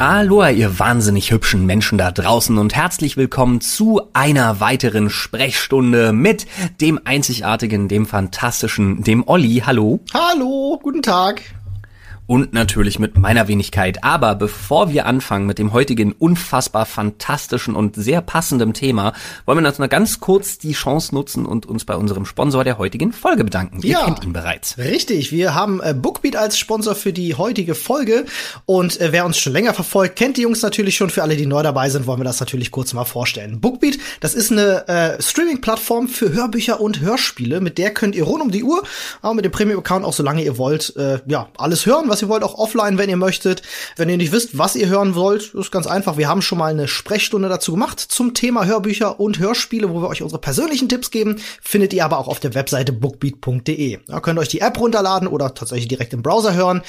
Aloha, 0.00 0.48
ihr 0.48 0.78
wahnsinnig 0.78 1.30
hübschen 1.30 1.66
Menschen 1.66 1.98
da 1.98 2.10
draußen 2.10 2.56
und 2.56 2.74
herzlich 2.74 3.18
willkommen 3.18 3.60
zu 3.60 4.00
einer 4.14 4.58
weiteren 4.58 5.10
Sprechstunde 5.10 6.14
mit 6.14 6.46
dem 6.80 6.98
einzigartigen, 7.04 7.86
dem 7.86 8.06
fantastischen, 8.06 9.02
dem 9.02 9.28
Olli. 9.28 9.62
Hallo. 9.66 10.00
Hallo, 10.14 10.80
guten 10.82 11.02
Tag 11.02 11.42
und 12.30 12.52
natürlich 12.52 13.00
mit 13.00 13.18
meiner 13.18 13.48
Wenigkeit. 13.48 14.04
Aber 14.04 14.36
bevor 14.36 14.92
wir 14.92 15.04
anfangen 15.04 15.48
mit 15.48 15.58
dem 15.58 15.72
heutigen 15.72 16.12
unfassbar 16.12 16.86
fantastischen 16.86 17.74
und 17.74 17.96
sehr 17.96 18.20
passenden 18.20 18.72
Thema, 18.72 19.14
wollen 19.46 19.64
wir 19.64 19.68
noch 19.68 19.88
ganz 19.88 20.20
kurz 20.20 20.56
die 20.56 20.70
Chance 20.70 21.12
nutzen 21.12 21.44
und 21.44 21.66
uns 21.66 21.84
bei 21.84 21.96
unserem 21.96 22.24
Sponsor 22.24 22.62
der 22.62 22.78
heutigen 22.78 23.12
Folge 23.12 23.42
bedanken. 23.42 23.80
Ihr 23.82 23.94
ja, 23.94 24.04
kennt 24.04 24.22
ihn 24.22 24.32
bereits. 24.32 24.78
Richtig, 24.78 25.32
wir 25.32 25.56
haben 25.56 25.80
äh, 25.80 25.92
Bookbeat 25.92 26.36
als 26.36 26.56
Sponsor 26.56 26.94
für 26.94 27.12
die 27.12 27.34
heutige 27.34 27.74
Folge 27.74 28.26
und 28.64 29.00
äh, 29.00 29.08
wer 29.10 29.26
uns 29.26 29.36
schon 29.36 29.52
länger 29.52 29.74
verfolgt, 29.74 30.14
kennt 30.14 30.36
die 30.36 30.42
Jungs 30.42 30.62
natürlich 30.62 30.94
schon. 30.94 31.10
Für 31.10 31.24
alle, 31.24 31.34
die 31.34 31.46
neu 31.46 31.64
dabei 31.64 31.90
sind, 31.90 32.06
wollen 32.06 32.20
wir 32.20 32.24
das 32.24 32.38
natürlich 32.38 32.70
kurz 32.70 32.92
mal 32.92 33.06
vorstellen. 33.06 33.60
Bookbeat, 33.60 33.98
das 34.20 34.34
ist 34.34 34.52
eine 34.52 34.86
äh, 34.86 35.20
Streaming-Plattform 35.20 36.06
für 36.06 36.32
Hörbücher 36.32 36.80
und 36.80 37.00
Hörspiele. 37.00 37.60
Mit 37.60 37.76
der 37.76 37.92
könnt 37.92 38.14
ihr 38.14 38.22
rund 38.22 38.40
um 38.40 38.52
die 38.52 38.62
Uhr, 38.62 38.84
aber 39.20 39.34
mit 39.34 39.44
dem 39.44 39.50
Premium-Account 39.50 40.04
auch 40.04 40.12
solange 40.12 40.44
ihr 40.44 40.58
wollt, 40.58 40.94
äh, 40.94 41.18
ja, 41.26 41.48
alles 41.58 41.86
hören, 41.86 42.04
was 42.06 42.19
ihr 42.22 42.28
wollt, 42.28 42.42
auch 42.42 42.54
offline, 42.54 42.98
wenn 42.98 43.10
ihr 43.10 43.16
möchtet. 43.16 43.62
Wenn 43.96 44.08
ihr 44.08 44.16
nicht 44.16 44.32
wisst, 44.32 44.58
was 44.58 44.76
ihr 44.76 44.88
hören 44.88 45.14
wollt, 45.14 45.54
ist 45.54 45.70
ganz 45.70 45.86
einfach. 45.86 46.16
Wir 46.16 46.28
haben 46.28 46.42
schon 46.42 46.58
mal 46.58 46.70
eine 46.70 46.88
Sprechstunde 46.88 47.48
dazu 47.48 47.72
gemacht 47.72 48.00
zum 48.00 48.34
Thema 48.34 48.66
Hörbücher 48.66 49.20
und 49.20 49.38
Hörspiele, 49.38 49.90
wo 49.90 50.00
wir 50.02 50.08
euch 50.08 50.22
unsere 50.22 50.40
persönlichen 50.40 50.88
Tipps 50.88 51.10
geben. 51.10 51.40
Findet 51.62 51.92
ihr 51.92 52.04
aber 52.04 52.18
auch 52.18 52.28
auf 52.28 52.40
der 52.40 52.54
Webseite 52.54 52.92
bookbeat.de. 52.92 53.98
Da 54.06 54.20
könnt 54.20 54.38
ihr 54.38 54.42
euch 54.42 54.48
die 54.48 54.60
App 54.60 54.78
runterladen 54.78 55.28
oder 55.28 55.54
tatsächlich 55.54 55.88
direkt 55.88 56.12
im 56.12 56.22
Browser 56.22 56.54
hören. 56.54 56.82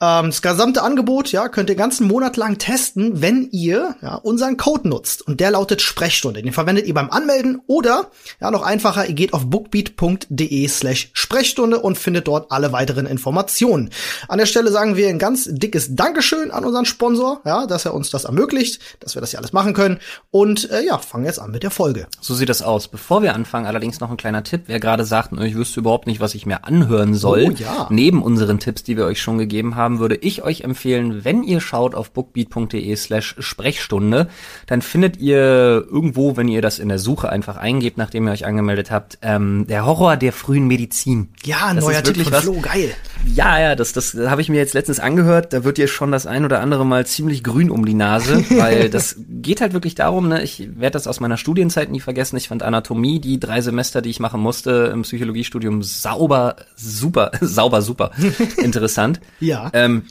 Ähm, 0.00 0.26
das 0.26 0.42
gesamte 0.42 0.82
Angebot, 0.82 1.32
ja, 1.32 1.48
könnt 1.48 1.70
ihr 1.70 1.76
ganzen 1.76 2.06
Monat 2.06 2.36
lang 2.36 2.58
testen, 2.58 3.20
wenn 3.22 3.48
ihr 3.52 3.96
ja, 4.02 4.16
unseren 4.16 4.56
Code 4.56 4.88
nutzt. 4.88 5.26
Und 5.26 5.40
der 5.40 5.50
lautet 5.50 5.82
Sprechstunde. 5.82 6.42
Den 6.42 6.52
verwendet 6.52 6.86
ihr 6.86 6.94
beim 6.94 7.10
Anmelden 7.10 7.60
oder, 7.66 8.10
ja, 8.40 8.50
noch 8.50 8.62
einfacher, 8.62 9.06
ihr 9.06 9.14
geht 9.14 9.32
auf 9.32 9.46
bookbeat.de 9.46 10.68
slash 10.68 11.10
Sprechstunde 11.12 11.78
und 11.78 11.98
findet 11.98 12.28
dort 12.28 12.50
alle 12.50 12.72
weiteren 12.72 13.06
Informationen. 13.06 13.90
An 14.28 14.38
der 14.38 14.46
Stelle 14.46 14.70
sagen 14.74 14.96
wir 14.96 15.08
ein 15.08 15.20
ganz 15.20 15.48
dickes 15.50 15.94
Dankeschön 15.94 16.50
an 16.50 16.64
unseren 16.64 16.84
Sponsor, 16.84 17.40
ja, 17.46 17.66
dass 17.66 17.84
er 17.84 17.94
uns 17.94 18.10
das 18.10 18.24
ermöglicht, 18.24 18.80
dass 18.98 19.14
wir 19.14 19.20
das 19.20 19.30
hier 19.30 19.38
alles 19.38 19.52
machen 19.52 19.72
können. 19.72 20.00
Und 20.32 20.68
äh, 20.70 20.84
ja, 20.84 20.98
fangen 20.98 21.24
jetzt 21.24 21.38
an 21.38 21.52
mit 21.52 21.62
der 21.62 21.70
Folge. 21.70 22.08
So 22.20 22.34
sieht 22.34 22.48
das 22.48 22.60
aus. 22.60 22.88
Bevor 22.88 23.22
wir 23.22 23.34
anfangen, 23.34 23.66
allerdings 23.66 24.00
noch 24.00 24.10
ein 24.10 24.16
kleiner 24.16 24.42
Tipp. 24.42 24.64
Wer 24.66 24.80
gerade 24.80 25.04
sagt, 25.04 25.32
ich 25.32 25.54
wüsste 25.54 25.78
überhaupt 25.78 26.08
nicht, 26.08 26.20
was 26.20 26.34
ich 26.34 26.44
mir 26.44 26.64
anhören 26.64 27.14
soll, 27.14 27.50
oh, 27.50 27.54
ja. 27.56 27.86
neben 27.88 28.20
unseren 28.20 28.58
Tipps, 28.58 28.82
die 28.82 28.96
wir 28.96 29.06
euch 29.06 29.22
schon 29.22 29.38
gegeben 29.38 29.76
haben, 29.76 30.00
würde 30.00 30.16
ich 30.16 30.42
euch 30.42 30.62
empfehlen, 30.62 31.24
wenn 31.24 31.44
ihr 31.44 31.60
schaut 31.60 31.94
auf 31.94 32.10
bookbeat.de 32.10 32.96
slash 32.96 33.36
Sprechstunde, 33.38 34.28
dann 34.66 34.82
findet 34.82 35.18
ihr 35.18 35.86
irgendwo, 35.88 36.36
wenn 36.36 36.48
ihr 36.48 36.62
das 36.62 36.80
in 36.80 36.88
der 36.88 36.98
Suche 36.98 37.28
einfach 37.28 37.56
eingebt, 37.56 37.96
nachdem 37.96 38.26
ihr 38.26 38.32
euch 38.32 38.44
angemeldet 38.44 38.90
habt, 38.90 39.18
ähm, 39.22 39.66
der 39.68 39.86
Horror 39.86 40.16
der 40.16 40.32
frühen 40.32 40.66
Medizin. 40.66 41.28
Ja, 41.44 41.72
das 41.72 41.84
neuer 41.84 42.02
Tipp 42.02 42.20
von 42.20 42.32
was, 42.32 42.42
Flo, 42.42 42.60
geil. 42.60 42.92
Ja, 43.32 43.58
ja, 43.58 43.74
das, 43.74 43.92
das 43.92 44.14
habe 44.14 44.40
ich 44.40 44.48
mir 44.48 44.56
jetzt 44.56 44.74
letztens 44.74 45.00
angehört, 45.00 45.52
da 45.52 45.64
wird 45.64 45.78
dir 45.78 45.88
schon 45.88 46.12
das 46.12 46.26
ein 46.26 46.44
oder 46.44 46.60
andere 46.60 46.84
Mal 46.84 47.06
ziemlich 47.06 47.42
grün 47.42 47.70
um 47.70 47.84
die 47.84 47.94
Nase, 47.94 48.44
weil 48.50 48.90
das 48.90 49.16
geht 49.28 49.60
halt 49.60 49.72
wirklich 49.72 49.94
darum, 49.94 50.28
ne, 50.28 50.42
ich 50.42 50.68
werde 50.76 50.92
das 50.92 51.06
aus 51.06 51.20
meiner 51.20 51.36
Studienzeit 51.36 51.90
nie 51.90 52.00
vergessen, 52.00 52.36
ich 52.36 52.48
fand 52.48 52.62
Anatomie, 52.62 53.20
die 53.20 53.40
drei 53.40 53.60
Semester, 53.60 54.02
die 54.02 54.10
ich 54.10 54.20
machen 54.20 54.40
musste 54.40 54.90
im 54.92 55.02
Psychologiestudium, 55.02 55.82
sauber, 55.82 56.56
super, 56.76 57.30
sauber, 57.40 57.82
super 57.82 58.10
interessant. 58.58 59.20
ja. 59.40 59.70
Ähm, 59.72 60.04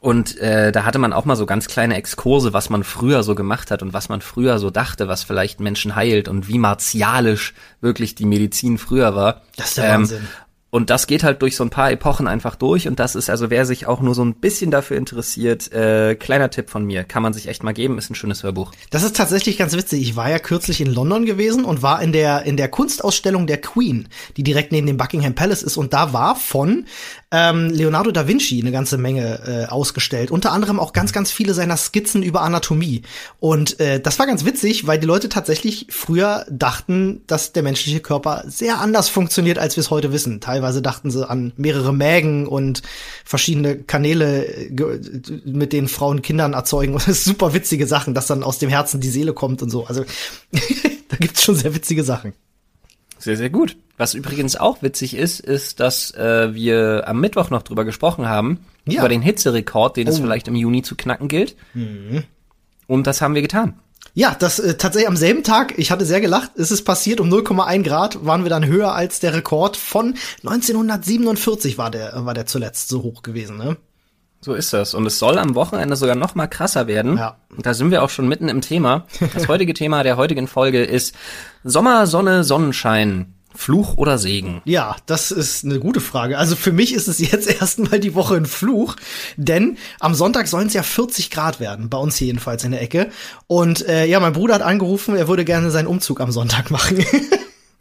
und 0.00 0.38
äh, 0.38 0.70
da 0.70 0.84
hatte 0.84 0.98
man 0.98 1.12
auch 1.12 1.24
mal 1.24 1.36
so 1.36 1.44
ganz 1.44 1.66
kleine 1.66 1.96
Exkurse, 1.96 2.52
was 2.52 2.70
man 2.70 2.84
früher 2.84 3.22
so 3.22 3.34
gemacht 3.34 3.70
hat 3.70 3.82
und 3.82 3.92
was 3.92 4.08
man 4.08 4.20
früher 4.20 4.58
so 4.58 4.70
dachte, 4.70 5.08
was 5.08 5.24
vielleicht 5.24 5.60
Menschen 5.60 5.96
heilt 5.96 6.28
und 6.28 6.48
wie 6.48 6.58
martialisch 6.58 7.54
wirklich 7.80 8.14
die 8.14 8.26
Medizin 8.26 8.78
früher 8.78 9.16
war. 9.16 9.42
Das 9.56 9.70
ist 9.70 9.78
der 9.78 9.86
ähm, 9.86 9.90
Wahnsinn. 10.02 10.28
Und 10.70 10.90
das 10.90 11.06
geht 11.06 11.24
halt 11.24 11.40
durch 11.40 11.56
so 11.56 11.64
ein 11.64 11.70
paar 11.70 11.90
Epochen 11.90 12.26
einfach 12.26 12.54
durch 12.54 12.86
und 12.88 12.98
das 13.00 13.14
ist 13.14 13.30
also, 13.30 13.48
wer 13.48 13.64
sich 13.64 13.86
auch 13.86 14.00
nur 14.00 14.14
so 14.14 14.22
ein 14.22 14.34
bisschen 14.34 14.70
dafür 14.70 14.98
interessiert, 14.98 15.72
äh, 15.72 16.14
kleiner 16.14 16.50
Tipp 16.50 16.68
von 16.68 16.84
mir, 16.84 17.04
kann 17.04 17.22
man 17.22 17.32
sich 17.32 17.48
echt 17.48 17.62
mal 17.62 17.72
geben, 17.72 17.96
ist 17.96 18.10
ein 18.10 18.14
schönes 18.14 18.42
Hörbuch. 18.42 18.72
Das 18.90 19.02
ist 19.02 19.16
tatsächlich 19.16 19.56
ganz 19.56 19.74
witzig. 19.74 20.02
Ich 20.02 20.16
war 20.16 20.28
ja 20.28 20.38
kürzlich 20.38 20.82
in 20.82 20.92
London 20.92 21.24
gewesen 21.24 21.64
und 21.64 21.80
war 21.82 22.02
in 22.02 22.12
der 22.12 22.42
in 22.42 22.58
der 22.58 22.68
Kunstausstellung 22.68 23.46
der 23.46 23.60
Queen, 23.62 24.08
die 24.36 24.42
direkt 24.42 24.72
neben 24.72 24.86
dem 24.86 24.98
Buckingham 24.98 25.34
Palace 25.34 25.62
ist 25.62 25.78
und 25.78 25.94
da 25.94 26.12
war 26.12 26.36
von 26.36 26.84
ähm, 27.30 27.70
Leonardo 27.70 28.10
da 28.10 28.26
Vinci 28.26 28.60
eine 28.60 28.72
ganze 28.72 28.96
Menge 28.96 29.40
äh, 29.46 29.66
ausgestellt. 29.66 30.30
Unter 30.30 30.52
anderem 30.52 30.80
auch 30.80 30.92
ganz, 30.92 31.12
ganz 31.12 31.30
viele 31.30 31.52
seiner 31.52 31.76
Skizzen 31.76 32.22
über 32.22 32.40
Anatomie. 32.40 33.02
Und 33.38 33.80
äh, 33.80 34.00
das 34.00 34.18
war 34.18 34.26
ganz 34.26 34.44
witzig, 34.44 34.86
weil 34.86 34.98
die 34.98 35.06
Leute 35.06 35.28
tatsächlich 35.28 35.86
früher 35.90 36.46
dachten, 36.50 37.22
dass 37.26 37.52
der 37.52 37.62
menschliche 37.62 38.00
Körper 38.00 38.44
sehr 38.46 38.80
anders 38.80 39.08
funktioniert, 39.08 39.58
als 39.58 39.76
wir 39.76 39.82
es 39.82 39.90
heute 39.90 40.12
wissen. 40.12 40.40
Teilweise 40.58 40.82
dachten 40.82 41.12
sie 41.12 41.28
an 41.28 41.52
mehrere 41.56 41.94
Mägen 41.94 42.48
und 42.48 42.82
verschiedene 43.24 43.78
Kanäle, 43.78 44.44
mit 45.44 45.72
denen 45.72 45.86
Frauen 45.86 46.20
Kindern 46.20 46.52
erzeugen. 46.52 46.92
Und 46.94 47.02
das 47.06 47.18
ist 47.18 47.24
super 47.26 47.54
witzige 47.54 47.86
Sachen, 47.86 48.12
dass 48.12 48.26
dann 48.26 48.42
aus 48.42 48.58
dem 48.58 48.68
Herzen 48.68 49.00
die 49.00 49.08
Seele 49.08 49.34
kommt 49.34 49.62
und 49.62 49.70
so. 49.70 49.86
Also 49.86 50.04
da 51.08 51.16
gibt's 51.16 51.44
schon 51.44 51.54
sehr 51.54 51.76
witzige 51.76 52.02
Sachen. 52.02 52.32
Sehr, 53.20 53.36
sehr 53.36 53.50
gut. 53.50 53.76
Was 53.98 54.14
übrigens 54.14 54.56
auch 54.56 54.82
witzig 54.82 55.14
ist, 55.14 55.38
ist, 55.38 55.78
dass 55.78 56.10
äh, 56.14 56.52
wir 56.52 57.04
am 57.06 57.20
Mittwoch 57.20 57.50
noch 57.50 57.62
drüber 57.62 57.84
gesprochen 57.84 58.28
haben, 58.28 58.58
ja. 58.84 58.98
über 58.98 59.08
den 59.08 59.22
Hitzerekord, 59.22 59.96
den 59.96 60.08
oh. 60.08 60.10
es 60.10 60.18
vielleicht 60.18 60.48
im 60.48 60.56
Juni 60.56 60.82
zu 60.82 60.96
knacken 60.96 61.28
gilt. 61.28 61.54
Mhm. 61.74 62.24
Und 62.88 63.06
das 63.06 63.20
haben 63.20 63.36
wir 63.36 63.42
getan. 63.42 63.78
Ja, 64.18 64.34
das 64.36 64.58
äh, 64.58 64.74
tatsächlich 64.76 65.06
am 65.06 65.16
selben 65.16 65.44
Tag, 65.44 65.78
ich 65.78 65.92
hatte 65.92 66.04
sehr 66.04 66.20
gelacht, 66.20 66.56
ist 66.56 66.72
es 66.72 66.82
passiert, 66.82 67.20
um 67.20 67.32
0,1 67.32 67.84
Grad 67.84 68.26
waren 68.26 68.42
wir 68.42 68.50
dann 68.50 68.66
höher 68.66 68.92
als 68.92 69.20
der 69.20 69.32
Rekord 69.32 69.76
von 69.76 70.14
1947 70.42 71.78
war 71.78 71.92
der, 71.92 72.26
war 72.26 72.34
der 72.34 72.44
zuletzt 72.44 72.88
so 72.88 73.04
hoch 73.04 73.22
gewesen, 73.22 73.58
ne? 73.58 73.76
So 74.40 74.54
ist 74.54 74.72
das. 74.72 74.94
Und 74.94 75.06
es 75.06 75.20
soll 75.20 75.38
am 75.38 75.54
Wochenende 75.54 75.94
sogar 75.94 76.16
noch 76.16 76.34
mal 76.34 76.48
krasser 76.48 76.88
werden. 76.88 77.16
Ja. 77.16 77.36
Und 77.56 77.64
da 77.64 77.74
sind 77.74 77.92
wir 77.92 78.02
auch 78.02 78.10
schon 78.10 78.26
mitten 78.26 78.48
im 78.48 78.60
Thema. 78.60 79.06
Das 79.34 79.46
heutige 79.46 79.72
Thema 79.74 80.02
der 80.02 80.16
heutigen 80.16 80.48
Folge 80.48 80.82
ist 80.82 81.14
Sommer, 81.62 82.08
Sonne, 82.08 82.42
Sonnenschein. 82.42 83.37
Fluch 83.54 83.96
oder 83.96 84.18
Segen? 84.18 84.60
Ja, 84.64 84.96
das 85.06 85.30
ist 85.30 85.64
eine 85.64 85.80
gute 85.80 86.00
Frage. 86.00 86.38
Also 86.38 86.54
für 86.56 86.72
mich 86.72 86.94
ist 86.94 87.08
es 87.08 87.18
jetzt 87.18 87.50
erstmal 87.60 87.98
die 88.00 88.14
Woche 88.14 88.36
ein 88.36 88.46
Fluch, 88.46 88.96
denn 89.36 89.78
am 90.00 90.14
Sonntag 90.14 90.48
sollen 90.48 90.68
es 90.68 90.74
ja 90.74 90.82
40 90.82 91.30
Grad 91.30 91.60
werden, 91.60 91.88
bei 91.88 91.98
uns 91.98 92.18
jedenfalls 92.20 92.64
in 92.64 92.72
der 92.72 92.82
Ecke. 92.82 93.10
Und 93.46 93.86
äh, 93.88 94.04
ja, 94.06 94.20
mein 94.20 94.32
Bruder 94.32 94.54
hat 94.54 94.62
angerufen, 94.62 95.16
er 95.16 95.28
würde 95.28 95.44
gerne 95.44 95.70
seinen 95.70 95.86
Umzug 95.86 96.20
am 96.20 96.30
Sonntag 96.30 96.70
machen. 96.70 97.04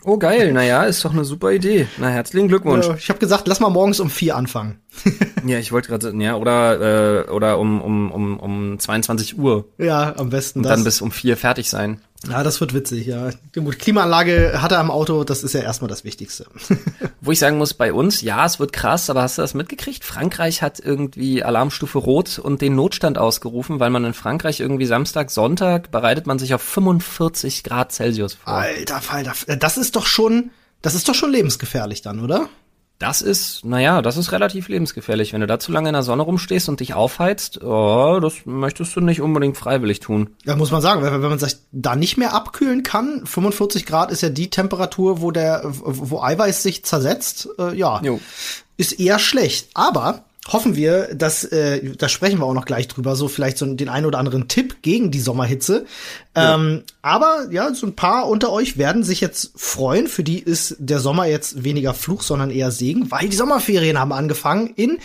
Oh 0.03 0.17
geil, 0.17 0.53
naja, 0.53 0.83
ist 0.85 1.03
doch 1.03 1.11
eine 1.11 1.25
super 1.25 1.51
Idee. 1.51 1.85
Na, 1.97 2.07
herzlichen 2.07 2.47
Glückwunsch. 2.47 2.88
Ich 2.97 3.09
habe 3.09 3.19
gesagt, 3.19 3.45
lass 3.45 3.59
mal 3.59 3.69
morgens 3.69 4.00
um 4.00 4.09
vier 4.09 4.38
anfangen. 4.38 4.79
ja, 5.45 5.59
ich 5.59 5.73
wollte 5.73 5.89
gerade, 5.89 6.13
ja, 6.23 6.35
oder 6.38 7.25
äh, 7.27 7.29
oder 7.29 7.59
um 7.59 7.81
um 7.81 8.11
um 8.11 8.39
um 8.39 8.79
22 8.79 9.38
Uhr. 9.38 9.66
Ja, 9.77 10.16
am 10.16 10.29
besten 10.29 10.59
Und 10.59 10.63
das. 10.63 10.72
dann 10.75 10.85
bis 10.85 11.01
um 11.01 11.11
vier 11.11 11.35
fertig 11.35 11.69
sein. 11.69 12.00
Ja, 12.28 12.44
das 12.44 12.59
wird 12.59 12.73
witzig, 12.73 13.05
ja. 13.05 13.29
Gut, 13.53 13.78
Klimaanlage 13.79 14.61
hat 14.61 14.72
er 14.72 14.79
am 14.79 14.89
Auto, 14.89 15.23
das 15.23 15.44
ist 15.44 15.53
ja 15.53 15.61
erstmal 15.61 15.88
das 15.88 16.03
Wichtigste. 16.03 16.47
Wo 17.22 17.31
ich 17.31 17.39
sagen 17.39 17.57
muss, 17.57 17.73
bei 17.73 17.94
uns, 17.94 18.22
ja, 18.22 18.45
es 18.45 18.59
wird 18.59 18.73
krass, 18.73 19.09
aber 19.09 19.22
hast 19.22 19.38
du 19.38 19.44
das 19.44 19.53
mitgekriegt? 19.53 20.03
Frankreich 20.03 20.61
hat 20.61 20.79
irgendwie 20.79 21.44
Alarmstufe 21.44 22.00
Rot 22.00 22.39
und 22.39 22.61
den 22.61 22.75
Notstand 22.75 23.17
ausgerufen, 23.17 23.79
weil 23.79 23.91
man 23.91 24.03
in 24.03 24.13
Frankreich 24.13 24.59
irgendwie 24.59 24.88
Samstag, 24.88 25.29
Sonntag 25.29 25.91
bereitet 25.91 26.25
man 26.25 26.39
sich 26.39 26.53
auf 26.53 26.61
45 26.61 27.63
Grad 27.63 27.91
Celsius 27.91 28.33
vor. 28.33 28.53
Alter 28.53 29.01
Falter, 29.01 29.33
das 29.57 29.77
ist 29.77 29.95
doch 29.95 30.07
schon, 30.07 30.50
das 30.81 30.95
ist 30.95 31.07
doch 31.07 31.16
schon 31.16 31.31
lebensgefährlich 31.31 32.01
dann, 32.01 32.23
oder? 32.23 32.50
Das 32.99 33.21
ist, 33.21 33.63
naja, 33.63 34.01
das 34.01 34.17
ist 34.17 34.31
relativ 34.31 34.69
lebensgefährlich. 34.69 35.31
Wenn 35.31 35.41
du 35.41 35.47
da 35.47 35.59
zu 35.59 35.71
lange 35.71 35.89
in 35.89 35.94
der 35.94 36.01
Sonne 36.01 36.23
rumstehst 36.23 36.67
und 36.67 36.79
dich 36.79 36.95
aufheizt, 36.95 37.63
oh, 37.63 38.19
das 38.19 38.45
möchtest 38.45 38.95
du 38.95 39.01
nicht 39.01 39.21
unbedingt 39.21 39.55
freiwillig 39.55 39.99
tun. 39.99 40.31
Ja, 40.45 40.55
muss 40.55 40.71
man 40.71 40.81
sagen, 40.81 41.03
wenn, 41.03 41.13
wenn 41.13 41.29
man 41.29 41.38
sich 41.38 41.57
da 41.71 41.95
nicht 41.95 42.17
mehr 42.17 42.33
abkühlen 42.33 42.81
kann, 42.81 43.25
45 43.25 43.85
Grad 43.85 44.11
ist 44.11 44.21
ja 44.21 44.29
die 44.29 44.49
Temperatur, 44.49 45.21
wo 45.21 45.29
der, 45.29 45.61
wo 45.65 46.21
Eiweiß 46.21 46.63
sich 46.63 46.85
zersetzt, 46.85 47.49
äh, 47.59 47.75
ja, 47.77 48.01
jo. 48.01 48.19
ist 48.77 49.00
eher 49.00 49.19
schlecht. 49.19 49.69
Aber 49.75 50.23
hoffen 50.47 50.75
wir, 50.75 51.13
dass, 51.13 51.44
äh, 51.44 51.94
da 51.97 52.09
sprechen 52.09 52.39
wir 52.39 52.45
auch 52.45 52.53
noch 52.53 52.65
gleich 52.65 52.88
drüber, 52.88 53.15
so 53.15 53.27
vielleicht 53.27 53.57
so 53.57 53.65
den 53.65 53.89
einen 53.89 54.05
oder 54.05 54.19
anderen 54.19 54.47
Tipp 54.47 54.81
gegen 54.81 55.11
die 55.11 55.19
Sommerhitze. 55.19 55.85
Ja. 56.35 56.55
Ähm, 56.55 56.83
aber 57.01 57.47
ja, 57.51 57.73
so 57.73 57.88
ein 57.88 57.95
paar 57.95 58.27
unter 58.27 58.51
euch 58.51 58.77
werden 58.77 59.03
sich 59.03 59.21
jetzt 59.21 59.51
freuen. 59.55 60.07
Für 60.07 60.23
die 60.23 60.39
ist 60.39 60.75
der 60.79 60.99
Sommer 60.99 61.25
jetzt 61.25 61.63
weniger 61.63 61.94
Fluch, 61.94 62.21
sondern 62.21 62.51
eher 62.51 62.71
Segen, 62.71 63.11
weil 63.11 63.29
die 63.29 63.35
Sommerferien 63.35 63.99
haben 63.99 64.13
angefangen 64.13 64.73
in 64.75 64.99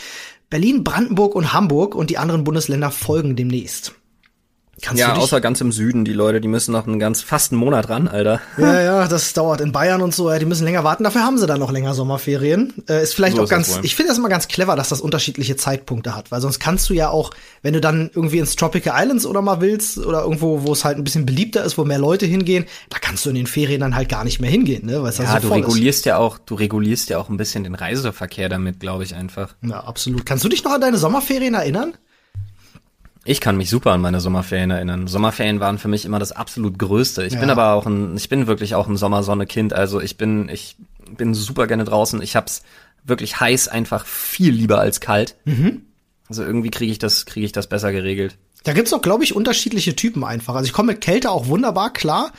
Berlin, 0.50 0.84
Brandenburg 0.84 1.34
und 1.34 1.52
Hamburg 1.52 1.94
und 1.94 2.10
die 2.10 2.18
anderen 2.18 2.44
Bundesländer 2.44 2.90
folgen 2.90 3.36
demnächst. 3.36 3.94
Kannst 4.80 5.00
ja, 5.00 5.14
außer 5.14 5.42
ganz 5.42 5.60
im 5.60 5.70
Süden, 5.70 6.06
die 6.06 6.14
Leute, 6.14 6.40
die 6.40 6.48
müssen 6.48 6.72
noch 6.72 6.86
einen 6.86 6.98
ganz 6.98 7.20
fast 7.20 7.52
einen 7.52 7.60
Monat 7.60 7.90
ran, 7.90 8.08
Alter. 8.08 8.40
Ja, 8.56 8.80
ja, 8.80 9.08
das 9.08 9.34
dauert 9.34 9.60
in 9.60 9.70
Bayern 9.70 10.00
und 10.00 10.14
so, 10.14 10.30
ja, 10.30 10.38
die 10.38 10.46
müssen 10.46 10.64
länger 10.64 10.82
warten. 10.82 11.04
Dafür 11.04 11.22
haben 11.22 11.36
sie 11.36 11.46
dann 11.46 11.60
noch 11.60 11.70
länger 11.70 11.92
Sommerferien. 11.92 12.72
Äh, 12.88 13.02
ist 13.02 13.14
vielleicht 13.14 13.36
so 13.36 13.42
auch 13.42 13.44
ist 13.44 13.50
ganz, 13.50 13.80
ich 13.82 13.94
finde 13.94 14.08
das 14.08 14.18
immer 14.18 14.30
ganz 14.30 14.48
clever, 14.48 14.74
dass 14.74 14.88
das 14.88 15.02
unterschiedliche 15.02 15.56
Zeitpunkte 15.56 16.16
hat, 16.16 16.30
weil 16.30 16.40
sonst 16.40 16.58
kannst 16.58 16.88
du 16.88 16.94
ja 16.94 17.10
auch, 17.10 17.32
wenn 17.60 17.74
du 17.74 17.82
dann 17.82 18.10
irgendwie 18.14 18.38
ins 18.38 18.56
Tropical 18.56 18.94
Islands 18.96 19.26
oder 19.26 19.42
mal 19.42 19.60
willst 19.60 19.98
oder 19.98 20.22
irgendwo, 20.22 20.62
wo 20.62 20.72
es 20.72 20.84
halt 20.86 20.96
ein 20.96 21.04
bisschen 21.04 21.26
beliebter 21.26 21.64
ist, 21.64 21.76
wo 21.76 21.84
mehr 21.84 21.98
Leute 21.98 22.24
hingehen, 22.24 22.64
da 22.88 22.98
kannst 22.98 23.26
du 23.26 23.28
in 23.28 23.36
den 23.36 23.46
Ferien 23.46 23.80
dann 23.80 23.94
halt 23.94 24.08
gar 24.08 24.24
nicht 24.24 24.40
mehr 24.40 24.50
hingehen, 24.50 24.86
ne, 24.86 25.02
weil 25.02 25.12
ja, 25.12 25.40
so 25.40 25.48
du 25.48 25.54
regulierst 25.54 26.00
ist. 26.00 26.06
ja 26.06 26.16
auch, 26.16 26.38
du 26.38 26.54
regulierst 26.54 27.10
ja 27.10 27.18
auch 27.18 27.28
ein 27.28 27.36
bisschen 27.36 27.64
den 27.64 27.74
Reiseverkehr 27.74 28.48
damit, 28.48 28.80
glaube 28.80 29.04
ich 29.04 29.14
einfach. 29.14 29.54
Ja, 29.62 29.80
absolut. 29.84 30.24
Kannst 30.24 30.44
du 30.44 30.48
dich 30.48 30.64
noch 30.64 30.72
an 30.72 30.80
deine 30.80 30.96
Sommerferien 30.96 31.54
erinnern? 31.54 31.94
Ich 33.24 33.40
kann 33.40 33.56
mich 33.56 33.70
super 33.70 33.92
an 33.92 34.00
meine 34.00 34.20
Sommerferien 34.20 34.70
erinnern. 34.70 35.06
Sommerferien 35.06 35.60
waren 35.60 35.78
für 35.78 35.88
mich 35.88 36.04
immer 36.04 36.18
das 36.18 36.32
absolut 36.32 36.78
Größte. 36.78 37.24
Ich 37.24 37.34
ja. 37.34 37.40
bin 37.40 37.50
aber 37.50 37.72
auch 37.74 37.86
ein, 37.86 38.16
ich 38.16 38.28
bin 38.28 38.46
wirklich 38.46 38.74
auch 38.74 38.88
ein 38.88 38.96
Sommersonne-Kind. 38.96 39.72
Also 39.72 40.00
ich 40.00 40.16
bin, 40.16 40.48
ich 40.48 40.76
bin 41.16 41.34
super 41.34 41.66
gerne 41.66 41.84
draußen. 41.84 42.20
Ich 42.20 42.34
hab's 42.34 42.62
wirklich 43.04 43.38
heiß 43.38 43.68
einfach 43.68 44.06
viel 44.06 44.52
lieber 44.52 44.80
als 44.80 45.00
kalt. 45.00 45.36
Mhm. 45.44 45.82
Also 46.28 46.42
irgendwie 46.42 46.70
kriege 46.70 46.90
ich 46.90 46.98
das, 46.98 47.26
kriege 47.26 47.46
ich 47.46 47.52
das 47.52 47.68
besser 47.68 47.92
geregelt. 47.92 48.38
Da 48.64 48.72
gibt's 48.72 48.92
auch, 48.92 49.02
glaube 49.02 49.24
ich, 49.24 49.34
unterschiedliche 49.34 49.96
Typen 49.96 50.24
einfach. 50.24 50.54
Also 50.54 50.66
ich 50.66 50.72
komme 50.72 50.92
mit 50.92 51.00
Kälte 51.00 51.30
auch 51.30 51.46
wunderbar 51.46 51.92
klar. 51.92 52.32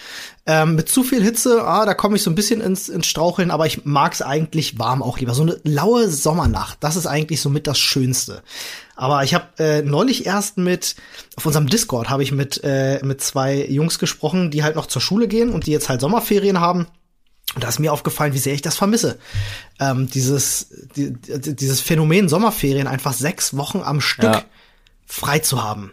Ähm, 0.45 0.75
mit 0.75 0.89
zu 0.89 1.03
viel 1.03 1.23
Hitze, 1.23 1.63
ah, 1.63 1.85
da 1.85 1.93
komme 1.93 2.17
ich 2.17 2.23
so 2.23 2.29
ein 2.29 2.35
bisschen 2.35 2.59
ins, 2.59 2.89
ins 2.89 3.07
Straucheln, 3.07 3.49
aber 3.49 3.65
ich 3.65 3.85
mag's 3.85 4.21
eigentlich 4.21 4.77
warm 4.77 5.01
auch 5.01 5.17
lieber. 5.17 5.33
So 5.33 5.43
eine 5.43 5.59
laue 5.63 6.09
Sommernacht, 6.09 6.77
das 6.81 6.97
ist 6.97 7.07
eigentlich 7.07 7.39
so 7.39 7.49
mit 7.49 7.65
das 7.65 7.79
Schönste. 7.79 8.43
Aber 8.95 9.23
ich 9.23 9.33
habe 9.33 9.45
äh, 9.57 9.81
neulich 9.81 10.25
erst 10.25 10.57
mit, 10.57 10.95
auf 11.37 11.45
unserem 11.45 11.67
Discord 11.67 12.09
habe 12.09 12.23
ich 12.23 12.31
mit, 12.31 12.61
äh, 12.63 12.99
mit 13.03 13.21
zwei 13.21 13.65
Jungs 13.65 13.99
gesprochen, 13.99 14.51
die 14.51 14.63
halt 14.63 14.75
noch 14.75 14.87
zur 14.87 15.01
Schule 15.01 15.27
gehen 15.27 15.49
und 15.49 15.65
die 15.65 15.71
jetzt 15.71 15.87
halt 15.87 16.01
Sommerferien 16.01 16.59
haben. 16.59 16.87
Und 17.55 17.63
da 17.63 17.69
ist 17.69 17.79
mir 17.79 17.93
aufgefallen, 17.93 18.33
wie 18.33 18.39
sehr 18.39 18.53
ich 18.53 18.61
das 18.61 18.75
vermisse. 18.75 19.19
Ähm, 19.79 20.09
dieses, 20.09 20.67
die, 20.95 21.13
dieses 21.13 21.81
Phänomen 21.81 22.27
Sommerferien 22.27 22.87
einfach 22.87 23.13
sechs 23.13 23.55
Wochen 23.55 23.81
am 23.81 24.01
Stück 24.01 24.33
ja. 24.33 24.43
frei 25.05 25.39
zu 25.39 25.63
haben. 25.63 25.91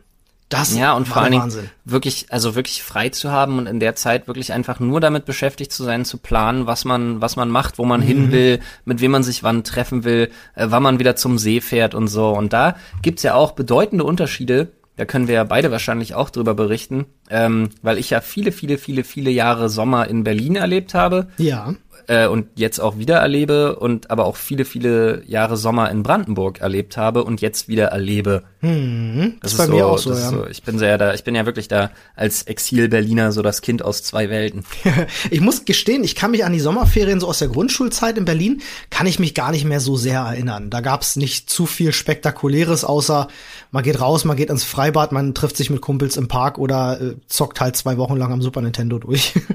Das 0.50 0.76
ja, 0.76 0.94
und 0.94 1.06
vor 1.06 1.23
allen 1.23 1.31
Dingen 1.31 1.70
wirklich, 1.85 2.26
also 2.31 2.56
wirklich 2.56 2.82
frei 2.82 3.08
zu 3.08 3.31
haben 3.31 3.58
und 3.58 3.67
in 3.67 3.79
der 3.79 3.94
Zeit 3.94 4.26
wirklich 4.26 4.52
einfach 4.52 4.81
nur 4.81 5.00
damit 5.00 5.25
beschäftigt 5.25 5.70
zu 5.70 5.85
sein, 5.85 6.05
zu 6.05 6.19
planen, 6.19 6.67
was 6.67 6.85
man, 6.85 7.23
was 7.23 7.37
man 7.37 7.50
macht, 7.50 7.79
wo 7.79 7.85
man 7.85 8.00
mhm. 8.00 8.05
hin 8.05 8.32
will, 8.32 8.61
mit 8.85 9.00
wem 9.00 9.12
man 9.12 9.23
sich 9.23 9.44
wann 9.44 9.62
treffen 9.62 10.02
will, 10.02 10.29
äh, 10.56 10.67
wann 10.69 10.82
man 10.82 10.99
wieder 10.99 11.14
zum 11.14 11.38
See 11.38 11.61
fährt 11.61 11.94
und 11.94 12.08
so. 12.08 12.31
Und 12.31 12.52
da 12.52 12.75
gibt's 13.00 13.23
ja 13.23 13.35
auch 13.35 13.52
bedeutende 13.52 14.02
Unterschiede. 14.02 14.73
Da 14.97 15.05
können 15.05 15.29
wir 15.29 15.37
ja 15.37 15.44
beide 15.44 15.70
wahrscheinlich 15.70 16.14
auch 16.17 16.31
drüber 16.31 16.55
berichten, 16.55 17.06
ähm, 17.31 17.70
weil 17.81 17.97
ich 17.97 18.11
ja 18.11 18.20
viele, 18.20 18.50
viele, 18.50 18.76
viele, 18.76 19.05
viele 19.05 19.31
Jahre 19.31 19.69
Sommer 19.69 20.08
in 20.08 20.25
Berlin 20.25 20.56
erlebt 20.56 20.94
habe. 20.94 21.29
Ja 21.38 21.75
äh, 22.08 22.26
und 22.26 22.49
jetzt 22.56 22.81
auch 22.81 22.99
wieder 22.99 23.19
erlebe 23.19 23.76
und 23.76 24.11
aber 24.11 24.25
auch 24.25 24.35
viele, 24.35 24.64
viele 24.64 25.23
Jahre 25.26 25.56
Sommer 25.56 25.91
in 25.91 26.02
Brandenburg 26.02 26.61
erlebt 26.61 26.97
habe 26.97 27.23
und 27.23 27.41
jetzt 27.41 27.69
wieder 27.69 27.87
erlebe. 27.87 28.43
Hm, 28.62 29.38
das, 29.40 29.40
das 29.40 29.52
ist 29.52 29.58
bei 29.58 29.66
so, 29.66 29.72
mir 29.72 29.86
auch 29.86 29.98
so, 29.98 30.12
ja. 30.12 30.28
So, 30.28 30.46
ich 30.46 30.62
bin 30.62 30.78
sehr 30.78 30.98
da, 30.98 31.14
ich 31.14 31.24
bin 31.24 31.34
ja 31.34 31.46
wirklich 31.46 31.68
da 31.68 31.90
als 32.14 32.42
Exil-Berliner 32.42 33.32
so 33.32 33.40
das 33.40 33.62
Kind 33.62 33.82
aus 33.82 34.02
zwei 34.02 34.28
Welten. 34.28 34.64
ich 35.30 35.40
muss 35.40 35.64
gestehen, 35.64 36.04
ich 36.04 36.14
kann 36.14 36.32
mich 36.32 36.44
an 36.44 36.52
die 36.52 36.60
Sommerferien 36.60 37.20
so 37.20 37.28
aus 37.28 37.38
der 37.38 37.48
Grundschulzeit 37.48 38.18
in 38.18 38.26
Berlin, 38.26 38.60
kann 38.90 39.06
ich 39.06 39.18
mich 39.18 39.34
gar 39.34 39.50
nicht 39.50 39.64
mehr 39.64 39.80
so 39.80 39.96
sehr 39.96 40.20
erinnern. 40.20 40.68
Da 40.68 40.82
gab's 40.82 41.16
nicht 41.16 41.48
zu 41.48 41.64
viel 41.64 41.92
Spektakuläres, 41.92 42.84
außer 42.84 43.28
man 43.70 43.82
geht 43.82 43.98
raus, 43.98 44.26
man 44.26 44.36
geht 44.36 44.50
ins 44.50 44.64
Freibad, 44.64 45.12
man 45.12 45.34
trifft 45.34 45.56
sich 45.56 45.70
mit 45.70 45.80
Kumpels 45.80 46.18
im 46.18 46.28
Park 46.28 46.58
oder 46.58 47.00
äh, 47.00 47.14
zockt 47.28 47.62
halt 47.62 47.76
zwei 47.76 47.96
Wochen 47.96 48.16
lang 48.16 48.30
am 48.30 48.42
Super 48.42 48.60
Nintendo 48.60 48.98
durch. 48.98 49.32
ähm, 49.36 49.48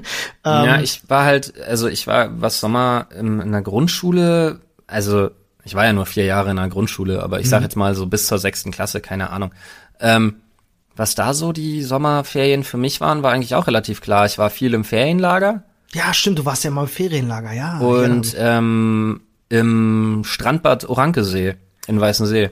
ja, 0.44 0.80
ich 0.80 1.02
war 1.08 1.24
halt, 1.24 1.54
also 1.62 1.86
ich 1.86 2.08
war 2.08 2.40
was 2.40 2.58
Sommer 2.58 3.06
in, 3.16 3.38
in 3.38 3.52
der 3.52 3.62
Grundschule, 3.62 4.58
also 4.88 5.30
ich 5.66 5.74
war 5.74 5.84
ja 5.84 5.92
nur 5.92 6.06
vier 6.06 6.24
Jahre 6.24 6.50
in 6.50 6.56
der 6.56 6.68
Grundschule, 6.68 7.22
aber 7.22 7.40
ich 7.40 7.48
sag 7.48 7.58
mhm. 7.58 7.64
jetzt 7.64 7.76
mal 7.76 7.94
so 7.96 8.06
bis 8.06 8.28
zur 8.28 8.38
sechsten 8.38 8.70
Klasse, 8.70 9.00
keine 9.00 9.30
Ahnung. 9.30 9.50
Ähm, 10.00 10.36
was 10.94 11.16
da 11.16 11.34
so 11.34 11.52
die 11.52 11.82
Sommerferien 11.82 12.62
für 12.62 12.78
mich 12.78 13.00
waren, 13.00 13.24
war 13.24 13.32
eigentlich 13.32 13.56
auch 13.56 13.66
relativ 13.66 14.00
klar. 14.00 14.26
Ich 14.26 14.38
war 14.38 14.48
viel 14.48 14.72
im 14.74 14.84
Ferienlager. 14.84 15.64
Ja, 15.92 16.14
stimmt, 16.14 16.38
du 16.38 16.44
warst 16.44 16.62
ja 16.62 16.70
mal 16.70 16.82
im 16.82 16.88
Ferienlager, 16.88 17.52
ja. 17.52 17.78
Und 17.80 18.34
ähm, 18.38 19.22
im 19.48 20.22
Strandbad 20.24 20.88
Orankesee 20.88 21.56
in 21.88 22.00
Weißensee. 22.00 22.50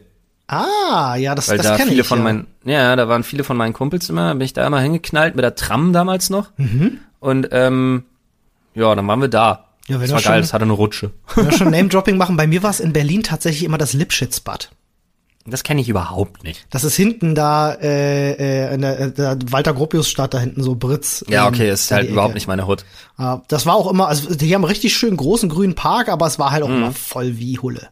Ah, 0.48 1.14
ja, 1.16 1.36
das, 1.36 1.48
Weil 1.48 1.58
das 1.58 1.66
da 1.66 1.76
kenne 1.76 1.90
viele 1.90 2.02
ich. 2.02 2.08
Von 2.08 2.18
ja. 2.18 2.24
meinen, 2.24 2.46
ja, 2.64 2.96
da 2.96 3.08
waren 3.08 3.22
viele 3.22 3.44
von 3.44 3.56
meinen 3.56 3.72
Kumpels 3.72 4.10
immer, 4.10 4.34
bin 4.34 4.42
ich 4.42 4.52
da 4.52 4.66
immer 4.66 4.80
hingeknallt 4.80 5.36
mit 5.36 5.44
der 5.44 5.54
Tram 5.54 5.92
damals 5.92 6.30
noch. 6.30 6.50
Mhm. 6.56 6.98
Und 7.20 7.48
ähm, 7.52 8.04
ja, 8.74 8.92
dann 8.94 9.06
waren 9.06 9.20
wir 9.20 9.28
da. 9.28 9.68
Ja, 9.88 10.00
wenn 10.00 10.02
das 10.02 10.12
war 10.12 10.20
geil, 10.20 10.24
schon, 10.24 10.42
das 10.42 10.52
hatte 10.52 10.64
eine 10.64 10.72
Rutsche. 10.72 11.10
Wenn 11.34 11.46
wir 11.46 11.52
schon 11.52 11.70
Name-Dropping 11.70 12.16
machen, 12.16 12.36
bei 12.36 12.46
mir 12.46 12.62
war 12.62 12.70
es 12.70 12.80
in 12.80 12.92
Berlin 12.92 13.22
tatsächlich 13.22 13.64
immer 13.64 13.78
das 13.78 13.92
Lipschitz-Bad. 13.92 14.70
Das 15.46 15.62
kenne 15.62 15.82
ich 15.82 15.90
überhaupt 15.90 16.42
nicht. 16.42 16.66
Das 16.70 16.84
ist 16.84 16.96
hinten 16.96 17.34
da 17.34 17.74
äh, 17.74 18.32
äh, 18.32 18.74
in 18.74 18.80
der, 18.80 18.98
äh, 18.98 19.12
der 19.12 19.38
Walter 19.50 19.74
Gropius 19.74 20.08
Stadt 20.08 20.32
da 20.32 20.38
hinten 20.38 20.62
so 20.62 20.74
Britz. 20.74 21.22
Ja, 21.28 21.46
okay, 21.46 21.70
ist 21.70 21.90
halt 21.90 22.08
überhaupt 22.08 22.32
nicht 22.32 22.46
meine 22.46 22.66
Hut. 22.66 22.86
Das 23.48 23.66
war 23.66 23.74
auch 23.74 23.90
immer, 23.90 24.08
also 24.08 24.34
die 24.34 24.54
haben 24.54 24.62
einen 24.62 24.70
richtig 24.70 24.96
schön 24.96 25.16
großen 25.16 25.50
grünen 25.50 25.74
Park, 25.74 26.08
aber 26.08 26.26
es 26.26 26.38
war 26.38 26.50
halt 26.50 26.62
auch 26.62 26.68
mhm. 26.68 26.76
immer 26.76 26.92
voll 26.92 27.36
wie 27.36 27.58
Hulle. 27.58 27.88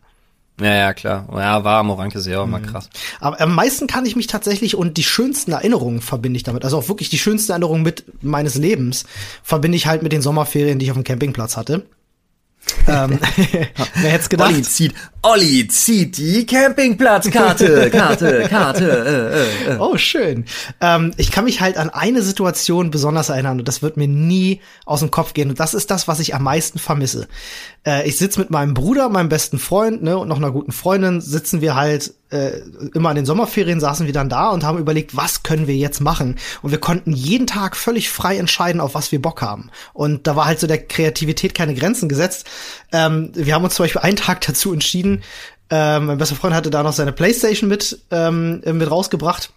Ja, 0.63 0.75
ja, 0.75 0.95
klar. 0.95 1.29
Ja, 1.33 1.65
war 1.65 1.81
am 1.81 1.91
Orankesee 1.91 2.37
auch 2.37 2.47
mhm. 2.47 2.53
mal 2.53 2.63
krass. 2.63 2.89
Aber 3.21 3.41
am 3.41 3.55
meisten 3.55 3.87
kann 3.87 4.07
ich 4.07 4.17
mich 4.17 4.27
tatsächlich 4.29 4.77
und 4.77 4.97
die 4.97 5.03
schönsten 5.03 5.53
Erinnerungen 5.53 6.01
verbinde 6.01 6.37
ich 6.37 6.43
damit. 6.43 6.65
Also 6.65 6.79
auch 6.79 6.89
wirklich 6.89 7.11
die 7.11 7.19
schönsten 7.19 7.53
Erinnerungen 7.53 7.83
mit 7.83 8.05
meines 8.23 8.55
Lebens 8.55 9.05
verbinde 9.43 9.77
ich 9.77 9.87
halt 9.87 10.03
mit 10.03 10.13
den 10.13 10.23
Sommerferien, 10.23 10.79
die 10.79 10.87
ich 10.87 10.91
auf 10.91 10.97
dem 10.97 11.05
Campingplatz 11.05 11.57
hatte 11.57 11.85
ähm, 12.89 13.19
wer 13.95 14.11
hätte 14.11 14.29
gedacht? 14.29 14.53
Olli 14.53 14.63
zieht, 14.63 14.95
Olli 15.25 15.69
zieht 15.69 16.19
die 16.19 16.45
Campingplatzkarte, 16.47 17.91
Karte, 17.93 18.49
Karte. 18.49 19.45
Äh, 19.67 19.71
äh, 19.71 19.75
äh. 19.75 19.79
Oh, 19.79 19.97
schön. 19.97 20.47
Ähm, 20.81 21.13
ich 21.17 21.31
kann 21.31 21.45
mich 21.45 21.61
halt 21.61 21.77
an 21.77 21.91
eine 21.91 22.23
Situation 22.23 22.91
besonders 22.91 23.29
erinnern 23.29 23.61
und 23.61 23.69
das 23.69 23.83
wird 23.83 23.97
mir 23.97 24.09
nie 24.09 24.61
aus 24.85 24.99
dem 24.99 25.13
Kopf 25.13 25.33
gehen. 25.33 25.51
Und 25.51 25.61
das 25.61 25.75
ist 25.75 25.93
das, 25.93 26.09
was 26.09 26.19
ich 26.19 26.35
am 26.35 26.43
meisten 26.43 26.81
vermisse. 26.81 27.29
Äh, 27.87 28.09
ich 28.09 28.19
sitze 28.19 28.41
mit 28.41 28.51
meinem 28.51 28.75
Bruder, 28.75 29.09
meinem 29.09 29.29
besten 29.29 29.61
Freund 29.61 30.03
ne, 30.03 30.19
und 30.19 30.27
noch 30.27 30.39
einer 30.39 30.51
guten 30.51 30.73
Freundin, 30.73 31.21
sitzen 31.21 31.61
wir 31.61 31.77
halt 31.77 32.15
äh, 32.31 32.61
immer 32.95 33.11
in 33.11 33.17
den 33.17 33.27
Sommerferien, 33.27 33.79
saßen 33.79 34.07
wir 34.07 34.13
dann 34.13 34.29
da 34.29 34.51
und 34.51 34.65
haben 34.65 34.79
überlegt, 34.79 35.17
was 35.17 35.43
können 35.43 35.67
wir 35.67 35.77
jetzt 35.77 36.01
machen? 36.01 36.37
Und 36.63 36.71
wir 36.71 36.81
konnten 36.81 37.13
jeden 37.13 37.47
Tag 37.47 37.77
völlig 37.77 38.11
frei 38.11 38.39
entscheiden, 38.39 38.81
auf 38.81 38.95
was 38.95 39.13
wir 39.13 39.21
Bock 39.21 39.43
haben. 39.43 39.71
Und 39.93 40.27
da 40.27 40.35
war 40.35 40.47
halt 40.47 40.59
so 40.59 40.67
der 40.67 40.83
Kreativität 40.83 41.55
keine 41.55 41.75
Grenzen 41.75 42.09
gesetzt. 42.09 42.47
Ähm, 42.91 43.31
wir 43.35 43.55
haben 43.55 43.65
uns 43.65 43.75
zum 43.75 43.85
Beispiel 43.85 44.03
einen 44.03 44.17
Tag 44.17 44.41
dazu 44.41 44.73
entschieden, 44.73 45.12
ähm, 45.71 46.07
mein 46.07 46.19
bester 46.19 46.37
Freund 46.37 46.55
hatte 46.55 46.71
da 46.71 46.83
noch 46.83 46.93
seine 46.93 47.13
Playstation 47.13 47.69
mit, 47.69 48.01
ähm, 48.11 48.63
mit 48.65 48.91
rausgebracht. 48.91 49.51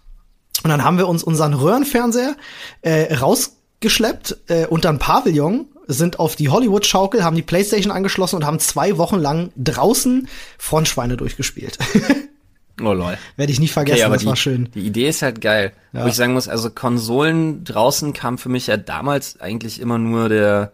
Und 0.62 0.70
dann 0.70 0.84
haben 0.84 0.98
wir 0.98 1.08
uns 1.08 1.22
unseren 1.22 1.54
Röhrenfernseher 1.54 2.36
äh, 2.82 3.14
rausgeschleppt 3.14 4.36
äh, 4.48 4.66
unter 4.66 4.88
ein 4.88 4.98
Pavillon 4.98 5.66
sind 5.88 6.18
auf 6.18 6.34
die 6.34 6.48
Hollywood-Schaukel, 6.48 7.22
haben 7.22 7.36
die 7.36 7.42
Playstation 7.42 7.92
angeschlossen 7.92 8.36
und 8.36 8.44
haben 8.44 8.58
zwei 8.58 8.98
Wochen 8.98 9.16
lang 9.16 9.52
draußen 9.56 10.28
Frontschweine 10.58 11.16
durchgespielt. 11.16 11.78
Oh 12.78 12.92
lol. 12.92 13.16
Werde 13.36 13.52
ich 13.52 13.58
nie 13.58 13.68
vergessen, 13.68 14.02
okay, 14.02 14.12
das 14.12 14.20
die, 14.20 14.26
war 14.26 14.36
schön. 14.36 14.68
Die 14.74 14.86
Idee 14.86 15.08
ist 15.08 15.22
halt 15.22 15.40
geil. 15.40 15.72
Ja. 15.94 16.04
Wo 16.04 16.08
ich 16.08 16.14
sagen 16.14 16.34
muss, 16.34 16.46
also 16.46 16.68
Konsolen 16.68 17.64
draußen 17.64 18.12
kam 18.12 18.36
für 18.36 18.50
mich 18.50 18.66
ja 18.66 18.76
damals 18.76 19.40
eigentlich 19.40 19.80
immer 19.80 19.96
nur 19.96 20.28
der, 20.28 20.72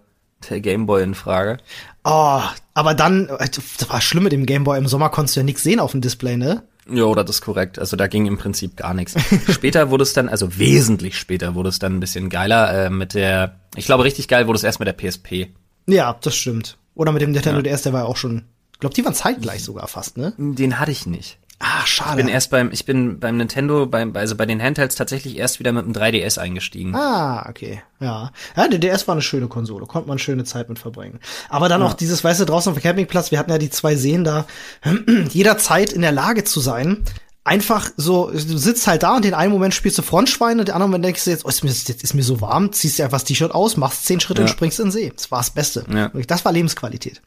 der 0.50 0.60
Gameboy 0.60 1.02
in 1.02 1.14
Frage. 1.14 1.58
Oh, 2.04 2.40
aber 2.74 2.94
dann, 2.94 3.28
das 3.28 3.88
war 3.88 4.00
schlimm 4.00 4.24
mit 4.24 4.32
dem 4.32 4.46
Gameboy. 4.46 4.78
Im 4.78 4.88
Sommer 4.88 5.08
konntest 5.08 5.36
du 5.36 5.40
ja 5.40 5.44
nichts 5.44 5.62
sehen 5.62 5.80
auf 5.80 5.92
dem 5.92 6.00
Display, 6.00 6.36
ne? 6.36 6.62
Jo, 6.90 7.14
das 7.14 7.30
ist 7.30 7.42
korrekt. 7.42 7.78
Also 7.78 7.96
da 7.96 8.08
ging 8.08 8.26
im 8.26 8.38
Prinzip 8.38 8.76
gar 8.76 8.94
nichts. 8.94 9.14
später 9.50 9.90
wurde 9.90 10.02
es 10.02 10.12
dann, 10.12 10.28
also 10.28 10.58
wesentlich 10.58 11.16
später 11.16 11.54
wurde 11.54 11.68
es 11.68 11.78
dann 11.78 11.96
ein 11.96 12.00
bisschen 12.00 12.28
geiler 12.28 12.86
äh, 12.86 12.90
mit 12.90 13.14
der, 13.14 13.60
ich 13.76 13.86
glaube 13.86 14.04
richtig 14.04 14.26
geil 14.28 14.46
wurde 14.46 14.56
es 14.56 14.64
erst 14.64 14.80
mit 14.80 14.88
der 14.88 14.94
PSP. 14.94 15.48
Ja, 15.86 16.16
das 16.20 16.34
stimmt. 16.34 16.76
Oder 16.94 17.12
mit 17.12 17.22
dem 17.22 17.32
Nintendo 17.32 17.60
ja. 17.60 17.72
DS, 17.74 17.82
der 17.82 17.92
war 17.92 18.00
ja 18.00 18.06
auch 18.06 18.16
schon, 18.16 18.42
ich 18.72 18.80
glaube, 18.80 18.94
die 18.94 19.04
waren 19.04 19.14
zeitgleich 19.14 19.62
sogar 19.62 19.86
fast, 19.86 20.16
ne? 20.16 20.34
Den 20.36 20.78
hatte 20.78 20.90
ich 20.90 21.06
nicht. 21.06 21.38
Ah, 21.64 21.86
schade. 21.86 22.10
Ich 22.10 22.16
bin 22.16 22.28
erst 22.28 22.50
beim, 22.50 22.72
ich 22.72 22.84
bin 22.84 23.20
beim 23.20 23.36
Nintendo, 23.36 23.86
beim, 23.86 24.16
also 24.16 24.34
bei 24.34 24.46
den 24.46 24.60
Handhelds 24.60 24.96
tatsächlich 24.96 25.36
erst 25.38 25.60
wieder 25.60 25.70
mit 25.70 25.84
dem 25.86 25.92
3DS 25.92 26.38
eingestiegen. 26.38 26.92
Ah, 26.96 27.48
okay. 27.48 27.80
Ja. 28.00 28.32
Ja, 28.56 28.66
der 28.66 28.80
DS 28.80 29.06
war 29.06 29.14
eine 29.14 29.22
schöne 29.22 29.46
Konsole, 29.46 29.86
konnte 29.86 30.08
man 30.08 30.18
schöne 30.18 30.42
Zeit 30.42 30.68
mit 30.68 30.80
verbringen. 30.80 31.20
Aber 31.48 31.68
dann 31.68 31.80
ja. 31.80 31.86
auch 31.86 31.94
dieses, 31.94 32.24
weißt 32.24 32.40
du, 32.40 32.46
draußen 32.46 32.72
auf 32.72 32.76
dem 32.76 32.82
Campingplatz, 32.82 33.30
wir 33.30 33.38
hatten 33.38 33.52
ja 33.52 33.58
die 33.58 33.70
zwei 33.70 33.94
Seen 33.94 34.24
da, 34.24 34.46
jederzeit 35.30 35.92
in 35.92 36.02
der 36.02 36.10
Lage 36.10 36.42
zu 36.42 36.58
sein, 36.58 37.04
einfach 37.44 37.90
so, 37.96 38.32
du 38.32 38.58
sitzt 38.58 38.88
halt 38.88 39.04
da 39.04 39.14
und 39.14 39.24
den 39.24 39.34
einen 39.34 39.52
Moment 39.52 39.72
spielst 39.72 39.98
du 39.98 40.02
Frontschweine, 40.02 40.64
den 40.64 40.74
anderen 40.74 40.90
Moment 40.90 41.04
denkst 41.04 41.24
du 41.24 41.30
jetzt, 41.30 41.44
oh, 41.44 41.48
ist 41.48 41.62
mir, 41.62 41.70
jetzt 41.70 42.02
ist 42.02 42.14
mir 42.14 42.24
so 42.24 42.40
warm, 42.40 42.72
ziehst 42.72 42.98
dir 42.98 43.04
einfach 43.04 43.18
das 43.18 43.24
T-Shirt 43.24 43.52
aus, 43.52 43.76
machst 43.76 44.04
zehn 44.04 44.18
Schritte 44.18 44.40
ja. 44.40 44.46
und 44.46 44.50
springst 44.50 44.80
in 44.80 44.86
den 44.86 44.92
See. 44.92 45.12
Das 45.14 45.30
war 45.30 45.38
das 45.38 45.50
Beste. 45.50 45.84
Ja. 45.94 46.10
Das 46.26 46.44
war 46.44 46.50
Lebensqualität. 46.50 47.22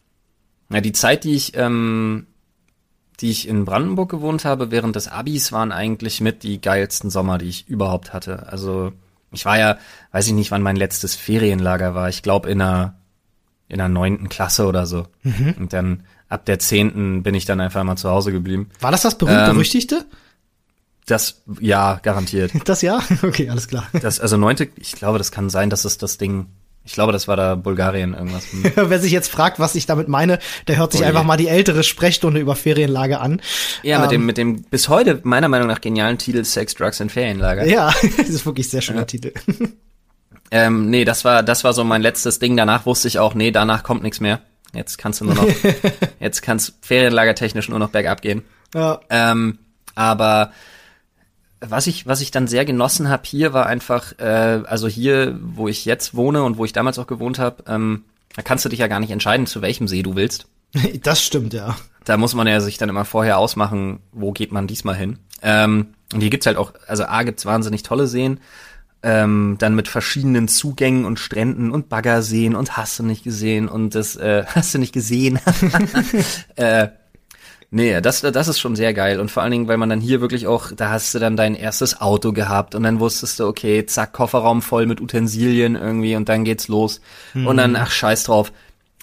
Ja, 0.70 0.82
die 0.82 0.92
Zeit, 0.92 1.24
die 1.24 1.36
ich 1.36 1.54
ähm, 1.56 2.28
die 3.22 3.32
ich 3.32 3.48
in 3.48 3.66
Brandenburg 3.66 4.10
gewohnt 4.10 4.46
habe, 4.46 4.72
während 4.72 4.96
des 4.96 5.08
Abis 5.08 5.52
waren 5.52 5.72
eigentlich 5.72 6.22
mit 6.22 6.44
die 6.44 6.62
geilsten 6.62 7.10
Sommer, 7.10 7.38
die 7.38 7.48
ich 7.48 7.68
überhaupt 7.68 8.14
hatte. 8.14 8.48
Also 8.48 8.92
ich 9.32 9.46
war 9.46 9.58
ja, 9.58 9.78
weiß 10.12 10.28
ich 10.28 10.34
nicht, 10.34 10.52
wann 10.52 10.62
mein 10.62 10.76
letztes 10.76 11.16
Ferienlager 11.16 11.96
war. 11.96 12.10
Ich 12.10 12.24
glaube 12.24 12.50
in 12.50 12.62
einer 12.62 12.96
in 13.68 13.80
der 13.80 13.90
neunten 13.90 14.30
Klasse 14.30 14.68
oder 14.68 14.86
so. 14.86 15.08
Mhm. 15.24 15.56
Und 15.58 15.74
dann 15.74 16.04
ab 16.30 16.46
der 16.46 16.60
zehnten 16.60 17.24
bin 17.24 17.34
ich 17.36 17.46
dann 17.46 17.60
einfach 17.60 17.84
mal 17.84 17.96
zu 17.96 18.10
Hause 18.10 18.32
geblieben. 18.32 18.70
War 18.80 18.92
das 18.92 19.02
das 19.02 19.18
berühmt-berüchtigte? 19.18 19.96
Ähm, 19.96 20.18
das, 21.08 21.44
ja, 21.60 22.00
garantiert. 22.02 22.52
Das 22.66 22.82
ja? 22.82 23.00
Okay, 23.24 23.50
alles 23.50 23.68
klar. 23.68 23.88
Das, 24.02 24.20
also 24.20 24.38
neunte, 24.38 24.70
ich 24.78 24.94
glaube, 24.94 25.18
das 25.18 25.32
kann 25.32 25.50
sein, 25.50 25.70
dass 25.70 25.86
es 25.86 25.98
das 25.98 26.18
Ding 26.18 26.48
ich 26.86 26.94
glaube, 26.94 27.12
das 27.12 27.28
war 27.28 27.36
da 27.36 27.56
Bulgarien 27.56 28.14
irgendwas. 28.14 28.46
Wer 28.76 29.00
sich 29.00 29.12
jetzt 29.12 29.32
fragt, 29.32 29.60
was 29.60 29.74
ich 29.74 29.88
damit 29.88 30.08
meine, 30.08 30.38
der 30.68 30.78
hört 30.78 30.92
sich 30.92 31.02
oh 31.02 31.06
einfach 31.06 31.24
mal 31.24 31.36
die 31.36 31.48
ältere 31.48 31.84
Sprechstunde 31.84 32.40
über 32.40 32.56
Ferienlager 32.56 33.22
an. 33.22 33.42
Ja, 33.82 34.00
mit 34.00 34.12
ähm, 34.12 34.12
dem, 34.12 34.26
mit 34.28 34.38
dem 34.38 34.62
bis 34.64 34.88
heute 34.88 35.20
meiner 35.24 35.48
Meinung 35.48 35.68
nach 35.68 35.82
genialen 35.82 36.20
Titel 36.20 36.46
Sex, 36.46 36.76
Drugs 36.76 37.02
and 37.02 37.12
Ferienlager. 37.12 37.66
Ja, 37.66 37.92
das 38.18 38.30
ist 38.30 38.46
wirklich 38.46 38.70
sehr 38.70 38.82
schöner 38.82 39.00
ja. 39.00 39.06
Titel. 39.06 39.34
Ähm, 40.52 40.92
nee, 40.92 41.06
das 41.06 41.26
war, 41.26 41.42
das 41.42 41.64
war 41.64 41.74
so 41.74 41.84
mein 41.84 42.04
letztes 42.04 42.38
Ding. 42.38 42.56
Danach 42.56 42.86
wusste 42.86 43.08
ich 43.08 43.18
auch, 43.18 43.34
nee, 43.34 43.50
danach 43.50 43.82
kommt 43.82 44.04
nichts 44.04 44.20
mehr. 44.20 44.42
Jetzt 44.74 45.00
kannst 45.00 45.20
du 45.20 45.26
nur 45.26 45.34
noch, 45.34 45.48
jetzt 46.20 46.44
kannst 46.44 46.76
Ferienlagertechnisch 46.82 47.68
nur 47.68 47.80
noch 47.80 47.90
bergab 47.90 48.22
gehen. 48.22 48.44
Ja. 48.76 49.00
Ähm, 49.10 49.58
aber 49.96 50.52
was 51.70 51.88
ich, 51.88 52.08
was 52.08 52.22
ich 52.22 52.32
dann 52.32 52.48
sehr 52.48 52.66
genossen 52.66 53.10
habe 53.10 53.24
hier, 53.26 53.54
war 53.54 53.66
einfach, 53.66 54.18
äh, 54.20 54.62
also 54.66 54.88
hier, 54.88 55.38
wo 55.42 55.68
ich 55.68 55.86
jetzt 55.86 56.16
wohne 56.16 56.44
und 56.44 56.58
wo 56.58 56.66
ich 56.66 56.74
damals 56.74 57.00
auch 57.00 57.08
gewohnt 57.08 57.40
habe, 57.40 57.64
ähm, 57.68 58.04
da 58.36 58.42
kannst 58.42 58.66
du 58.66 58.70
dich 58.70 58.80
ja 58.80 58.88
gar 58.88 59.00
nicht 59.00 59.12
entscheiden, 59.12 59.48
zu 59.48 59.62
welchem 59.62 59.88
See 59.88 60.04
du 60.04 60.16
willst. 60.16 60.48
Das 61.04 61.24
stimmt, 61.24 61.54
ja. 61.54 61.76
Da 62.04 62.18
muss 62.18 62.36
man 62.36 62.48
ja 62.48 62.60
sich 62.60 62.78
dann 62.78 62.90
immer 62.90 63.06
vorher 63.06 63.38
ausmachen, 63.38 64.00
wo 64.12 64.32
geht 64.32 64.52
man 64.52 64.68
diesmal 64.68 64.96
hin. 64.96 65.20
Ähm, 65.42 65.96
und 66.14 66.22
hier 66.22 66.30
gibt's 66.30 66.46
halt 66.46 66.58
auch, 66.58 66.74
also 66.88 67.06
A 67.06 67.24
gibt's 67.24 67.46
wahnsinnig 67.46 67.84
tolle 67.84 68.08
Seen, 68.08 68.40
ähm, 69.02 69.56
dann 69.60 69.76
mit 69.76 69.88
verschiedenen 69.88 70.48
Zugängen 70.48 71.06
und 71.06 71.20
Stränden 71.20 71.72
und 71.72 71.90
Baggerseen 71.90 72.56
und 72.56 72.76
hast 72.76 73.00
du 73.00 73.04
nicht 73.04 73.24
gesehen 73.24 73.68
und 73.68 73.96
das 73.96 74.16
äh, 74.16 74.46
hast 74.56 74.74
du 74.74 74.80
nicht 74.80 74.94
gesehen. 74.94 75.40
äh, 76.56 76.90
Nee, 77.72 78.00
das, 78.00 78.22
das 78.22 78.48
ist 78.48 78.60
schon 78.60 78.76
sehr 78.76 78.94
geil. 78.94 79.20
Und 79.20 79.32
vor 79.32 79.44
allen 79.44 79.52
Dingen, 79.52 79.68
weil 79.68 79.78
man 79.78 79.90
dann 79.90 80.00
hier 80.00 80.22
wirklich 80.22 80.48
auch, 80.48 80.72
da 80.72 80.90
hast 80.92 81.14
du 81.14 81.20
dann 81.20 81.36
dein 81.36 81.56
erstes 81.56 82.00
Auto 82.00 82.32
gehabt 82.32 82.76
und 82.76 82.84
dann 82.84 83.00
wusstest 83.00 83.40
du, 83.40 83.48
okay, 83.48 83.86
zack, 83.86 84.14
Kofferraum 84.14 84.62
voll 84.62 84.86
mit 84.86 85.02
Utensilien 85.02 85.76
irgendwie 85.76 86.16
und 86.16 86.30
dann 86.30 86.44
geht's 86.44 86.68
los. 86.68 87.02
Mhm. 87.34 87.48
Und 87.48 87.58
dann, 87.58 87.72
mhm. 87.72 87.78
ach, 87.78 87.92
scheiß 87.92 88.24
drauf. 88.24 88.52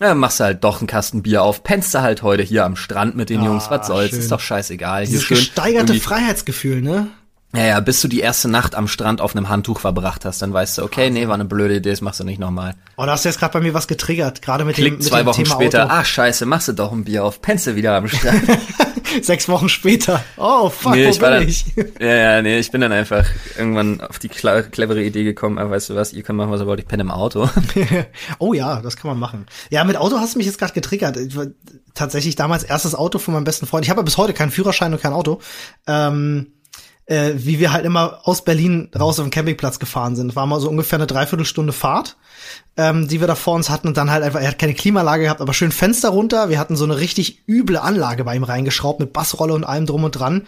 Ja, 0.00 0.14
machst 0.14 0.40
du 0.40 0.44
halt 0.44 0.64
doch 0.64 0.80
einen 0.80 0.86
Kasten 0.86 1.22
Bier 1.22 1.42
auf, 1.42 1.62
pennst 1.62 1.94
du 1.94 2.00
halt 2.00 2.22
heute 2.22 2.42
hier 2.42 2.64
am 2.64 2.76
Strand 2.76 3.14
mit 3.14 3.30
den 3.30 3.40
ah, 3.40 3.44
Jungs, 3.44 3.70
was 3.70 3.86
soll's, 3.86 4.10
schön. 4.10 4.18
ist 4.20 4.32
doch 4.32 4.40
scheißegal. 4.40 5.04
Dieses 5.04 5.26
hier 5.26 5.36
schön 5.36 5.44
gesteigerte 5.44 5.94
Freiheitsgefühl, 5.94 6.80
ne? 6.80 7.08
Ja, 7.54 7.64
ja, 7.64 7.80
bis 7.80 8.00
du 8.00 8.08
die 8.08 8.20
erste 8.20 8.48
Nacht 8.48 8.74
am 8.74 8.88
Strand 8.88 9.20
auf 9.20 9.36
einem 9.36 9.50
Handtuch 9.50 9.80
verbracht 9.80 10.24
hast, 10.24 10.40
dann 10.40 10.54
weißt 10.54 10.78
du, 10.78 10.84
okay, 10.84 11.10
nee, 11.10 11.28
war 11.28 11.34
eine 11.34 11.44
blöde 11.44 11.76
Idee, 11.76 11.90
das 11.90 12.00
machst 12.00 12.18
du 12.18 12.24
nicht 12.24 12.38
nochmal. 12.38 12.74
Oh, 12.96 13.04
da 13.04 13.12
hast 13.12 13.26
du 13.26 13.28
jetzt 13.28 13.38
gerade 13.38 13.52
bei 13.52 13.60
mir 13.60 13.74
was 13.74 13.86
getriggert, 13.86 14.40
gerade 14.40 14.64
mit 14.64 14.76
Klick 14.76 14.94
dem 14.94 14.98
mit 14.98 15.04
zwei 15.04 15.22
dem 15.22 15.26
Wochen 15.26 15.44
Thema 15.44 15.54
später, 15.56 15.84
Auto. 15.84 15.92
ach 15.94 16.06
scheiße, 16.06 16.46
machst 16.46 16.68
du 16.68 16.72
doch 16.72 16.92
ein 16.92 17.04
Bier 17.04 17.24
auf, 17.24 17.42
pennst 17.42 17.66
wieder 17.76 17.94
am 17.94 18.08
Strand. 18.08 18.42
Sechs 19.20 19.46
Wochen 19.50 19.68
später, 19.68 20.24
oh 20.38 20.70
fuck, 20.70 20.92
nee, 20.94 21.04
wo 21.04 21.10
ich 21.10 21.18
bin 21.18 21.30
dann, 21.30 21.46
ich? 21.46 21.66
Ja, 22.00 22.14
ja, 22.14 22.42
nee, 22.42 22.58
ich 22.58 22.70
bin 22.70 22.80
dann 22.80 22.92
einfach 22.92 23.26
irgendwann 23.58 24.00
auf 24.00 24.18
die 24.18 24.30
clevere 24.30 25.02
Idee 25.02 25.24
gekommen, 25.24 25.58
aber 25.58 25.72
weißt 25.72 25.90
du 25.90 25.94
was, 25.94 26.14
ihr 26.14 26.22
könnt 26.22 26.38
machen, 26.38 26.50
was 26.50 26.62
ihr 26.62 26.66
wollt, 26.66 26.80
ich 26.80 26.86
penne 26.88 27.02
im 27.02 27.10
Auto. 27.10 27.50
oh 28.38 28.54
ja, 28.54 28.80
das 28.80 28.96
kann 28.96 29.10
man 29.10 29.18
machen. 29.18 29.44
Ja, 29.68 29.84
mit 29.84 29.98
Auto 29.98 30.18
hast 30.18 30.34
du 30.34 30.38
mich 30.38 30.46
jetzt 30.46 30.58
gerade 30.58 30.72
getriggert. 30.72 31.18
Ich 31.18 31.36
war 31.36 31.48
tatsächlich 31.92 32.34
damals 32.36 32.62
erstes 32.62 32.94
Auto 32.94 33.18
von 33.18 33.34
meinem 33.34 33.44
besten 33.44 33.66
Freund. 33.66 33.84
Ich 33.84 33.90
habe 33.90 34.00
ja 34.00 34.04
bis 34.04 34.16
heute 34.16 34.32
keinen 34.32 34.50
Führerschein 34.50 34.94
und 34.94 35.02
kein 35.02 35.12
Auto. 35.12 35.40
Ähm, 35.86 36.54
äh, 37.12 37.44
wie 37.44 37.58
wir 37.58 37.72
halt 37.72 37.84
immer 37.84 38.20
aus 38.24 38.42
Berlin 38.42 38.88
raus 38.98 39.18
auf 39.18 39.26
den 39.26 39.30
Campingplatz 39.30 39.78
gefahren 39.78 40.16
sind. 40.16 40.34
War 40.34 40.46
mal 40.46 40.60
so 40.60 40.70
ungefähr 40.70 40.98
eine 40.98 41.06
Dreiviertelstunde 41.06 41.74
Fahrt, 41.74 42.16
ähm, 42.78 43.06
die 43.06 43.20
wir 43.20 43.26
da 43.26 43.34
vor 43.34 43.54
uns 43.54 43.68
hatten 43.68 43.86
und 43.88 43.98
dann 43.98 44.10
halt 44.10 44.24
einfach, 44.24 44.40
er 44.40 44.48
hat 44.48 44.58
keine 44.58 44.72
Klimalage 44.72 45.24
gehabt, 45.24 45.42
aber 45.42 45.52
schön 45.52 45.72
Fenster 45.72 46.08
runter. 46.08 46.48
Wir 46.48 46.58
hatten 46.58 46.74
so 46.74 46.84
eine 46.84 46.98
richtig 46.98 47.46
üble 47.46 47.76
Anlage 47.76 48.24
bei 48.24 48.34
ihm 48.34 48.44
reingeschraubt 48.44 48.98
mit 48.98 49.12
Bassrolle 49.12 49.52
und 49.52 49.64
allem 49.64 49.84
drum 49.84 50.04
und 50.04 50.12
dran. 50.12 50.46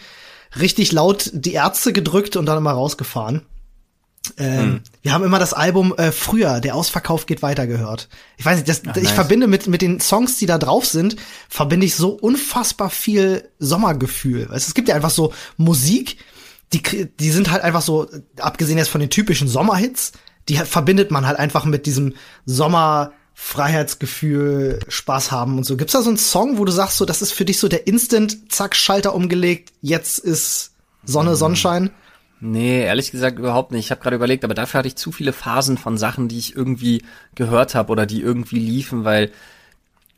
Richtig 0.59 0.93
laut 0.93 1.31
die 1.35 1.53
Ärzte 1.53 1.93
gedrückt 1.93 2.37
und 2.37 2.47
dann 2.47 2.57
immer 2.57 2.73
rausgefahren. 2.73 3.43
Ähm, 4.39 4.59
hm. 4.59 4.81
Wir 5.03 5.13
haben 5.13 5.25
immer 5.25 5.39
das 5.39 5.53
Album 5.53 5.93
äh, 5.99 6.13
früher, 6.13 6.61
der 6.61 6.77
Ausverkauf 6.77 7.27
geht 7.27 7.43
weiter 7.43 7.67
gehört. 7.67 8.09
Ich 8.39 8.47
weiß 8.47 8.57
nicht, 8.57 8.69
das, 8.71 8.81
Ach, 8.87 8.97
ich 8.97 9.03
nice. 9.03 9.13
verbinde 9.13 9.49
mit 9.49 9.67
mit 9.67 9.83
den 9.83 10.01
Songs, 10.01 10.39
die 10.39 10.47
da 10.47 10.57
drauf 10.57 10.87
sind, 10.87 11.17
verbinde 11.51 11.85
ich 11.85 11.95
so 11.95 12.11
unfassbar 12.11 12.89
viel 12.89 13.51
Sommergefühl. 13.59 14.49
Es 14.55 14.73
gibt 14.73 14.89
ja 14.89 14.95
einfach 14.95 15.11
so 15.11 15.35
Musik, 15.59 16.17
die, 16.75 17.07
die 17.07 17.31
sind 17.31 17.51
halt 17.51 17.63
einfach 17.63 17.83
so, 17.83 18.09
abgesehen 18.39 18.79
jetzt 18.79 18.89
von 18.89 19.01
den 19.01 19.11
typischen 19.11 19.49
Sommerhits, 19.49 20.13
die 20.49 20.57
verbindet 20.57 21.11
man 21.11 21.27
halt 21.27 21.39
einfach 21.39 21.65
mit 21.65 21.87
diesem 21.87 22.15
Sommer, 22.45 23.13
Freiheitsgefühl, 23.37 24.79
Spaß 24.87 25.33
haben 25.33 25.59
und 25.59 25.65
so. 25.65 25.77
Gibt's 25.77 25.93
da 25.93 26.03
so 26.03 26.09
einen 26.09 26.19
Song, 26.19 26.59
wo 26.59 26.65
du 26.65 26.73
sagst, 26.73 26.99
so, 26.99 27.05
das 27.05 27.23
ist 27.23 27.33
für 27.33 27.45
dich 27.45 27.59
so 27.59 27.69
der 27.69 27.87
Instant, 27.87 28.53
zack, 28.53 28.77
Schalter 28.77 29.15
umgelegt, 29.15 29.73
jetzt 29.81 30.19
ist 30.19 30.73
Sonne, 31.05 31.31
hm. 31.31 31.37
Sonnenschein? 31.37 31.91
Nee, 32.41 32.85
ehrlich 32.85 33.11
gesagt 33.11 33.39
überhaupt 33.39 33.73
nicht. 33.73 33.87
Ich 33.87 33.91
habe 33.91 34.01
gerade 34.01 34.17
überlegt, 34.17 34.45
aber 34.45 34.55
dafür 34.55 34.79
hatte 34.79 34.89
ich 34.89 34.97
zu 34.97 35.13
viele 35.13 35.33
Phasen 35.33 35.79
von 35.79 35.97
Sachen, 35.97 36.29
die 36.29 36.39
ich 36.39 36.55
irgendwie 36.55 37.03
gehört 37.35 37.75
habe 37.75 37.91
oder 37.91 38.07
die 38.07 38.21
irgendwie 38.21 38.59
liefen, 38.59 39.05
weil 39.05 39.31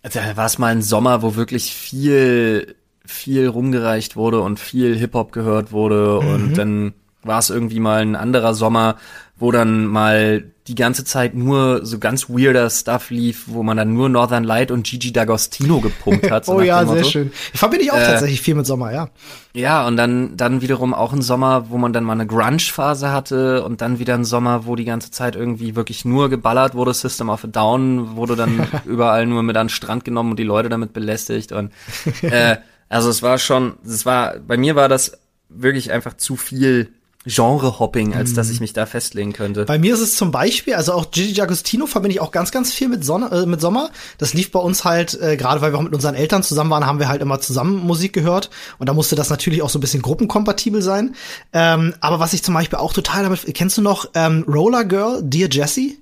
da 0.03 0.37
war 0.37 0.47
es 0.47 0.59
mal 0.59 0.73
ein 0.73 0.83
Sommer, 0.83 1.23
wo 1.23 1.37
wirklich 1.37 1.73
viel 1.73 2.75
viel 3.07 3.49
rumgereicht 3.49 4.17
wurde 4.17 4.41
und 4.41 4.61
viel 4.61 4.97
Hip-Hop 4.97 5.33
gehört 5.33 5.73
wurde 5.73 6.21
mhm. 6.23 6.35
und 6.35 6.59
dann 6.59 6.95
war 7.23 7.39
es 7.39 7.51
irgendwie 7.51 7.81
mal 7.81 8.03
ein 8.03 8.17
anderer 8.17 8.55
Sommer, 8.55 8.97
wo 9.39 9.51
dann 9.51 9.87
mal 9.87 10.45
die 10.67 10.75
ganze 10.75 11.05
Zeit 11.05 11.35
nur 11.35 11.85
so 11.85 11.99
ganz 11.99 12.29
weirder 12.29 12.69
Stuff 12.71 13.11
lief, 13.11 13.45
wo 13.47 13.63
man 13.63 13.77
dann 13.77 13.93
nur 13.93 14.09
Northern 14.09 14.43
Light 14.43 14.71
und 14.71 14.85
Gigi 14.85 15.11
D'Agostino 15.11 15.81
gepumpt 15.81 16.31
hat. 16.31 16.49
Oh 16.57 16.61
ja, 16.61 16.87
sehr 16.87 17.05
schön. 17.05 17.33
Verbinde 17.53 17.85
ich 17.85 17.93
auch 17.93 17.99
äh, 17.99 18.05
tatsächlich 18.05 18.41
viel 18.41 18.55
mit 18.55 18.67
Sommer, 18.67 18.93
ja. 18.93 19.09
Ja, 19.53 19.87
und 19.87 19.97
dann, 19.97 20.37
dann 20.37 20.63
wiederum 20.63 20.95
auch 20.95 21.13
ein 21.13 21.23
Sommer, 21.23 21.71
wo 21.71 21.77
man 21.77 21.93
dann 21.93 22.05
mal 22.05 22.13
eine 22.13 22.27
Grunge-Phase 22.27 23.13
hatte 23.13 23.65
und 23.65 23.81
dann 23.81 23.99
wieder 23.99 24.15
ein 24.15 24.25
Sommer, 24.25 24.65
wo 24.65 24.75
die 24.75 24.85
ganze 24.85 25.11
Zeit 25.11 25.37
irgendwie 25.37 25.77
wirklich 25.77 26.05
nur 26.05 26.31
geballert 26.31 26.75
wurde. 26.75 26.95
System 26.95 27.29
of 27.29 27.45
a 27.45 27.49
Down 27.49 28.17
wurde 28.17 28.37
dann 28.37 28.67
überall 28.87 29.27
nur 29.27 29.43
mit 29.43 29.57
an 29.57 29.67
den 29.67 29.71
Strand 29.71 30.05
genommen 30.05 30.31
und 30.31 30.39
die 30.39 30.45
Leute 30.45 30.69
damit 30.69 30.93
belästigt 30.93 31.53
und 31.53 31.73
äh, 32.23 32.57
also 32.89 33.11
es 33.11 33.23
war 33.23 33.39
schon, 33.39 33.75
es 33.85 34.07
war, 34.07 34.39
bei 34.39 34.57
mir 34.57 34.77
war 34.77 34.89
das 34.89 35.19
wirklich 35.49 35.91
einfach 35.93 36.17
zu 36.17 36.37
viel 36.37 36.93
Genre-Hopping, 37.27 38.15
als 38.15 38.35
dass 38.35 38.51
ich 38.51 38.61
mhm. 38.61 38.65
mich 38.65 38.73
da 38.73 38.87
festlegen 38.87 39.33
könnte. 39.33 39.65
Bei 39.65 39.81
mir 39.81 39.95
ist 39.95 40.01
es 40.01 40.15
zum 40.15 40.31
Beispiel, 40.31 40.75
also 40.75 40.93
auch 40.93 41.11
Gigi 41.11 41.41
D'Agostino 41.41 41.89
verbinde 41.89 42.15
ich 42.15 42.21
auch 42.21 42.31
ganz, 42.31 42.53
ganz 42.53 42.73
viel 42.73 42.89
mit, 42.89 43.05
Sonne, 43.05 43.31
äh, 43.33 43.47
mit 43.47 43.61
Sommer. 43.61 43.91
Das 44.19 44.33
lief 44.33 44.53
bei 44.53 44.61
uns 44.61 44.85
halt, 44.85 45.21
äh, 45.21 45.37
gerade 45.37 45.61
weil 45.61 45.73
wir 45.73 45.79
auch 45.79 45.83
mit 45.83 45.93
unseren 45.93 46.15
Eltern 46.15 46.45
zusammen 46.45 46.71
waren, 46.71 46.87
haben 46.87 47.01
wir 47.01 47.09
halt 47.09 47.23
immer 47.23 47.41
zusammen 47.41 47.85
Musik 47.85 48.13
gehört. 48.13 48.51
Und 48.79 48.89
da 48.89 48.95
musste 48.95 49.17
das 49.17 49.29
natürlich 49.29 49.63
auch 49.63 49.71
so 49.71 49.79
ein 49.79 49.81
bisschen 49.81 50.03
gruppenkompatibel 50.03 50.83
sein. 50.83 51.17
Ähm, 51.53 51.95
aber 52.01 52.21
was 52.21 52.33
ich 52.33 52.45
zum 52.45 52.55
Beispiel 52.55 52.79
auch 52.79 52.93
total 52.93 53.25
damit, 53.25 53.53
kennst 53.55 53.77
du 53.77 53.83
noch 53.83 54.09
ähm, 54.15 54.45
Roller 54.47 54.85
Girl, 54.85 55.21
Dear 55.23 55.49
Jessie? 55.51 56.01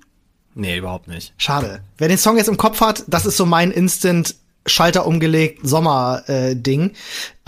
Nee, 0.53 0.77
überhaupt 0.77 1.07
nicht. 1.07 1.33
Schade. 1.37 1.81
Wer 1.97 2.07
den 2.07 2.17
Song 2.17 2.37
jetzt 2.37 2.47
im 2.47 2.57
Kopf 2.57 2.81
hat, 2.81 3.03
das 3.07 3.25
ist 3.25 3.35
so 3.35 3.45
mein 3.45 3.71
Instant 3.71 4.35
Schalter 4.65 5.05
umgelegt, 5.05 5.59
Sommer-Ding. 5.63 6.89
Äh, 6.89 6.93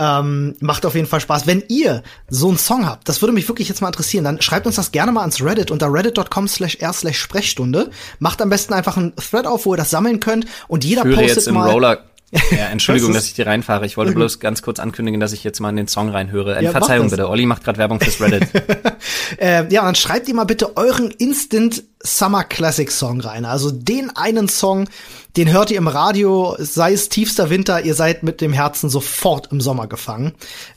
ähm, 0.00 0.54
macht 0.60 0.86
auf 0.86 0.94
jeden 0.94 1.08
Fall 1.08 1.20
Spaß. 1.20 1.46
Wenn 1.46 1.64
ihr 1.68 2.02
so 2.28 2.48
einen 2.48 2.58
Song 2.58 2.86
habt, 2.86 3.08
das 3.08 3.20
würde 3.20 3.32
mich 3.32 3.48
wirklich 3.48 3.68
jetzt 3.68 3.80
mal 3.80 3.88
interessieren, 3.88 4.24
dann 4.24 4.40
schreibt 4.40 4.66
uns 4.66 4.76
das 4.76 4.92
gerne 4.92 5.10
mal 5.10 5.22
ans 5.22 5.42
Reddit 5.42 5.70
unter 5.70 5.92
reddit.com 5.92 6.46
slash 6.46 6.76
r 6.80 6.92
slash 6.92 7.18
Sprechstunde. 7.18 7.90
Macht 8.20 8.40
am 8.40 8.50
besten 8.50 8.72
einfach 8.74 8.96
einen 8.96 9.14
Thread 9.16 9.46
auf, 9.46 9.66
wo 9.66 9.74
ihr 9.74 9.78
das 9.78 9.90
sammeln 9.90 10.20
könnt 10.20 10.46
und 10.68 10.84
jeder 10.84 11.04
ich 11.04 11.16
postet 11.16 11.36
jetzt 11.36 11.48
im 11.48 11.54
mal. 11.54 11.70
Roller 11.70 12.04
ja, 12.50 12.66
Entschuldigung, 12.66 13.14
dass 13.14 13.24
ich 13.24 13.32
dir 13.32 13.46
reinfahre. 13.46 13.86
Ich 13.86 13.96
wollte 13.96 14.12
bloß 14.12 14.38
ganz 14.38 14.60
kurz 14.60 14.80
ankündigen, 14.80 15.18
dass 15.18 15.32
ich 15.32 15.44
jetzt 15.44 15.60
mal 15.60 15.70
in 15.70 15.76
den 15.76 15.88
Song 15.88 16.10
reinhöre. 16.10 16.62
Ja, 16.62 16.72
Verzeihung 16.72 17.08
bitte. 17.08 17.28
Olli 17.28 17.46
macht 17.46 17.64
gerade 17.64 17.78
Werbung 17.78 18.00
fürs 18.00 18.20
Reddit. 18.20 18.48
äh, 19.38 19.72
ja, 19.72 19.82
dann 19.82 19.94
schreibt 19.94 20.28
ihr 20.28 20.34
mal 20.34 20.44
bitte 20.44 20.76
euren 20.76 21.10
Instant 21.10 21.84
Summer 22.00 22.44
Classic 22.44 22.90
Song 22.90 23.20
rein. 23.20 23.46
Also 23.46 23.70
den 23.70 24.14
einen 24.14 24.48
Song, 24.48 24.90
den 25.38 25.52
hört 25.52 25.70
ihr 25.70 25.78
im 25.78 25.86
Radio, 25.86 26.56
sei 26.58 26.92
es 26.92 27.08
tiefster 27.08 27.48
Winter, 27.48 27.84
ihr 27.84 27.94
seid 27.94 28.24
mit 28.24 28.40
dem 28.40 28.52
Herzen 28.52 28.90
sofort 28.90 29.52
im 29.52 29.60
Sommer 29.60 29.86
gefangen. 29.86 30.32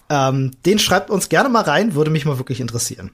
Ähm, 0.07 0.51
den 0.67 0.77
schreibt 0.77 1.09
uns 1.09 1.29
gerne 1.29 1.49
mal 1.49 1.63
rein, 1.63 1.95
würde 1.95 2.11
mich 2.11 2.25
mal 2.25 2.37
wirklich 2.37 2.59
interessieren. 2.59 3.09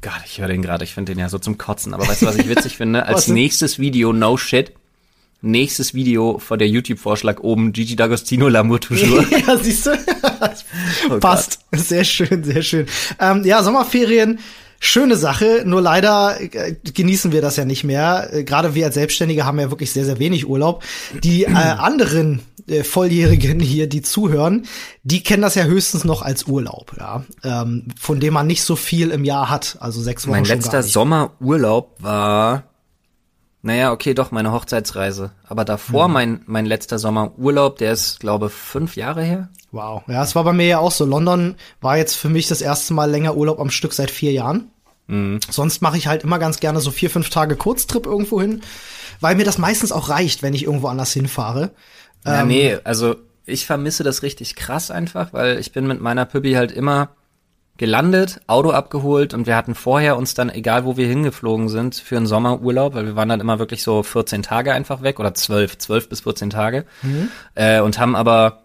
Gott, 0.00 0.22
ich 0.24 0.40
höre 0.40 0.48
den 0.48 0.62
gerade, 0.62 0.84
ich 0.84 0.94
finde 0.94 1.12
den 1.12 1.18
ja 1.18 1.28
so 1.28 1.38
zum 1.38 1.58
Kotzen. 1.58 1.92
Aber 1.92 2.08
weißt 2.08 2.22
du, 2.22 2.26
was 2.26 2.36
ich 2.36 2.48
witzig 2.48 2.78
finde? 2.78 3.04
Als 3.04 3.28
nächstes 3.28 3.78
Video 3.78 4.14
No 4.14 4.38
Shit 4.38 4.72
Nächstes 5.40 5.94
Video 5.94 6.40
vor 6.40 6.56
der 6.56 6.68
YouTube-Vorschlag 6.68 7.38
oben, 7.40 7.72
Gigi 7.72 7.94
D'Agostino, 7.94 8.48
L'amour 8.48 8.80
toujours. 8.80 9.24
ja, 9.46 9.56
siehst 9.56 9.86
du? 9.86 9.90
oh 11.10 11.18
Passt. 11.20 11.60
Sehr 11.70 12.02
schön, 12.02 12.42
sehr 12.42 12.62
schön. 12.62 12.86
Ähm, 13.20 13.44
ja, 13.44 13.62
Sommerferien, 13.62 14.40
schöne 14.80 15.16
Sache, 15.16 15.62
nur 15.64 15.80
leider 15.80 16.40
äh, 16.40 16.74
genießen 16.82 17.32
wir 17.32 17.42
das 17.42 17.56
ja 17.56 17.64
nicht 17.64 17.84
mehr. 17.84 18.30
Äh, 18.32 18.44
Gerade 18.44 18.74
wir 18.74 18.86
als 18.86 18.94
Selbstständige 18.94 19.44
haben 19.44 19.58
ja 19.58 19.70
wirklich 19.70 19.92
sehr, 19.92 20.04
sehr 20.04 20.18
wenig 20.18 20.48
Urlaub. 20.48 20.82
Die 21.22 21.44
äh, 21.44 21.48
anderen 21.52 22.40
äh, 22.68 22.84
Volljährigen 22.84 23.60
hier, 23.60 23.88
die 23.88 24.02
zuhören, 24.02 24.66
die 25.02 25.22
kennen 25.22 25.42
das 25.42 25.54
ja 25.54 25.64
höchstens 25.64 26.04
noch 26.04 26.22
als 26.22 26.44
Urlaub, 26.44 26.92
ja, 26.98 27.24
ähm, 27.42 27.88
von 27.98 28.20
dem 28.20 28.34
man 28.34 28.46
nicht 28.46 28.62
so 28.62 28.76
viel 28.76 29.10
im 29.10 29.24
Jahr 29.24 29.50
hat, 29.50 29.76
also 29.80 30.00
sechs 30.00 30.26
Wochen. 30.26 30.36
Mein 30.36 30.44
letzter 30.44 30.82
Sommerurlaub 30.82 31.96
war, 32.00 32.67
naja, 33.62 33.92
okay, 33.92 34.14
doch 34.14 34.30
meine 34.30 34.52
Hochzeitsreise, 34.52 35.32
aber 35.46 35.64
davor 35.64 36.04
hm. 36.04 36.12
mein 36.12 36.40
mein 36.46 36.66
letzter 36.66 36.98
Sommerurlaub, 36.98 37.78
der 37.78 37.92
ist, 37.92 38.20
glaube 38.20 38.50
fünf 38.50 38.96
Jahre 38.96 39.22
her. 39.22 39.48
Wow, 39.72 40.02
ja, 40.06 40.22
es 40.22 40.34
war 40.34 40.44
bei 40.44 40.52
mir 40.52 40.66
ja 40.66 40.78
auch 40.78 40.92
so. 40.92 41.04
London 41.04 41.56
war 41.80 41.96
jetzt 41.96 42.14
für 42.14 42.28
mich 42.28 42.46
das 42.48 42.62
erste 42.62 42.94
Mal 42.94 43.10
länger 43.10 43.36
Urlaub 43.36 43.60
am 43.60 43.70
Stück 43.70 43.92
seit 43.92 44.10
vier 44.10 44.32
Jahren. 44.32 44.70
Mhm. 45.08 45.40
Sonst 45.50 45.82
mache 45.82 45.98
ich 45.98 46.06
halt 46.06 46.22
immer 46.22 46.38
ganz 46.38 46.60
gerne 46.60 46.80
so 46.80 46.90
vier, 46.90 47.10
fünf 47.10 47.30
Tage 47.30 47.56
Kurztrip 47.56 48.06
irgendwo 48.06 48.40
hin, 48.40 48.62
weil 49.20 49.34
mir 49.34 49.44
das 49.44 49.58
meistens 49.58 49.92
auch 49.92 50.08
reicht, 50.08 50.42
wenn 50.42 50.54
ich 50.54 50.64
irgendwo 50.64 50.86
anders 50.86 51.12
hinfahre. 51.12 51.72
Ja, 52.24 52.42
ähm, 52.42 52.48
nee, 52.48 52.78
also 52.84 53.16
ich 53.44 53.66
vermisse 53.66 54.04
das 54.04 54.22
richtig 54.22 54.54
krass 54.54 54.90
einfach, 54.90 55.32
weil 55.32 55.58
ich 55.58 55.72
bin 55.72 55.86
mit 55.86 56.00
meiner 56.00 56.26
Püppi 56.26 56.52
halt 56.52 56.70
immer 56.70 57.10
gelandet, 57.78 58.40
Auto 58.48 58.70
abgeholt 58.70 59.32
und 59.32 59.46
wir 59.46 59.56
hatten 59.56 59.74
vorher 59.74 60.16
uns 60.16 60.34
dann, 60.34 60.50
egal 60.50 60.84
wo 60.84 60.96
wir 60.96 61.06
hingeflogen 61.06 61.68
sind, 61.68 61.94
für 61.94 62.16
einen 62.16 62.26
Sommerurlaub, 62.26 62.94
weil 62.94 63.06
wir 63.06 63.16
waren 63.16 63.28
dann 63.28 63.40
immer 63.40 63.58
wirklich 63.58 63.82
so 63.82 64.02
14 64.02 64.42
Tage 64.42 64.72
einfach 64.72 65.02
weg 65.02 65.18
oder 65.20 65.32
12, 65.32 65.78
12 65.78 66.08
bis 66.08 66.20
14 66.22 66.50
Tage 66.50 66.84
mhm. 67.02 67.30
äh, 67.54 67.80
und 67.80 67.98
haben 67.98 68.16
aber 68.16 68.64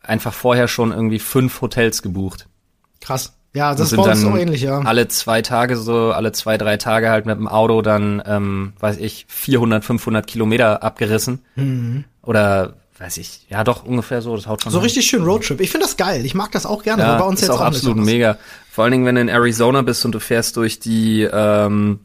einfach 0.00 0.32
vorher 0.32 0.68
schon 0.68 0.92
irgendwie 0.92 1.18
fünf 1.18 1.60
Hotels 1.60 2.02
gebucht. 2.02 2.46
Krass. 3.00 3.34
Ja, 3.54 3.74
das 3.74 3.92
ist 3.92 3.96
bei 3.96 4.10
uns 4.10 4.20
so 4.22 4.34
ähnlich, 4.34 4.62
ja. 4.62 4.78
Alle 4.80 5.08
zwei 5.08 5.42
Tage 5.42 5.76
so, 5.76 6.12
alle 6.12 6.32
zwei, 6.32 6.56
drei 6.56 6.78
Tage 6.78 7.10
halt 7.10 7.26
mit 7.26 7.36
dem 7.36 7.48
Auto 7.48 7.82
dann, 7.82 8.22
ähm, 8.24 8.72
weiß 8.80 8.96
ich, 8.96 9.26
400, 9.28 9.84
500 9.84 10.26
Kilometer 10.26 10.82
abgerissen. 10.82 11.44
Mhm. 11.56 12.04
Oder 12.22 12.76
weiß 13.02 13.16
ich, 13.18 13.46
ja 13.48 13.64
doch 13.64 13.84
ungefähr 13.84 14.22
so, 14.22 14.36
das 14.36 14.46
haut 14.46 14.62
schon 14.62 14.70
So 14.72 14.78
rein. 14.78 14.84
richtig 14.84 15.06
schön 15.06 15.24
Roadtrip. 15.24 15.60
Ich 15.60 15.70
finde 15.70 15.86
das 15.86 15.96
geil. 15.96 16.24
Ich 16.24 16.34
mag 16.34 16.52
das 16.52 16.64
auch 16.66 16.82
gerne. 16.84 17.02
Ja, 17.02 17.18
bei 17.18 17.24
uns 17.24 17.40
ist 17.42 17.48
jetzt 17.48 17.56
auch, 17.56 17.60
auch 17.60 17.66
absolut 17.66 17.96
mega. 17.98 18.38
Vor 18.70 18.84
allen 18.84 18.92
Dingen, 18.92 19.06
wenn 19.06 19.16
du 19.16 19.20
in 19.20 19.28
Arizona 19.28 19.82
bist 19.82 20.04
und 20.04 20.12
du 20.12 20.20
fährst 20.20 20.56
durch 20.56 20.78
die 20.78 21.22
ähm, 21.30 22.00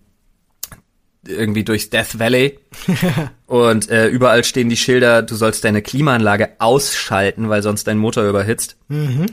irgendwie 1.28 1.64
durchs 1.64 1.90
Death 1.90 2.20
Valley 2.20 2.58
und 3.46 3.90
äh, 3.90 4.08
überall 4.08 4.44
stehen 4.44 4.70
die 4.70 4.78
Schilder, 4.78 5.22
du 5.22 5.36
sollst 5.36 5.64
deine 5.64 5.82
Klimaanlage 5.82 6.52
ausschalten, 6.60 7.50
weil 7.50 7.62
sonst 7.62 7.86
dein 7.88 7.98
Motor 7.98 8.24
überhitzt. 8.24 8.78
Mhm. 8.88 9.26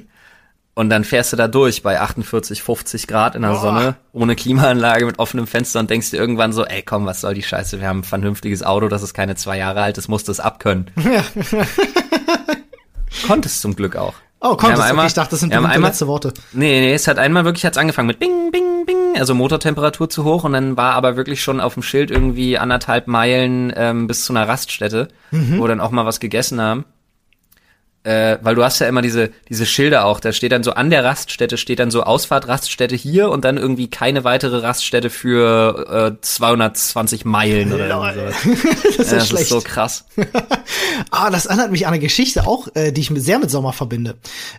Und 0.74 0.90
dann 0.90 1.04
fährst 1.04 1.32
du 1.32 1.36
da 1.36 1.46
durch 1.46 1.84
bei 1.84 2.00
48, 2.00 2.62
50 2.62 3.06
Grad 3.06 3.36
in 3.36 3.42
der 3.42 3.50
Boah. 3.50 3.60
Sonne, 3.60 3.94
ohne 4.12 4.34
Klimaanlage, 4.34 5.06
mit 5.06 5.20
offenem 5.20 5.46
Fenster 5.46 5.78
und 5.78 5.88
denkst 5.88 6.10
dir 6.10 6.16
irgendwann 6.16 6.52
so, 6.52 6.64
ey 6.64 6.82
komm, 6.82 7.06
was 7.06 7.20
soll 7.20 7.34
die 7.34 7.44
Scheiße, 7.44 7.80
wir 7.80 7.86
haben 7.86 8.00
ein 8.00 8.04
vernünftiges 8.04 8.64
Auto, 8.64 8.88
das 8.88 9.04
ist 9.04 9.14
keine 9.14 9.36
zwei 9.36 9.56
Jahre 9.56 9.82
alt, 9.82 9.96
das 9.98 10.08
muss 10.08 10.24
das 10.24 10.40
abkönnen. 10.40 10.90
Ja. 11.04 11.22
Konntest 13.28 13.60
zum 13.60 13.76
Glück 13.76 13.94
auch. 13.94 14.14
Oh, 14.40 14.56
konntest 14.56 14.82
einmal, 14.82 15.04
okay, 15.04 15.06
ich 15.06 15.14
dachte, 15.14 15.30
das 15.30 15.40
sind 15.40 15.52
die 15.52 15.56
einmal, 15.56 15.80
letzte 15.80 16.08
Worte. 16.08 16.34
Nee, 16.52 16.80
nee, 16.80 16.92
es 16.92 17.06
hat 17.06 17.18
einmal 17.18 17.44
wirklich 17.44 17.64
hat's 17.64 17.78
angefangen 17.78 18.08
mit 18.08 18.18
Bing, 18.18 18.50
Bing, 18.50 18.84
Bing, 18.84 19.16
also 19.16 19.34
Motortemperatur 19.34 20.10
zu 20.10 20.24
hoch 20.24 20.42
und 20.42 20.52
dann 20.54 20.76
war 20.76 20.94
aber 20.94 21.16
wirklich 21.16 21.42
schon 21.42 21.60
auf 21.60 21.74
dem 21.74 21.84
Schild 21.84 22.10
irgendwie 22.10 22.58
anderthalb 22.58 23.06
Meilen 23.06 23.72
ähm, 23.76 24.08
bis 24.08 24.24
zu 24.24 24.32
einer 24.32 24.48
Raststätte, 24.48 25.08
mhm. 25.30 25.60
wo 25.60 25.66
dann 25.68 25.80
auch 25.80 25.92
mal 25.92 26.06
was 26.06 26.18
gegessen 26.18 26.60
haben 26.60 26.84
äh, 28.04 28.38
weil 28.42 28.54
du 28.54 28.62
hast 28.62 28.78
ja 28.78 28.86
immer 28.86 29.02
diese 29.02 29.30
diese 29.48 29.66
Schilder 29.66 30.04
auch, 30.04 30.20
da 30.20 30.32
steht 30.32 30.52
dann 30.52 30.62
so 30.62 30.72
an 30.72 30.90
der 30.90 31.04
Raststätte 31.04 31.58
steht 31.58 31.78
dann 31.78 31.90
so 31.90 32.02
Ausfahrt 32.02 32.48
Raststätte 32.48 32.94
hier 32.94 33.30
und 33.30 33.44
dann 33.44 33.56
irgendwie 33.56 33.88
keine 33.88 34.24
weitere 34.24 34.58
Raststätte 34.58 35.10
für 35.10 36.14
äh, 36.14 36.20
220 36.20 37.24
Meilen 37.24 37.72
oder 37.72 38.14
so. 38.14 38.50
das 38.84 38.96
ist, 38.96 39.12
ja, 39.12 39.18
das 39.18 39.32
ist 39.32 39.48
so 39.48 39.60
krass. 39.60 40.04
ah, 41.10 41.30
das 41.30 41.46
erinnert 41.46 41.70
mich 41.70 41.86
an 41.86 41.94
eine 41.94 42.00
Geschichte 42.00 42.46
auch, 42.46 42.68
äh, 42.74 42.92
die 42.92 43.00
ich 43.00 43.10
sehr 43.14 43.38
mit 43.38 43.50
Sommer 43.50 43.72
verbinde. 43.72 44.16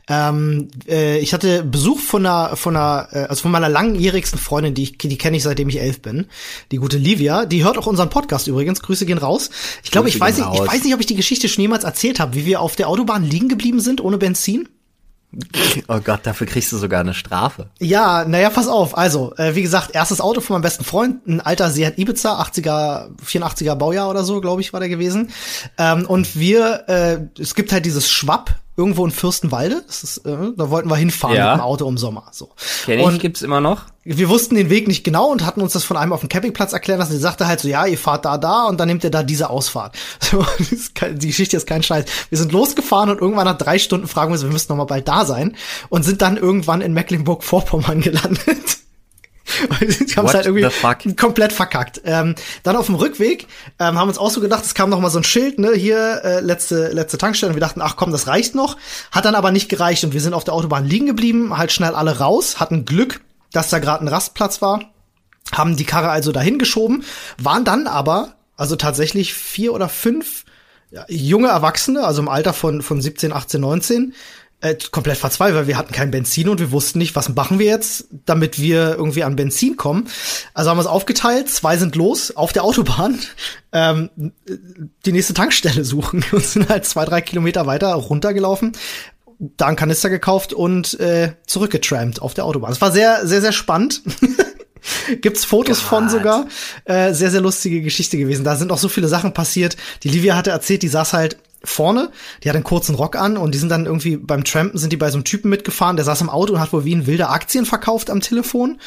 Ähm, 0.09 0.69
äh, 0.87 1.19
ich 1.19 1.33
hatte 1.33 1.63
Besuch 1.63 1.99
von 1.99 2.25
einer 2.25 2.55
von 2.55 2.75
einer 2.75 3.07
äh, 3.11 3.19
also 3.25 3.43
von 3.43 3.51
meiner 3.51 3.69
langjährigsten 3.69 4.39
Freundin, 4.39 4.73
die 4.73 4.83
ich 4.83 4.97
die 4.97 5.17
kenne 5.17 5.37
ich 5.37 5.43
seitdem 5.43 5.69
ich 5.69 5.79
elf 5.79 6.01
bin, 6.01 6.25
die 6.71 6.77
gute 6.77 6.97
Livia, 6.97 7.45
die 7.45 7.63
hört 7.63 7.77
auch 7.77 7.87
unseren 7.87 8.09
Podcast 8.09 8.47
übrigens. 8.47 8.81
Grüße 8.81 9.05
gehen 9.05 9.17
raus. 9.17 9.49
Ich 9.83 9.91
glaube, 9.91 10.09
ich 10.09 10.19
weiß 10.19 10.37
nicht, 10.37 10.47
ich 10.53 10.59
weiß 10.61 10.83
nicht, 10.83 10.93
ob 10.93 10.99
ich 10.99 11.05
die 11.05 11.15
Geschichte 11.15 11.47
schon 11.47 11.61
jemals 11.61 11.83
erzählt 11.83 12.19
habe, 12.19 12.35
wie 12.35 12.45
wir 12.45 12.61
auf 12.61 12.75
der 12.75 12.89
Autobahn 12.89 13.23
liegen 13.35 13.49
geblieben 13.49 13.81
sind 13.81 14.01
ohne 14.01 14.17
Benzin? 14.17 14.69
Oh 15.89 15.99
Gott, 15.99 16.21
dafür 16.23 16.47
kriegst 16.47 16.71
du 16.71 16.77
sogar 16.77 17.01
eine 17.01 17.13
Strafe. 17.13 17.69
Ja, 17.79 18.23
naja, 18.23 18.49
pass 18.49 18.69
auf. 18.69 18.97
Also, 18.97 19.33
äh, 19.35 19.53
wie 19.53 19.61
gesagt, 19.61 19.93
erstes 19.93 20.21
Auto 20.21 20.39
von 20.39 20.53
meinem 20.53 20.61
besten 20.61 20.85
Freund, 20.85 21.27
ein 21.27 21.41
alter 21.41 21.69
Seat 21.69 21.97
Ibiza, 21.97 22.41
80er, 22.41 23.09
84er 23.21 23.75
Baujahr 23.75 24.09
oder 24.09 24.23
so, 24.23 24.39
glaube 24.39 24.61
ich, 24.61 24.71
war 24.71 24.79
der 24.79 24.87
gewesen. 24.87 25.31
Ähm, 25.77 26.05
und 26.05 26.39
wir, 26.39 26.85
äh, 26.87 27.41
es 27.41 27.53
gibt 27.53 27.73
halt 27.73 27.85
dieses 27.85 28.09
Schwapp 28.09 28.55
irgendwo 28.77 29.05
in 29.05 29.11
Fürstenwalde. 29.11 29.83
Das 29.87 30.03
ist, 30.03 30.17
äh, 30.25 30.51
da 30.55 30.69
wollten 30.69 30.89
wir 30.89 30.97
hinfahren 30.97 31.35
ja. 31.35 31.51
mit 31.51 31.61
dem 31.61 31.63
Auto 31.63 31.87
im 31.87 31.97
Sommer. 31.97 32.25
So. 32.31 32.49
Kenn 32.85 32.99
ich, 32.99 33.05
und 33.05 33.19
gibt's 33.19 33.41
immer 33.41 33.61
noch. 33.61 33.83
Wir 34.03 34.29
wussten 34.29 34.55
den 34.55 34.69
Weg 34.69 34.87
nicht 34.87 35.03
genau 35.03 35.31
und 35.31 35.45
hatten 35.45 35.61
uns 35.61 35.73
das 35.73 35.83
von 35.83 35.97
einem 35.97 36.13
auf 36.13 36.19
dem 36.19 36.29
Campingplatz 36.29 36.73
erklären 36.73 36.99
lassen. 36.99 37.11
Der 37.11 37.19
sagte 37.19 37.47
halt 37.47 37.59
so, 37.59 37.67
ja, 37.67 37.85
ihr 37.85 37.97
fahrt 37.97 38.25
da, 38.25 38.37
da 38.37 38.65
und 38.65 38.79
dann 38.79 38.87
nehmt 38.87 39.03
ihr 39.03 39.09
da 39.09 39.23
diese 39.23 39.49
Ausfahrt. 39.49 39.95
So, 40.19 40.45
die 41.11 41.27
Geschichte 41.27 41.55
ist 41.55 41.67
kein 41.67 41.83
Scheiß. 41.83 42.05
Wir 42.29 42.37
sind 42.37 42.51
losgefahren 42.51 43.09
und 43.09 43.21
irgendwann 43.21 43.45
nach 43.45 43.57
drei 43.57 43.77
Stunden 43.79 44.07
fragen 44.07 44.31
wir 44.31 44.37
so, 44.37 44.47
wir 44.47 44.53
müssen 44.53 44.67
noch 44.69 44.77
mal 44.77 44.85
bald 44.85 45.07
da 45.07 45.25
sein 45.25 45.55
und 45.89 46.03
sind 46.03 46.21
dann 46.21 46.37
irgendwann 46.37 46.81
in 46.81 46.93
Mecklenburg-Vorpommern 46.93 48.01
gelandet. 48.01 48.84
Die 49.81 50.15
haben 50.15 50.27
es 50.27 50.33
halt 50.33 50.45
irgendwie 50.45 51.15
komplett 51.15 51.53
verkackt. 51.53 52.01
Ähm, 52.05 52.35
dann 52.63 52.75
auf 52.75 52.87
dem 52.87 52.95
Rückweg 52.95 53.47
ähm, 53.79 53.97
haben 53.97 54.07
uns 54.07 54.17
auch 54.17 54.29
so 54.29 54.41
gedacht, 54.41 54.63
es 54.65 54.73
kam 54.73 54.89
noch 54.89 54.99
mal 54.99 55.09
so 55.09 55.19
ein 55.19 55.23
Schild, 55.23 55.59
ne, 55.59 55.73
hier 55.73 56.21
äh, 56.23 56.39
letzte 56.41 56.89
letzte 56.89 57.17
Tankstelle. 57.17 57.51
Und 57.51 57.55
wir 57.55 57.61
dachten, 57.61 57.81
ach 57.81 57.95
komm, 57.95 58.11
das 58.11 58.27
reicht 58.27 58.55
noch. 58.55 58.77
Hat 59.11 59.25
dann 59.25 59.35
aber 59.35 59.51
nicht 59.51 59.69
gereicht 59.69 60.03
und 60.03 60.13
wir 60.13 60.21
sind 60.21 60.33
auf 60.33 60.43
der 60.43 60.53
Autobahn 60.53 60.85
liegen 60.85 61.05
geblieben, 61.05 61.57
halt 61.57 61.71
schnell 61.71 61.95
alle 61.95 62.19
raus, 62.19 62.59
hatten 62.59 62.85
Glück, 62.85 63.21
dass 63.51 63.69
da 63.69 63.79
gerade 63.79 64.03
ein 64.03 64.07
Rastplatz 64.07 64.61
war, 64.61 64.93
haben 65.51 65.75
die 65.75 65.85
Karre 65.85 66.09
also 66.09 66.31
dahin 66.31 66.59
geschoben, 66.59 67.03
waren 67.37 67.65
dann 67.65 67.87
aber 67.87 68.35
also 68.57 68.75
tatsächlich 68.75 69.33
vier 69.33 69.73
oder 69.73 69.89
fünf 69.89 70.45
junge 71.07 71.49
Erwachsene, 71.49 72.05
also 72.05 72.21
im 72.21 72.29
Alter 72.29 72.53
von 72.53 72.81
von 72.81 73.01
17, 73.01 73.33
18, 73.33 73.59
19 73.59 74.13
äh, 74.65 74.75
komplett 74.89 75.17
verzweifelt, 75.17 75.55
weil 75.55 75.67
wir 75.67 75.77
hatten 75.77 75.93
kein 75.93 76.09
Benzin 76.09 76.49
und 76.49 76.59
wir 76.59 76.71
wussten 76.71 76.97
nicht, 76.97 77.15
was 77.15 77.29
machen 77.29 77.59
wir 77.59 77.67
jetzt, 77.67 78.07
damit 78.25 78.59
wir 78.59 78.95
irgendwie 78.95 79.23
an 79.23 79.35
Benzin 79.35 79.77
kommen. 79.77 80.07
Also 80.55 80.71
haben 80.71 80.77
wir 80.77 80.81
es 80.81 80.87
aufgeteilt, 80.87 81.49
zwei 81.49 81.77
sind 81.77 81.95
los 81.95 82.35
auf 82.35 82.51
der 82.51 82.63
Autobahn, 82.63 83.19
ähm, 83.73 84.09
die 85.05 85.11
nächste 85.11 85.35
Tankstelle 85.35 85.85
suchen 85.85 86.25
und 86.31 86.43
sind 86.43 86.67
halt 86.67 86.85
zwei, 86.85 87.05
drei 87.05 87.21
Kilometer 87.21 87.67
weiter 87.67 87.93
runtergelaufen, 87.93 88.71
da 89.37 89.67
einen 89.67 89.75
Kanister 89.75 90.09
gekauft 90.09 90.51
und 90.51 90.99
äh, 90.99 91.33
zurückgetrampt 91.45 92.21
auf 92.21 92.33
der 92.33 92.45
Autobahn. 92.45 92.71
Es 92.71 92.81
war 92.81 92.91
sehr, 92.91 93.27
sehr, 93.27 93.41
sehr 93.41 93.51
spannend. 93.51 94.01
Gibt's 95.21 95.45
Fotos 95.45 95.79
God. 95.79 95.87
von 95.87 96.09
sogar. 96.09 96.47
Äh, 96.85 97.13
sehr, 97.13 97.29
sehr 97.29 97.41
lustige 97.41 97.81
Geschichte 97.81 98.17
gewesen. 98.17 98.45
Da 98.45 98.55
sind 98.55 98.71
auch 98.71 98.77
so 98.77 98.87
viele 98.87 99.07
Sachen 99.07 99.33
passiert. 99.33 99.77
Die 100.03 100.09
Livia 100.09 100.35
hatte 100.35 100.51
erzählt, 100.51 100.83
die 100.83 100.87
saß 100.87 101.13
halt 101.13 101.37
vorne, 101.65 102.11
die 102.43 102.49
hat 102.49 102.55
einen 102.55 102.63
kurzen 102.63 102.95
Rock 102.95 103.15
an 103.15 103.37
und 103.37 103.53
die 103.53 103.57
sind 103.57 103.69
dann 103.69 103.85
irgendwie 103.85 104.17
beim 104.17 104.43
Trampen 104.43 104.77
sind 104.77 104.91
die 104.91 104.97
bei 104.97 105.09
so 105.09 105.17
einem 105.17 105.23
Typen 105.23 105.49
mitgefahren, 105.49 105.95
der 105.95 106.05
saß 106.05 106.21
im 106.21 106.29
Auto 106.29 106.53
und 106.53 106.59
hat 106.59 106.73
wohl 106.73 106.85
wie 106.85 106.95
ein 106.95 107.07
wilder 107.07 107.31
Aktien 107.31 107.65
verkauft 107.65 108.09
am 108.09 108.21
Telefon. 108.21 108.79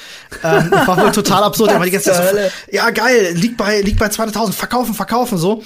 Ähm, 0.42 0.70
war 0.70 1.00
wohl 1.00 1.12
total 1.12 1.42
absurd. 1.42 1.70
Aber 1.72 1.84
die 1.84 1.90
ganze 1.90 2.12
Zeit 2.12 2.30
so, 2.30 2.74
ja 2.74 2.90
geil, 2.90 3.32
liegt 3.34 3.56
bei 3.56 3.80
liegt 3.80 3.98
bei 3.98 4.06
200.000, 4.06 4.52
verkaufen, 4.52 4.94
verkaufen 4.94 5.38
so. 5.38 5.62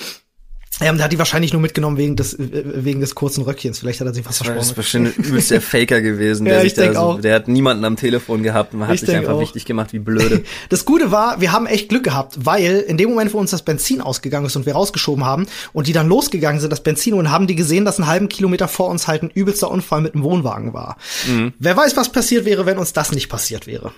Ähm, 0.83 0.97
der 0.97 1.05
hat 1.05 1.13
die 1.13 1.19
wahrscheinlich 1.19 1.53
nur 1.53 1.63
mitgenommen 1.63 1.97
wegen 1.97 2.17
des, 2.17 2.35
äh, 2.35 2.63
wegen 2.65 3.01
des 3.01 3.15
kurzen 3.15 3.43
Röckchens. 3.43 3.79
Vielleicht 3.79 4.01
hat 4.01 4.07
er 4.07 4.15
sich 4.15 4.27
was 4.27 4.39
versprochen. 4.39 4.59
Das 4.59 4.67
ist 4.69 4.75
bestimmt 4.75 5.17
übelst 5.17 5.51
der 5.51 5.61
Faker 5.63 6.01
gewesen. 6.01 6.45
Der, 6.45 6.59
ja, 6.59 6.65
ich 6.65 6.75
denk 6.75 6.95
da, 6.95 7.01
auch. 7.01 7.21
der 7.21 7.35
hat 7.35 7.49
niemanden 7.49 7.85
am 7.85 7.97
Telefon 7.97 8.43
gehabt 8.43 8.75
und 8.75 8.87
hat 8.87 8.95
ich 8.95 9.01
sich 9.01 9.15
einfach 9.15 9.35
auch. 9.35 9.41
wichtig 9.41 9.65
gemacht, 9.65 9.93
wie 9.93 9.99
blöde. 9.99 10.43
Das 10.69 10.85
Gute 10.85 11.11
war, 11.11 11.41
wir 11.41 11.53
haben 11.53 11.67
echt 11.67 11.89
Glück 11.89 12.05
gehabt, 12.05 12.37
weil 12.45 12.79
in 12.81 12.97
dem 12.97 13.11
Moment, 13.11 13.33
wo 13.33 13.39
uns 13.39 13.51
das 13.51 13.63
Benzin 13.63 14.01
ausgegangen 14.01 14.47
ist 14.47 14.57
und 14.57 14.67
wir 14.67 14.75
rausgeschoben 14.75 15.25
haben 15.25 15.47
und 15.73 15.87
die 15.87 15.93
dann 15.93 16.09
losgegangen 16.09 16.61
sind, 16.61 16.71
das 16.71 16.83
Benzin, 16.83 17.15
und 17.15 17.31
haben 17.31 17.47
die 17.47 17.57
gesehen, 17.57 17.85
dass 17.85 17.99
einen 17.99 18.09
halben 18.09 18.29
Kilometer 18.29 18.69
vor 18.69 18.89
uns 18.89 19.07
halt 19.07 19.23
ein 19.23 19.31
übelster 19.31 19.71
Unfall 19.71 20.01
mit 20.01 20.15
einem 20.15 20.25
Wohnwagen 20.25 20.73
war. 20.73 20.97
Mhm. 21.29 21.53
Wer 21.59 21.77
weiß, 21.77 21.97
was 21.97 22.11
passiert 22.11 22.45
wäre, 22.45 22.67
wenn 22.67 22.79
uns 22.79 22.93
das 22.93 23.13
nicht 23.13 23.29
passiert 23.29 23.67
wäre. 23.67 23.93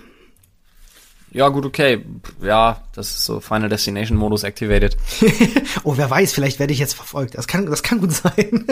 Ja, 1.35 1.49
gut, 1.49 1.65
okay. 1.65 2.01
Ja, 2.41 2.81
das 2.95 3.09
ist 3.09 3.25
so 3.25 3.41
Final 3.41 3.67
Destination 3.67 4.17
Modus 4.17 4.45
activated. 4.45 4.95
oh, 5.83 5.97
wer 5.97 6.09
weiß, 6.09 6.31
vielleicht 6.31 6.59
werde 6.59 6.71
ich 6.71 6.79
jetzt 6.79 6.93
verfolgt. 6.93 7.37
Das 7.37 7.45
kann, 7.45 7.65
das 7.65 7.83
kann 7.83 7.99
gut 7.99 8.13
sein. 8.13 8.65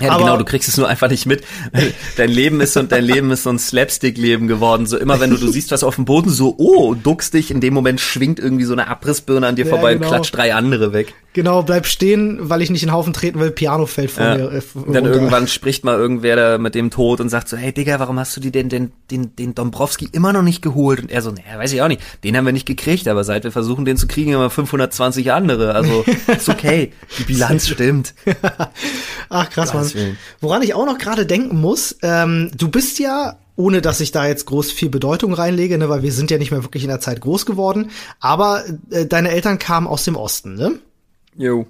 ja, 0.00 0.12
Aber 0.12 0.22
genau, 0.22 0.36
du 0.36 0.44
kriegst 0.44 0.68
es 0.68 0.76
nur 0.76 0.86
einfach 0.86 1.10
nicht 1.10 1.26
mit. 1.26 1.42
Dein 2.16 2.30
Leben 2.30 2.60
ist 2.60 2.74
so, 2.74 2.82
dein 2.84 3.02
Leben 3.02 3.32
ist 3.32 3.42
so 3.42 3.50
ein 3.50 3.58
Slapstick-Leben 3.58 4.46
geworden. 4.46 4.86
So 4.86 4.98
immer, 4.98 5.18
wenn 5.18 5.30
du, 5.30 5.36
du 5.36 5.48
siehst 5.48 5.72
was 5.72 5.82
auf 5.82 5.96
dem 5.96 6.04
Boden, 6.04 6.30
so, 6.30 6.54
oh, 6.58 6.94
duckst 6.94 7.34
dich, 7.34 7.50
in 7.50 7.60
dem 7.60 7.74
Moment 7.74 8.00
schwingt 8.00 8.38
irgendwie 8.38 8.66
so 8.66 8.72
eine 8.72 8.86
Abrissbirne 8.86 9.48
an 9.48 9.56
dir 9.56 9.64
ja, 9.64 9.70
vorbei 9.70 9.94
genau. 9.94 10.06
und 10.06 10.12
klatscht 10.12 10.36
drei 10.36 10.54
andere 10.54 10.92
weg. 10.92 11.12
Genau, 11.32 11.62
bleib 11.62 11.86
stehen, 11.86 12.38
weil 12.50 12.60
ich 12.60 12.70
nicht 12.70 12.82
in 12.82 12.88
den 12.88 12.92
Haufen 12.94 13.12
treten 13.12 13.38
will, 13.38 13.52
Piano 13.52 13.86
fällt 13.86 14.10
vor 14.10 14.24
Ja. 14.24 14.36
mir. 14.36 14.52
Äh, 14.52 14.62
Und 14.74 14.92
dann 14.92 15.04
irgendwann 15.04 15.46
spricht 15.46 15.84
mal 15.84 15.96
irgendwer 15.96 16.34
da 16.34 16.58
mit 16.58 16.74
dem 16.74 16.90
Tod 16.90 17.20
und 17.20 17.28
sagt 17.28 17.48
so, 17.48 17.56
hey 17.56 17.72
Digga, 17.72 18.00
warum 18.00 18.18
hast 18.18 18.36
du 18.36 18.40
dir 18.40 18.50
denn 18.50 18.68
den, 18.68 18.90
den, 19.12 19.36
den 19.36 19.54
Dombrowski 19.54 20.08
immer 20.10 20.32
noch 20.32 20.42
nicht 20.42 20.60
geholt? 20.60 21.00
Und 21.00 21.10
er 21.12 21.22
so, 21.22 21.30
naja, 21.30 21.56
weiß 21.56 21.72
ich 21.72 21.82
auch 21.82 21.88
nicht. 21.88 22.00
Den 22.24 22.36
haben 22.36 22.46
wir 22.46 22.52
nicht 22.52 22.66
gekriegt, 22.66 23.06
aber 23.06 23.22
seit 23.22 23.44
wir 23.44 23.52
versuchen, 23.52 23.84
den 23.84 23.96
zu 23.96 24.08
kriegen, 24.08 24.34
haben 24.34 24.40
wir 24.40 24.50
520 24.50 25.30
andere. 25.30 25.74
Also, 25.76 26.04
ist 26.26 26.48
okay. 26.48 26.92
Die 27.18 27.22
Bilanz 27.24 27.68
stimmt. 27.68 28.12
Ach 29.28 29.48
krass, 29.50 29.72
Mann. 29.74 30.16
Woran 30.40 30.62
ich 30.62 30.74
auch 30.74 30.86
noch 30.86 30.98
gerade 30.98 31.26
denken 31.26 31.60
muss, 31.60 31.96
ähm, 32.02 32.50
du 32.56 32.68
bist 32.68 32.98
ja, 32.98 33.36
ohne 33.56 33.80
dass 33.82 34.00
ich 34.00 34.10
da 34.10 34.26
jetzt 34.26 34.46
groß 34.46 34.72
viel 34.72 34.88
Bedeutung 34.90 35.32
reinlege, 35.34 35.78
ne, 35.78 35.88
weil 35.88 36.02
wir 36.02 36.12
sind 36.12 36.30
ja 36.30 36.38
nicht 36.38 36.50
mehr 36.50 36.64
wirklich 36.64 36.82
in 36.82 36.88
der 36.88 37.00
Zeit 37.00 37.20
groß 37.20 37.46
geworden, 37.46 37.90
aber 38.18 38.64
äh, 38.90 39.06
deine 39.06 39.30
Eltern 39.30 39.58
kamen 39.58 39.86
aus 39.86 40.04
dem 40.04 40.16
Osten, 40.16 40.54
ne? 40.54 40.72
Jo. 41.36 41.66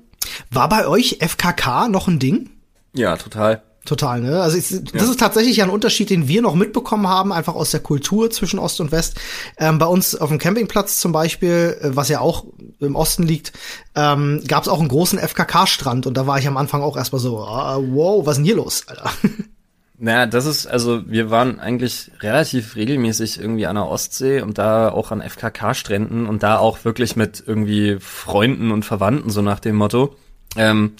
War 0.51 0.69
bei 0.69 0.87
euch 0.87 1.19
FKK 1.21 1.89
noch 1.89 2.09
ein 2.09 2.19
Ding? 2.19 2.51
Ja, 2.93 3.17
total. 3.17 3.63
Total, 3.87 4.21
ne? 4.21 4.43
Also 4.43 4.59
ich, 4.59 4.69
das 4.93 5.09
ist 5.09 5.19
tatsächlich 5.19 5.57
ja 5.57 5.65
ein 5.65 5.71
Unterschied, 5.71 6.11
den 6.11 6.29
wir 6.29 6.43
noch 6.43 6.55
mitbekommen 6.55 7.09
haben, 7.09 7.33
einfach 7.33 7.55
aus 7.55 7.71
der 7.71 7.81
Kultur 7.81 8.31
zwischen 8.31 8.59
Ost 8.59 8.81
und 8.81 8.93
West. 8.93 9.19
Ähm, 9.57 9.79
bei 9.79 9.87
uns 9.87 10.15
auf 10.15 10.29
dem 10.29 10.39
Campingplatz 10.39 11.01
zum 11.01 11.13
Beispiel, 11.13 11.79
äh, 11.81 11.97
was 11.97 12.11
ja 12.11 12.21
auch 12.21 12.45
im 12.79 12.95
Osten 12.95 13.23
liegt, 13.23 13.53
ähm, 13.95 14.43
gab 14.47 14.65
es 14.65 14.69
auch 14.69 14.81
einen 14.81 14.89
großen 14.89 15.19
FKK-Strand 15.19 16.07
und 16.07 16.15
da 16.15 16.27
war 16.27 16.39
ich 16.39 16.47
am 16.47 16.59
Anfang 16.59 16.83
auch 16.83 16.97
erstmal 16.97 17.21
so, 17.21 17.41
ah, 17.41 17.79
wow, 17.81 18.27
was 18.27 18.33
ist 18.33 18.39
denn 18.39 18.45
hier 18.45 18.57
los, 18.57 18.85
Alter? 18.87 19.11
Naja, 20.03 20.25
das 20.25 20.47
ist, 20.47 20.67
also 20.67 21.07
wir 21.11 21.31
waren 21.31 21.61
eigentlich 21.61 22.11
relativ 22.21 22.75
regelmäßig 22.75 23.39
irgendwie 23.39 23.67
an 23.67 23.75
der 23.75 23.87
Ostsee 23.87 24.41
und 24.41 24.57
da 24.57 24.89
auch 24.89 25.11
an 25.11 25.21
FKK-Stränden 25.21 26.27
und 26.27 26.43
da 26.43 26.57
auch 26.57 26.87
wirklich 26.87 27.17
mit 27.17 27.45
irgendwie 27.47 27.99
Freunden 28.01 28.71
und 28.71 28.87
Verwandten, 28.87 29.29
so 29.29 29.43
nach 29.43 29.61
dem 29.61 29.77
Motto. 29.77 30.17
Ähm, 30.57 30.95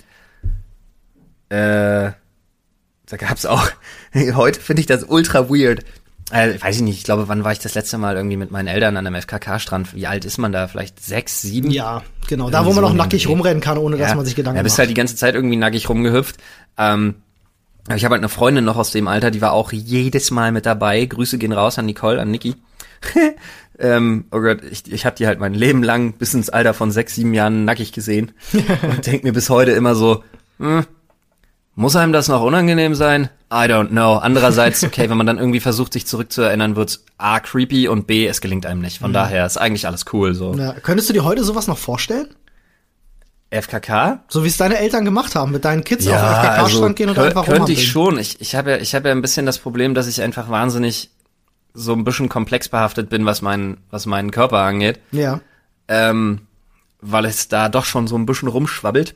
äh, 1.49 2.13
da 3.07 3.17
gab's 3.17 3.47
auch, 3.47 3.71
heute 4.35 4.61
finde 4.61 4.81
ich 4.81 4.87
das 4.87 5.05
ultra 5.05 5.49
weird. 5.49 5.83
Äh, 6.31 6.61
weiß 6.61 6.77
ich 6.77 6.83
nicht, 6.83 6.99
ich 6.99 7.05
glaube, 7.05 7.27
wann 7.27 7.43
war 7.43 7.53
ich 7.53 7.59
das 7.59 7.75
letzte 7.75 7.97
Mal 7.97 8.17
irgendwie 8.17 8.37
mit 8.37 8.51
meinen 8.51 8.69
Eltern 8.69 8.99
an 8.99 9.07
einem 9.07 9.19
FKK-Strand? 9.19 9.95
Wie 9.95 10.07
alt 10.09 10.27
ist 10.27 10.37
man 10.37 10.53
da? 10.53 10.69
Vielleicht 10.69 11.03
sechs, 11.03 11.41
sieben? 11.41 11.71
Ja, 11.71 12.03
genau. 12.29 12.51
Da, 12.51 12.67
wo 12.67 12.75
man 12.75 12.75
so 12.75 12.81
noch 12.83 12.93
nackig 12.93 13.27
rumrennen 13.29 13.63
kann, 13.63 13.79
ohne 13.79 13.97
dass 13.97 14.15
man 14.15 14.27
sich 14.27 14.37
Gedanken 14.37 14.59
ja, 14.59 14.63
bist 14.63 14.75
macht. 14.75 14.81
halt 14.81 14.91
die 14.91 14.95
ganze 14.95 15.17
Zeit 15.17 15.35
irgendwie 15.35 15.57
nackig 15.57 15.89
rumgehüpft. 15.89 16.37
Ähm, 16.77 17.15
ich 17.97 18.05
habe 18.05 18.15
halt 18.15 18.21
eine 18.21 18.29
Freundin 18.29 18.65
noch 18.65 18.77
aus 18.77 18.91
dem 18.91 19.09
Alter, 19.09 19.31
die 19.31 19.41
war 19.41 19.53
auch 19.53 19.73
jedes 19.73 20.31
Mal 20.31 20.53
mit 20.53 20.67
dabei. 20.67 21.05
Grüße 21.05 21.39
gehen 21.39 21.53
raus 21.53 21.79
an 21.79 21.87
Nicole, 21.87 22.21
an 22.21 22.31
Niki. 22.31 22.55
ähm, 23.79 24.27
oh 24.31 24.41
Gott, 24.41 24.59
ich, 24.71 24.91
ich 24.93 25.07
habe 25.07 25.17
die 25.17 25.27
halt 25.27 25.41
mein 25.41 25.55
Leben 25.55 25.83
lang 25.83 26.13
bis 26.15 26.35
ins 26.35 26.51
Alter 26.51 26.75
von 26.75 26.91
sechs, 26.91 27.15
sieben 27.15 27.35
Jahren 27.35 27.65
nackig 27.65 27.93
gesehen 27.93 28.33
und 28.83 29.07
denk 29.07 29.25
mir 29.25 29.33
bis 29.33 29.51
heute 29.51 29.73
immer 29.73 29.95
so, 29.95 30.23
hm, 30.59 30.85
muss 31.75 31.97
einem 31.97 32.13
das 32.13 32.29
noch 32.29 32.43
unangenehm 32.43 32.95
sein? 32.95 33.31
I 33.51 33.65
don't 33.67 33.89
know. 33.89 34.17
Andererseits, 34.17 34.85
okay, 34.85 35.09
wenn 35.09 35.17
man 35.17 35.27
dann 35.27 35.39
irgendwie 35.39 35.61
versucht, 35.61 35.95
sich 35.95 36.07
zurückzuerinnern, 36.07 36.77
wird's 36.77 37.05
A, 37.17 37.41
creepy 37.41 37.89
und 37.89 38.07
B, 38.07 38.27
es 38.27 38.41
gelingt 38.41 38.67
einem 38.67 38.83
nicht. 38.83 38.99
Von 38.99 39.13
daher 39.13 39.47
ist 39.47 39.57
eigentlich 39.57 39.87
alles 39.87 40.05
cool, 40.13 40.35
so. 40.35 40.53
Mhm. 40.53 40.59
Ja, 40.59 40.73
könntest 40.75 41.09
du 41.09 41.15
dir 41.15 41.25
heute 41.25 41.43
sowas 41.43 41.69
noch 41.69 41.79
vorstellen? 41.79 42.29
FKK? 43.51 44.21
So 44.29 44.45
wie 44.45 44.49
es 44.49 44.57
deine 44.57 44.79
Eltern 44.79 45.05
gemacht 45.05 45.35
haben, 45.35 45.51
mit 45.53 45.65
deinen 45.65 45.83
Kids 45.85 46.07
auf 46.07 46.13
den 46.15 46.21
Ja, 46.23 46.33
FKK-Strand 46.43 46.59
also 46.83 46.95
gehen 46.95 47.09
und 47.11 47.19
kö- 47.19 47.25
einfach 47.25 47.45
könnte 47.45 47.73
ich 47.73 47.95
rumhampeln. 47.97 48.15
schon. 48.15 48.19
Ich, 48.19 48.41
ich 48.41 48.55
habe 48.55 48.71
ja, 48.73 48.77
ich 48.79 48.95
habe 48.95 49.09
ja 49.09 49.15
ein 49.15 49.23
bisschen 49.23 49.47
das 49.47 49.59
Problem, 49.59 49.95
dass 49.95 50.07
ich 50.07 50.23
einfach 50.23 50.49
wahnsinnig 50.49 51.11
so 51.75 51.93
ein 51.93 52.05
bisschen 52.05 52.29
komplex 52.29 52.69
behaftet 52.69 53.11
bin, 53.11 53.27
was 53.27 53.43
meinen, 53.43 53.79
was 53.91 54.07
meinen 54.07 54.31
Körper 54.31 54.59
angeht, 54.59 55.01
Ja. 55.13 55.41
ähm, 55.89 56.43
weil 57.01 57.25
es 57.25 57.49
da 57.49 57.69
doch 57.69 57.85
schon 57.85 58.07
so 58.09 58.17
ein 58.17 58.27
bisschen 58.27 58.49
rumschwabbelt. 58.49 59.15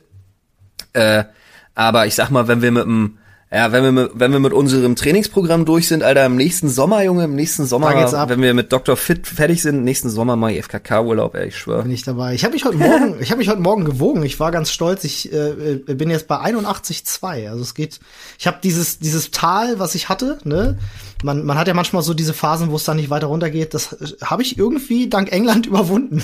Äh, 0.93 1.25
aber 1.73 2.05
ich 2.05 2.15
sag 2.15 2.29
mal, 2.29 2.47
wenn 2.47 2.61
wir 2.61 2.71
mit 2.71 2.83
dem 2.85 3.17
ja, 3.55 3.71
wenn 3.71 3.83
wir, 3.85 3.91
mit, 3.93 4.11
wenn 4.15 4.33
wir 4.33 4.39
mit 4.41 4.51
unserem 4.51 4.97
Trainingsprogramm 4.97 5.63
durch 5.63 5.87
sind, 5.87 6.03
Alter, 6.03 6.25
im 6.25 6.35
nächsten 6.35 6.67
Sommer, 6.67 7.03
Junge, 7.03 7.23
im 7.23 7.35
nächsten 7.35 7.65
Sommer, 7.65 7.93
Da 7.93 8.01
geht's 8.01 8.13
ab. 8.13 8.27
wenn 8.27 8.41
wir 8.41 8.53
mit 8.53 8.73
Dr. 8.73 8.97
Fit 8.97 9.25
fertig 9.27 9.61
sind, 9.61 9.85
nächsten 9.85 10.09
Sommer 10.09 10.35
mal 10.35 10.51
FKK-Urlaub, 10.53 11.35
ey, 11.35 11.47
ich 11.47 11.57
schwör. 11.57 11.83
bin 11.83 11.91
ich 11.93 12.03
dabei. 12.03 12.33
Ich 12.33 12.43
habe 12.43 12.53
mich 12.53 12.65
heute 12.65 12.75
Morgen, 12.75 13.15
ich 13.21 13.31
habe 13.31 13.39
mich 13.39 13.47
heute 13.47 13.61
Morgen 13.61 13.85
gewogen. 13.85 14.23
Ich 14.23 14.41
war 14.41 14.51
ganz 14.51 14.71
stolz. 14.71 15.05
Ich 15.05 15.31
äh, 15.31 15.51
äh, 15.87 15.93
bin 15.93 16.09
jetzt 16.09 16.27
bei 16.27 16.35
81,2. 16.35 17.49
Also 17.49 17.61
es 17.61 17.73
geht. 17.75 18.01
Ich 18.37 18.45
habe 18.45 18.57
dieses 18.61 18.99
dieses 18.99 19.31
Tal, 19.31 19.79
was 19.79 19.95
ich 19.95 20.09
hatte. 20.09 20.37
Ne, 20.43 20.77
man 21.25 21.43
man 21.43 21.57
hat 21.57 21.67
ja 21.67 21.73
manchmal 21.73 22.01
so 22.03 22.13
diese 22.13 22.33
Phasen, 22.33 22.71
wo 22.71 22.77
es 22.77 22.85
dann 22.85 22.97
nicht 22.97 23.09
weiter 23.09 23.27
runtergeht. 23.27 23.73
Das 23.73 23.93
äh, 23.93 24.15
habe 24.23 24.43
ich 24.43 24.57
irgendwie 24.57 25.09
dank 25.09 25.31
England 25.31 25.65
überwunden. 25.65 26.23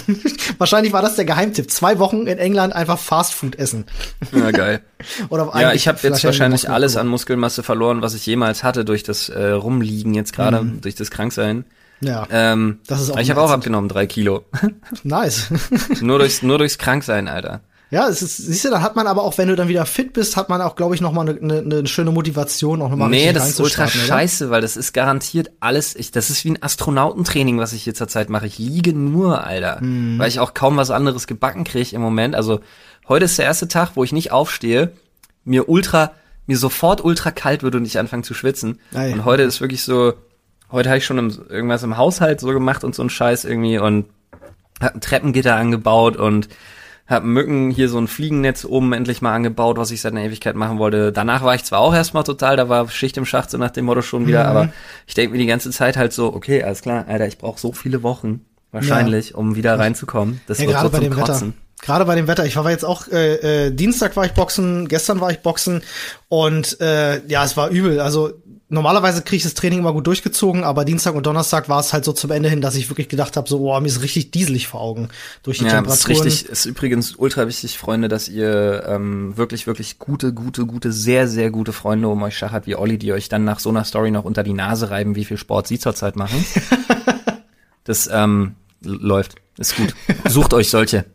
Wahrscheinlich 0.57 0.93
war 0.93 1.01
das 1.01 1.15
der 1.15 1.25
Geheimtipp. 1.25 1.69
Zwei 1.69 1.99
Wochen 1.99 2.27
in 2.27 2.37
England 2.37 2.73
einfach 2.73 2.99
Fastfood 2.99 3.57
essen. 3.57 3.85
Ja, 4.31 4.51
geil. 4.51 4.81
Oder 5.29 5.51
Ja, 5.59 5.73
ich 5.73 5.87
habe 5.87 5.99
jetzt 6.03 6.23
wahrscheinlich 6.23 6.69
alles 6.69 6.95
an 6.95 7.07
Muskelmasse 7.07 7.63
verloren, 7.63 8.01
was 8.01 8.13
ich 8.13 8.25
jemals 8.25 8.63
hatte 8.63 8.85
durch 8.85 9.03
das 9.03 9.27
äh, 9.29 9.49
Rumliegen 9.49 10.13
jetzt 10.13 10.33
gerade, 10.33 10.63
durch 10.81 10.95
das 10.95 11.11
Kranksein. 11.11 11.65
Ja, 12.01 12.27
Ähm, 12.31 12.79
Das 12.87 12.99
ist 13.01 13.11
auch 13.11 13.17
ich 13.17 13.29
habe 13.29 13.41
auch 13.41 13.51
abgenommen, 13.51 13.87
drei 13.87 14.07
Kilo. 14.07 14.45
nice. 15.03 15.49
nur 16.01 16.17
durchs, 16.17 16.41
nur 16.41 16.57
durchs 16.57 16.77
Kranksein, 16.77 17.27
Alter. 17.27 17.61
Ja, 17.91 18.07
es 18.07 18.21
ist, 18.21 18.37
siehst 18.37 18.63
du, 18.63 18.69
dann 18.69 18.81
hat 18.81 18.95
man 18.95 19.05
aber 19.05 19.21
auch, 19.23 19.37
wenn 19.37 19.49
du 19.49 19.55
dann 19.57 19.67
wieder 19.67 19.85
fit 19.85 20.13
bist, 20.13 20.37
hat 20.37 20.47
man 20.47 20.61
auch, 20.61 20.77
glaube 20.77 20.95
ich, 20.95 21.01
noch 21.01 21.11
mal 21.11 21.27
eine 21.27 21.41
ne, 21.41 21.61
ne 21.61 21.87
schöne 21.87 22.11
Motivation, 22.11 22.81
auch 22.81 22.89
nochmal 22.89 23.09
Nee, 23.09 23.33
das 23.33 23.49
ist 23.49 23.59
ultra 23.59 23.83
oder? 23.83 23.91
scheiße, 23.91 24.49
weil 24.49 24.61
das 24.61 24.77
ist 24.77 24.93
garantiert 24.93 25.51
alles, 25.59 25.93
ich, 25.97 26.09
das 26.11 26.29
ist 26.29 26.45
wie 26.45 26.51
ein 26.51 26.63
Astronautentraining, 26.63 27.57
was 27.59 27.73
ich 27.73 27.83
hier 27.83 27.93
zurzeit 27.93 28.29
mache. 28.29 28.47
Ich 28.47 28.57
liege 28.57 28.93
nur, 28.93 29.45
Alter. 29.45 29.79
Mhm. 29.81 30.17
Weil 30.17 30.29
ich 30.29 30.39
auch 30.39 30.53
kaum 30.53 30.77
was 30.77 30.89
anderes 30.89 31.27
gebacken 31.27 31.65
kriege 31.65 31.93
im 31.93 32.01
Moment. 32.01 32.33
Also 32.33 32.61
heute 33.09 33.25
ist 33.25 33.37
der 33.37 33.45
erste 33.45 33.67
Tag, 33.67 33.91
wo 33.95 34.05
ich 34.05 34.13
nicht 34.13 34.31
aufstehe, 34.31 34.93
mir 35.43 35.67
ultra, 35.67 36.13
mir 36.47 36.57
sofort 36.57 37.03
ultra 37.03 37.31
kalt 37.31 37.61
wird 37.61 37.75
und 37.75 37.83
ich 37.83 37.99
anfange 37.99 38.23
zu 38.23 38.33
schwitzen. 38.33 38.79
Ei. 38.93 39.11
Und 39.11 39.25
heute 39.25 39.43
ist 39.43 39.59
wirklich 39.59 39.83
so, 39.83 40.13
heute 40.71 40.87
habe 40.87 40.99
ich 40.99 41.05
schon 41.05 41.17
im, 41.17 41.37
irgendwas 41.49 41.83
im 41.83 41.97
Haushalt 41.97 42.39
so 42.39 42.53
gemacht 42.53 42.85
und 42.85 42.95
so 42.95 43.03
ein 43.03 43.09
Scheiß 43.09 43.43
irgendwie 43.43 43.79
und 43.79 44.05
hab 44.79 44.95
ein 44.95 45.01
Treppengitter 45.01 45.57
angebaut 45.57 46.15
und 46.15 46.47
hab 47.07 47.23
Mücken 47.23 47.71
hier 47.71 47.89
so 47.89 47.97
ein 47.97 48.07
Fliegennetz 48.07 48.63
oben 48.65 48.93
endlich 48.93 49.21
mal 49.21 49.33
angebaut, 49.33 49.77
was 49.77 49.91
ich 49.91 50.01
seit 50.01 50.13
einer 50.13 50.23
Ewigkeit 50.23 50.55
machen 50.55 50.77
wollte. 50.79 51.11
Danach 51.11 51.43
war 51.43 51.55
ich 51.55 51.63
zwar 51.63 51.79
auch 51.79 51.93
erstmal 51.93 52.23
total, 52.23 52.55
da 52.55 52.69
war 52.69 52.87
Schicht 52.89 53.17
im 53.17 53.25
Schacht 53.25 53.51
so 53.51 53.57
nach 53.57 53.71
dem 53.71 53.85
Motto 53.85 54.01
schon 54.01 54.27
wieder, 54.27 54.45
aber 54.47 54.69
ich 55.07 55.13
denke 55.13 55.33
mir 55.33 55.39
die 55.39 55.47
ganze 55.47 55.71
Zeit 55.71 55.97
halt 55.97 56.13
so, 56.13 56.33
okay, 56.33 56.63
alles 56.63 56.81
klar, 56.81 57.05
Alter, 57.07 57.27
ich 57.27 57.37
brauche 57.37 57.59
so 57.59 57.73
viele 57.73 58.03
Wochen 58.03 58.41
wahrscheinlich, 58.71 59.35
um 59.35 59.55
wieder 59.55 59.77
reinzukommen. 59.77 60.39
Das 60.47 60.59
Ja, 60.59 60.65
wird 60.67 60.75
gerade 60.75 60.87
so 60.87 60.91
bei 60.91 60.97
zum 60.99 61.09
dem 61.09 61.17
Wetter. 61.17 61.33
Kotzen. 61.33 61.53
Gerade 61.81 62.05
bei 62.05 62.15
dem 62.15 62.27
Wetter. 62.27 62.45
Ich 62.45 62.55
war 62.55 62.69
jetzt 62.69 62.85
auch, 62.85 63.07
äh, 63.07 63.67
äh, 63.67 63.71
Dienstag 63.71 64.15
war 64.15 64.23
ich 64.25 64.33
boxen, 64.33 64.87
gestern 64.87 65.19
war 65.19 65.31
ich 65.31 65.39
boxen 65.39 65.81
und 66.29 66.79
äh, 66.79 67.25
ja, 67.27 67.43
es 67.43 67.57
war 67.57 67.69
übel. 67.69 67.99
Also 67.99 68.33
normalerweise 68.71 69.21
kriege 69.21 69.37
ich 69.37 69.43
das 69.43 69.53
Training 69.53 69.79
immer 69.79 69.93
gut 69.93 70.07
durchgezogen, 70.07 70.63
aber 70.63 70.85
Dienstag 70.85 71.13
und 71.15 71.25
Donnerstag 71.25 71.69
war 71.69 71.79
es 71.79 71.93
halt 71.93 72.05
so 72.05 72.13
zum 72.13 72.31
Ende 72.31 72.49
hin, 72.49 72.61
dass 72.61 72.75
ich 72.75 72.89
wirklich 72.89 73.09
gedacht 73.09 73.37
habe, 73.37 73.47
so, 73.47 73.59
oh, 73.59 73.79
mir 73.79 73.87
ist 73.87 74.01
richtig 74.01 74.31
dieselig 74.31 74.67
vor 74.67 74.81
Augen 74.81 75.09
durch 75.43 75.59
die 75.59 75.65
Ja, 75.65 75.81
das 75.81 75.99
ist 75.99 76.05
Temperaturen. 76.05 76.29
richtig, 76.31 76.49
ist 76.49 76.65
übrigens 76.65 77.15
ultra 77.15 77.47
wichtig, 77.47 77.77
Freunde, 77.77 78.07
dass 78.07 78.29
ihr 78.29 78.83
ähm, 78.87 79.35
wirklich, 79.37 79.67
wirklich 79.67 79.99
gute, 79.99 80.33
gute, 80.33 80.65
gute, 80.65 80.91
sehr, 80.91 81.27
sehr 81.27 81.51
gute 81.51 81.73
Freunde 81.73 82.07
um 82.07 82.21
euch 82.23 82.37
schachert 82.37 82.65
wie 82.65 82.75
Olli, 82.75 82.97
die 82.97 83.13
euch 83.13 83.29
dann 83.29 83.43
nach 83.43 83.59
so 83.59 83.69
einer 83.69 83.83
Story 83.83 84.11
noch 84.11 84.23
unter 84.23 84.43
die 84.43 84.53
Nase 84.53 84.89
reiben, 84.89 85.15
wie 85.15 85.25
viel 85.25 85.37
Sport 85.37 85.67
sie 85.67 85.77
zurzeit 85.77 86.15
machen. 86.15 86.43
das 87.83 88.09
ähm, 88.11 88.55
läuft, 88.81 89.35
ist 89.57 89.75
gut. 89.75 89.93
Sucht 90.27 90.53
euch 90.53 90.69
solche. 90.69 91.05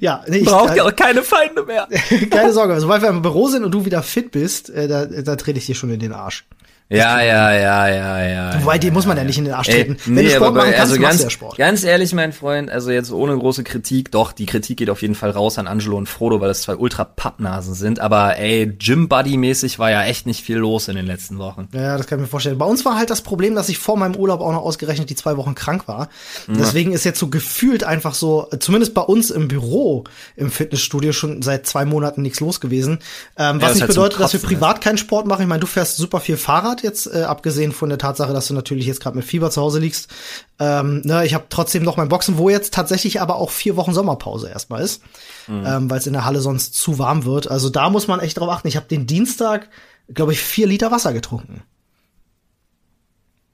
Ja, 0.00 0.22
nee, 0.28 0.38
ich, 0.38 0.46
Braucht 0.46 0.76
ihr 0.76 0.84
auch 0.84 0.94
keine 0.94 1.22
Feinde 1.22 1.64
mehr. 1.64 1.88
keine 2.30 2.52
Sorge. 2.52 2.78
Sobald 2.80 3.02
wir 3.02 3.08
im 3.08 3.22
Büro 3.22 3.48
sind 3.48 3.64
und 3.64 3.72
du 3.72 3.84
wieder 3.84 4.02
fit 4.02 4.30
bist, 4.30 4.70
äh, 4.70 4.88
da, 4.88 5.06
da 5.06 5.36
trete 5.36 5.58
ich 5.58 5.66
dir 5.66 5.74
schon 5.74 5.90
in 5.90 6.00
den 6.00 6.12
Arsch. 6.12 6.44
Ja, 6.90 7.22
ja, 7.22 7.52
ja, 7.54 7.88
ja, 7.88 8.28
ja. 8.28 8.62
Wobei, 8.62 8.78
dir 8.78 8.92
muss 8.92 9.06
man 9.06 9.16
ja 9.16 9.24
nicht 9.24 9.38
in 9.38 9.46
den 9.46 9.54
Arsch 9.54 9.68
treten. 9.68 9.96
Wenn 10.04 10.14
nee, 10.14 10.24
du 10.24 10.30
Sport 10.30 10.54
machen 10.54 10.72
kannst, 10.72 10.92
also 10.92 11.00
ganz, 11.00 11.22
ja 11.22 11.30
Sport. 11.30 11.56
ganz 11.56 11.82
ehrlich, 11.82 12.12
mein 12.12 12.34
Freund, 12.34 12.70
also 12.70 12.90
jetzt 12.90 13.10
ohne 13.10 13.36
große 13.38 13.64
Kritik, 13.64 14.10
doch, 14.10 14.32
die 14.32 14.44
Kritik 14.44 14.76
geht 14.76 14.90
auf 14.90 15.00
jeden 15.00 15.14
Fall 15.14 15.30
raus 15.30 15.56
an 15.56 15.66
Angelo 15.66 15.96
und 15.96 16.10
Frodo, 16.10 16.42
weil 16.42 16.48
das 16.48 16.60
zwei 16.60 16.76
ultra 16.76 17.04
Pappnasen 17.04 17.72
sind, 17.72 18.00
aber 18.00 18.36
ey, 18.36 18.66
Gym-Buddy-mäßig 18.66 19.78
war 19.78 19.90
ja 19.90 20.04
echt 20.04 20.26
nicht 20.26 20.44
viel 20.44 20.58
los 20.58 20.88
in 20.88 20.96
den 20.96 21.06
letzten 21.06 21.38
Wochen. 21.38 21.68
Ja, 21.72 21.96
das 21.96 22.06
kann 22.06 22.18
ich 22.18 22.24
mir 22.24 22.28
vorstellen. 22.28 22.58
Bei 22.58 22.66
uns 22.66 22.84
war 22.84 22.98
halt 22.98 23.08
das 23.08 23.22
Problem, 23.22 23.54
dass 23.54 23.70
ich 23.70 23.78
vor 23.78 23.96
meinem 23.96 24.14
Urlaub 24.14 24.42
auch 24.42 24.52
noch 24.52 24.62
ausgerechnet 24.62 25.08
die 25.08 25.16
zwei 25.16 25.38
Wochen 25.38 25.54
krank 25.54 25.88
war. 25.88 26.10
Deswegen 26.46 26.92
ist 26.92 27.04
jetzt 27.04 27.18
so 27.18 27.28
gefühlt 27.28 27.82
einfach 27.82 28.12
so, 28.12 28.48
zumindest 28.60 28.92
bei 28.92 29.02
uns 29.02 29.30
im 29.30 29.48
Büro 29.48 30.04
im 30.36 30.50
Fitnessstudio 30.50 31.12
schon 31.12 31.40
seit 31.40 31.66
zwei 31.66 31.86
Monaten 31.86 32.20
nichts 32.20 32.40
los 32.40 32.60
gewesen. 32.60 32.98
Ähm, 33.38 33.60
was 33.62 33.70
ist 33.70 33.74
nicht 33.76 33.82
halt 33.82 33.88
bedeutet, 33.88 34.20
dass 34.20 34.34
wir 34.34 34.40
Kotzen, 34.40 34.58
privat 34.58 34.80
keinen 34.82 34.98
Sport 34.98 35.26
machen. 35.26 35.42
Ich 35.42 35.48
meine, 35.48 35.60
du 35.60 35.66
fährst 35.66 35.96
super 35.96 36.20
viel 36.20 36.36
Fahrrad 36.36 36.73
jetzt, 36.82 37.06
äh, 37.06 37.22
abgesehen 37.22 37.72
von 37.72 37.88
der 37.88 37.98
Tatsache, 37.98 38.32
dass 38.32 38.46
du 38.46 38.54
natürlich 38.54 38.86
jetzt 38.86 39.00
gerade 39.00 39.16
mit 39.16 39.24
Fieber 39.24 39.50
zu 39.50 39.60
Hause 39.60 39.78
liegst. 39.78 40.10
Ähm, 40.58 41.02
ne, 41.04 41.24
ich 41.26 41.34
habe 41.34 41.44
trotzdem 41.48 41.82
noch 41.82 41.96
mein 41.96 42.08
Boxen, 42.08 42.38
wo 42.38 42.48
jetzt 42.48 42.74
tatsächlich 42.74 43.20
aber 43.20 43.36
auch 43.36 43.50
vier 43.50 43.76
Wochen 43.76 43.92
Sommerpause 43.92 44.48
erstmal 44.48 44.82
ist, 44.82 45.02
ähm, 45.48 45.90
weil 45.90 45.98
es 45.98 46.06
in 46.06 46.12
der 46.12 46.24
Halle 46.24 46.40
sonst 46.40 46.74
zu 46.74 46.98
warm 46.98 47.24
wird. 47.24 47.50
Also 47.50 47.70
da 47.70 47.90
muss 47.90 48.08
man 48.08 48.20
echt 48.20 48.38
drauf 48.38 48.48
achten. 48.48 48.68
Ich 48.68 48.76
habe 48.76 48.86
den 48.86 49.06
Dienstag, 49.06 49.68
glaube 50.12 50.32
ich, 50.32 50.40
vier 50.40 50.66
Liter 50.66 50.90
Wasser 50.90 51.12
getrunken. 51.12 51.62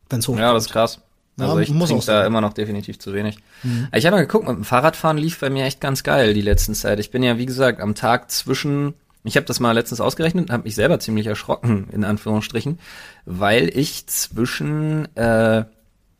Wenn's 0.09 0.29
hoch 0.29 0.37
Ja, 0.37 0.53
das 0.53 0.67
ist 0.67 0.73
krass. 0.73 1.01
Also 1.39 1.57
ja, 1.57 1.63
ich 1.63 1.69
trinke 1.71 2.05
da 2.07 2.27
immer 2.27 2.41
noch 2.41 2.53
definitiv 2.53 2.99
zu 2.99 3.15
wenig. 3.15 3.39
Mhm. 3.63 3.89
Ich 3.95 4.05
habe 4.05 4.17
mal 4.17 4.23
geguckt, 4.23 4.47
mit 4.47 4.57
dem 4.57 4.65
Fahrradfahren 4.65 5.17
lief 5.17 5.41
bei 5.41 5.51
mir 5.51 5.65
echt 5.65 5.81
ganz 5.81 6.03
geil 6.03 6.35
die 6.35 6.43
letzten 6.43 6.75
Zeit. 6.75 7.01
Ich 7.01 7.11
bin 7.11 7.23
ja, 7.23 7.39
wie 7.39 7.47
gesagt, 7.47 7.81
am 7.81 7.95
Tag 7.95 8.31
zwischen 8.31 8.95
ich 9.25 9.37
habe 9.37 9.47
das 9.47 9.61
mal 9.61 9.73
letztens 9.73 10.01
ausgerechnet 10.01 10.47
und 10.47 10.53
habe 10.53 10.65
mich 10.65 10.75
selber 10.75 10.99
ziemlich 10.99 11.27
erschrocken, 11.27 11.89
in 11.93 12.05
Anführungsstrichen, 12.05 12.79
weil 13.27 13.71
ich 13.77 14.07
zwischen, 14.07 15.15
äh, 15.17 15.65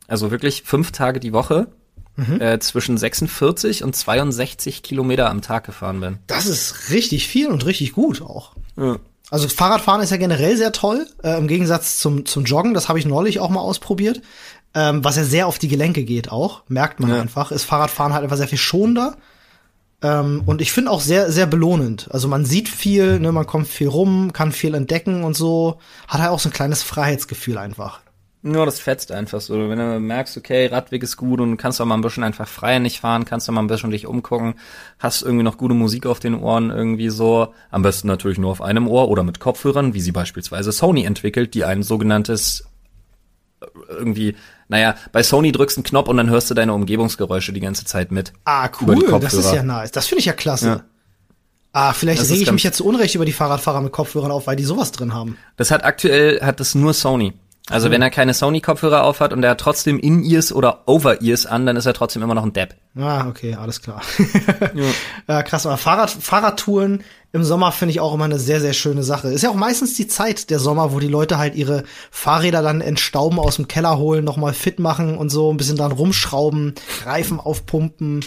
also 0.07 0.31
wirklich 0.31 0.63
fünf 0.63 0.93
Tage 0.93 1.21
die 1.21 1.33
Woche 1.33 1.69
mhm. 2.17 2.41
äh, 2.41 2.59
zwischen 2.59 2.99
46 2.99 3.85
und 3.85 3.97
62 3.97 4.83
Kilometer 4.83 5.31
am 5.31 5.43
Tag 5.43 5.65
gefahren 5.65 6.01
bin. 6.01 6.19
Das 6.27 6.47
ist 6.47 6.91
richtig 6.91 7.27
viel 7.29 7.49
und 7.49 7.65
richtig 7.67 7.93
gut 7.93 8.23
auch. 8.23 8.53
Ja. 8.77 8.99
Also 9.31 9.49
Fahrradfahren 9.49 10.03
ist 10.03 10.11
ja 10.11 10.17
generell 10.17 10.57
sehr 10.57 10.73
toll, 10.73 11.07
äh, 11.23 11.39
im 11.39 11.47
Gegensatz 11.47 11.99
zum, 11.99 12.27
zum 12.27 12.45
Joggen, 12.45 12.75
das 12.75 12.89
habe 12.89 12.99
ich 12.99 13.07
neulich 13.07 13.39
auch 13.39 13.51
mal 13.51 13.61
ausprobiert. 13.61 14.23
Ähm, 14.73 15.03
was 15.03 15.17
ja 15.17 15.25
sehr 15.25 15.47
auf 15.47 15.59
die 15.59 15.69
Gelenke 15.69 16.05
geht 16.05 16.31
auch, 16.31 16.63
merkt 16.69 17.01
man 17.01 17.11
ja. 17.11 17.21
einfach, 17.21 17.51
ist 17.51 17.65
Fahrradfahren 17.65 18.13
halt 18.13 18.23
einfach 18.23 18.37
sehr 18.37 18.49
viel 18.49 18.59
schonender. 18.59 19.17
Ähm, 20.03 20.43
und 20.47 20.61
ich 20.61 20.73
finde 20.73 20.91
auch 20.91 21.01
sehr, 21.01 21.31
sehr 21.31 21.47
belohnend. 21.47 22.09
Also 22.11 22.29
man 22.29 22.45
sieht 22.45 22.69
viel, 22.69 23.21
ne, 23.21 23.33
man 23.33 23.47
kommt 23.47 23.69
viel 23.69 23.89
rum, 23.89 24.33
kann 24.33 24.53
viel 24.53 24.75
entdecken 24.75 25.25
und 25.25 25.37
so. 25.37 25.79
Hat 26.09 26.21
halt 26.21 26.31
auch 26.31 26.41
so 26.41 26.49
ein 26.49 26.53
kleines 26.53 26.83
Freiheitsgefühl 26.83 27.59
einfach. 27.59 28.01
Nur 28.43 28.65
das 28.65 28.81
fetzt 28.81 29.13
einfach 29.13 29.43
so. 29.43 29.69
Wenn 29.69 29.79
du 29.79 30.01
merkst, 30.01 30.39
okay, 30.39 30.67
Radweg 30.67 31.03
ist 31.03 31.19
gut 31.19 31.41
und 31.41 31.59
kannst 31.59 31.79
auch 31.81 31.85
mal 31.85 31.95
ein 31.97 32.01
bisschen 32.01 32.25
einfach 32.25 32.49
freier 32.49 32.81
nicht 32.81 33.01
fahren, 33.01 33.27
kannst 33.27 33.47
du 33.47 33.53
mal 33.53 33.61
ein 33.61 33.67
bisschen 33.67 33.91
dich 33.91 34.07
umgucken, 34.07 34.55
hast 34.99 35.23
irgendwie 35.23 35.43
noch 35.43 35.59
gute 35.59 35.75
Musik 35.75 36.07
auf 36.07 36.21
den 36.21 36.35
Ohren 36.35 36.71
irgendwie 36.71 37.11
so. 37.11 37.53
Am 37.71 37.83
besten 37.83 38.09
natürlich 38.09 38.39
nur 38.39 38.51
auf 38.51 38.63
einem 38.63 38.89
Ohr 38.89 39.11
oder 39.11 39.25
mit 39.25 39.41
Kopfhörern, 39.41 39.93
wie 39.93 40.01
sie 40.01 40.13
beispielsweise 40.13 40.73
Sony 40.73 41.05
entwickelt, 41.05 41.53
die 41.53 41.65
ein 41.65 41.83
sogenanntes 41.83 42.67
äh, 43.61 43.67
irgendwie, 43.91 44.37
naja, 44.71 44.95
bei 45.11 45.25
Sony 45.25 45.51
drückst 45.51 45.77
du 45.77 45.81
einen 45.81 45.85
Knopf 45.85 46.09
und 46.09 46.17
dann 46.17 46.31
hörst 46.31 46.49
du 46.49 46.55
deine 46.55 46.73
Umgebungsgeräusche 46.73 47.53
die 47.53 47.61
ganze 47.61 47.85
Zeit 47.85 48.13
mit. 48.13 48.33
Ah, 48.45 48.69
cool, 48.81 49.19
das 49.21 49.35
ist 49.35 49.53
ja 49.53 49.65
nice. 49.65 49.91
Das 49.91 50.07
finde 50.07 50.21
ich 50.21 50.27
ja 50.27 50.33
klasse. 50.33 50.67
Ja. 50.67 50.81
Ah, 51.73 51.93
vielleicht 51.93 52.23
rege 52.31 52.43
ich 52.43 52.53
mich 52.53 52.63
jetzt 52.63 52.77
zu 52.77 52.87
Unrecht 52.87 53.17
über 53.17 53.25
die 53.25 53.33
Fahrradfahrer 53.33 53.81
mit 53.81 53.93
Kopfhörern 53.93 54.31
auf, 54.31 54.47
weil 54.47 54.55
die 54.55 54.65
sowas 54.65 54.93
drin 54.93 55.13
haben. 55.13 55.37
Das 55.57 55.73
hat 55.73 55.85
aktuell, 55.85 56.41
hat 56.41 56.61
das 56.61 56.77
nur 56.77 56.95
Sony. 56.95 57.33
Also 57.69 57.89
mhm. 57.89 57.93
wenn 57.93 58.03
er 58.03 58.11
keine 58.11 58.35
Sony-Kopfhörer 58.35 59.05
aufhat 59.05 59.33
und 59.33 59.43
er 59.45 59.51
hat 59.51 59.61
trotzdem 59.61 59.99
In-Ears 59.99 60.53
oder 60.53 60.83
Over-Ears 60.87 61.47
an, 61.47 61.67
dann 61.67 61.77
ist 61.77 61.87
er 61.87 61.95
trotzdem 61.95 62.23
immer 62.23 62.35
noch 62.35 62.45
ein 62.45 62.53
Depp. 62.53 62.75
Ah, 62.99 63.29
okay, 63.29 63.55
alles 63.55 63.81
klar. 63.81 64.03
ja. 64.75 64.85
ja. 65.29 65.43
krass, 65.43 65.67
aber 65.67 65.77
Fahrrad, 65.77 66.11
Fahrradtouren 66.11 67.05
im 67.33 67.45
Sommer 67.45 67.71
finde 67.71 67.93
ich 67.93 68.01
auch 68.01 68.13
immer 68.13 68.25
eine 68.25 68.41
sehr, 68.41 68.61
sehr 68.61 68.73
schöne 68.73 69.05
Sache. 69.05 69.29
Ist 69.29 69.43
ja 69.43 69.51
auch 69.51 69.55
meistens 69.55 69.95
die 69.95 70.09
Zeit 70.09 70.51
der 70.51 70.59
Sommer, 70.59 70.93
wo 70.93 70.99
die 70.99 71.07
Leute 71.07 71.39
halt 71.39 71.55
ihre 71.55 71.85
Fahrräder 72.11 72.61
dann 72.63 72.81
entstauben 72.81 73.39
aus 73.39 73.57
dem 73.57 73.69
Keller 73.69 73.99
holen, 73.99 74.25
nochmal 74.25 74.53
fit 74.53 74.81
machen 74.81 75.17
und 75.17 75.31
so, 75.31 75.53
ein 75.53 75.57
bisschen 75.57 75.77
dran 75.77 75.93
rumschrauben, 75.93 76.75
Reifen 77.05 77.39
aufpumpen. 77.39 78.25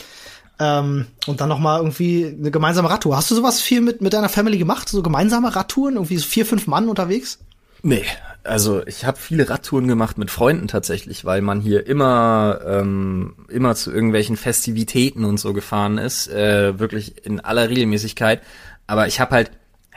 Ähm, 0.60 1.08
und 1.28 1.42
dann 1.42 1.50
noch 1.50 1.60
mal 1.60 1.80
irgendwie 1.80 2.34
eine 2.40 2.52
gemeinsame 2.52 2.90
Radtour. 2.90 3.18
Hast 3.18 3.30
du 3.30 3.36
sowas 3.36 3.60
viel 3.60 3.82
mit, 3.82 4.02
mit 4.02 4.14
deiner 4.14 4.30
Family 4.30 4.58
gemacht? 4.58 4.88
So 4.88 5.02
gemeinsame 5.02 5.54
Radtouren? 5.54 5.96
Irgendwie 5.96 6.18
so 6.18 6.26
vier, 6.26 6.46
fünf 6.46 6.68
Mann 6.68 6.88
unterwegs? 6.88 7.40
Nee, 7.82 8.06
also 8.44 8.86
ich 8.86 9.06
habe 9.06 9.18
viele 9.18 9.50
Radtouren 9.50 9.88
gemacht 9.88 10.18
mit 10.18 10.30
Freunden 10.30 10.68
tatsächlich, 10.68 11.26
weil 11.26 11.42
man 11.42 11.62
hier 11.62 11.88
immer 11.88 12.60
ähm, 12.66 13.36
immer 13.48 13.76
zu 13.76 13.92
irgendwelchen 13.92 14.38
Festivitäten 14.38 15.26
und 15.26 15.40
so 15.40 15.54
gefahren 15.54 15.98
ist, 15.98 16.28
äh, 16.28 16.78
wirklich 16.80 17.26
in 17.26 17.40
aller 17.40 17.70
Regelmäßigkeit. 17.70 18.42
Aber 18.86 19.08
ich 19.08 19.20
habe 19.20 19.36
halt, 19.36 19.52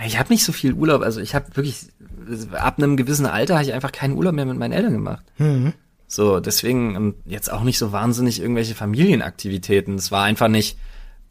ich 0.05 0.19
habe 0.19 0.33
nicht 0.33 0.45
so 0.45 0.53
viel 0.53 0.75
Urlaub. 0.75 1.03
Also 1.03 1.21
ich 1.21 1.35
habe 1.35 1.47
wirklich 1.55 1.89
ab 2.53 2.79
einem 2.79 2.97
gewissen 2.97 3.27
Alter 3.27 3.55
habe 3.55 3.65
ich 3.65 3.73
einfach 3.73 3.93
keinen 3.93 4.17
Urlaub 4.17 4.35
mehr 4.35 4.47
mit 4.47 4.59
meinen 4.59 4.73
Eltern 4.73 4.93
gemacht. 4.93 5.25
Mhm. 5.39 5.73
So 6.07 6.39
deswegen 6.39 7.15
jetzt 7.25 7.53
auch 7.53 7.63
nicht 7.63 7.79
so 7.79 7.91
wahnsinnig 7.91 8.41
irgendwelche 8.41 8.77
Familienaktivitäten. 8.77 9.97
Es 9.97 10.13
war 10.13 10.25
einfach 10.25 10.49
nicht 10.49 10.79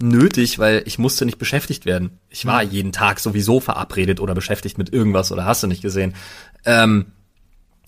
nötig, 0.01 0.59
weil 0.59 0.83
ich 0.85 0.99
musste 0.99 1.25
nicht 1.25 1.37
beschäftigt 1.37 1.85
werden. 1.85 2.19
Ich 2.29 2.45
war 2.45 2.61
jeden 2.61 2.91
Tag 2.91 3.19
sowieso 3.19 3.59
verabredet 3.59 4.19
oder 4.19 4.35
beschäftigt 4.35 4.77
mit 4.77 4.91
irgendwas 4.91 5.31
oder 5.31 5.45
hast 5.45 5.63
du 5.63 5.67
nicht 5.67 5.81
gesehen. 5.81 6.13
Ähm, 6.65 7.07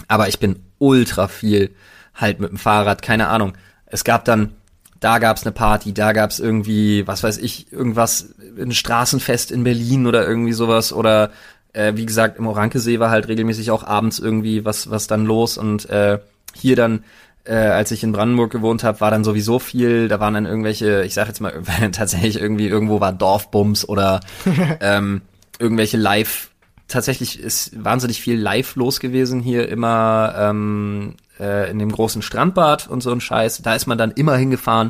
aber 0.08 0.28
ich 0.28 0.40
bin 0.40 0.60
ultra 0.78 1.28
viel 1.28 1.72
halt 2.16 2.40
mit 2.40 2.50
dem 2.50 2.58
Fahrrad, 2.58 3.02
keine 3.02 3.28
Ahnung. 3.28 3.54
Es 3.86 4.04
gab 4.04 4.26
dann, 4.26 4.54
da 5.00 5.20
gab's 5.20 5.44
eine 5.44 5.52
Party, 5.52 5.94
da 5.94 6.14
gab's 6.14 6.40
irgendwie, 6.40 7.06
was 7.08 7.24
weiß 7.24 7.38
ich, 7.38 7.72
irgendwas, 7.72 8.34
ein 8.60 8.72
Straßenfest 8.72 9.52
in 9.52 9.64
Berlin 9.64 10.08
oder 10.08 10.28
irgendwie 10.28 10.54
sowas 10.54 10.94
oder 10.94 11.32
äh, 11.74 11.94
wie 11.96 12.06
gesagt, 12.06 12.40
im 12.40 12.48
Orankesee 12.48 13.00
war 13.00 13.12
halt 13.12 13.28
regelmäßig 13.28 13.72
auch 13.72 13.84
abends 13.84 14.20
irgendwie 14.20 14.66
was, 14.66 14.90
was 14.90 15.08
dann 15.08 15.26
los 15.26 15.58
und 15.58 15.90
äh, 15.90 16.20
hier 16.56 16.76
dann 16.76 17.04
äh, 17.48 17.56
als 17.56 17.92
ich 17.92 18.04
in 18.04 18.12
Brandenburg 18.12 18.52
gewohnt 18.52 18.84
habe, 18.84 19.00
war 19.02 19.12
dann 19.12 19.24
sowieso 19.24 19.60
viel, 19.60 20.08
da 20.08 20.20
waren 20.20 20.34
dann 20.34 20.46
irgendwelche, 20.46 21.04
ich 21.04 21.14
sag 21.14 21.28
jetzt 21.28 21.40
mal, 21.40 21.62
tatsächlich 21.92 22.40
irgendwie 22.40 22.68
irgendwo 22.68 23.00
war 23.00 23.14
Dorfbums 23.14 23.88
oder 23.88 24.20
ähm, 24.82 25.22
irgendwelche 25.60 25.98
Live, 25.98 26.52
tatsächlich 26.88 27.40
ist 27.40 27.84
wahnsinnig 27.84 28.22
viel 28.22 28.38
live 28.40 28.76
los 28.76 29.00
gewesen 29.00 29.42
hier 29.42 29.70
immer 29.70 30.34
ähm, 30.38 31.16
äh, 31.40 31.70
in 31.70 31.80
dem 31.80 31.92
großen 31.92 32.22
Strandbad 32.22 32.88
und 32.88 33.02
so 33.02 33.12
ein 33.12 33.22
Scheiß. 33.22 33.62
Da 33.62 33.76
ist 33.76 33.88
man 33.88 33.98
dann 33.98 34.12
immer 34.12 34.36
hingefahren 34.36 34.90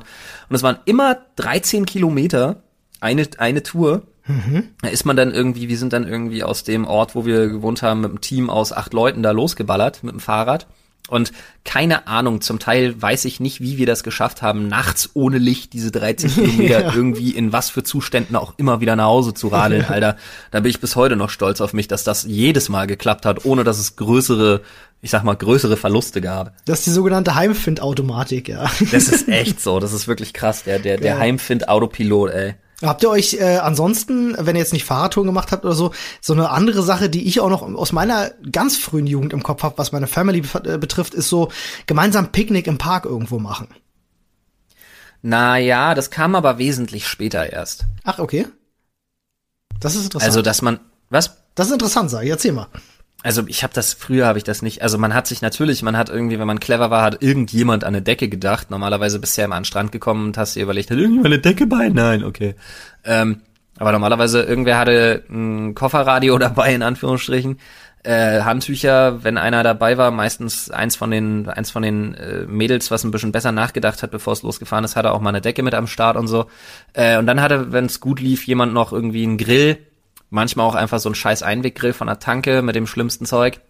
und 0.50 0.56
es 0.56 0.64
waren 0.64 0.78
immer 0.86 1.18
13 1.38 1.86
Kilometer 1.86 2.64
eine, 3.00 3.28
eine 3.38 3.64
Tour. 3.64 4.04
Mhm. 4.26 4.70
Da 4.82 4.90
ist 4.90 5.06
man 5.06 5.16
dann 5.16 5.34
irgendwie, 5.34 5.70
wir 5.70 5.78
sind 5.78 5.94
dann 5.94 6.08
irgendwie 6.08 6.44
aus 6.44 6.64
dem 6.64 6.86
Ort, 6.86 7.16
wo 7.16 7.26
wir 7.26 7.48
gewohnt 7.48 7.82
haben, 7.82 8.02
mit 8.02 8.10
einem 8.10 8.22
Team 8.22 8.50
aus 8.50 8.74
acht 8.74 8.94
Leuten 8.94 9.24
da 9.24 9.32
losgeballert 9.32 10.04
mit 10.04 10.14
dem 10.14 10.20
Fahrrad. 10.20 10.68
Und 11.08 11.32
keine 11.64 12.08
Ahnung, 12.08 12.42
zum 12.42 12.60
Teil 12.60 13.02
weiß 13.02 13.26
ich 13.26 13.40
nicht, 13.40 13.62
wie 13.62 13.78
wir 13.78 13.86
das 13.86 14.04
geschafft 14.04 14.42
haben, 14.42 14.68
nachts 14.68 15.12
ohne 15.14 15.38
Licht 15.38 15.74
diese 15.74 15.92
13 15.92 16.30
Kilometer 16.34 16.82
ja. 16.82 16.94
irgendwie 16.94 17.32
in 17.32 17.54
was 17.54 17.70
für 17.70 17.84
Zuständen 17.84 18.36
auch 18.36 18.54
immer 18.58 18.82
wieder 18.82 18.96
nach 18.96 19.06
Hause 19.06 19.34
zu 19.34 19.48
radeln, 19.48 19.86
Alter. 19.86 20.18
Da 20.52 20.60
bin 20.60 20.70
ich 20.70 20.80
bis 20.80 20.96
heute 20.96 21.16
noch 21.16 21.30
stolz 21.30 21.62
auf 21.62 21.74
mich, 21.74 21.88
dass 21.88 22.04
das 22.04 22.24
jedes 22.24 22.70
Mal 22.70 22.88
geklappt 22.88 23.26
hat, 23.26 23.46
ohne 23.46 23.64
dass 23.64 23.80
es 23.80 23.96
größere, 23.96 24.62
ich 25.02 25.10
sag 25.10 25.24
mal, 25.24 25.36
größere 25.36 25.78
Verluste 25.78 26.22
gab. 26.22 26.54
Das 26.66 26.80
ist 26.80 26.88
die 26.88 26.92
sogenannte 26.92 27.36
Heimfind-Automatik, 27.36 28.50
ja. 28.50 28.70
Das 28.92 29.08
ist 29.08 29.28
echt 29.30 29.62
so, 29.62 29.80
das 29.80 29.94
ist 29.94 30.08
wirklich 30.08 30.34
krass, 30.34 30.64
der, 30.64 30.80
der, 30.80 30.98
der 30.98 31.18
Heimfind-Autopilot, 31.20 32.32
ey. 32.32 32.56
Habt 32.84 33.02
ihr 33.02 33.10
euch 33.10 33.36
äh, 33.36 33.58
ansonsten, 33.58 34.36
wenn 34.38 34.56
ihr 34.56 34.62
jetzt 34.62 34.74
nicht 34.74 34.86
Fahrradtouren 34.86 35.26
gemacht 35.26 35.52
habt 35.52 35.66
oder 35.66 35.74
so, 35.74 35.92
so 36.22 36.34
eine 36.34 36.52
andere 36.52 36.84
Sache, 36.84 37.10
die 37.10 37.28
ich 37.28 37.40
auch 37.40 37.50
noch 37.50 37.64
aus 37.64 37.92
meiner 37.92 38.32
ganz 38.52 38.78
frühen 38.78 39.08
Jugend 39.08 39.34
im 39.34 39.42
Kopf 39.42 39.64
habe, 39.64 39.78
was 39.80 39.92
meine 39.92 40.06
Family 40.06 40.44
äh, 40.64 40.78
betrifft, 40.78 41.16
ist 41.16 41.28
so 41.28 41.50
gemeinsam 41.88 42.32
Picknick 42.32 42.68
im 42.68 42.78
Park 42.78 43.06
irgendwo 43.06 43.40
machen. 43.40 43.68
Na 45.24 45.58
ja, 45.58 45.96
das 45.96 46.12
kam 46.12 46.36
aber 46.36 46.60
wesentlich 46.60 47.08
später 47.08 47.52
erst. 47.52 47.86
Ach, 48.04 48.20
okay. 48.20 48.48
Das 49.80 49.96
ist 49.96 50.06
interessant. 50.06 50.30
Also, 50.30 50.42
dass 50.44 50.62
man 50.62 50.80
was? 51.10 51.38
Das 51.56 51.68
ist 51.68 51.74
interessant, 51.74 52.12
sag 52.12 52.24
ich. 52.24 52.30
Erzähl 52.30 52.52
mal 52.52 52.68
also 53.28 53.44
ich 53.48 53.62
habe 53.62 53.74
das 53.74 53.94
früher 53.94 54.26
habe 54.26 54.38
ich 54.38 54.46
das 54.46 54.62
nicht. 54.62 54.82
Also 54.82 54.98
man 54.98 55.14
hat 55.14 55.28
sich 55.28 55.42
natürlich, 55.42 55.84
man 55.84 55.98
hat 55.98 56.08
irgendwie, 56.10 56.40
wenn 56.40 56.48
man 56.48 56.62
clever 56.62 56.90
war, 56.92 57.04
hat 57.04 57.22
irgendjemand 57.22 57.84
an 57.84 57.90
eine 57.90 58.02
Decke 58.02 58.30
gedacht. 58.30 58.72
Normalerweise 58.72 59.20
bist 59.20 59.36
du 59.36 59.42
ja 59.42 59.46
immer 59.46 59.56
an 59.56 59.64
den 59.64 59.66
Strand 59.66 59.92
gekommen 59.92 60.28
und 60.28 60.38
hast 60.38 60.56
dir 60.56 60.64
überlegt, 60.64 60.92
hat 60.92 60.98
irgendjemand 60.98 61.34
eine 61.34 61.40
Decke 61.40 61.68
bei? 61.68 61.90
Nein, 61.90 62.24
okay. 62.24 62.56
Ähm, 63.04 63.42
aber 63.80 63.92
normalerweise 63.92 64.44
irgendwer 64.44 64.80
hatte 64.80 65.26
ein 65.30 65.76
Kofferradio 65.76 66.38
dabei 66.40 66.74
in 66.74 66.82
Anführungsstrichen. 66.82 67.60
Äh, 68.04 68.44
Handtücher, 68.44 69.26
wenn 69.26 69.38
einer 69.38 69.62
dabei 69.62 69.98
war, 69.98 70.12
meistens 70.12 70.72
eins 70.72 70.96
von 70.96 71.12
den 71.12 71.50
eins 71.50 71.70
von 71.70 71.84
den 71.84 72.14
äh, 72.14 72.46
Mädels, 72.46 72.92
was 72.92 73.04
ein 73.04 73.12
bisschen 73.12 73.34
besser 73.34 73.52
nachgedacht 73.52 74.04
hat, 74.04 74.12
bevor 74.12 74.32
es 74.32 74.44
losgefahren 74.44 74.86
ist, 74.86 74.96
hatte 74.96 75.12
auch 75.12 75.20
mal 75.20 75.32
eine 75.32 75.42
Decke 75.42 75.64
mit 75.64 75.76
am 75.76 75.88
Start 75.88 76.16
und 76.16 76.28
so. 76.28 76.46
Äh, 76.94 77.18
und 77.18 77.26
dann 77.26 77.42
hatte, 77.42 77.74
wenn 77.74 77.88
es 77.88 78.00
gut 78.00 78.22
lief, 78.22 78.48
jemand 78.48 78.74
noch 78.74 78.94
irgendwie 78.94 79.24
einen 79.24 79.38
Grill 79.38 79.80
Manchmal 80.30 80.66
auch 80.66 80.76
einfach 80.76 81.00
so 81.00 81.10
ein 81.10 81.16
scheiß 81.16 81.44
Einweggrill 81.44 81.94
von 81.94 82.08
der 82.08 82.20
Tanke 82.20 82.62
mit 82.62 82.76
dem 82.76 82.88
schlimmsten 82.88 83.26
Zeug. 83.26 83.62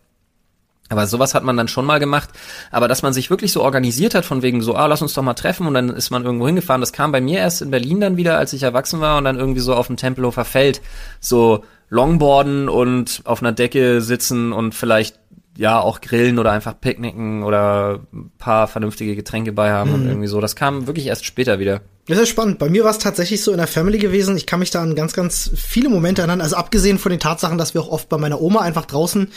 Aber 0.90 1.06
sowas 1.06 1.34
hat 1.34 1.44
man 1.44 1.58
dann 1.58 1.68
schon 1.68 1.86
mal 1.86 2.00
gemacht. 2.00 2.30
Aber 2.72 2.88
dass 2.88 3.04
man 3.04 3.14
sich 3.14 3.30
wirklich 3.30 3.52
so 3.52 3.64
organisiert 3.64 4.16
hat, 4.16 4.26
von 4.26 4.42
wegen 4.42 4.62
so, 4.62 4.76
ah, 4.76 4.86
lass 4.86 5.02
uns 5.02 5.14
doch 5.14 5.24
mal 5.24 5.34
treffen 5.34 5.68
und 5.68 5.74
dann 5.74 5.90
ist 5.90 6.12
man 6.12 6.24
irgendwo 6.24 6.48
hingefahren. 6.48 6.82
Das 6.82 6.94
kam 6.94 7.12
bei 7.12 7.22
mir 7.22 7.40
erst 7.40 7.62
in 7.62 7.72
Berlin 7.72 8.00
dann 8.00 8.18
wieder, 8.18 8.38
als 8.38 8.54
ich 8.54 8.64
erwachsen 8.64 9.02
war 9.02 9.18
und 9.18 9.26
dann 9.26 9.38
irgendwie 9.38 9.60
so 9.60 9.76
auf 9.76 9.88
dem 9.88 9.98
Tempelhofer 9.98 10.46
Feld 10.46 10.82
so 11.20 11.64
Longboarden 11.90 12.70
und 12.70 13.22
auf 13.26 13.42
einer 13.42 13.52
Decke 13.52 14.02
sitzen 14.02 14.54
und 14.54 14.76
vielleicht 14.76 15.20
ja 15.58 15.80
auch 15.80 16.02
grillen 16.02 16.40
oder 16.40 16.52
einfach 16.52 16.80
picknicken 16.80 17.44
oder 17.44 18.02
ein 18.14 18.32
paar 18.38 18.68
vernünftige 18.68 19.16
Getränke 19.16 19.52
bei 19.52 19.72
haben 19.72 19.90
mhm. 19.90 19.96
und 19.96 20.08
irgendwie 20.08 20.28
so. 20.28 20.40
Das 20.40 20.56
kam 20.56 20.88
wirklich 20.88 21.08
erst 21.08 21.26
später 21.26 21.60
wieder. 21.60 21.82
Das 22.08 22.20
ist 22.20 22.30
spannend. 22.30 22.58
Bei 22.58 22.70
mir 22.70 22.86
war 22.86 22.92
es 22.92 23.00
tatsächlich 23.00 23.44
so 23.44 23.52
in 23.52 23.58
der 23.58 23.68
Family 23.68 23.98
gewesen. 23.98 24.38
Ich 24.38 24.46
kann 24.46 24.60
mich 24.60 24.72
da 24.72 24.82
an 24.82 24.96
ganz, 24.96 25.12
ganz 25.12 25.52
viele 25.56 25.90
Momente 25.90 26.22
erinnern. 26.22 26.40
Also 26.40 26.56
abgesehen 26.56 27.00
von 27.00 27.10
den 27.10 27.20
Tatsachen, 27.20 27.58
dass 27.58 27.74
wir 27.74 27.82
auch 27.82 27.90
oft 27.90 28.08
bei 28.08 28.18
meiner 28.18 28.40
Oma 28.42 28.62
einfach 28.62 28.86
draußen 28.86 29.28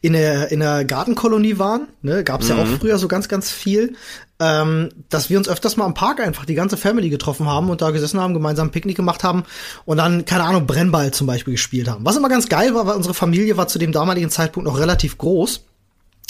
in 0.00 0.12
der, 0.12 0.50
in 0.50 0.58
der 0.58 0.84
Gartenkolonie 0.84 1.58
waren. 1.58 1.86
Ne, 2.02 2.24
Gab 2.24 2.40
es 2.40 2.48
mhm. 2.48 2.56
ja 2.56 2.62
auch 2.62 2.66
mhm. 2.66 2.78
früher 2.80 2.98
so 2.98 3.06
ganz, 3.06 3.28
ganz 3.28 3.52
viel. 3.52 3.94
Ähm, 4.38 4.90
dass 5.08 5.30
wir 5.30 5.38
uns 5.38 5.48
öfters 5.48 5.76
mal 5.76 5.86
im 5.86 5.94
Park 5.94 6.20
einfach 6.20 6.44
die 6.44 6.54
ganze 6.54 6.76
Family 6.76 7.08
getroffen 7.08 7.46
haben 7.46 7.70
und 7.70 7.80
da 7.80 7.90
gesessen 7.90 8.20
haben, 8.20 8.34
gemeinsam 8.34 8.70
Picknick 8.70 8.96
gemacht 8.96 9.24
haben 9.24 9.44
und 9.86 9.96
dann, 9.96 10.26
keine 10.26 10.44
Ahnung, 10.44 10.66
Brennball 10.66 11.10
zum 11.12 11.26
Beispiel 11.26 11.54
gespielt 11.54 11.88
haben. 11.88 12.04
Was 12.04 12.16
immer 12.16 12.28
ganz 12.28 12.48
geil 12.48 12.74
war, 12.74 12.86
weil 12.86 12.96
unsere 12.96 13.14
Familie 13.14 13.56
war 13.56 13.66
zu 13.66 13.78
dem 13.78 13.92
damaligen 13.92 14.28
Zeitpunkt 14.28 14.68
noch 14.68 14.78
relativ 14.78 15.16
groß. 15.16 15.62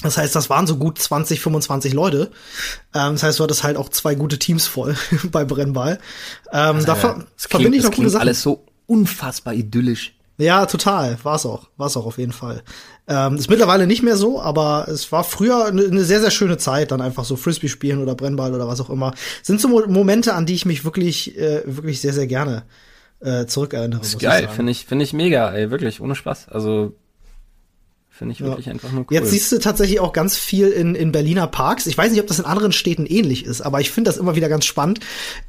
Das 0.02 0.18
heißt, 0.18 0.36
das 0.36 0.50
waren 0.50 0.66
so 0.66 0.76
gut 0.76 0.98
20, 0.98 1.40
25 1.40 1.94
Leute. 1.94 2.30
Ähm, 2.94 3.12
das 3.12 3.22
heißt, 3.22 3.38
du 3.38 3.44
hattest 3.44 3.64
halt 3.64 3.76
auch 3.76 3.88
zwei 3.88 4.14
gute 4.14 4.38
Teams 4.38 4.66
voll 4.66 4.94
bei 5.30 5.44
Brennball. 5.44 5.98
Ähm, 6.52 6.76
also, 6.76 6.86
da 6.86 6.94
ver 6.94 7.24
verbinde 7.36 7.78
ich 7.78 7.84
noch 7.84 7.92
gute 7.92 8.10
Sachen. 8.10 8.22
alles 8.22 8.42
so 8.42 8.64
unfassbar 8.86 9.54
idyllisch. 9.54 10.14
Ja, 10.38 10.66
total. 10.66 11.16
War's 11.22 11.46
auch. 11.46 11.68
War's 11.78 11.96
auch 11.96 12.04
auf 12.04 12.18
jeden 12.18 12.32
Fall. 12.32 12.62
Ähm, 13.08 13.36
ist 13.36 13.48
mittlerweile 13.48 13.86
nicht 13.86 14.02
mehr 14.02 14.16
so, 14.16 14.40
aber 14.40 14.86
es 14.88 15.10
war 15.12 15.24
früher 15.24 15.66
eine, 15.66 15.84
eine 15.86 16.04
sehr, 16.04 16.20
sehr 16.20 16.30
schöne 16.30 16.58
Zeit, 16.58 16.90
dann 16.90 17.00
einfach 17.00 17.24
so 17.24 17.36
Frisbee 17.36 17.68
spielen 17.68 18.02
oder 18.02 18.14
Brennball 18.14 18.52
oder 18.52 18.68
was 18.68 18.80
auch 18.80 18.90
immer. 18.90 19.14
Sind 19.42 19.60
so 19.60 19.68
Momente, 19.68 20.34
an 20.34 20.44
die 20.44 20.54
ich 20.54 20.66
mich 20.66 20.84
wirklich, 20.84 21.38
äh, 21.38 21.62
wirklich 21.64 22.02
sehr, 22.02 22.12
sehr 22.12 22.26
gerne 22.26 22.64
äh, 23.20 23.46
zurückerinnere. 23.46 24.00
Das 24.00 24.08
ist 24.08 24.18
geil, 24.18 24.48
finde 24.54 24.72
ich, 24.72 24.84
finde 24.84 25.04
ich 25.04 25.14
mega, 25.14 25.50
ey, 25.52 25.70
wirklich, 25.70 26.02
ohne 26.02 26.14
Spaß. 26.14 26.48
Also 26.48 26.92
Finde 28.16 28.32
ich 28.32 28.40
wirklich 28.40 28.66
ja. 28.66 28.72
einfach 28.72 28.90
nur 28.92 29.02
cool. 29.02 29.14
Jetzt 29.14 29.30
siehst 29.30 29.52
du 29.52 29.58
tatsächlich 29.58 30.00
auch 30.00 30.14
ganz 30.14 30.38
viel 30.38 30.68
in, 30.68 30.94
in 30.94 31.12
Berliner 31.12 31.46
Parks. 31.46 31.86
Ich 31.86 31.98
weiß 31.98 32.10
nicht, 32.10 32.20
ob 32.20 32.26
das 32.26 32.38
in 32.38 32.46
anderen 32.46 32.72
Städten 32.72 33.04
ähnlich 33.04 33.44
ist, 33.44 33.60
aber 33.60 33.80
ich 33.80 33.90
finde 33.90 34.08
das 34.08 34.16
immer 34.16 34.34
wieder 34.34 34.48
ganz 34.48 34.64
spannend, 34.64 35.00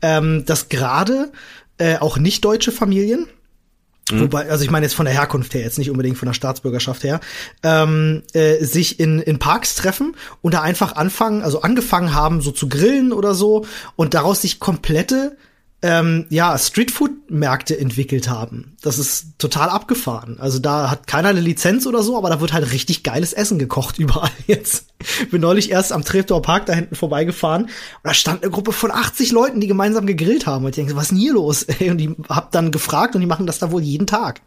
ähm, 0.01 0.43
dass 0.45 0.67
gerade 0.67 1.31
äh, 1.77 1.97
auch 1.97 2.17
nicht 2.17 2.43
deutsche 2.43 2.73
Familien, 2.73 3.25
mhm. 4.11 4.19
wobei, 4.19 4.49
also 4.49 4.65
ich 4.65 4.69
meine 4.69 4.85
jetzt 4.85 4.95
von 4.95 5.05
der 5.05 5.13
Herkunft 5.13 5.53
her, 5.53 5.61
jetzt 5.61 5.77
nicht 5.77 5.89
unbedingt 5.89 6.17
von 6.17 6.25
der 6.25 6.33
Staatsbürgerschaft 6.33 7.05
her, 7.05 7.21
ähm, 7.63 8.23
äh, 8.33 8.61
sich 8.65 8.99
in, 8.99 9.19
in 9.19 9.39
Parks 9.39 9.75
treffen 9.75 10.17
und 10.41 10.53
da 10.53 10.61
einfach 10.61 10.97
anfangen, 10.97 11.43
also 11.43 11.61
angefangen 11.61 12.13
haben, 12.13 12.41
so 12.41 12.51
zu 12.51 12.67
grillen 12.67 13.13
oder 13.13 13.33
so 13.33 13.65
und 13.95 14.13
daraus 14.13 14.41
sich 14.41 14.59
komplette 14.59 15.37
ähm, 15.83 16.25
ja, 16.29 16.57
Streetfood-Märkte 16.57 17.79
entwickelt 17.79 18.29
haben. 18.29 18.75
Das 18.81 18.97
ist 18.97 19.37
total 19.37 19.69
abgefahren. 19.69 20.39
Also 20.39 20.57
da 20.57 20.89
hat 20.89 21.05
keiner 21.05 21.29
eine 21.29 21.39
Lizenz 21.39 21.85
oder 21.85 22.01
so, 22.01 22.17
aber 22.17 22.29
da 22.29 22.41
wird 22.41 22.51
halt 22.51 22.71
richtig 22.71 23.03
geiles 23.03 23.31
Essen 23.31 23.59
gekocht 23.59 23.99
überall 23.99 24.31
jetzt. 24.47 24.87
Bin 25.29 25.41
neulich 25.41 25.69
erst 25.69 25.91
am 25.91 26.03
Treptower 26.03 26.41
Park 26.41 26.65
da 26.65 26.73
hinten 26.73 26.95
vorbeigefahren 26.95 27.63
und 27.65 27.71
da 28.03 28.13
stand 28.15 28.41
eine 28.41 28.51
Gruppe 28.51 28.71
von 28.71 28.89
80 28.89 29.31
Leuten, 29.31 29.61
die 29.61 29.67
gemeinsam 29.67 30.07
gegrillt 30.07 30.47
haben. 30.47 30.65
Und 30.65 30.71
ich 30.71 30.75
denke, 30.75 30.95
was 30.95 31.03
ist 31.03 31.11
denn 31.11 31.19
hier 31.19 31.33
los? 31.33 31.63
Und 31.79 31.97
die 31.97 32.15
hab 32.27 32.51
dann 32.51 32.71
gefragt 32.71 33.15
und 33.15 33.21
die 33.21 33.27
machen 33.27 33.45
das 33.45 33.59
da 33.59 33.71
wohl 33.71 33.81
jeden 33.81 34.07
Tag. 34.07 34.41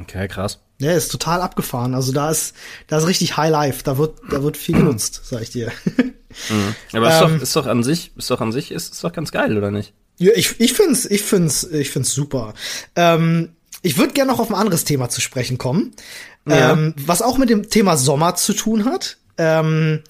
Okay, 0.00 0.26
krass. 0.28 0.60
Ja, 0.80 0.92
ist 0.92 1.12
total 1.12 1.40
abgefahren. 1.40 1.94
Also 1.94 2.12
da 2.12 2.30
ist, 2.30 2.54
da 2.88 2.98
ist 2.98 3.06
richtig 3.06 3.36
High 3.36 3.50
Life. 3.50 3.82
Da 3.84 3.98
wird, 3.98 4.18
da 4.30 4.42
wird 4.42 4.56
viel 4.56 4.76
genutzt, 4.76 5.20
sag 5.24 5.42
ich 5.42 5.50
dir. 5.50 5.72
Mhm. 6.50 6.74
Aber 6.94 7.08
ist, 7.08 7.22
ähm, 7.22 7.36
doch, 7.36 7.42
ist 7.42 7.54
doch 7.54 7.66
an 7.66 7.84
sich, 7.84 8.10
ist 8.16 8.28
doch 8.28 8.40
an 8.40 8.50
sich, 8.50 8.72
ist, 8.72 8.92
ist 8.92 9.04
doch 9.04 9.12
ganz 9.12 9.30
geil, 9.30 9.56
oder 9.56 9.70
nicht? 9.70 9.94
Ja, 10.18 10.32
ich, 10.34 10.60
ich 10.60 10.72
find's, 10.72 11.06
ich 11.06 11.22
find's, 11.22 11.64
ich 11.64 11.90
find's 11.90 12.12
super. 12.12 12.54
Ähm, 12.94 13.50
ich 13.82 13.98
würde 13.98 14.14
gerne 14.14 14.32
noch 14.32 14.40
auf 14.40 14.50
ein 14.50 14.54
anderes 14.54 14.84
Thema 14.84 15.08
zu 15.08 15.20
sprechen 15.20 15.58
kommen, 15.58 15.92
ja. 16.48 16.72
ähm, 16.72 16.94
was 17.04 17.20
auch 17.20 17.36
mit 17.36 17.50
dem 17.50 17.68
Thema 17.68 17.96
Sommer 17.96 18.34
zu 18.34 18.54
tun 18.54 18.84
hat. 18.84 19.18
Ähm, 19.36 20.02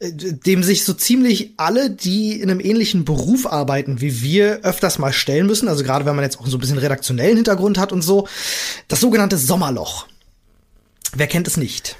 dem 0.00 0.62
sich 0.62 0.84
so 0.84 0.92
ziemlich 0.92 1.52
alle, 1.56 1.88
die 1.88 2.40
in 2.40 2.50
einem 2.50 2.60
ähnlichen 2.60 3.04
Beruf 3.04 3.46
arbeiten 3.46 4.00
wie 4.00 4.22
wir, 4.22 4.60
öfters 4.62 4.98
mal 4.98 5.12
stellen 5.12 5.46
müssen. 5.46 5.68
Also 5.68 5.84
gerade 5.84 6.04
wenn 6.04 6.16
man 6.16 6.24
jetzt 6.24 6.38
auch 6.38 6.46
so 6.46 6.56
ein 6.56 6.60
bisschen 6.60 6.78
redaktionellen 6.78 7.36
Hintergrund 7.36 7.78
hat 7.78 7.92
und 7.92 8.02
so. 8.02 8.28
Das 8.88 9.00
sogenannte 9.00 9.38
Sommerloch. 9.38 10.06
Wer 11.14 11.26
kennt 11.26 11.46
es 11.46 11.56
nicht? 11.56 11.96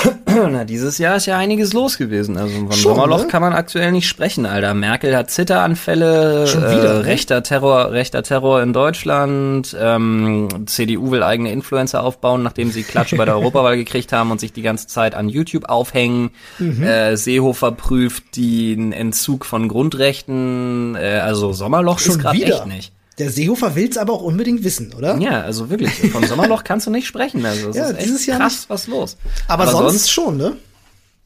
Na, 0.50 0.64
dieses 0.64 0.98
Jahr 0.98 1.16
ist 1.16 1.26
ja 1.26 1.36
einiges 1.36 1.72
los 1.72 1.98
gewesen. 1.98 2.36
Also 2.36 2.54
von 2.54 2.72
Schon, 2.72 2.94
Sommerloch 2.94 3.22
ne? 3.22 3.28
kann 3.28 3.42
man 3.42 3.52
aktuell 3.52 3.92
nicht 3.92 4.08
sprechen, 4.08 4.46
Alter. 4.46 4.74
Merkel 4.74 5.16
hat 5.16 5.30
Zitteranfälle, 5.30 6.46
Schon 6.46 6.62
wieder, 6.62 6.94
äh, 6.94 6.98
ne? 6.98 7.04
rechter 7.04 7.42
Terror, 7.42 7.92
rechter 7.92 8.22
Terror 8.22 8.62
in 8.62 8.72
Deutschland. 8.72 9.76
Ähm, 9.78 10.66
CDU 10.66 11.10
will 11.10 11.22
eigene 11.22 11.52
Influencer 11.52 12.02
aufbauen, 12.02 12.42
nachdem 12.42 12.70
sie 12.70 12.82
Klatsche 12.82 13.16
bei 13.16 13.24
der 13.24 13.34
Europawahl 13.38 13.76
gekriegt 13.76 14.12
haben 14.12 14.30
und 14.30 14.40
sich 14.40 14.52
die 14.52 14.62
ganze 14.62 14.86
Zeit 14.86 15.14
an 15.14 15.28
YouTube 15.28 15.68
aufhängen. 15.68 16.30
Mhm. 16.58 16.82
Äh, 16.82 17.16
Seehofer 17.16 17.72
prüft 17.72 18.36
den 18.36 18.92
Entzug 18.92 19.44
von 19.44 19.68
Grundrechten. 19.68 20.96
Äh, 20.96 21.20
also 21.22 21.52
Sommerloch 21.52 21.98
Schon 21.98 22.12
ist 22.12 22.18
gerade 22.20 22.42
echt 22.42 22.66
nicht. 22.66 22.92
Der 23.18 23.30
Seehofer 23.30 23.74
will's 23.74 23.98
aber 23.98 24.14
auch 24.14 24.22
unbedingt 24.22 24.64
wissen, 24.64 24.94
oder? 24.94 25.18
Ja, 25.18 25.42
also 25.42 25.68
wirklich. 25.68 25.92
Vom 26.10 26.24
Sommerloch 26.24 26.64
kannst 26.64 26.86
du 26.86 26.90
nicht 26.90 27.06
sprechen. 27.06 27.44
Also 27.44 27.70
es 27.70 27.76
ja, 27.76 27.88
ist 27.88 27.98
echt 27.98 28.26
Jahr 28.26 28.38
krass, 28.38 28.52
nicht. 28.52 28.70
was 28.70 28.86
los. 28.86 29.16
Aber, 29.48 29.64
aber 29.64 29.72
sonst, 29.72 29.92
sonst 29.92 30.10
schon, 30.10 30.36
ne? 30.36 30.56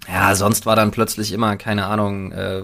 Ja, 0.08 0.34
sonst 0.36 0.66
war 0.66 0.76
dann 0.76 0.92
plötzlich 0.92 1.32
immer, 1.32 1.56
keine 1.56 1.86
Ahnung, 1.86 2.30
äh, 2.32 2.62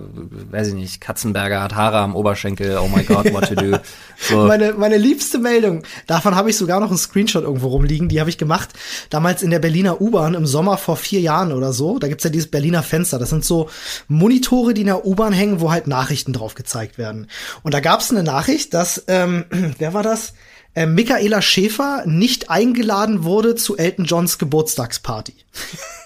weiß 0.51 0.69
ich 0.69 0.75
nicht, 0.75 1.01
Katzenberger 1.01 1.61
hat 1.61 1.75
Haare 1.75 1.99
am 1.99 2.15
Oberschenkel, 2.15 2.79
oh 2.79 2.89
my 2.89 3.03
god, 3.03 3.33
what 3.33 3.49
to 3.49 3.55
do. 3.55 3.79
So. 4.25 4.47
Meine, 4.47 4.75
meine 4.75 4.99
liebste 4.99 5.39
Meldung, 5.39 5.83
davon 6.07 6.37
habe 6.37 6.49
ich 6.49 6.57
sogar 6.57 6.79
noch 6.79 6.91
einen 6.91 6.99
Screenshot 6.99 7.43
irgendwo 7.43 7.69
rumliegen, 7.69 8.09
die 8.09 8.21
habe 8.21 8.31
ich 8.31 8.39
gemacht, 8.39 8.69
damals 9.11 9.43
in 9.43 9.51
der 9.51 9.59
Berliner 9.59 10.01
U-Bahn 10.01 10.35
im 10.35 10.47
Sommer 10.47 10.79
vor 10.79 10.97
vier 10.97 11.19
Jahren 11.19 11.51
oder 11.51 11.73
so, 11.73 11.99
da 11.99 12.07
gibt's 12.07 12.23
ja 12.23 12.31
dieses 12.31 12.49
Berliner 12.49 12.85
Fenster, 12.85 13.19
das 13.19 13.31
sind 13.31 13.45
so 13.45 13.69
Monitore, 14.07 14.75
die 14.75 14.83
in 14.83 14.87
der 14.87 15.05
U-Bahn 15.05 15.33
hängen, 15.33 15.61
wo 15.61 15.73
halt 15.73 15.89
Nachrichten 15.89 16.33
drauf 16.33 16.55
gezeigt 16.55 16.99
werden. 16.99 17.27
Und 17.65 17.75
da 17.75 17.81
gab's 17.81 18.13
eine 18.13 18.23
Nachricht, 18.23 18.75
dass, 18.75 19.03
ähm, 19.09 19.45
wer 19.79 19.93
war 19.93 20.05
das? 20.05 20.35
Äh, 20.75 20.87
Michaela 20.87 21.43
Schäfer 21.43 22.05
nicht 22.07 22.49
eingeladen 22.49 23.25
wurde 23.25 23.57
zu 23.57 23.77
Elton 23.77 24.05
Johns 24.05 24.39
Geburtstagsparty. 24.39 25.35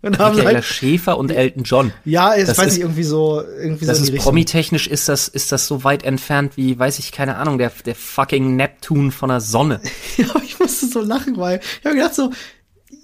Und 0.00 0.18
haben 0.18 0.36
Michaela 0.36 0.56
halt, 0.56 0.64
Schäfer 0.64 1.18
und 1.18 1.30
Elton 1.30 1.64
John. 1.64 1.92
Ja, 2.04 2.36
ich 2.36 2.46
weiß 2.46 2.72
nicht, 2.72 2.80
irgendwie 2.80 3.02
so, 3.02 3.42
irgendwie 3.42 3.84
das 3.84 3.98
so. 3.98 4.12
Ist 4.12 4.22
promitechnisch 4.22 4.86
ist 4.86 5.08
das, 5.08 5.26
ist 5.26 5.50
das 5.50 5.66
so 5.66 5.82
weit 5.82 6.04
entfernt 6.04 6.56
wie, 6.56 6.78
weiß 6.78 7.00
ich, 7.00 7.10
keine 7.10 7.36
Ahnung, 7.36 7.58
der, 7.58 7.72
der 7.84 7.96
fucking 7.96 8.54
Neptun 8.54 9.10
von 9.10 9.28
der 9.28 9.40
Sonne. 9.40 9.80
ja, 10.16 10.26
ich 10.44 10.60
musste 10.60 10.86
so 10.86 11.00
lachen, 11.00 11.36
weil 11.36 11.60
ich 11.80 11.84
habe 11.84 11.96
gedacht 11.96 12.14
so, 12.14 12.30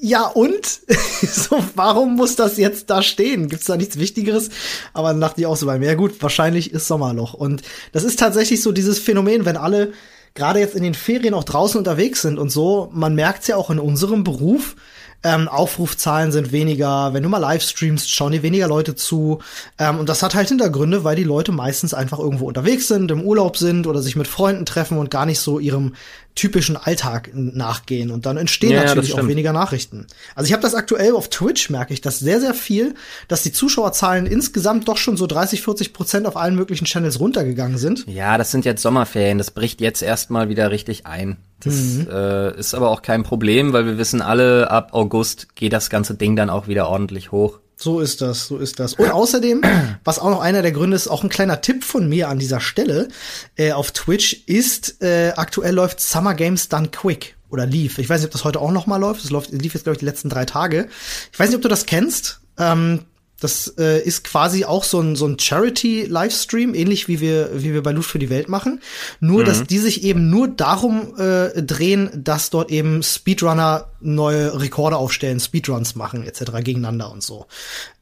ja 0.00 0.26
und? 0.26 0.64
so, 1.22 1.64
warum 1.74 2.14
muss 2.14 2.36
das 2.36 2.58
jetzt 2.58 2.90
da 2.90 3.02
stehen? 3.02 3.48
Gibt's 3.48 3.66
da 3.66 3.76
nichts 3.76 3.98
Wichtigeres? 3.98 4.50
Aber 4.92 5.08
dann 5.08 5.20
dachte 5.20 5.40
ich 5.40 5.46
auch 5.46 5.56
so 5.56 5.66
bei 5.66 5.78
mir, 5.78 5.86
ja 5.86 5.94
gut, 5.94 6.22
wahrscheinlich 6.22 6.72
ist 6.72 6.86
Sommerloch. 6.86 7.34
Und 7.34 7.62
das 7.90 8.04
ist 8.04 8.20
tatsächlich 8.20 8.62
so 8.62 8.70
dieses 8.70 9.00
Phänomen, 9.00 9.44
wenn 9.44 9.56
alle 9.56 9.92
gerade 10.34 10.60
jetzt 10.60 10.74
in 10.74 10.82
den 10.82 10.94
Ferien 10.94 11.34
auch 11.34 11.44
draußen 11.44 11.78
unterwegs 11.78 12.22
sind 12.22 12.38
und 12.38 12.50
so, 12.50 12.90
man 12.92 13.14
merkt's 13.14 13.46
ja 13.46 13.56
auch 13.56 13.70
in 13.70 13.78
unserem 13.78 14.24
Beruf, 14.24 14.76
ähm, 15.24 15.48
Aufrufzahlen 15.48 16.30
sind 16.30 16.52
weniger, 16.52 17.14
wenn 17.14 17.22
du 17.22 17.28
mal 17.30 17.38
live 17.38 17.62
streamst, 17.62 18.10
schauen 18.10 18.32
dir 18.32 18.42
weniger 18.42 18.68
Leute 18.68 18.94
zu. 18.94 19.40
Ähm, 19.78 19.98
und 19.98 20.08
das 20.08 20.22
hat 20.22 20.34
halt 20.34 20.48
Hintergründe, 20.48 21.02
weil 21.02 21.16
die 21.16 21.24
Leute 21.24 21.50
meistens 21.50 21.94
einfach 21.94 22.18
irgendwo 22.18 22.46
unterwegs 22.46 22.88
sind, 22.88 23.10
im 23.10 23.22
Urlaub 23.22 23.56
sind 23.56 23.86
oder 23.86 24.02
sich 24.02 24.16
mit 24.16 24.28
Freunden 24.28 24.66
treffen 24.66 24.98
und 24.98 25.10
gar 25.10 25.24
nicht 25.24 25.40
so 25.40 25.58
ihrem 25.58 25.94
typischen 26.34 26.76
Alltag 26.76 27.30
nachgehen 27.32 28.10
und 28.10 28.26
dann 28.26 28.36
entstehen 28.36 28.72
ja, 28.72 28.84
natürlich 28.84 29.14
auch 29.14 29.26
weniger 29.26 29.52
Nachrichten. 29.52 30.06
Also 30.34 30.48
ich 30.48 30.52
habe 30.52 30.62
das 30.62 30.74
aktuell 30.74 31.14
auf 31.14 31.30
Twitch, 31.30 31.70
merke 31.70 31.94
ich 31.94 32.00
das 32.00 32.18
sehr, 32.18 32.40
sehr 32.40 32.54
viel, 32.54 32.94
dass 33.28 33.42
die 33.44 33.52
Zuschauerzahlen 33.52 34.26
insgesamt 34.26 34.88
doch 34.88 34.96
schon 34.96 35.16
so 35.16 35.26
30, 35.26 35.62
40 35.62 35.92
Prozent 35.92 36.26
auf 36.26 36.36
allen 36.36 36.56
möglichen 36.56 36.86
Channels 36.86 37.20
runtergegangen 37.20 37.78
sind. 37.78 38.04
Ja, 38.08 38.36
das 38.36 38.50
sind 38.50 38.64
jetzt 38.64 38.82
Sommerferien, 38.82 39.38
das 39.38 39.52
bricht 39.52 39.80
jetzt 39.80 40.02
erstmal 40.02 40.48
wieder 40.48 40.70
richtig 40.70 41.06
ein. 41.06 41.36
Das 41.60 41.74
mhm. 41.74 42.08
äh, 42.10 42.58
ist 42.58 42.74
aber 42.74 42.90
auch 42.90 43.02
kein 43.02 43.22
Problem, 43.22 43.72
weil 43.72 43.86
wir 43.86 43.96
wissen 43.96 44.20
alle, 44.20 44.70
ab 44.70 44.90
August 44.92 45.54
geht 45.54 45.72
das 45.72 45.88
ganze 45.88 46.14
Ding 46.14 46.34
dann 46.34 46.50
auch 46.50 46.66
wieder 46.66 46.88
ordentlich 46.88 47.30
hoch. 47.30 47.60
So 47.76 48.00
ist 48.00 48.20
das, 48.20 48.46
so 48.46 48.58
ist 48.58 48.78
das. 48.78 48.94
Und 48.94 49.10
außerdem, 49.10 49.62
was 50.04 50.18
auch 50.18 50.30
noch 50.30 50.40
einer 50.40 50.62
der 50.62 50.72
Gründe 50.72 50.96
ist, 50.96 51.08
auch 51.08 51.22
ein 51.22 51.28
kleiner 51.28 51.60
Tipp 51.60 51.84
von 51.84 52.08
mir 52.08 52.28
an 52.28 52.38
dieser 52.38 52.60
Stelle 52.60 53.08
äh, 53.56 53.72
auf 53.72 53.92
Twitch 53.92 54.44
ist, 54.46 55.02
äh, 55.02 55.32
aktuell 55.36 55.74
läuft 55.74 56.00
Summer 56.00 56.34
Games 56.34 56.68
Done 56.68 56.88
Quick 56.88 57.36
oder 57.50 57.66
lief. 57.66 57.98
Ich 57.98 58.08
weiß 58.08 58.20
nicht, 58.20 58.26
ob 58.26 58.32
das 58.32 58.44
heute 58.44 58.60
auch 58.60 58.70
noch 58.70 58.86
mal 58.86 58.96
läuft. 58.96 59.24
Es 59.24 59.30
läuft, 59.30 59.50
lief 59.52 59.74
jetzt 59.74 59.84
glaube 59.84 59.94
ich 59.94 60.00
die 60.00 60.06
letzten 60.06 60.28
drei 60.28 60.44
Tage. 60.44 60.88
Ich 61.32 61.38
weiß 61.38 61.48
nicht, 61.48 61.56
ob 61.56 61.62
du 61.62 61.68
das 61.68 61.86
kennst. 61.86 62.40
Ähm, 62.58 63.04
das 63.40 63.74
äh, 63.78 64.00
ist 64.02 64.24
quasi 64.24 64.64
auch 64.64 64.84
so 64.84 65.00
ein, 65.00 65.16
so 65.16 65.26
ein 65.26 65.38
Charity-Livestream, 65.38 66.74
ähnlich 66.74 67.08
wie 67.08 67.20
wir, 67.20 67.50
wie 67.62 67.74
wir 67.74 67.82
bei 67.82 67.92
Loot 67.92 68.04
für 68.04 68.18
die 68.18 68.30
Welt 68.30 68.48
machen. 68.48 68.80
Nur, 69.20 69.42
mhm. 69.42 69.44
dass 69.46 69.64
die 69.64 69.78
sich 69.78 70.04
eben 70.04 70.30
nur 70.30 70.48
darum 70.48 71.14
äh, 71.18 71.62
drehen, 71.62 72.10
dass 72.14 72.50
dort 72.50 72.70
eben 72.70 73.02
Speedrunner 73.02 73.86
neue 74.00 74.60
Rekorde 74.60 74.96
aufstellen, 74.96 75.40
Speedruns 75.40 75.94
machen, 75.94 76.22
etc. 76.22 76.52
gegeneinander 76.62 77.10
und 77.10 77.22
so. 77.22 77.46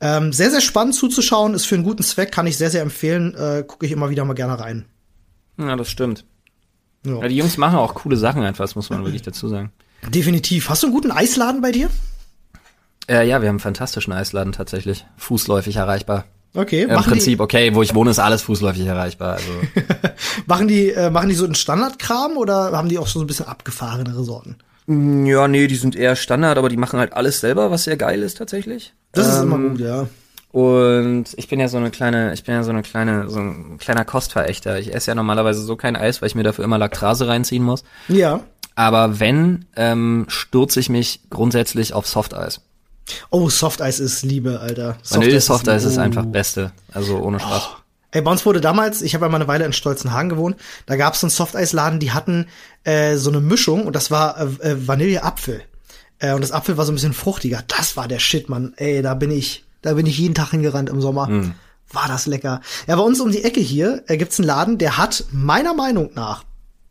Ähm, 0.01 0.33
sehr, 0.33 0.51
sehr 0.51 0.61
spannend 0.61 0.95
zuzuschauen, 0.95 1.55
ist 1.55 1.67
für 1.67 1.77
einen 1.77 1.85
guten 1.85 2.03
Zweck, 2.03 2.31
kann 2.31 2.47
ich 2.47 2.57
sehr, 2.57 2.71
sehr 2.71 2.83
empfehlen. 2.83 3.35
Äh, 3.35 3.65
Gucke 3.67 3.87
ich 3.87 3.93
immer 3.93 4.11
wieder 4.11 4.25
mal 4.25 4.35
gerne 4.35 4.61
rein. 4.61 4.85
Ja, 5.59 5.77
das 5.77 5.91
stimmt. 5.91 6.25
Ja. 7.07 7.21
ja. 7.21 7.29
die 7.29 7.37
Jungs 7.37 7.57
machen 7.57 7.79
auch 7.79 7.95
coole 7.95 8.17
Sachen 8.17 8.43
einfach, 8.43 8.65
das 8.65 8.75
muss 8.75 8.91
man 8.91 9.05
wirklich 9.05 9.23
dazu 9.23 9.49
sagen. 9.49 9.73
Definitiv. 10.09 10.69
Hast 10.69 10.83
du 10.83 10.89
einen 10.89 10.95
guten 10.95 11.11
Eisladen 11.11 11.63
bei 11.63 11.73
dir? 11.73 11.89
Äh, 13.13 13.29
ja, 13.29 13.43
wir 13.43 13.49
haben 13.49 13.55
einen 13.55 13.61
fantastischen 13.61 14.13
Eisladen 14.13 14.53
tatsächlich. 14.53 15.05
Fußläufig 15.19 15.77
erreichbar. 15.77 16.25
Okay. 16.55 16.83
Im 16.83 17.01
Prinzip, 17.03 17.39
die, 17.39 17.43
okay, 17.43 17.75
wo 17.75 17.83
ich 17.83 17.95
wohne, 17.95 18.11
ist 18.11 18.19
alles 18.19 18.43
fußläufig 18.43 18.87
erreichbar. 18.87 19.35
Also. 19.35 19.51
machen 20.47 20.69
die, 20.69 20.91
äh, 20.91 21.11
machen 21.11 21.29
die 21.29 21.35
so 21.35 21.45
einen 21.45 21.55
Standardkram 21.55 22.37
oder 22.37 22.73
haben 22.73 22.89
die 22.89 22.99
auch 22.99 23.07
so 23.07 23.21
ein 23.21 23.27
bisschen 23.27 23.47
abgefahrenere 23.47 24.25
Sorten? 24.25 24.57
Mm, 24.87 25.27
ja, 25.27 25.47
nee, 25.47 25.67
die 25.67 25.77
sind 25.77 25.95
eher 25.95 26.17
Standard, 26.17 26.57
aber 26.57 26.71
die 26.71 26.77
machen 26.77 26.99
halt 26.99 27.13
alles 27.13 27.41
selber, 27.41 27.71
was 27.71 27.85
sehr 27.85 27.97
geil 27.97 28.23
ist 28.23 28.39
tatsächlich. 28.39 28.95
Das 29.13 29.27
ähm, 29.27 29.33
ist 29.33 29.43
immer 29.43 29.69
gut, 29.69 29.81
ja. 29.81 30.07
Und 30.53 31.27
ich 31.37 31.49
bin 31.49 31.61
ja 31.61 31.69
so 31.69 31.79
eine 31.79 31.91
kleine, 31.91 32.35
ich 32.35 32.45
bin 32.45 32.55
ja 32.55 32.63
so 32.63 32.71
eine 32.71 32.83
kleine, 32.83 33.31
so 33.31 33.41
ein 33.41 33.79
kleiner 33.79 34.05
Kostverächter. 34.05 34.79
Ich 34.79 34.95
esse 34.95 35.11
ja 35.11 35.15
normalerweise 35.15 35.63
so 35.63 35.77
kein 35.77 35.97
Eis, 35.97 36.21
weil 36.21 36.29
ich 36.29 36.35
mir 36.35 36.43
dafür 36.43 36.65
immer 36.65 36.77
Laktrase 36.77 37.29
reinziehen 37.29 37.63
muss. 37.63 37.85
Ja. 38.09 38.41
Aber 38.75 39.21
wenn, 39.21 39.67
ähm, 39.77 40.27
stürze 40.29 40.81
ich 40.81 40.91
mich 40.91 41.21
grundsätzlich 41.31 41.95
auf 41.95 42.07
Softeis. 42.07 42.61
Oh, 43.31 43.49
Softeis 43.49 44.01
ist 44.01 44.23
Liebe, 44.23 44.61
Alter. 44.61 44.97
Vanille 45.09 45.41
Softeis 45.41 45.85
ist, 45.85 45.93
ist 45.93 45.99
einfach 45.99 46.25
Beste. 46.25 46.73
Also 46.93 47.19
ohne 47.19 47.41
Spaß. 47.41 47.71
Oh. 47.73 47.77
Ey, 48.13 48.21
bei 48.21 48.31
uns 48.31 48.45
wurde 48.45 48.61
damals, 48.61 49.01
ich 49.01 49.15
habe 49.15 49.25
ja 49.25 49.31
mal 49.31 49.37
eine 49.37 49.49
Weile 49.49 49.65
in 49.65 49.73
Stolzenhagen 49.73 50.29
gewohnt, 50.29 50.57
da 50.85 50.97
gab 50.97 51.15
es 51.15 51.21
so 51.21 51.27
einen 51.27 51.31
Softeisladen, 51.31 51.99
die 51.99 52.13
hatten 52.13 52.47
äh, 52.85 53.17
so 53.17 53.31
eine 53.31 53.41
Mischung 53.41 53.87
und 53.87 53.97
das 53.97 54.11
war 54.11 54.39
äh, 54.39 54.73
äh, 54.73 54.87
Vanilleapfel. 54.87 55.63
Äh, 56.19 56.35
und 56.35 56.43
das 56.43 56.53
Apfel 56.53 56.77
war 56.77 56.85
so 56.85 56.93
ein 56.93 56.95
bisschen 56.95 57.15
fruchtiger. 57.15 57.65
Das 57.69 57.97
war 57.97 58.09
der 58.09 58.19
Shit, 58.19 58.51
Mann. 58.51 58.75
Ey, 58.77 59.01
da 59.01 59.15
bin 59.15 59.31
ich, 59.31 59.65
da 59.81 59.95
bin 59.95 60.05
ich 60.05 60.19
jeden 60.19 60.35
Tag 60.35 60.51
hingerannt 60.51 60.91
im 60.91 61.01
Sommer. 61.01 61.27
Mm. 61.27 61.55
War 61.91 62.07
das 62.07 62.27
lecker. 62.27 62.61
Ja, 62.87 62.97
bei 62.97 63.03
uns 63.03 63.19
um 63.21 63.33
die 63.33 63.45
Ecke 63.45 63.61
hier 63.61 64.05
äh, 64.07 64.19
gibt's 64.19 64.39
einen 64.39 64.47
Laden, 64.47 64.77
der 64.77 64.99
hat 64.99 65.25
meiner 65.31 65.73
Meinung 65.73 66.11
nach 66.15 66.45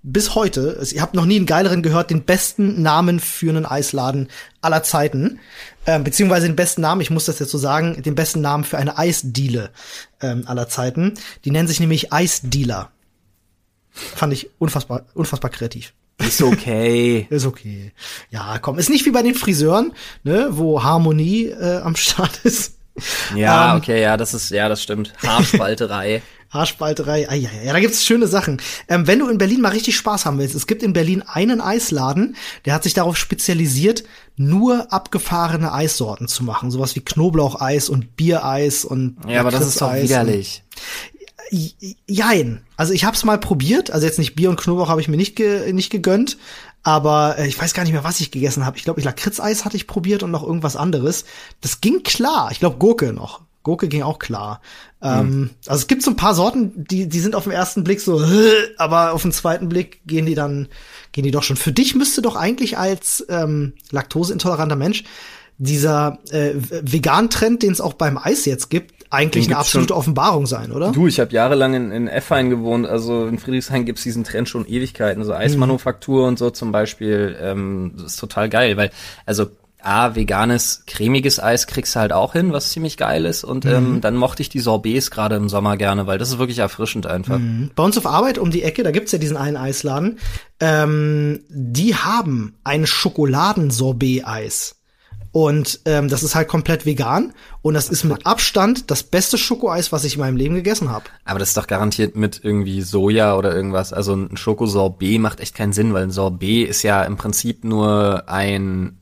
bis 0.03 0.33
heute, 0.33 0.81
ihr 0.91 1.01
habt 1.01 1.13
noch 1.13 1.25
nie 1.25 1.35
einen 1.35 1.45
geileren 1.45 1.83
gehört, 1.83 2.09
den 2.09 2.23
besten 2.23 2.81
Namen 2.81 3.19
für 3.19 3.49
einen 3.49 3.67
Eisladen 3.67 4.29
aller 4.61 4.81
Zeiten. 4.81 5.39
Ähm, 5.85 6.03
beziehungsweise 6.03 6.47
den 6.47 6.55
besten 6.55 6.81
Namen, 6.81 7.01
ich 7.01 7.09
muss 7.09 7.25
das 7.25 7.39
jetzt 7.39 7.51
so 7.51 7.57
sagen, 7.57 8.01
den 8.01 8.15
besten 8.15 8.41
Namen 8.41 8.63
für 8.63 8.77
eine 8.77 8.97
Eisdiele 8.97 9.71
ähm, 10.21 10.43
aller 10.45 10.67
Zeiten. 10.69 11.15
Die 11.43 11.51
nennen 11.51 11.67
sich 11.67 11.79
nämlich 11.79 12.13
Eisdealer. 12.13 12.91
Fand 13.89 14.33
ich 14.33 14.49
unfassbar, 14.59 15.05
unfassbar 15.13 15.49
kreativ. 15.51 15.93
Ist 16.19 16.41
okay. 16.41 17.27
ist 17.29 17.45
okay. 17.45 17.91
Ja, 18.29 18.59
komm, 18.59 18.77
ist 18.77 18.89
nicht 18.89 19.05
wie 19.05 19.11
bei 19.11 19.23
den 19.23 19.35
Friseuren, 19.35 19.93
ne, 20.23 20.49
wo 20.51 20.83
Harmonie 20.83 21.47
äh, 21.47 21.77
am 21.77 21.95
Start 21.95 22.39
ist. 22.43 22.77
Ja, 23.35 23.73
ähm, 23.73 23.81
okay, 23.81 24.01
ja, 24.01 24.17
das 24.17 24.33
ist, 24.33 24.51
ja, 24.51 24.69
das 24.69 24.83
stimmt. 24.83 25.13
Haarspalterei. 25.25 26.21
Haarspalterei, 26.51 27.29
ah, 27.29 27.33
ja, 27.33 27.49
ja, 27.49 27.67
ja, 27.67 27.73
da 27.73 27.79
gibt's 27.79 28.05
schöne 28.05 28.27
Sachen. 28.27 28.61
Ähm, 28.89 29.07
wenn 29.07 29.19
du 29.19 29.29
in 29.29 29.37
Berlin 29.37 29.61
mal 29.61 29.69
richtig 29.69 29.95
Spaß 29.95 30.25
haben 30.25 30.37
willst, 30.37 30.53
es 30.53 30.67
gibt 30.67 30.83
in 30.83 30.91
Berlin 30.91 31.23
einen 31.25 31.61
Eisladen, 31.61 32.35
der 32.65 32.73
hat 32.73 32.83
sich 32.83 32.93
darauf 32.93 33.15
spezialisiert, 33.15 34.03
nur 34.35 34.91
abgefahrene 34.91 35.71
Eissorten 35.71 36.27
zu 36.27 36.43
machen. 36.43 36.69
Sowas 36.69 36.95
wie 36.95 36.99
Knoblaucheis 36.99 37.87
und 37.87 38.17
Biereis 38.17 38.83
und 38.83 39.17
Ja, 39.27 39.39
aber 39.39 39.51
das 39.51 39.65
ist 39.65 39.81
doch 39.81 39.93
widerlich. 39.93 40.63
Jein. 42.07 42.61
Also 42.75 42.93
ich 42.93 43.05
hab's 43.05 43.23
mal 43.23 43.37
probiert, 43.37 43.91
also 43.91 44.05
jetzt 44.05 44.19
nicht 44.19 44.35
Bier 44.35 44.49
und 44.49 44.59
Knoblauch 44.59 44.89
habe 44.89 45.01
ich 45.01 45.07
mir 45.07 45.17
nicht, 45.17 45.35
ge 45.37 45.71
nicht 45.71 45.89
gegönnt, 45.89 46.37
aber 46.83 47.37
äh, 47.37 47.47
ich 47.47 47.59
weiß 47.59 47.73
gar 47.73 47.83
nicht 47.83 47.93
mehr, 47.93 48.03
was 48.03 48.19
ich 48.19 48.31
gegessen 48.31 48.65
habe. 48.65 48.77
Ich 48.77 48.83
glaube, 48.83 48.99
ich 48.99 49.05
Lakritzeis 49.05 49.63
hatte 49.63 49.77
ich 49.77 49.87
probiert 49.87 50.23
und 50.23 50.31
noch 50.31 50.43
irgendwas 50.43 50.75
anderes. 50.75 51.25
Das 51.61 51.79
ging 51.79 52.03
klar. 52.03 52.49
Ich 52.51 52.59
glaube 52.59 52.77
Gurke 52.77 53.13
noch. 53.13 53.41
Gurke 53.63 53.87
ging 53.87 54.03
auch 54.03 54.19
klar. 54.19 54.61
Mhm. 55.01 55.07
Ähm, 55.07 55.49
also 55.67 55.81
es 55.81 55.87
gibt 55.87 56.03
so 56.03 56.11
ein 56.11 56.15
paar 56.15 56.33
Sorten, 56.35 56.71
die, 56.75 57.07
die 57.07 57.19
sind 57.19 57.35
auf 57.35 57.43
den 57.43 57.53
ersten 57.53 57.83
Blick 57.83 58.01
so, 58.01 58.21
aber 58.77 59.13
auf 59.13 59.21
den 59.21 59.31
zweiten 59.31 59.69
Blick 59.69 60.01
gehen 60.05 60.25
die 60.25 60.35
dann, 60.35 60.67
gehen 61.11 61.23
die 61.23 61.31
doch 61.31 61.43
schon. 61.43 61.57
Für 61.57 61.71
dich 61.71 61.95
müsste 61.95 62.21
doch 62.21 62.35
eigentlich 62.35 62.77
als 62.77 63.25
ähm, 63.29 63.73
laktoseintoleranter 63.91 64.75
Mensch 64.75 65.03
dieser 65.57 66.17
äh, 66.31 66.53
Vegan-Trend, 66.55 67.61
den 67.61 67.71
es 67.71 67.81
auch 67.81 67.93
beim 67.93 68.17
Eis 68.17 68.45
jetzt 68.45 68.69
gibt, 68.71 68.95
eigentlich 69.11 69.47
eine 69.47 69.57
absolute 69.57 69.95
Offenbarung 69.95 70.47
sein, 70.47 70.71
oder? 70.71 70.91
Du, 70.91 71.05
ich 71.05 71.19
habe 71.19 71.33
jahrelang 71.33 71.73
in, 71.73 71.91
in 71.91 72.07
Effein 72.07 72.49
gewohnt, 72.49 72.87
also 72.87 73.27
in 73.27 73.37
Friedrichshain 73.37 73.85
gibt's 73.85 74.03
diesen 74.03 74.23
Trend 74.23 74.47
schon 74.47 74.65
Ewigkeiten, 74.65 75.23
so 75.23 75.33
Eismanufaktur 75.33 76.23
mhm. 76.23 76.27
und 76.29 76.39
so 76.39 76.49
zum 76.49 76.71
Beispiel, 76.71 77.37
ähm, 77.39 77.91
das 77.95 78.13
ist 78.13 78.19
total 78.19 78.49
geil, 78.49 78.77
weil, 78.77 78.89
also 79.25 79.47
A, 79.83 80.15
veganes, 80.15 80.83
cremiges 80.85 81.39
Eis 81.39 81.67
kriegst 81.67 81.95
du 81.95 81.99
halt 81.99 82.13
auch 82.13 82.33
hin, 82.33 82.51
was 82.53 82.69
ziemlich 82.69 82.97
geil 82.97 83.25
ist. 83.25 83.43
Und 83.43 83.65
ähm, 83.65 83.71
mhm. 83.71 83.95
ähm, 83.95 84.01
dann 84.01 84.15
mochte 84.15 84.41
ich 84.41 84.49
die 84.49 84.59
Sorbets 84.59 85.11
gerade 85.11 85.35
im 85.35 85.49
Sommer 85.49 85.77
gerne, 85.77 86.07
weil 86.07 86.17
das 86.17 86.29
ist 86.29 86.39
wirklich 86.39 86.59
erfrischend 86.59 87.07
einfach. 87.07 87.39
Mhm. 87.39 87.71
Bei 87.75 87.83
uns 87.83 87.97
auf 87.97 88.05
Arbeit 88.05 88.37
um 88.37 88.51
die 88.51 88.63
Ecke, 88.63 88.83
da 88.83 88.91
gibt's 88.91 89.11
ja 89.11 89.19
diesen 89.19 89.37
einen 89.37 89.57
Eisladen. 89.57 90.19
Ähm, 90.59 91.41
die 91.49 91.95
haben 91.95 92.55
ein 92.63 92.85
Schokoladensorbet-Eis. 92.85 94.75
Und 95.33 95.79
ähm, 95.85 96.09
das 96.09 96.23
ist 96.23 96.35
halt 96.35 96.49
komplett 96.49 96.85
vegan. 96.85 97.33
Und 97.61 97.73
das 97.73 97.89
ist 97.89 98.03
mit 98.03 98.25
Abstand 98.25 98.91
das 98.91 99.03
beste 99.03 99.37
Schokoeis, 99.37 99.91
was 99.91 100.03
ich 100.03 100.15
in 100.15 100.19
meinem 100.19 100.35
Leben 100.35 100.55
gegessen 100.55 100.89
habe. 100.89 101.05
Aber 101.23 101.39
das 101.39 101.49
ist 101.49 101.57
doch 101.57 101.67
garantiert 101.67 102.15
mit 102.15 102.41
irgendwie 102.43 102.81
Soja 102.81 103.35
oder 103.37 103.55
irgendwas. 103.55 103.93
Also 103.93 104.13
ein 104.13 104.35
Schokosorbet 104.35 105.21
macht 105.21 105.39
echt 105.39 105.55
keinen 105.55 105.73
Sinn, 105.73 105.93
weil 105.93 106.03
ein 106.03 106.11
Sorbet 106.11 106.67
ist 106.67 106.83
ja 106.83 107.03
im 107.03 107.15
Prinzip 107.15 107.63
nur 107.63 108.27
ein 108.27 108.97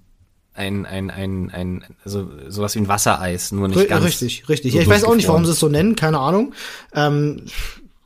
ein, 0.60 0.86
ein, 0.86 1.10
ein, 1.10 1.50
ein, 1.52 1.86
also 2.04 2.30
sowas 2.50 2.76
wie 2.76 2.80
ein 2.80 2.88
Wassereis, 2.88 3.52
nur 3.52 3.68
nicht 3.70 3.88
ganz. 3.88 4.06
Richtig, 4.06 4.50
richtig. 4.50 4.74
So 4.74 4.78
ja, 4.78 4.84
ich 4.84 4.90
weiß 4.90 5.06
auch 5.06 5.16
nicht, 5.16 5.28
warum 5.28 5.46
sie 5.46 5.52
es 5.52 5.60
so 5.60 5.70
nennen, 5.70 5.96
keine 5.96 6.20
Ahnung. 6.20 6.54
Ähm, 6.94 7.46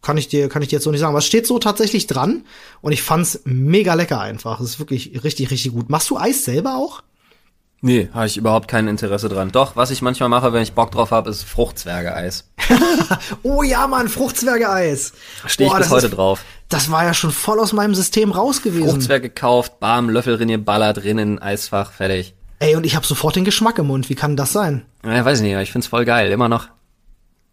kann 0.02 0.18
ich 0.18 0.28
dir, 0.28 0.50
kann 0.50 0.62
ich 0.62 0.68
dir 0.68 0.76
jetzt 0.76 0.84
so 0.84 0.92
nicht 0.92 1.00
sagen. 1.00 1.12
Aber 1.12 1.20
es 1.20 1.26
steht 1.26 1.48
so 1.48 1.60
tatsächlich 1.60 2.08
dran 2.08 2.44
und 2.82 2.92
ich 2.92 3.02
fand's 3.02 3.42
mega 3.46 3.96
lecker 3.96 4.20
einfach. 4.20 4.60
Es 4.60 4.72
ist 4.72 4.80
wirklich 4.80 5.24
richtig, 5.24 5.50
richtig 5.50 5.74
gut. 5.74 5.90
Machst 5.90 6.10
du 6.10 6.18
Eis 6.18 6.46
selber 6.46 6.76
auch? 6.76 7.02
Nee, 7.82 8.10
habe 8.14 8.28
ich 8.28 8.38
überhaupt 8.38 8.70
kein 8.70 8.88
Interesse 8.88 9.28
dran. 9.28 9.52
Doch, 9.52 9.76
was 9.76 9.92
ich 9.92 10.02
manchmal 10.02 10.30
mache, 10.30 10.54
wenn 10.54 10.64
ich 10.64 10.72
Bock 10.72 10.92
drauf 10.92 11.12
habe, 11.12 11.30
ist 11.30 11.44
Fruchtzwerge-Eis. 11.44 12.48
oh 13.44 13.62
ja, 13.62 13.88
Mann, 13.88 14.08
Fruchtzwerge-Eis. 14.08 15.12
Stehe 15.48 15.68
ich 15.68 15.74
Boah, 15.74 15.80
bis 15.80 15.90
heute 15.90 16.06
ist, 16.06 16.16
drauf. 16.16 16.46
Das 16.70 16.92
war 16.92 17.04
ja 17.04 17.14
schon 17.14 17.32
voll 17.32 17.60
aus 17.60 17.74
meinem 17.74 17.94
System 17.94 18.32
raus 18.32 18.62
gewesen. 18.62 18.90
Fruchtzwerge 18.90 19.28
gekauft, 19.28 19.82
bam, 19.82 20.10
Löffel 20.10 20.38
drin 20.38 20.64
ballert 20.64 21.04
drin 21.04 21.18
in 21.18 21.40
Eisfach, 21.40 21.92
fertig. 21.92 22.34
Ey, 22.64 22.78
und 22.78 22.86
ich 22.86 22.96
habe 22.96 23.06
sofort 23.06 23.36
den 23.36 23.44
Geschmack 23.44 23.78
im 23.78 23.88
Mund. 23.88 24.10
Wie 24.10 24.16
kann 24.16 24.38
das 24.38 24.54
sein? 24.54 24.86
Ja, 25.04 25.26
weiß 25.26 25.40
ich 25.40 25.44
nicht, 25.44 25.54
aber 25.54 25.64
ich 25.64 25.74
find's 25.74 25.88
voll 25.88 26.06
geil, 26.06 26.32
immer 26.32 26.48
noch. 26.48 26.70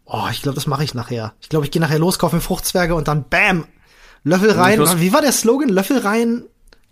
Oh, 0.05 0.23
ich 0.31 0.41
glaube, 0.41 0.55
das 0.55 0.67
mache 0.67 0.85
ich 0.85 0.93
nachher. 0.93 1.33
Ich 1.41 1.49
glaube, 1.49 1.65
ich 1.65 1.71
gehe 1.71 1.81
nachher 1.81 1.99
los, 1.99 2.17
kaufe 2.17 2.37
mir 2.37 2.41
Fruchtzwerge 2.41 2.95
und 2.95 3.09
dann 3.09 3.25
bam, 3.27 3.65
Löffel 4.23 4.51
rein. 4.51 4.79
Wie 4.79 5.11
war 5.11 5.19
der 5.19 5.33
Slogan? 5.33 5.67
Löffel 5.67 5.97
rein, 5.97 6.45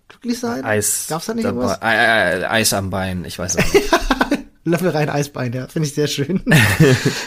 glücklich 0.09 0.37
sein? 0.37 0.65
Eis. 0.65 1.05
Gab's 1.07 1.27
da 1.27 1.33
nicht 1.33 1.45
irgendwas? 1.45 1.81
Eis 1.81 2.73
am 2.73 2.89
Bein, 2.89 3.23
ich 3.23 3.39
weiß 3.39 3.57
auch 3.57 3.73
nicht. 3.73 3.89
Löffel 4.65 4.89
rein 4.89 5.09
Eisbein, 5.09 5.53
ja, 5.53 5.67
finde 5.67 5.87
ich 5.87 5.95
sehr 5.95 6.07
schön. 6.07 6.43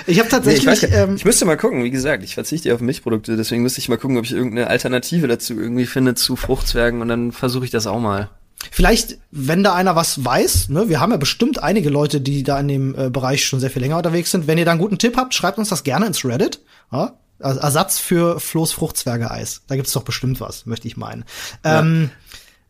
ich 0.07 0.19
habe 0.19 0.29
tatsächlich. 0.29 0.67
Nee, 0.67 0.73
ich, 0.75 0.83
weiß, 0.83 0.93
ähm, 0.93 1.17
ich 1.17 1.25
müsste 1.25 1.47
mal 1.47 1.57
gucken, 1.57 1.85
wie 1.85 1.91
gesagt, 1.91 2.23
ich 2.23 2.35
verzichte 2.35 2.73
auf 2.75 2.81
Milchprodukte, 2.81 3.39
deswegen 3.39 3.63
müsste 3.63 3.81
ich 3.81 3.89
mal 3.89 3.97
gucken, 3.97 4.19
ob 4.19 4.27
ich 4.27 4.33
irgendeine 4.33 4.67
Alternative 4.67 5.27
dazu 5.27 5.59
irgendwie 5.59 5.87
finde 5.87 6.15
zu 6.15 6.37
Fruchtzwergen 6.37 7.01
und 7.01 7.09
dann 7.09 7.33
versuche 7.33 7.65
ich 7.65 7.71
das 7.71 7.87
auch 7.87 7.99
mal. 7.99 8.29
Vielleicht, 8.71 9.19
wenn 9.31 9.63
da 9.63 9.75
einer 9.75 9.97
was 9.97 10.25
weiß, 10.25 10.69
ne, 10.69 10.89
wir 10.89 11.01
haben 11.01 11.11
ja 11.11 11.17
bestimmt 11.17 11.63
einige 11.63 11.91
Leute, 11.91 12.21
die 12.21 12.43
da 12.43 12.61
in 12.61 12.69
dem 12.69 12.95
äh, 12.99 13.11
Bereich 13.11 13.45
schon 13.45 13.61
sehr 13.61 13.71
viel 13.71 13.83
länger 13.83 13.97
unterwegs 13.97 14.31
sind. 14.31 14.47
Wenn 14.47 14.59
ihr 14.59 14.65
da 14.65 14.71
einen 14.73 14.81
guten 14.81 14.99
Tipp 14.99 15.17
habt, 15.17 15.35
schreibt 15.35 15.59
uns 15.59 15.69
das 15.69 15.85
gerne 15.85 16.07
ins 16.07 16.25
Reddit. 16.25 16.61
Ja? 16.93 17.15
Ersatz 17.39 17.99
für 17.99 18.39
Flo's 18.39 18.73
Fruchtzwerge-Eis. 18.73 19.63
Da 19.67 19.77
gibt's 19.77 19.93
doch 19.93 20.05
bestimmt 20.05 20.41
was, 20.41 20.67
möchte 20.67 20.87
ich 20.87 20.97
meinen. 20.97 21.25
Ja. 21.65 21.81
Ähm, 21.81 22.11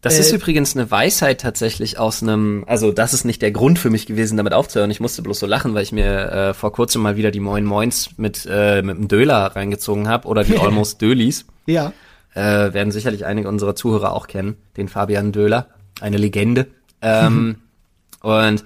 das 0.00 0.16
äh, 0.16 0.20
ist 0.20 0.32
übrigens 0.32 0.74
eine 0.74 0.90
Weisheit 0.90 1.40
tatsächlich 1.40 1.98
aus 1.98 2.22
einem, 2.22 2.64
also 2.66 2.90
das 2.90 3.14
ist 3.14 3.24
nicht 3.24 3.40
der 3.40 3.52
Grund 3.52 3.78
für 3.78 3.90
mich 3.90 4.06
gewesen, 4.06 4.36
damit 4.36 4.52
aufzuhören. 4.52 4.90
Ich 4.90 5.00
musste 5.00 5.22
bloß 5.22 5.38
so 5.38 5.46
lachen, 5.46 5.74
weil 5.74 5.84
ich 5.84 5.92
mir 5.92 6.32
äh, 6.32 6.54
vor 6.54 6.72
kurzem 6.72 7.02
mal 7.02 7.16
wieder 7.16 7.30
die 7.30 7.40
Moin 7.40 7.64
Moins 7.64 8.10
mit 8.16 8.46
äh, 8.50 8.82
mit 8.82 8.96
dem 8.96 9.08
Döler 9.08 9.54
reingezogen 9.54 10.08
habe 10.08 10.26
oder 10.26 10.42
die 10.42 10.58
Almost 10.58 11.00
Dölis. 11.00 11.46
Ja. 11.66 11.92
Äh, 12.34 12.72
werden 12.72 12.90
sicherlich 12.90 13.26
einige 13.26 13.48
unserer 13.48 13.76
Zuhörer 13.76 14.12
auch 14.12 14.26
kennen, 14.26 14.56
den 14.76 14.88
Fabian 14.88 15.32
Döler 15.32 15.68
eine 16.02 16.18
Legende. 16.18 16.66
Ähm, 17.00 17.56
und 18.20 18.64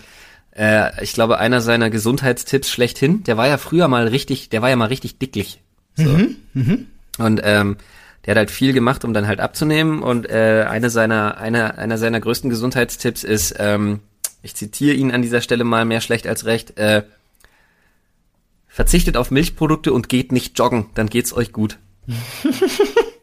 äh, 0.57 1.03
ich 1.03 1.13
glaube, 1.13 1.39
einer 1.39 1.61
seiner 1.61 1.91
Gesundheitstipps 1.91 2.71
schlechthin, 2.71 3.25
der 3.25 3.37
war 3.37 3.47
ja 3.47 3.59
früher 3.59 3.89
mal 3.89 4.09
richtig, 4.09 4.49
der 4.49 4.63
war 4.63 4.71
ja 4.71 4.77
mal 4.77 4.87
richtig 4.87 5.19
dicklich. 5.19 5.61
So. 5.95 6.09
Mhm, 6.09 6.37
mh. 6.55 6.79
Und 7.19 7.41
ähm, 7.45 7.77
der 8.25 8.33
hat 8.33 8.39
halt 8.39 8.51
viel 8.51 8.73
gemacht, 8.73 9.05
um 9.05 9.15
dann 9.15 9.27
halt 9.27 9.41
abzunehmen. 9.41 10.03
Und 10.03 10.29
äh, 10.29 10.67
eine 10.69 10.91
seiner, 10.91 11.39
einer, 11.39 11.79
einer 11.79 11.97
seiner 11.97 12.21
größten 12.21 12.51
Gesundheitstipps 12.51 13.25
ist, 13.25 13.55
ähm, 13.59 14.01
ich 14.43 14.55
zitiere 14.55 14.97
ihn 14.97 15.13
an 15.13 15.23
dieser 15.23 15.41
Stelle 15.41 15.65
mal 15.65 15.85
mehr 15.85 16.01
schlecht 16.01 16.27
als 16.27 16.45
recht, 16.45 16.79
äh, 16.79 17.05
verzichtet 18.69 19.17
auf 19.17 19.31
Milchprodukte 19.31 19.93
und 19.93 20.09
geht 20.09 20.33
nicht 20.33 20.59
joggen, 20.59 20.87
dann 20.95 21.09
geht's 21.09 21.33
euch 21.33 21.53
gut. 21.53 21.79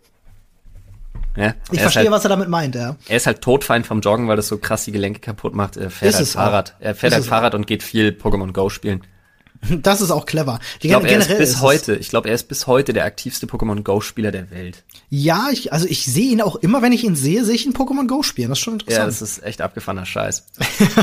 Ja, 1.35 1.55
ich 1.71 1.81
verstehe, 1.81 2.03
halt, 2.03 2.11
was 2.11 2.25
er 2.25 2.29
damit 2.29 2.49
meint, 2.49 2.75
ja. 2.75 2.95
Er 3.07 3.17
ist 3.17 3.25
halt 3.25 3.41
todfeind 3.41 3.87
vom 3.87 4.01
Joggen, 4.01 4.27
weil 4.27 4.35
das 4.35 4.47
so 4.47 4.57
krass 4.57 4.85
die 4.85 4.91
Gelenke 4.91 5.19
kaputt 5.19 5.55
macht. 5.55 5.77
Er 5.77 5.89
fährt 5.89 6.11
ist 6.11 6.17
halt 6.17 6.27
Fahrrad. 6.27 6.75
Auch. 6.77 6.81
Er 6.81 6.95
fährt 6.95 7.13
ist 7.13 7.17
halt 7.17 7.25
Fahrrad 7.25 7.53
auch. 7.53 7.59
und 7.59 7.67
geht 7.67 7.81
viel 7.81 8.09
Pokémon 8.09 8.51
Go 8.51 8.69
spielen. 8.69 9.03
Das 9.81 10.01
ist 10.01 10.11
auch 10.11 10.25
clever. 10.25 10.59
Die 10.81 10.87
ich 10.87 10.91
glaube, 10.91 11.07
er 11.07 11.19
ist 11.19 11.29
bis 11.29 11.51
ist 11.51 11.61
heute, 11.61 11.95
ich 11.95 12.09
glaube, 12.09 12.29
er 12.29 12.35
ist 12.35 12.47
bis 12.47 12.67
heute 12.67 12.93
der 12.93 13.05
aktivste 13.05 13.47
Pokémon 13.47 13.81
Go 13.83 14.01
Spieler 14.01 14.31
der 14.31 14.51
Welt. 14.51 14.83
Ja, 15.09 15.47
ich, 15.51 15.71
also 15.71 15.87
ich 15.87 16.05
sehe 16.05 16.31
ihn 16.31 16.41
auch 16.41 16.57
immer, 16.57 16.81
wenn 16.81 16.91
ich 16.91 17.03
ihn 17.03 17.15
sehe, 17.15 17.45
sehe 17.45 17.55
ich 17.55 17.65
ihn 17.65 17.73
Pokémon 17.73 18.07
Go 18.07 18.23
spielen. 18.23 18.49
Das 18.49 18.59
ist 18.59 18.63
schon 18.63 18.73
interessant. 18.73 18.99
Ja, 18.99 19.05
das 19.05 19.21
ist 19.21 19.43
echt 19.43 19.61
abgefahrener 19.61 20.05
Scheiß. 20.05 20.45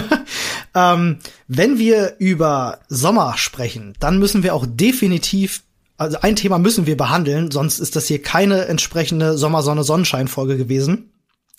ähm, 0.75 1.19
wenn 1.49 1.79
wir 1.79 2.17
über 2.19 2.81
Sommer 2.89 3.35
sprechen, 3.37 3.95
dann 3.99 4.19
müssen 4.19 4.43
wir 4.43 4.55
auch 4.55 4.67
definitiv 4.69 5.63
also 6.01 6.19
ein 6.23 6.35
Thema 6.35 6.59
müssen 6.59 6.87
wir 6.87 6.97
behandeln, 6.97 7.51
sonst 7.51 7.79
ist 7.79 7.95
das 7.95 8.07
hier 8.07 8.23
keine 8.23 8.65
entsprechende 8.65 9.37
Sommersonne-Sonnenschein-Folge 9.37 10.57
gewesen. 10.57 11.13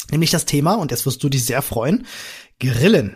Nämlich 0.10 0.32
das 0.32 0.46
Thema, 0.46 0.74
und 0.74 0.90
jetzt 0.90 1.06
wirst 1.06 1.24
du 1.24 1.30
dich 1.30 1.46
sehr 1.46 1.62
freuen, 1.62 2.08
Grillen. 2.60 3.16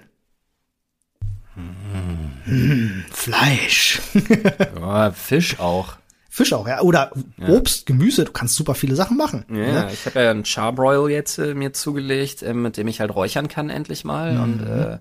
Mmh, 1.56 3.06
Fleisch. 3.12 4.02
ja, 4.80 5.12
Fisch 5.14 5.60
auch. 5.60 5.98
Fisch 6.30 6.54
auch, 6.54 6.68
ja. 6.68 6.82
Oder 6.82 7.12
ja. 7.38 7.48
Obst, 7.48 7.88
Gemüse, 7.88 8.26
du 8.26 8.32
kannst 8.32 8.56
super 8.56 8.76
viele 8.76 8.96
Sachen 8.96 9.18
machen. 9.18 9.46
Ja, 9.50 9.64
ja. 9.64 9.90
ich 9.90 10.06
habe 10.06 10.22
ja 10.22 10.30
einen 10.30 10.46
Charbroil 10.46 11.10
jetzt 11.10 11.40
äh, 11.40 11.56
mir 11.56 11.74
zugelegt, 11.74 12.44
äh, 12.44 12.54
mit 12.54 12.78
dem 12.78 12.88
ich 12.88 13.00
halt 13.00 13.16
räuchern 13.16 13.48
kann 13.48 13.72
endlich 13.72 14.04
mal. 14.04 14.34
Mhm. 14.34 14.44
Und 14.44 14.68
äh, 14.68 15.00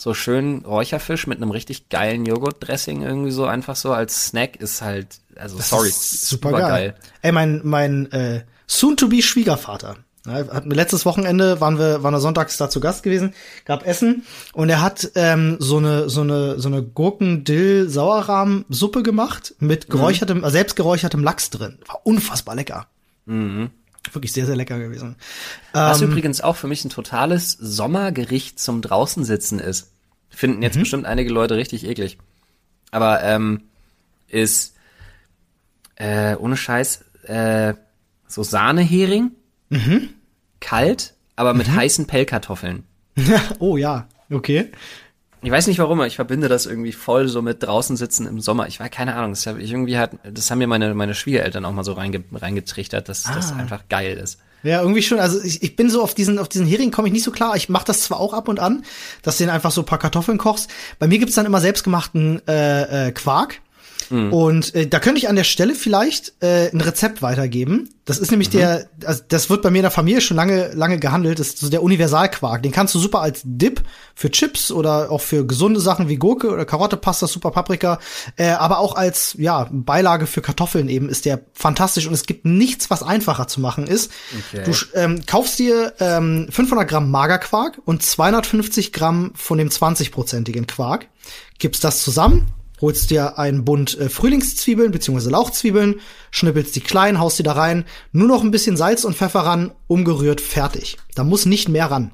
so 0.00 0.14
schön 0.14 0.64
Räucherfisch 0.64 1.26
mit 1.26 1.36
einem 1.36 1.50
richtig 1.50 1.90
geilen 1.90 2.24
Joghurtdressing 2.24 3.02
irgendwie 3.02 3.30
so 3.30 3.44
einfach 3.44 3.76
so 3.76 3.92
als 3.92 4.28
Snack 4.28 4.56
ist 4.56 4.80
halt, 4.80 5.20
also 5.36 5.58
Das 5.58 5.68
sorry, 5.68 5.90
super 5.92 6.52
geil. 6.52 6.94
Ey, 7.20 7.32
mein, 7.32 7.60
mein 7.64 8.10
äh, 8.10 8.44
soon-to-be-Schwiegervater. 8.66 9.96
Ja, 10.26 10.34
hat 10.34 10.66
mir 10.66 10.74
letztes 10.74 11.04
Wochenende 11.04 11.60
waren 11.60 11.78
wir 11.78 12.02
waren 12.02 12.12
wir 12.12 12.20
sonntags 12.20 12.56
da 12.58 12.68
zu 12.68 12.80
Gast 12.80 13.02
gewesen, 13.02 13.32
gab 13.64 13.86
Essen 13.86 14.24
und 14.52 14.68
er 14.68 14.82
hat 14.82 15.12
ähm, 15.14 15.56
so 15.60 15.78
eine 15.78 16.10
so 16.10 16.20
eine 16.20 16.60
so 16.60 16.68
eine 16.68 16.82
Gurken 16.82 17.44
Dill 17.44 17.88
Sauerrahm 17.88 18.66
Suppe 18.68 19.02
gemacht 19.02 19.54
mit 19.60 19.88
geräuchertem 19.88 20.44
äh, 20.44 20.50
selbst 20.50 20.76
geräuchertem 20.76 21.24
Lachs 21.24 21.48
drin. 21.48 21.78
War 21.86 22.00
unfassbar 22.04 22.54
lecker. 22.54 22.86
Mhm. 23.24 23.70
Wirklich 24.12 24.32
sehr 24.32 24.46
sehr 24.46 24.56
lecker 24.56 24.78
gewesen. 24.78 25.16
Was 25.72 26.00
Ähm, 26.00 26.08
übrigens 26.08 26.40
auch 26.40 26.56
für 26.56 26.66
mich 26.66 26.84
ein 26.84 26.90
totales 26.90 27.52
Sommergericht 27.52 28.58
zum 28.58 28.80
draußen 28.82 29.24
sitzen 29.24 29.58
ist. 29.58 29.92
Finden 30.30 30.62
jetzt 30.62 30.78
bestimmt 30.78 31.06
einige 31.06 31.30
Leute 31.30 31.56
richtig 31.56 31.84
eklig. 31.84 32.18
Aber 32.90 33.22
ähm, 33.22 33.64
ist 34.28 34.74
äh, 35.96 36.34
ohne 36.36 36.56
Scheiß 36.56 37.04
äh, 37.24 37.74
so 38.26 38.42
Sahnehering, 38.42 39.32
kalt, 40.60 41.14
aber 41.36 41.54
mit 41.54 41.70
heißen 41.70 42.06
Pellkartoffeln. 42.06 42.84
oh 43.58 43.76
ja, 43.76 44.08
okay. 44.30 44.70
Ich 45.42 45.50
weiß 45.50 45.66
nicht 45.68 45.78
warum, 45.78 46.00
aber 46.00 46.06
ich 46.06 46.16
verbinde 46.16 46.48
das 46.48 46.66
irgendwie 46.66 46.92
voll 46.92 47.28
so 47.28 47.40
mit 47.40 47.62
draußen 47.62 47.96
sitzen 47.96 48.26
im 48.26 48.40
Sommer. 48.40 48.66
Ich 48.66 48.78
weiß 48.78 48.90
keine 48.90 49.14
Ahnung, 49.16 49.30
das 49.30 49.46
hab 49.46 49.58
ich 49.58 49.70
irgendwie 49.70 49.96
hat, 49.96 50.12
das 50.22 50.50
haben 50.50 50.58
mir 50.58 50.66
meine 50.66 50.94
meine 50.94 51.14
Schwiegereltern 51.14 51.64
auch 51.64 51.72
mal 51.72 51.84
so 51.84 51.94
reinge, 51.94 52.22
reingetrichtert, 52.32 53.08
dass 53.08 53.22
das 53.22 53.52
einfach 53.52 53.84
geil 53.88 54.18
ist. 54.18 54.38
Ja, 54.62 54.82
irgendwie 54.82 55.02
schon. 55.02 55.18
Also 55.18 55.42
ich, 55.42 55.62
ich 55.62 55.76
bin 55.76 55.88
so 55.88 56.02
auf 56.02 56.14
diesen 56.14 56.38
auf 56.38 56.48
diesen 56.48 56.66
Hering 56.66 56.90
komme 56.90 57.08
ich 57.08 57.14
nicht 57.14 57.24
so 57.24 57.30
klar. 57.30 57.56
Ich 57.56 57.70
mache 57.70 57.86
das 57.86 58.02
zwar 58.02 58.20
auch 58.20 58.34
ab 58.34 58.48
und 58.48 58.60
an, 58.60 58.84
dass 59.22 59.38
du 59.38 59.44
den 59.44 59.50
einfach 59.50 59.70
so 59.70 59.80
ein 59.80 59.86
paar 59.86 59.98
Kartoffeln 59.98 60.36
kochst. 60.36 60.70
Bei 60.98 61.06
mir 61.06 61.18
gibt's 61.18 61.34
dann 61.34 61.46
immer 61.46 61.60
selbstgemachten 61.60 62.46
äh, 62.46 63.08
äh, 63.08 63.12
Quark. 63.12 63.60
Und 64.10 64.74
äh, 64.74 64.88
da 64.88 64.98
könnte 64.98 65.18
ich 65.18 65.28
an 65.28 65.36
der 65.36 65.44
Stelle 65.44 65.74
vielleicht 65.74 66.32
äh, 66.40 66.70
ein 66.72 66.80
Rezept 66.80 67.22
weitergeben. 67.22 67.88
Das 68.04 68.18
ist 68.18 68.32
nämlich 68.32 68.50
der, 68.50 68.88
also 69.04 69.22
das 69.28 69.50
wird 69.50 69.62
bei 69.62 69.70
mir 69.70 69.78
in 69.78 69.82
der 69.82 69.92
Familie 69.92 70.20
schon 70.20 70.36
lange 70.36 70.72
lange 70.74 70.98
gehandelt. 70.98 71.38
Das 71.38 71.48
ist 71.48 71.58
so 71.58 71.68
der 71.68 71.82
Universalquark. 71.82 72.60
Den 72.60 72.72
kannst 72.72 72.92
du 72.94 72.98
super 72.98 73.20
als 73.20 73.42
Dip 73.44 73.82
für 74.16 74.32
Chips 74.32 74.72
oder 74.72 75.12
auch 75.12 75.20
für 75.20 75.46
gesunde 75.46 75.78
Sachen 75.78 76.08
wie 76.08 76.16
Gurke 76.16 76.50
oder 76.50 76.64
Karotte, 76.64 76.96
Pasta, 76.96 77.28
super 77.28 77.52
Paprika, 77.52 78.00
äh, 78.36 78.48
aber 78.48 78.78
auch 78.78 78.96
als 78.96 79.36
ja 79.38 79.68
Beilage 79.70 80.26
für 80.26 80.42
Kartoffeln 80.42 80.88
eben 80.88 81.08
ist 81.08 81.24
der 81.24 81.42
fantastisch. 81.52 82.08
Und 82.08 82.14
es 82.14 82.26
gibt 82.26 82.44
nichts, 82.44 82.90
was 82.90 83.04
einfacher 83.04 83.46
zu 83.46 83.60
machen 83.60 83.86
ist. 83.86 84.10
Okay. 84.50 84.64
Du 84.64 84.72
ähm, 84.98 85.22
kaufst 85.24 85.60
dir 85.60 85.92
ähm, 86.00 86.48
500 86.50 86.88
Gramm 86.88 87.12
Magerquark 87.12 87.80
und 87.84 88.02
250 88.02 88.92
Gramm 88.92 89.30
von 89.36 89.56
dem 89.56 89.68
20-prozentigen 89.68 90.66
Quark, 90.66 91.06
gibst 91.58 91.84
das 91.84 92.02
zusammen, 92.02 92.48
holst 92.80 93.10
dir 93.10 93.38
einen 93.38 93.64
Bund 93.64 93.98
äh, 93.98 94.08
Frühlingszwiebeln 94.08 94.92
bzw. 94.92 95.30
Lauchzwiebeln, 95.30 96.00
schnippelst 96.30 96.74
die 96.76 96.80
klein, 96.80 97.18
haust 97.18 97.38
die 97.38 97.42
da 97.42 97.52
rein, 97.52 97.84
nur 98.12 98.28
noch 98.28 98.42
ein 98.42 98.50
bisschen 98.50 98.76
Salz 98.76 99.04
und 99.04 99.16
Pfeffer 99.16 99.40
ran, 99.40 99.72
umgerührt, 99.86 100.40
fertig. 100.40 100.96
Da 101.14 101.24
muss 101.24 101.46
nicht 101.46 101.68
mehr 101.68 101.90
ran. 101.90 102.12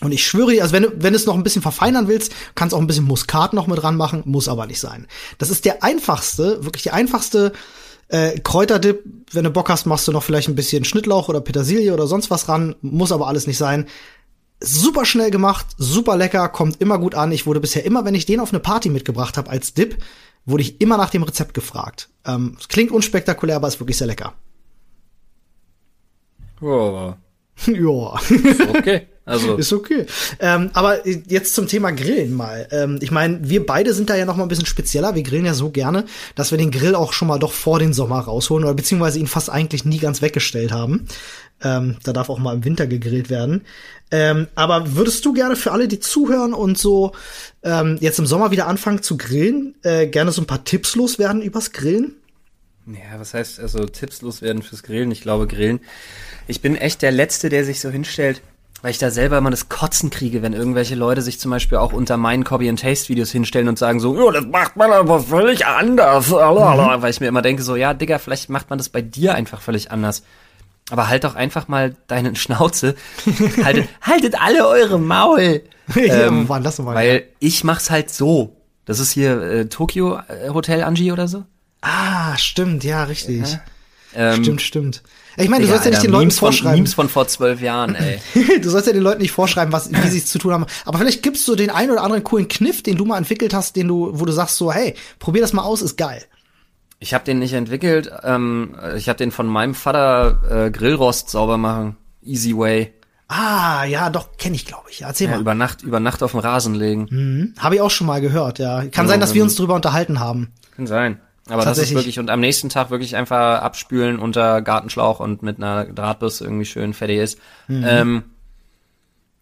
Und 0.00 0.12
ich 0.12 0.26
schwöre 0.26 0.52
dir, 0.52 0.62
also 0.62 0.72
wenn 0.72 0.86
wenn 0.96 1.12
du 1.12 1.16
es 1.16 1.26
noch 1.26 1.34
ein 1.34 1.44
bisschen 1.44 1.62
verfeinern 1.62 2.08
willst, 2.08 2.32
kannst 2.54 2.74
auch 2.74 2.80
ein 2.80 2.86
bisschen 2.86 3.04
Muskat 3.04 3.52
noch 3.52 3.68
mit 3.68 3.82
ranmachen, 3.82 4.22
muss 4.24 4.48
aber 4.48 4.66
nicht 4.66 4.80
sein. 4.80 5.06
Das 5.38 5.50
ist 5.50 5.64
der 5.64 5.84
einfachste, 5.84 6.64
wirklich 6.64 6.82
die 6.82 6.90
einfachste 6.90 7.52
äh, 8.08 8.38
Kräuterdip. 8.40 9.04
Wenn 9.32 9.44
du 9.44 9.50
Bock 9.50 9.68
hast, 9.68 9.86
machst 9.86 10.08
du 10.08 10.12
noch 10.12 10.24
vielleicht 10.24 10.48
ein 10.48 10.56
bisschen 10.56 10.84
Schnittlauch 10.84 11.28
oder 11.28 11.40
Petersilie 11.40 11.94
oder 11.94 12.06
sonst 12.06 12.30
was 12.30 12.48
ran, 12.48 12.74
muss 12.80 13.12
aber 13.12 13.28
alles 13.28 13.46
nicht 13.46 13.58
sein. 13.58 13.86
Super 14.64 15.04
schnell 15.04 15.30
gemacht, 15.30 15.66
super 15.76 16.16
lecker, 16.16 16.48
kommt 16.48 16.80
immer 16.80 16.98
gut 16.98 17.14
an. 17.14 17.32
Ich 17.32 17.46
wurde 17.46 17.60
bisher 17.60 17.84
immer, 17.84 18.04
wenn 18.04 18.14
ich 18.14 18.26
den 18.26 18.40
auf 18.40 18.52
eine 18.52 18.60
Party 18.60 18.90
mitgebracht 18.90 19.36
habe 19.36 19.50
als 19.50 19.74
Dip, 19.74 20.02
wurde 20.44 20.62
ich 20.62 20.80
immer 20.80 20.96
nach 20.96 21.10
dem 21.10 21.22
Rezept 21.22 21.54
gefragt. 21.54 22.08
Ähm, 22.24 22.56
klingt 22.68 22.90
unspektakulär, 22.90 23.56
aber 23.56 23.68
ist 23.68 23.80
wirklich 23.80 23.98
sehr 23.98 24.06
lecker. 24.06 24.34
Oh, 26.60 27.14
ja. 27.66 28.20
okay. 28.78 29.08
Also 29.24 29.56
Ist 29.58 29.72
okay. 29.72 30.06
Ähm, 30.40 30.70
aber 30.72 31.06
jetzt 31.06 31.54
zum 31.54 31.68
Thema 31.68 31.92
Grillen 31.92 32.34
mal. 32.34 32.66
Ähm, 32.70 32.98
ich 33.00 33.10
meine, 33.10 33.48
wir 33.48 33.64
beide 33.64 33.94
sind 33.94 34.10
da 34.10 34.16
ja 34.16 34.24
noch 34.24 34.36
mal 34.36 34.44
ein 34.44 34.48
bisschen 34.48 34.66
spezieller. 34.66 35.14
Wir 35.14 35.22
grillen 35.22 35.44
ja 35.44 35.54
so 35.54 35.70
gerne, 35.70 36.06
dass 36.34 36.50
wir 36.50 36.58
den 36.58 36.70
Grill 36.70 36.94
auch 36.94 37.12
schon 37.12 37.28
mal 37.28 37.38
doch 37.38 37.52
vor 37.52 37.78
den 37.78 37.92
Sommer 37.92 38.20
rausholen 38.20 38.64
oder 38.64 38.74
beziehungsweise 38.74 39.18
ihn 39.18 39.26
fast 39.26 39.50
eigentlich 39.50 39.84
nie 39.84 39.98
ganz 39.98 40.22
weggestellt 40.22 40.72
haben. 40.72 41.06
Ähm, 41.62 41.96
da 42.02 42.12
darf 42.12 42.28
auch 42.28 42.38
mal 42.38 42.54
im 42.54 42.64
Winter 42.64 42.86
gegrillt 42.86 43.30
werden. 43.30 43.62
Ähm, 44.10 44.48
aber 44.54 44.94
würdest 44.94 45.24
du 45.24 45.32
gerne 45.32 45.56
für 45.56 45.72
alle, 45.72 45.88
die 45.88 46.00
zuhören 46.00 46.52
und 46.52 46.76
so 46.76 47.12
ähm, 47.62 47.96
jetzt 48.00 48.18
im 48.18 48.26
Sommer 48.26 48.50
wieder 48.50 48.66
anfangen 48.66 49.02
zu 49.02 49.16
grillen, 49.16 49.74
äh, 49.82 50.06
gerne 50.06 50.32
so 50.32 50.42
ein 50.42 50.46
paar 50.46 50.64
Tipps 50.64 50.96
loswerden 50.96 51.40
übers 51.40 51.72
Grillen? 51.72 52.16
Ja, 52.86 53.18
was 53.18 53.32
heißt 53.32 53.60
also 53.60 53.86
Tipps 53.86 54.22
loswerden 54.22 54.62
fürs 54.62 54.82
Grillen? 54.82 55.10
Ich 55.12 55.22
glaube 55.22 55.46
Grillen. 55.46 55.80
Ich 56.48 56.60
bin 56.60 56.76
echt 56.76 57.00
der 57.02 57.12
Letzte, 57.12 57.48
der 57.48 57.64
sich 57.64 57.80
so 57.80 57.90
hinstellt, 57.90 58.42
weil 58.82 58.90
ich 58.90 58.98
da 58.98 59.10
selber 59.10 59.38
immer 59.38 59.50
das 59.50 59.68
Kotzen 59.68 60.10
kriege, 60.10 60.42
wenn 60.42 60.52
irgendwelche 60.52 60.96
Leute 60.96 61.22
sich 61.22 61.38
zum 61.38 61.52
Beispiel 61.52 61.78
auch 61.78 61.92
unter 61.92 62.16
meinen 62.16 62.42
Copy 62.42 62.68
and 62.68 62.80
Taste 62.80 63.08
Videos 63.08 63.30
hinstellen 63.30 63.68
und 63.68 63.78
sagen 63.78 64.00
so, 64.00 64.14
ja, 64.16 64.32
das 64.32 64.46
macht 64.46 64.76
man 64.76 64.90
aber 64.92 65.20
völlig 65.20 65.64
anders, 65.64 66.30
Lalala. 66.30 67.00
weil 67.00 67.10
ich 67.12 67.20
mir 67.20 67.28
immer 67.28 67.42
denke 67.42 67.62
so, 67.62 67.76
ja, 67.76 67.94
Digga, 67.94 68.18
vielleicht 68.18 68.50
macht 68.50 68.68
man 68.68 68.78
das 68.78 68.88
bei 68.88 69.00
dir 69.00 69.36
einfach 69.36 69.60
völlig 69.60 69.92
anders. 69.92 70.22
Aber 70.90 71.08
halt 71.08 71.24
doch 71.24 71.34
einfach 71.34 71.68
mal 71.68 71.94
deinen 72.06 72.36
Schnauze. 72.36 72.94
haltet, 73.64 73.88
haltet 74.02 74.40
alle 74.40 74.66
eure 74.66 74.98
Maul. 74.98 75.62
ja, 75.94 76.26
Ähm, 76.26 76.48
war 76.48 76.60
das 76.60 76.78
nochmal? 76.78 76.94
Weil 76.94 77.24
ich 77.38 77.64
mach's 77.64 77.90
halt 77.90 78.10
so. 78.10 78.56
Das 78.84 78.98
ist 78.98 79.12
hier 79.12 79.40
äh, 79.40 79.66
Tokyo 79.66 80.18
äh, 80.28 80.50
Hotel 80.50 80.82
Angie 80.82 81.12
oder 81.12 81.28
so. 81.28 81.44
ah, 81.82 82.36
stimmt, 82.36 82.84
ja, 82.84 83.04
richtig. 83.04 83.58
Ähm, 84.14 84.42
Stimmt, 84.42 84.60
stimmt. 84.60 85.02
Ich 85.38 85.48
meine, 85.48 85.64
du 85.64 85.70
sollst 85.70 85.86
ja 85.86 85.90
nicht 85.90 86.00
Alter, 86.00 86.08
den 86.08 86.12
Leuten 86.12 86.24
Memes 86.24 86.38
von, 86.38 86.48
vorschreiben. 86.48 86.76
Memes 86.76 86.92
von 86.94 87.08
vor 87.08 87.26
zwölf 87.28 87.62
Jahren, 87.62 87.94
ey. 87.94 88.20
du 88.60 88.68
sollst 88.68 88.86
ja 88.86 88.92
den 88.92 89.02
Leuten 89.02 89.22
nicht 89.22 89.30
vorschreiben, 89.32 89.72
was, 89.72 89.90
wie 89.90 90.08
sie 90.08 90.18
es 90.18 90.26
zu 90.26 90.38
tun 90.38 90.52
haben. 90.52 90.66
Aber 90.84 90.98
vielleicht 90.98 91.22
gibst 91.22 91.48
du 91.48 91.56
den 91.56 91.70
einen 91.70 91.90
oder 91.90 92.02
anderen 92.02 92.22
coolen 92.22 92.46
Kniff, 92.48 92.82
den 92.82 92.96
du 92.96 93.06
mal 93.06 93.16
entwickelt 93.16 93.54
hast, 93.54 93.74
den 93.74 93.88
du, 93.88 94.10
wo 94.12 94.26
du 94.26 94.32
sagst 94.32 94.56
so, 94.58 94.70
hey, 94.70 94.94
probier 95.18 95.40
das 95.40 95.54
mal 95.54 95.62
aus, 95.62 95.80
ist 95.80 95.96
geil. 95.96 96.22
Ich 97.02 97.14
habe 97.14 97.24
den 97.24 97.40
nicht 97.40 97.52
entwickelt. 97.52 98.12
Ähm, 98.22 98.76
ich 98.96 99.08
habe 99.08 99.16
den 99.16 99.32
von 99.32 99.48
meinem 99.48 99.74
Vater 99.74 100.66
äh, 100.66 100.70
Grillrost 100.70 101.30
sauber 101.30 101.58
machen. 101.58 101.96
Easy 102.22 102.56
way. 102.56 102.92
Ah, 103.26 103.84
ja, 103.84 104.08
doch, 104.08 104.36
kenne 104.36 104.54
ich, 104.54 104.66
glaube 104.66 104.84
ich. 104.88 105.00
Ja, 105.00 105.08
erzähl 105.08 105.26
Ja, 105.26 105.34
mal. 105.34 105.40
über 105.40 105.54
Nacht, 105.56 105.82
über 105.82 105.98
Nacht 105.98 106.22
auf 106.22 106.30
den 106.30 106.40
Rasen 106.40 106.76
legen. 106.76 107.08
Hm, 107.08 107.54
Habe 107.58 107.74
ich 107.74 107.80
auch 107.80 107.90
schon 107.90 108.06
mal 108.06 108.20
gehört, 108.20 108.60
ja. 108.60 108.84
Kann 108.86 109.08
sein, 109.08 109.18
dass 109.18 109.34
wir 109.34 109.42
uns 109.42 109.56
drüber 109.56 109.74
unterhalten 109.74 110.20
haben. 110.20 110.52
Kann 110.76 110.86
sein. 110.86 111.20
Aber 111.48 111.64
das 111.64 111.78
ist 111.78 111.92
wirklich, 111.92 112.20
und 112.20 112.30
am 112.30 112.38
nächsten 112.38 112.68
Tag 112.68 112.90
wirklich 112.90 113.16
einfach 113.16 113.60
abspülen 113.62 114.20
unter 114.20 114.62
Gartenschlauch 114.62 115.18
und 115.18 115.42
mit 115.42 115.56
einer 115.56 115.86
Drahtbürste 115.86 116.44
irgendwie 116.44 116.66
schön 116.66 116.94
fertig 116.94 117.18
ist. 117.18 117.38
Ähm, 117.68 118.22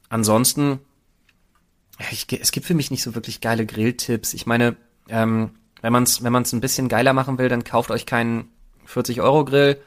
ansonsten, 0.08 0.78
ich, 2.11 2.26
es 2.40 2.52
gibt 2.52 2.64
für 2.64 2.74
mich 2.74 2.90
nicht 2.90 3.02
so 3.02 3.14
wirklich 3.14 3.42
geile 3.42 3.66
Grilltipps. 3.66 4.32
Ich 4.32 4.46
meine, 4.46 4.76
ähm, 5.11 5.50
wenn 5.83 5.93
man 5.93 6.03
es 6.05 6.22
wenn 6.22 6.33
man's 6.33 6.53
ein 6.53 6.61
bisschen 6.61 6.89
geiler 6.89 7.12
machen 7.12 7.39
will, 7.39 7.49
dann 7.49 7.64
kauft 7.64 7.91
euch 7.91 8.07
keinen 8.07 8.49
40-Euro-Grill, 8.89 9.78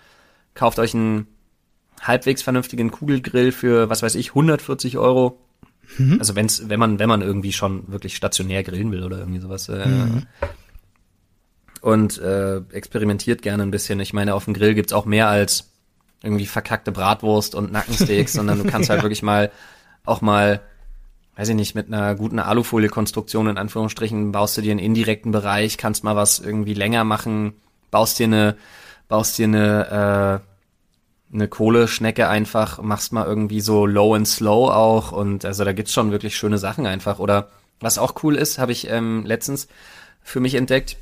kauft 0.54 0.80
euch 0.80 0.94
einen 0.94 1.28
halbwegs 2.02 2.42
vernünftigen 2.42 2.92
Kugelgrill 2.92 3.52
für, 3.52 3.90
was 3.90 4.04
weiß 4.04 4.16
ich, 4.16 4.30
140 4.30 4.98
Euro. 4.98 5.40
Also 6.20 6.36
wenn's, 6.36 6.70
wenn 6.70 6.80
man, 6.80 7.00
wenn 7.00 7.10
man 7.10 7.22
irgendwie 7.22 7.54
schon 7.54 7.92
wirklich 7.92 8.16
stationär 8.16 8.64
grillen 8.64 8.92
will 8.92 9.04
oder 9.04 9.20
irgendwie 9.20 9.40
sowas. 9.40 9.70
Äh, 9.70 9.86
Und 11.82 12.18
äh, 12.20 12.58
experimentiert 12.72 13.42
gerne 13.42 13.64
ein 13.64 13.72
bisschen. 13.72 14.00
Ich 14.00 14.14
meine, 14.14 14.34
auf 14.36 14.46
dem 14.46 14.54
Grill 14.54 14.74
gibt's 14.74 14.94
auch 14.94 15.06
mehr 15.06 15.28
als 15.28 15.70
irgendwie 16.24 16.46
verkackte 16.46 16.94
Bratwurst 16.94 17.54
und 17.56 17.72
Nackensteaks, 17.74 18.34
sondern 18.34 18.64
du 18.64 18.70
kannst 18.70 18.90
halt 18.90 19.02
wirklich 19.04 19.22
mal 19.22 19.52
auch 20.06 20.22
mal, 20.22 20.62
weiß 21.36 21.50
ich 21.50 21.56
nicht, 21.56 21.76
mit 21.76 21.88
einer 21.88 22.16
guten 22.16 22.40
Alufolie-Konstruktion 22.40 23.48
in 23.48 23.58
Anführungsstrichen 23.58 24.32
baust 24.32 24.58
du 24.58 24.62
dir 24.62 24.72
einen 24.72 24.80
indirekten 24.80 25.32
Bereich, 25.32 25.78
kannst 25.78 26.04
mal 26.04 26.16
was 26.16 26.40
irgendwie 26.40 26.76
länger 26.76 27.04
machen, 27.04 27.54
baust 27.90 28.20
dir 28.20 28.26
eine, 28.26 28.56
baust 29.08 29.38
dir 29.38 29.46
eine, 29.46 30.42
äh, 31.32 31.34
eine 31.34 31.48
Kohleschnecke 31.48 32.28
einfach, 32.30 32.82
machst 32.82 33.14
mal 33.14 33.26
irgendwie 33.26 33.62
so 33.62 33.88
low 33.88 34.14
and 34.14 34.28
slow 34.28 34.72
auch 34.72 35.12
und 35.12 35.46
also 35.46 35.64
da 35.64 35.74
gibt's 35.74 35.94
schon 35.94 36.12
wirklich 36.12 36.38
schöne 36.38 36.60
Sachen 36.60 36.86
einfach. 36.86 37.18
Oder 37.18 37.50
was 37.80 37.98
auch 37.98 38.24
cool 38.24 38.36
ist, 38.36 38.60
habe 38.60 38.72
ich 38.72 38.90
ähm, 38.90 39.26
letztens 39.26 39.68
für 40.22 40.40
mich 40.40 40.54
entdeckt, 40.54 40.98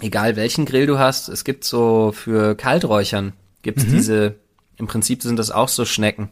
egal 0.00 0.36
welchen 0.36 0.66
Grill 0.66 0.86
du 0.86 0.98
hast, 0.98 1.28
es 1.28 1.44
gibt 1.44 1.64
so 1.64 2.12
für 2.12 2.54
Kalträuchern 2.54 3.32
gibt's 3.62 3.86
diese, 3.86 4.36
im 4.76 4.86
Prinzip 4.86 5.22
sind 5.22 5.38
das 5.38 5.50
auch 5.50 5.68
so 5.68 5.84
Schnecken. 5.84 6.30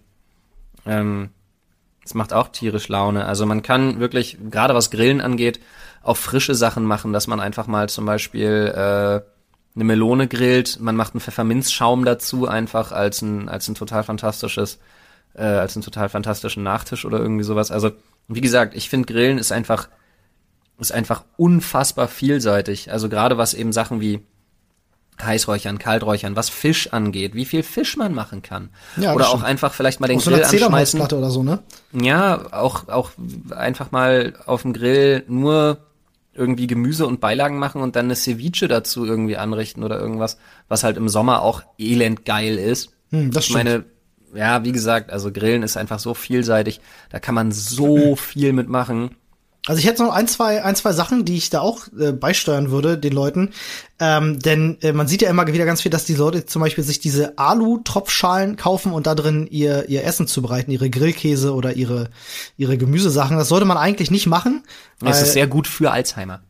Ähm, 0.87 1.31
das 2.05 2.15
macht 2.15 2.33
auch 2.33 2.49
tierisch 2.49 2.89
Laune. 2.89 3.25
Also 3.25 3.47
man 3.47 3.63
kann 3.63 3.99
wirklich, 3.99 4.39
gerade 4.51 4.75
was 4.75 4.91
Grillen 4.91 5.21
angeht, 5.21 5.59
auch 6.03 6.17
frische 6.17 6.55
Sachen 6.55 6.85
machen, 6.85 7.13
dass 7.13 7.27
man 7.27 7.41
einfach 7.41 7.67
mal 7.67 7.89
zum 7.89 8.07
Beispiel 8.07 8.73
äh, 8.75 9.23
eine 9.75 9.85
Melone 9.85 10.29
grillt, 10.29 10.79
man 10.81 10.95
macht 10.95 11.15
einen 11.15 11.21
Pfefferminzschaum 11.21 12.05
dazu 12.05 12.47
einfach 12.47 12.93
als 12.93 13.23
ein, 13.23 13.49
als 13.49 13.67
ein 13.69 13.75
total 13.75 14.05
fantastisches 14.05 14.79
äh, 15.35 15.43
als 15.43 15.77
einen 15.77 15.83
total 15.85 16.09
fantastischen 16.09 16.63
Nachtisch 16.63 17.05
oder 17.05 17.19
irgendwie 17.19 17.45
sowas. 17.45 17.71
Also, 17.71 17.93
wie 18.29 18.41
gesagt, 18.41 18.75
ich 18.75 18.89
finde 18.89 19.13
Grillen 19.13 19.39
ist 19.39 19.53
einfach, 19.53 19.89
ist 20.79 20.93
einfach 20.93 21.25
unfassbar 21.37 22.09
vielseitig. 22.09 22.91
Also 22.91 23.09
gerade 23.09 23.37
was 23.37 23.55
eben 23.55 23.73
Sachen 23.73 24.01
wie 24.01 24.21
Heißräuchern, 25.23 25.79
Kalträuchern, 25.79 26.37
was 26.37 26.49
Fisch 26.49 26.93
angeht, 26.93 27.35
wie 27.35 27.45
viel 27.45 27.63
Fisch 27.63 27.97
man 27.97 28.15
machen 28.15 28.43
kann. 28.43 28.71
Ja, 28.97 29.15
oder 29.15 29.31
auch 29.31 29.43
einfach 29.43 29.73
vielleicht 29.73 30.01
mal 30.01 30.09
den 30.09 30.19
auch 30.19 30.25
Grill 30.25 30.45
so 30.45 30.57
anschmeißen. 30.57 31.01
Oder 31.01 31.31
so, 31.31 31.43
ne? 31.43 31.61
Ja, 31.93 32.53
auch, 32.53 32.89
auch 32.89 33.11
einfach 33.51 33.93
mal 33.93 34.35
auf 34.47 34.63
dem 34.63 34.73
Grill 34.73 35.25
nur 35.29 35.79
irgendwie 36.35 36.67
Gemüse 36.67 37.07
und 37.07 37.21
Beilagen 37.21 37.59
machen 37.59 37.81
und 37.81 37.97
dann 37.97 38.07
eine 38.07 38.17
Ceviche 38.17 38.67
dazu 38.67 39.05
irgendwie 39.05 39.37
anrichten 39.37 39.85
oder 39.85 40.01
irgendwas, 40.01 40.39
was 40.69 40.83
halt 40.83 40.97
im 40.97 41.09
Sommer 41.09 41.43
auch 41.43 41.63
elend 41.79 42.25
geil 42.25 42.59
ist. 42.59 42.91
Hm, 43.11 43.31
das 43.31 43.45
stimmt. 43.45 43.61
Ich 43.61 43.65
meine, 43.65 43.85
ja, 44.35 44.65
wie 44.65 44.73
gesagt, 44.73 45.13
also 45.13 45.31
Grillen 45.31 45.63
ist 45.63 45.77
einfach 45.77 46.01
so 46.01 46.13
vielseitig, 46.13 46.81
da 47.11 47.21
kann 47.21 47.35
man 47.35 47.53
so 47.53 48.17
viel 48.17 48.53
mitmachen. 48.53 49.15
Also 49.67 49.79
ich 49.79 49.87
hätte 49.87 50.03
noch 50.03 50.13
ein, 50.13 50.29
zwei, 50.29 50.63
ein, 50.63 50.77
zwei 50.77 50.93
Sachen, 50.93 51.25
die 51.25 51.37
ich 51.37 51.49
da 51.49 51.61
auch 51.61 51.87
äh, 51.99 52.13
beisteuern 52.13 52.71
würde, 52.71 52.99
den 52.99 53.15
Leuten. 53.15 53.51
Ähm, 53.99 54.39
denn 54.39 54.77
äh, 54.83 54.93
man 54.93 55.09
sieht 55.09 55.23
ja 55.23 55.31
immer 55.31 55.47
wieder 55.47 55.65
ganz 55.65 55.81
viel, 55.81 55.91
dass 55.91 56.05
die 56.05 56.15
Leute 56.15 56.45
zum 56.45 56.61
Beispiel 56.61 56.85
sich 56.85 57.01
diese 57.01 57.39
Alu-Tropfschalen 57.39 58.57
kaufen 58.57 58.93
und 58.93 59.07
da 59.07 59.15
drin 59.15 59.47
ihr, 59.51 59.89
ihr 59.89 60.05
Essen 60.05 60.27
zubereiten, 60.27 60.71
ihre 60.71 60.91
Grillkäse 60.91 61.55
oder 61.55 61.75
ihre, 61.75 62.11
ihre 62.59 62.77
Gemüsesachen. 62.77 63.39
Das 63.39 63.49
sollte 63.49 63.65
man 63.65 63.79
eigentlich 63.79 64.11
nicht 64.11 64.27
machen. 64.27 64.65
Es 65.03 65.23
ist 65.23 65.33
sehr 65.33 65.47
gut 65.47 65.67
für 65.67 65.91
Alzheimer. 65.91 66.43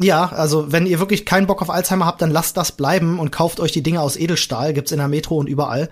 Ja, 0.00 0.26
also 0.26 0.70
wenn 0.70 0.86
ihr 0.86 1.00
wirklich 1.00 1.24
keinen 1.24 1.46
Bock 1.46 1.62
auf 1.62 1.70
Alzheimer 1.70 2.06
habt, 2.06 2.20
dann 2.20 2.30
lasst 2.30 2.56
das 2.56 2.72
bleiben 2.72 3.18
und 3.18 3.32
kauft 3.32 3.60
euch 3.60 3.72
die 3.72 3.82
Dinge 3.82 4.02
aus 4.02 4.16
Edelstahl. 4.16 4.74
Gibt's 4.74 4.92
in 4.92 4.98
der 4.98 5.08
Metro 5.08 5.36
und 5.38 5.48
überall. 5.48 5.88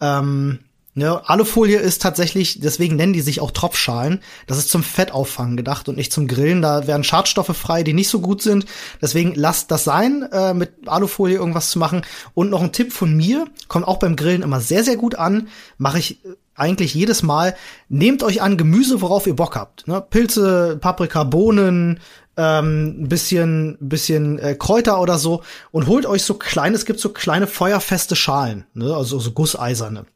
Ähm, 0.00 0.60
Ne, 0.94 1.26
Alufolie 1.26 1.78
ist 1.78 2.02
tatsächlich, 2.02 2.60
deswegen 2.60 2.96
nennen 2.96 3.14
die 3.14 3.22
sich 3.22 3.40
auch 3.40 3.50
Tropfschalen. 3.50 4.20
Das 4.46 4.58
ist 4.58 4.68
zum 4.68 4.82
Fettauffangen 4.82 5.56
gedacht 5.56 5.88
und 5.88 5.96
nicht 5.96 6.12
zum 6.12 6.28
Grillen. 6.28 6.60
Da 6.60 6.86
werden 6.86 7.02
Schadstoffe 7.02 7.56
frei, 7.56 7.82
die 7.82 7.94
nicht 7.94 8.10
so 8.10 8.20
gut 8.20 8.42
sind. 8.42 8.66
Deswegen 9.00 9.34
lasst 9.34 9.70
das 9.70 9.84
sein, 9.84 10.28
äh, 10.30 10.52
mit 10.52 10.86
Alufolie 10.86 11.38
irgendwas 11.38 11.70
zu 11.70 11.78
machen. 11.78 12.02
Und 12.34 12.50
noch 12.50 12.60
ein 12.62 12.72
Tipp 12.72 12.92
von 12.92 13.16
mir, 13.16 13.46
kommt 13.68 13.88
auch 13.88 13.98
beim 13.98 14.16
Grillen 14.16 14.42
immer 14.42 14.60
sehr, 14.60 14.84
sehr 14.84 14.96
gut 14.96 15.14
an. 15.14 15.48
Mache 15.78 15.98
ich 15.98 16.22
äh, 16.26 16.28
eigentlich 16.54 16.92
jedes 16.92 17.22
Mal. 17.22 17.56
Nehmt 17.88 18.22
euch 18.22 18.42
an 18.42 18.58
Gemüse, 18.58 19.00
worauf 19.00 19.26
ihr 19.26 19.34
Bock 19.36 19.56
habt. 19.56 19.88
Ne? 19.88 20.04
Pilze, 20.10 20.76
Paprika, 20.78 21.24
Bohnen, 21.24 22.00
ähm, 22.36 23.08
bisschen, 23.08 23.78
bisschen 23.80 24.38
äh, 24.38 24.54
Kräuter 24.54 25.00
oder 25.00 25.16
so 25.16 25.42
und 25.70 25.86
holt 25.86 26.04
euch 26.04 26.22
so 26.22 26.34
kleine, 26.34 26.76
es 26.76 26.84
gibt 26.84 27.00
so 27.00 27.10
kleine 27.10 27.46
feuerfeste 27.46 28.16
Schalen, 28.16 28.64
ne? 28.74 28.94
also 28.94 29.18
so 29.18 29.32
gusseiserne. 29.32 30.06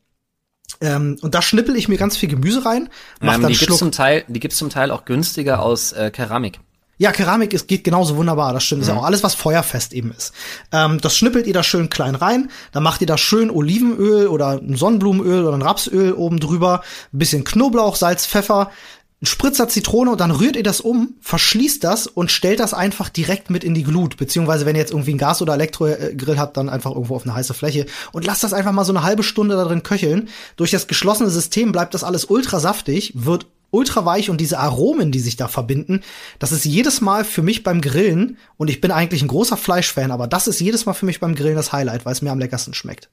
Ähm, 0.80 1.18
und 1.22 1.34
da 1.34 1.42
schnippel 1.42 1.76
ich 1.76 1.88
mir 1.88 1.98
ganz 1.98 2.16
viel 2.16 2.28
Gemüse 2.28 2.64
rein. 2.64 2.88
Mach 3.20 3.34
ähm, 3.34 3.42
dann 3.42 3.52
die 3.52 3.58
gibt's 3.58 3.78
zum 3.78 3.92
Teil, 3.92 4.24
die 4.28 4.40
gibt's 4.40 4.56
zum 4.58 4.70
Teil 4.70 4.90
auch 4.90 5.04
günstiger 5.04 5.62
aus 5.62 5.92
äh, 5.92 6.10
Keramik. 6.10 6.60
Ja, 6.98 7.12
Keramik 7.12 7.52
ist, 7.52 7.68
geht 7.68 7.84
genauso 7.84 8.16
wunderbar, 8.16 8.54
das 8.54 8.64
stimmt. 8.64 8.82
Mhm. 8.82 8.88
ist 8.88 8.94
auch 8.94 9.04
alles, 9.04 9.22
was 9.22 9.34
feuerfest 9.34 9.92
eben 9.92 10.12
ist. 10.12 10.32
Ähm, 10.72 10.98
das 11.00 11.16
schnippelt 11.16 11.46
ihr 11.46 11.52
da 11.52 11.62
schön 11.62 11.90
klein 11.90 12.14
rein, 12.14 12.50
dann 12.72 12.82
macht 12.82 13.02
ihr 13.02 13.06
da 13.06 13.18
schön 13.18 13.50
Olivenöl 13.50 14.28
oder 14.28 14.52
ein 14.52 14.76
Sonnenblumenöl 14.76 15.44
oder 15.44 15.56
ein 15.56 15.62
Rapsöl 15.62 16.12
oben 16.14 16.40
drüber, 16.40 16.82
ein 17.12 17.18
bisschen 17.18 17.44
Knoblauch, 17.44 17.96
Salz, 17.96 18.26
Pfeffer, 18.26 18.70
ein 19.22 19.26
Spritzer 19.26 19.66
Zitrone 19.68 20.10
und 20.10 20.20
dann 20.20 20.30
rührt 20.30 20.56
ihr 20.56 20.62
das 20.62 20.82
um, 20.82 21.14
verschließt 21.22 21.82
das 21.82 22.06
und 22.06 22.30
stellt 22.30 22.60
das 22.60 22.74
einfach 22.74 23.08
direkt 23.08 23.48
mit 23.48 23.64
in 23.64 23.72
die 23.72 23.82
Glut. 23.82 24.18
Beziehungsweise 24.18 24.66
wenn 24.66 24.76
ihr 24.76 24.82
jetzt 24.82 24.92
irgendwie 24.92 25.14
ein 25.14 25.18
Gas- 25.18 25.40
oder 25.40 25.54
Elektrogrill 25.54 26.38
habt, 26.38 26.58
dann 26.58 26.68
einfach 26.68 26.90
irgendwo 26.90 27.16
auf 27.16 27.22
eine 27.22 27.34
heiße 27.34 27.54
Fläche 27.54 27.86
und 28.12 28.26
lasst 28.26 28.44
das 28.44 28.52
einfach 28.52 28.72
mal 28.72 28.84
so 28.84 28.92
eine 28.92 29.02
halbe 29.02 29.22
Stunde 29.22 29.56
da 29.56 29.64
drin 29.64 29.82
köcheln. 29.82 30.28
Durch 30.56 30.70
das 30.70 30.86
geschlossene 30.86 31.30
System 31.30 31.72
bleibt 31.72 31.94
das 31.94 32.04
alles 32.04 32.26
ultra 32.26 32.60
saftig, 32.60 33.12
wird 33.14 33.46
ultra 33.70 34.04
weich 34.04 34.28
und 34.28 34.40
diese 34.40 34.58
Aromen, 34.58 35.12
die 35.12 35.18
sich 35.18 35.36
da 35.36 35.48
verbinden, 35.48 36.02
das 36.38 36.52
ist 36.52 36.64
jedes 36.64 37.00
Mal 37.00 37.24
für 37.24 37.42
mich 37.42 37.62
beim 37.62 37.80
Grillen 37.80 38.36
und 38.58 38.68
ich 38.68 38.82
bin 38.82 38.90
eigentlich 38.90 39.22
ein 39.22 39.28
großer 39.28 39.56
Fleischfan, 39.56 40.10
aber 40.10 40.26
das 40.26 40.46
ist 40.46 40.60
jedes 40.60 40.86
Mal 40.86 40.94
für 40.94 41.06
mich 41.06 41.20
beim 41.20 41.34
Grillen 41.34 41.56
das 41.56 41.72
Highlight, 41.72 42.04
weil 42.04 42.12
es 42.12 42.22
mir 42.22 42.32
am 42.32 42.38
leckersten 42.38 42.74
schmeckt. 42.74 43.08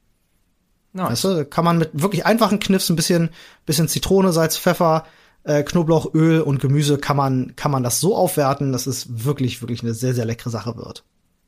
Nice. 0.93 1.10
Weißt 1.10 1.24
du, 1.24 1.45
kann 1.45 1.66
man 1.66 1.80
mit 1.80 1.89
wirklich 1.93 2.26
einfachen 2.26 2.60
Kniffs 2.60 2.89
ein 2.89 2.95
bisschen, 2.95 3.30
bisschen 3.66 3.88
Zitrone, 3.88 4.32
Salz, 4.32 4.58
Pfeffer, 4.58 5.06
äh, 5.43 5.63
Knoblauch, 5.63 6.13
Öl 6.13 6.41
und 6.41 6.59
Gemüse 6.59 6.97
kann 6.97 7.17
man, 7.17 7.55
kann 7.55 7.71
man 7.71 7.83
das 7.83 7.99
so 7.99 8.15
aufwerten, 8.15 8.71
dass 8.71 8.87
es 8.87 9.25
wirklich, 9.25 9.61
wirklich 9.61 9.83
eine 9.83 9.93
sehr, 9.93 10.13
sehr 10.13 10.25
leckere 10.25 10.49
Sache 10.49 10.77
wird. 10.77 11.03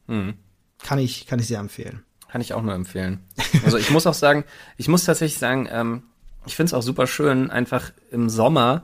Mhm. 0.07 0.35
Kann 0.83 0.99
ich, 0.99 1.27
kann 1.27 1.39
ich 1.39 1.47
sehr 1.47 1.59
empfehlen. 1.59 2.03
Kann 2.29 2.41
ich 2.41 2.53
auch 2.53 2.61
nur 2.61 2.73
empfehlen. 2.73 3.19
Also 3.63 3.77
ich 3.77 3.91
muss 3.91 4.05
auch 4.05 4.13
sagen, 4.13 4.43
ich 4.77 4.87
muss 4.87 5.05
tatsächlich 5.05 5.39
sagen, 5.39 5.67
ähm, 5.71 6.03
ich 6.45 6.55
finde 6.55 6.67
es 6.69 6.73
auch 6.73 6.81
super 6.81 7.07
schön, 7.07 7.49
einfach 7.49 7.91
im 8.11 8.29
Sommer 8.29 8.83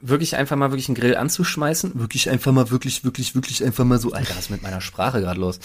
wirklich 0.00 0.36
einfach 0.36 0.56
mal 0.56 0.70
wirklich 0.70 0.88
einen 0.88 0.96
Grill 0.96 1.16
anzuschmeißen. 1.16 1.98
Wirklich 1.98 2.30
einfach 2.30 2.52
mal, 2.52 2.70
wirklich, 2.70 3.04
wirklich, 3.04 3.34
wirklich 3.34 3.64
einfach 3.64 3.84
mal 3.84 3.98
so, 3.98 4.12
Alter, 4.12 4.30
was 4.30 4.44
ist 4.44 4.50
mit 4.50 4.62
meiner 4.62 4.80
Sprache 4.80 5.20
gerade 5.20 5.40
los? 5.40 5.60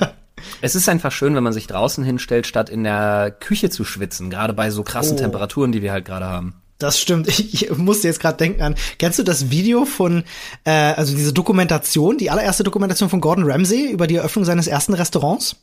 es 0.60 0.74
ist 0.74 0.88
einfach 0.88 1.12
schön, 1.12 1.34
wenn 1.34 1.44
man 1.44 1.52
sich 1.52 1.66
draußen 1.66 2.04
hinstellt, 2.04 2.46
statt 2.46 2.70
in 2.70 2.84
der 2.84 3.30
Küche 3.30 3.70
zu 3.70 3.84
schwitzen, 3.84 4.30
gerade 4.30 4.52
bei 4.52 4.70
so 4.70 4.82
krassen 4.82 5.16
oh. 5.16 5.20
Temperaturen, 5.20 5.72
die 5.72 5.82
wir 5.82 5.92
halt 5.92 6.04
gerade 6.04 6.26
haben. 6.26 6.62
Das 6.84 7.00
stimmt. 7.00 7.28
Ich, 7.34 7.70
ich 7.70 7.78
musste 7.78 8.08
jetzt 8.08 8.20
gerade 8.20 8.36
denken 8.36 8.60
an. 8.60 8.74
Kennst 8.98 9.18
du 9.18 9.22
das 9.22 9.50
Video 9.50 9.86
von, 9.86 10.22
äh, 10.64 10.70
also 10.70 11.16
diese 11.16 11.32
Dokumentation, 11.32 12.18
die 12.18 12.30
allererste 12.30 12.62
Dokumentation 12.62 13.08
von 13.08 13.20
Gordon 13.20 13.50
Ramsay 13.50 13.90
über 13.90 14.06
die 14.06 14.16
Eröffnung 14.16 14.44
seines 14.44 14.66
ersten 14.66 14.92
Restaurants? 14.92 15.56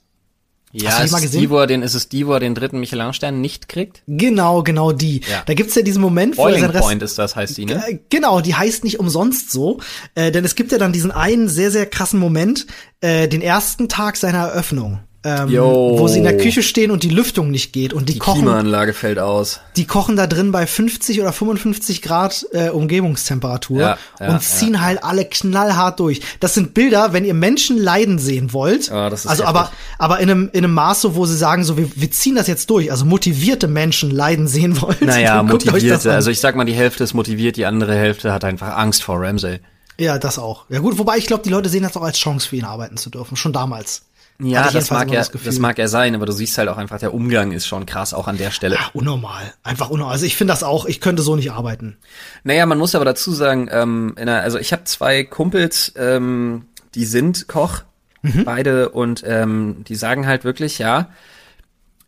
Ja, 0.72 0.92
Hast 0.92 1.00
du 1.00 1.06
die 1.06 1.12
mal 1.12 1.22
gesehen? 1.22 1.42
Die, 1.42 1.50
wo 1.50 1.58
er 1.58 1.68
den, 1.68 1.84
ist 1.84 1.94
es 1.94 2.10
die, 2.10 2.26
wo 2.26 2.34
er 2.34 2.40
den 2.40 2.56
dritten 2.56 2.80
Michelin-Stern 2.80 3.40
nicht 3.40 3.70
kriegt? 3.70 4.02
Genau, 4.08 4.64
genau 4.64 4.94
die. 4.94 5.22
Ja. 5.30 5.44
Da 5.46 5.54
gibt's 5.54 5.76
ja 5.76 5.84
diesen 5.84 6.02
Moment, 6.02 6.38
wo 6.38 6.44
Boiling 6.44 6.64
er 6.64 6.72
sein 6.72 6.82
Point 6.82 7.04
ist 7.04 7.20
das, 7.20 7.36
heißt 7.36 7.58
die, 7.58 7.66
ne? 7.66 8.00
Genau, 8.10 8.42
die 8.42 8.56
heißt 8.56 8.84
nicht 8.84 9.00
umsonst 9.00 9.52
so. 9.52 9.80
Äh, 10.16 10.32
denn 10.32 10.44
es 10.44 10.56
gibt 10.56 10.72
ja 10.72 10.78
dann 10.78 10.92
diesen 10.92 11.12
einen 11.12 11.50
sehr, 11.50 11.70
sehr 11.72 11.86
krassen 11.86 12.20
Moment, 12.20 12.66
äh, 13.02 13.28
den 13.28 13.42
ersten 13.42 13.90
Tag 13.90 14.18
seiner 14.18 14.48
Eröffnung 14.48 15.02
ähm, 15.24 15.52
wo 15.52 16.08
sie 16.08 16.18
in 16.18 16.24
der 16.24 16.38
Küche 16.38 16.64
stehen 16.64 16.90
und 16.90 17.04
die 17.04 17.10
Lüftung 17.10 17.52
nicht 17.52 17.74
geht 17.74 17.94
und 17.94 18.10
die, 18.10 18.14
die 18.14 18.20
kochen. 18.20 18.42
Klimaanlage 18.42 18.94
fällt 18.94 19.20
aus. 19.20 19.60
Die 19.76 19.86
kochen 19.86 20.16
da 20.16 20.26
drin 20.26 20.52
bei 20.52 20.66
50 20.66 21.22
oder 21.22 21.32
55 21.32 22.02
Grad 22.02 22.48
äh, 22.54 22.70
Umgebungstemperatur 22.70 23.82
ja, 23.82 23.98
ja, 24.20 24.34
und 24.34 24.42
ziehen 24.42 24.74
ja. 24.74 24.82
halt 24.82 25.04
alle 25.04 25.26
knallhart 25.26 26.00
durch. 26.00 26.22
Das 26.40 26.56
sind 26.56 26.74
Bilder, 26.74 27.14
wenn 27.14 27.24
ihr 27.24 27.36
Menschen 27.36 27.78
leiden 27.78 28.18
sehen 28.18 28.52
wollt. 28.52 28.88
Ist 28.88 28.92
also 28.92 29.28
heftig. 29.28 29.46
aber 29.46 29.72
aber 30.00 30.20
in 30.20 30.32
einem 30.32 30.50
in 30.54 30.64
einem 30.64 30.74
Maß 30.74 31.02
so, 31.02 31.16
wo 31.16 31.28
sie 31.28 31.38
sagen 31.38 31.64
so, 31.64 31.78
wir, 31.78 31.88
wir 31.96 32.10
ziehen 32.10 32.34
das 32.34 32.48
jetzt 32.48 32.68
durch. 32.72 32.90
Also 32.90 33.06
motivierte 33.06 33.68
Menschen 33.68 34.10
leiden 34.10 34.48
sehen 34.48 34.82
wollt. 34.82 35.02
Naja, 35.02 35.44
motivierte. 35.44 36.12
Also 36.12 36.32
ich 36.32 36.40
sag 36.40 36.56
mal, 36.56 36.66
die 36.66 36.74
Hälfte 36.74 37.04
ist 37.04 37.14
motiviert, 37.14 37.58
die 37.58 37.68
andere 37.68 37.94
Hälfte 37.94 38.34
hat 38.34 38.44
einfach 38.44 38.76
Angst 38.76 39.04
vor 39.04 39.22
Ramsey. 39.22 39.60
Ja, 40.00 40.18
das 40.18 40.40
auch. 40.40 40.66
Ja 40.70 40.80
gut, 40.80 40.98
wobei 40.98 41.18
ich 41.18 41.28
glaube, 41.28 41.44
die 41.44 41.50
Leute 41.50 41.70
sehen 41.70 41.84
das 41.84 41.96
auch 41.96 42.02
als 42.02 42.18
Chance 42.18 42.50
für 42.50 42.56
ihn 42.56 42.66
arbeiten 42.66 42.98
zu 42.98 43.12
dürfen, 43.12 43.36
schon 43.36 43.54
damals. 43.54 44.02
Ja, 44.44 44.72
das 44.72 44.90
mag 44.90 45.12
ja, 45.12 45.20
das, 45.20 45.32
das, 45.32 45.60
mag 45.60 45.78
ja 45.78 45.88
sein, 45.88 46.16
aber 46.16 46.26
du 46.26 46.32
siehst 46.32 46.58
halt 46.58 46.70
auch 46.70 46.78
einfach, 46.78 47.00
der 47.00 47.14
Umgang 47.14 47.52
ist 47.52 47.68
schon 47.68 47.86
krass, 47.86 48.14
auch 48.14 48.28
an 48.28 48.38
der 48.38 48.52
Stelle. 48.52 48.76
Ja, 48.76 48.90
unnormal. 48.94 49.54
Einfach 49.64 49.90
unnormal. 49.90 50.14
Also 50.14 50.26
ich 50.26 50.36
finde 50.36 50.54
das 50.54 50.64
auch, 50.64 50.86
ich 50.86 51.00
könnte 51.00 51.22
so 51.22 51.36
nicht 51.36 51.52
arbeiten. 51.52 51.98
Naja, 52.44 52.66
man 52.66 52.78
muss 52.78 52.96
aber 52.96 53.06
dazu 53.06 53.32
sagen, 53.32 53.70
ähm, 53.72 54.14
in 54.18 54.28
einer, 54.28 54.42
also 54.42 54.58
ich 54.58 54.74
habe 54.74 54.84
zwei 54.86 55.24
Kumpels, 55.24 55.94
ähm, 55.96 56.66
die 56.96 57.06
sind 57.06 57.48
Koch, 57.48 57.84
mhm. 58.22 58.44
beide, 58.44 58.90
und 58.90 59.24
ähm, 59.26 59.84
die 59.88 59.96
sagen 59.96 60.26
halt 60.26 60.44
wirklich, 60.44 60.80
ja, 60.80 61.10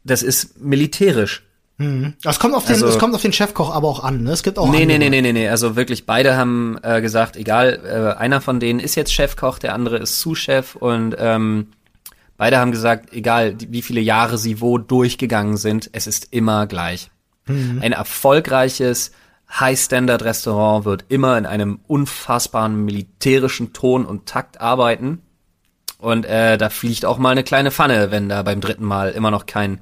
das 0.03 0.23
ist 0.23 0.59
militärisch. 0.59 1.43
Mhm. 1.77 2.13
Das 2.21 2.39
kommt 2.39 2.53
auf 2.53 2.65
den, 2.65 2.73
also, 2.73 2.87
es 2.87 2.99
kommt 2.99 3.15
auf 3.15 3.21
den 3.21 3.33
Chefkoch 3.33 3.73
aber 3.73 3.87
auch 3.87 4.03
an. 4.03 4.23
Ne? 4.23 4.31
Es 4.31 4.43
gibt 4.43 4.59
auch. 4.59 4.69
Nee, 4.69 4.85
nee, 4.85 4.97
nee, 4.97 5.09
nee, 5.09 5.21
nee, 5.21 5.33
nee. 5.33 5.49
Also 5.49 5.75
wirklich, 5.75 6.05
beide 6.05 6.35
haben 6.35 6.77
äh, 6.83 7.01
gesagt, 7.01 7.35
egal, 7.35 7.79
äh, 7.85 8.19
einer 8.19 8.41
von 8.41 8.59
denen 8.59 8.79
ist 8.79 8.95
jetzt 8.95 9.13
Chefkoch, 9.13 9.59
der 9.59 9.73
andere 9.73 9.97
ist 9.97 10.19
Sous-Chef 10.19 10.75
und 10.75 11.15
ähm, 11.17 11.67
Beide 12.37 12.57
haben 12.57 12.71
gesagt, 12.71 13.13
egal 13.13 13.55
wie 13.69 13.81
viele 13.81 14.01
Jahre 14.01 14.37
sie 14.37 14.59
wo 14.59 14.77
durchgegangen 14.77 15.57
sind, 15.57 15.89
es 15.93 16.07
ist 16.07 16.29
immer 16.31 16.67
gleich. 16.67 17.11
Mhm. 17.45 17.79
Ein 17.81 17.91
erfolgreiches 17.91 19.11
High-Standard-Restaurant 19.59 20.85
wird 20.85 21.05
immer 21.09 21.37
in 21.37 21.45
einem 21.45 21.79
unfassbaren 21.87 22.85
militärischen 22.85 23.73
Ton 23.73 24.05
und 24.05 24.25
Takt 24.25 24.59
arbeiten. 24.61 25.21
Und 25.99 26.25
äh, 26.25 26.57
da 26.57 26.69
fliegt 26.69 27.05
auch 27.05 27.17
mal 27.17 27.29
eine 27.29 27.43
kleine 27.43 27.71
Pfanne, 27.71 28.11
wenn 28.11 28.29
da 28.29 28.41
beim 28.41 28.61
dritten 28.61 28.83
Mal 28.83 29.11
immer 29.11 29.31
noch 29.31 29.45
kein, 29.45 29.79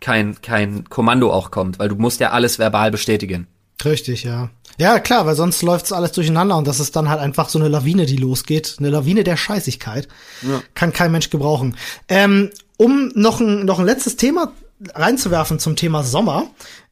kein, 0.00 0.40
kein 0.42 0.84
Kommando 0.88 1.32
auch 1.32 1.50
kommt, 1.50 1.78
weil 1.78 1.88
du 1.88 1.94
musst 1.96 2.20
ja 2.20 2.30
alles 2.30 2.58
verbal 2.58 2.90
bestätigen. 2.90 3.46
Richtig, 3.84 4.24
ja. 4.24 4.50
Ja, 4.78 4.98
klar, 5.00 5.26
weil 5.26 5.34
sonst 5.34 5.62
läuft's 5.62 5.92
alles 5.92 6.12
durcheinander 6.12 6.56
und 6.56 6.66
das 6.66 6.80
ist 6.80 6.96
dann 6.96 7.08
halt 7.08 7.20
einfach 7.20 7.48
so 7.48 7.58
eine 7.58 7.68
Lawine, 7.68 8.06
die 8.06 8.16
losgeht. 8.16 8.76
Eine 8.78 8.90
Lawine 8.90 9.24
der 9.24 9.36
Scheißigkeit. 9.36 10.08
Ja. 10.42 10.62
Kann 10.74 10.92
kein 10.92 11.12
Mensch 11.12 11.30
gebrauchen. 11.30 11.76
Ähm, 12.08 12.50
um 12.76 13.12
noch 13.14 13.40
ein, 13.40 13.64
noch 13.64 13.78
ein 13.78 13.86
letztes 13.86 14.16
Thema 14.16 14.52
reinzuwerfen 14.94 15.58
zum 15.58 15.76
Thema 15.76 16.02
Sommer, 16.02 16.46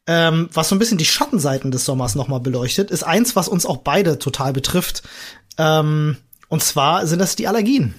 ähm, 0.07 0.49
was 0.53 0.68
so 0.68 0.74
ein 0.74 0.78
bisschen 0.78 0.99
die 0.99 1.05
Schattenseiten 1.05 1.70
des 1.70 1.85
Sommers 1.85 2.14
nochmal 2.14 2.41
beleuchtet, 2.41 2.91
ist 2.91 3.03
eins, 3.03 3.37
was 3.37 3.49
uns 3.49 3.66
auch 3.66 3.78
beide 3.78 4.18
total 4.18 4.53
betrifft. 4.53 5.03
Ähm, 5.59 6.16
und 6.49 6.62
zwar 6.62 7.07
sind 7.07 7.18
das 7.18 7.37
die 7.37 7.49
Allergien. 7.49 7.95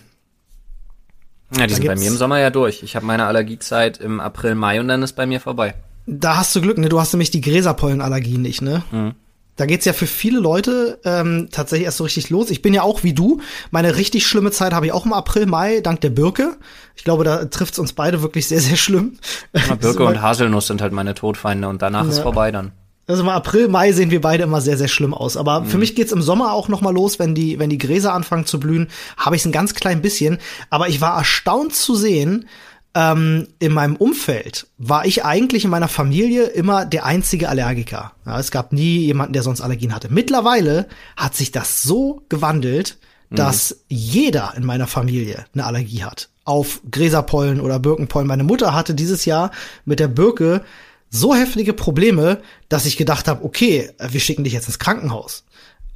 Ja, 1.55 1.67
die 1.67 1.73
da 1.73 1.75
sind 1.75 1.87
bei 1.87 1.95
mir 1.95 2.07
im 2.07 2.17
Sommer 2.17 2.39
ja 2.39 2.49
durch. 2.49 2.83
Ich 2.83 2.95
habe 2.95 3.05
meine 3.05 3.25
Allergiezeit 3.25 3.97
im 3.97 4.19
April, 4.19 4.55
Mai 4.55 4.79
und 4.79 4.87
dann 4.87 5.03
ist 5.03 5.13
bei 5.13 5.25
mir 5.25 5.39
vorbei. 5.39 5.73
Da 6.05 6.37
hast 6.37 6.55
du 6.55 6.61
Glück, 6.61 6.77
ne? 6.77 6.89
Du 6.89 6.99
hast 6.99 7.13
nämlich 7.13 7.31
die 7.31 7.41
Gräserpollenallergie 7.41 8.37
nicht, 8.37 8.61
ne? 8.61 8.83
Mhm. 8.91 9.13
Da 9.57 9.65
geht's 9.65 9.85
ja 9.85 9.93
für 9.93 10.07
viele 10.07 10.39
Leute 10.39 10.99
ähm, 11.03 11.49
tatsächlich 11.51 11.85
erst 11.85 11.97
so 11.97 12.03
richtig 12.05 12.29
los. 12.29 12.49
Ich 12.49 12.61
bin 12.61 12.73
ja 12.73 12.81
auch 12.81 13.03
wie 13.03 13.13
du. 13.13 13.41
Meine 13.69 13.95
richtig 13.95 14.25
schlimme 14.25 14.49
Zeit 14.51 14.73
habe 14.73 14.87
ich 14.87 14.91
auch 14.91 15.05
im 15.05 15.13
April, 15.13 15.45
Mai, 15.45 15.81
dank 15.81 16.01
der 16.01 16.09
Birke. 16.09 16.57
Ich 16.95 17.03
glaube, 17.03 17.23
da 17.23 17.45
trifft's 17.45 17.77
uns 17.77 17.93
beide 17.93 18.21
wirklich 18.21 18.47
sehr, 18.47 18.61
sehr 18.61 18.77
schlimm. 18.77 19.17
Ja, 19.53 19.75
Birke 19.75 20.03
und 20.05 20.21
Haselnuss 20.21 20.67
sind 20.67 20.81
halt 20.81 20.93
meine 20.93 21.13
Todfeinde 21.13 21.67
und 21.67 21.81
danach 21.81 22.05
ja. 22.05 22.09
ist 22.09 22.19
vorbei 22.19 22.51
dann. 22.51 22.71
Also 23.07 23.23
im 23.23 23.29
April, 23.29 23.67
Mai 23.67 23.91
sehen 23.91 24.09
wir 24.09 24.21
beide 24.21 24.43
immer 24.43 24.61
sehr, 24.61 24.77
sehr 24.77 24.87
schlimm 24.87 25.13
aus. 25.13 25.35
Aber 25.35 25.59
mhm. 25.59 25.65
für 25.65 25.77
mich 25.77 25.95
geht's 25.95 26.13
im 26.13 26.21
Sommer 26.21 26.53
auch 26.53 26.69
noch 26.69 26.81
mal 26.81 26.93
los, 26.93 27.19
wenn 27.19 27.35
die, 27.35 27.59
wenn 27.59 27.69
die 27.69 27.77
Gräser 27.77 28.13
anfangen 28.13 28.45
zu 28.45 28.59
blühen, 28.59 28.87
habe 29.17 29.35
ich 29.35 29.45
ein 29.45 29.51
ganz 29.51 29.73
klein 29.73 30.01
bisschen. 30.01 30.37
Aber 30.69 30.87
ich 30.87 31.01
war 31.01 31.17
erstaunt 31.17 31.75
zu 31.75 31.95
sehen, 31.95 32.47
ähm, 32.93 33.47
in 33.59 33.71
meinem 33.71 33.95
Umfeld 33.95 34.67
war 34.77 35.05
ich 35.05 35.23
eigentlich 35.23 35.63
in 35.63 35.71
meiner 35.71 35.87
Familie 35.87 36.45
immer 36.45 36.85
der 36.85 37.05
einzige 37.05 37.47
Allergiker. 37.47 38.13
Ja, 38.25 38.39
es 38.39 38.51
gab 38.51 38.73
nie 38.73 38.99
jemanden, 38.99 39.33
der 39.33 39.43
sonst 39.43 39.61
Allergien 39.61 39.95
hatte. 39.95 40.09
Mittlerweile 40.11 40.87
hat 41.15 41.35
sich 41.35 41.51
das 41.51 41.83
so 41.83 42.23
gewandelt, 42.27 42.97
mhm. 43.29 43.37
dass 43.37 43.77
jeder 43.87 44.53
in 44.57 44.65
meiner 44.65 44.87
Familie 44.87 45.45
eine 45.53 45.65
Allergie 45.65 46.03
hat. 46.03 46.29
Auf 46.43 46.81
Gräserpollen 46.89 47.61
oder 47.61 47.79
Birkenpollen. 47.79 48.27
Meine 48.27 48.43
Mutter 48.43 48.73
hatte 48.73 48.93
dieses 48.93 49.25
Jahr 49.25 49.51
mit 49.85 49.99
der 49.99 50.09
Birke 50.09 50.63
so 51.09 51.33
heftige 51.35 51.73
Probleme, 51.73 52.41
dass 52.67 52.85
ich 52.85 52.97
gedacht 52.97 53.27
habe, 53.27 53.43
okay, 53.45 53.91
wir 53.99 54.19
schicken 54.19 54.43
dich 54.43 54.53
jetzt 54.53 54.67
ins 54.67 54.79
Krankenhaus. 54.79 55.45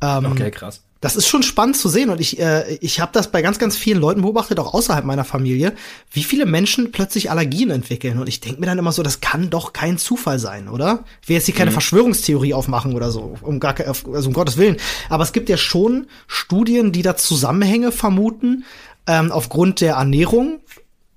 Ähm, 0.02 0.26
okay, 0.26 0.52
krass 0.52 0.85
das 1.06 1.16
ist 1.16 1.28
schon 1.28 1.44
spannend 1.44 1.78
zu 1.78 1.88
sehen 1.88 2.10
und 2.10 2.20
ich, 2.20 2.40
äh, 2.40 2.80
ich 2.82 3.00
habe 3.00 3.12
das 3.14 3.30
bei 3.30 3.44
ganz, 3.44 3.60
ganz 3.60 3.78
vielen 3.78 4.00
Leuten 4.00 4.24
beobachtet, 4.24 4.60
auch 4.60 4.74
außerhalb 4.74 5.06
meiner 5.06 5.24
Familie, 5.24 5.74
wie 6.12 6.24
viele 6.24 6.48
Menschen 6.48 6.92
plötzlich 6.92 7.30
Allergien 7.30 7.70
entwickeln. 7.70 8.18
Und 8.18 8.28
ich 8.28 8.40
denke 8.40 8.60
mir 8.60 8.66
dann 8.66 8.80
immer 8.80 8.92
so, 8.92 9.04
das 9.04 9.22
kann 9.22 9.52
doch 9.52 9.72
kein 9.72 10.00
Zufall 10.00 10.40
sein, 10.40 10.68
oder? 10.68 11.04
Ich 11.22 11.30
will 11.30 11.36
jetzt 11.36 11.46
hier 11.46 11.54
keine 11.54 11.70
mhm. 11.70 11.76
Verschwörungstheorie 11.76 12.56
aufmachen 12.56 12.96
oder 12.96 13.12
so, 13.12 13.38
um 13.42 13.60
gar 13.60 13.76
also 13.80 14.30
um 14.30 14.34
Gottes 14.34 14.58
Willen. 14.58 14.78
Aber 15.08 15.22
es 15.22 15.32
gibt 15.32 15.48
ja 15.48 15.58
schon 15.58 16.08
Studien, 16.26 16.92
die 16.92 17.04
da 17.04 17.16
Zusammenhänge 17.16 17.92
vermuten, 17.92 18.66
ähm, 19.06 19.32
aufgrund 19.32 19.82
der 19.82 19.98
Ernährung, 19.98 20.60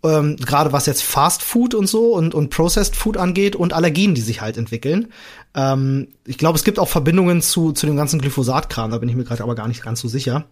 ähm, 0.05 0.37
gerade 0.37 0.73
was 0.73 0.87
jetzt 0.87 1.03
Fast 1.03 1.43
Food 1.43 1.75
und 1.75 1.87
so 1.87 2.15
und, 2.15 2.35
und 2.35 2.51
Processed 2.51 2.97
Food 2.97 3.17
angeht 3.17 3.57
und 3.57 3.73
Allergien, 3.73 4.15
die 4.15 4.21
sich 4.21 4.41
halt 4.41 4.57
entwickeln. 4.57 5.13
Ähm, 5.55 6.09
ich 6.25 6.39
glaube, 6.39 6.57
es 6.57 6.65
gibt 6.65 6.79
auch 6.79 6.89
Verbindungen 6.89 7.43
zu, 7.43 7.73
zu 7.73 7.87
dem 7.87 7.97
ganzen 7.97 8.21
Glyphosat-Kram, 8.21 8.91
da 8.91 8.99
bin 8.99 9.09
ich 9.09 9.17
mir 9.17 9.25
gerade 9.25 9.43
aber 9.43 9.55
gar 9.55 9.69
nicht 9.69 9.83
ganz 9.83 10.01
so 10.01 10.09
sicher. 10.09 10.47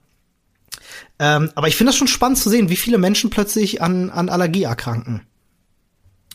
Ähm, 1.18 1.50
aber 1.54 1.68
ich 1.68 1.76
finde 1.76 1.90
das 1.90 1.96
schon 1.96 2.08
spannend 2.08 2.38
zu 2.38 2.50
sehen, 2.50 2.68
wie 2.68 2.76
viele 2.76 2.98
Menschen 2.98 3.30
plötzlich 3.30 3.82
an, 3.82 4.10
an 4.10 4.28
Allergie 4.28 4.64
erkranken. 4.64 5.22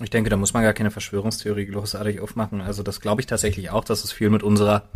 Ich 0.02 0.10
denke, 0.10 0.30
da 0.30 0.38
muss 0.38 0.54
man 0.54 0.64
gar 0.64 0.74
keine 0.74 0.90
Verschwörungstheorie 0.90 1.68
großartig 1.68 2.22
aufmachen. 2.22 2.62
Also 2.62 2.82
das 2.82 3.02
glaube 3.02 3.22
ich 3.22 3.28
tatsächlich 3.28 3.70
auch, 3.70 3.84
dass 3.84 4.04
es 4.04 4.12
viel 4.12 4.30
mit 4.30 4.42
unserer 4.42 4.90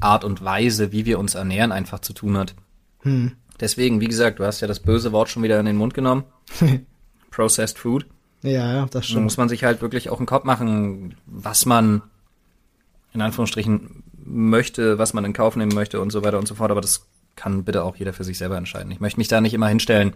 Art 0.00 0.24
und 0.24 0.44
Weise, 0.44 0.92
wie 0.92 1.06
wir 1.06 1.18
uns 1.18 1.34
ernähren, 1.34 1.72
einfach 1.72 2.00
zu 2.00 2.12
tun 2.12 2.36
hat. 2.36 2.54
Hm. 3.00 3.32
Deswegen, 3.58 4.00
wie 4.00 4.08
gesagt, 4.08 4.38
du 4.38 4.44
hast 4.44 4.60
ja 4.60 4.68
das 4.68 4.80
böse 4.80 5.12
Wort 5.12 5.28
schon 5.28 5.42
wieder 5.42 5.58
in 5.58 5.66
den 5.66 5.76
Mund 5.76 5.94
genommen. 5.94 6.24
Processed 7.32 7.78
Food. 7.78 8.06
Ja, 8.42 8.72
ja, 8.72 8.86
das 8.90 9.06
stimmt. 9.06 9.18
Da 9.18 9.22
muss 9.22 9.36
man 9.36 9.48
sich 9.48 9.64
halt 9.64 9.82
wirklich 9.82 10.10
auch 10.10 10.18
einen 10.18 10.26
Kopf 10.26 10.44
machen, 10.44 11.16
was 11.26 11.66
man 11.66 12.02
in 13.12 13.20
Anführungsstrichen 13.20 14.04
möchte, 14.24 14.98
was 14.98 15.14
man 15.14 15.24
in 15.24 15.32
Kauf 15.32 15.56
nehmen 15.56 15.74
möchte 15.74 16.00
und 16.00 16.10
so 16.10 16.24
weiter 16.24 16.38
und 16.38 16.46
so 16.46 16.54
fort. 16.54 16.70
Aber 16.70 16.80
das 16.80 17.06
kann 17.36 17.64
bitte 17.64 17.82
auch 17.82 17.96
jeder 17.96 18.12
für 18.12 18.24
sich 18.24 18.38
selber 18.38 18.56
entscheiden. 18.56 18.92
Ich 18.92 19.00
möchte 19.00 19.18
mich 19.18 19.28
da 19.28 19.40
nicht 19.40 19.54
immer 19.54 19.68
hinstellen 19.68 20.12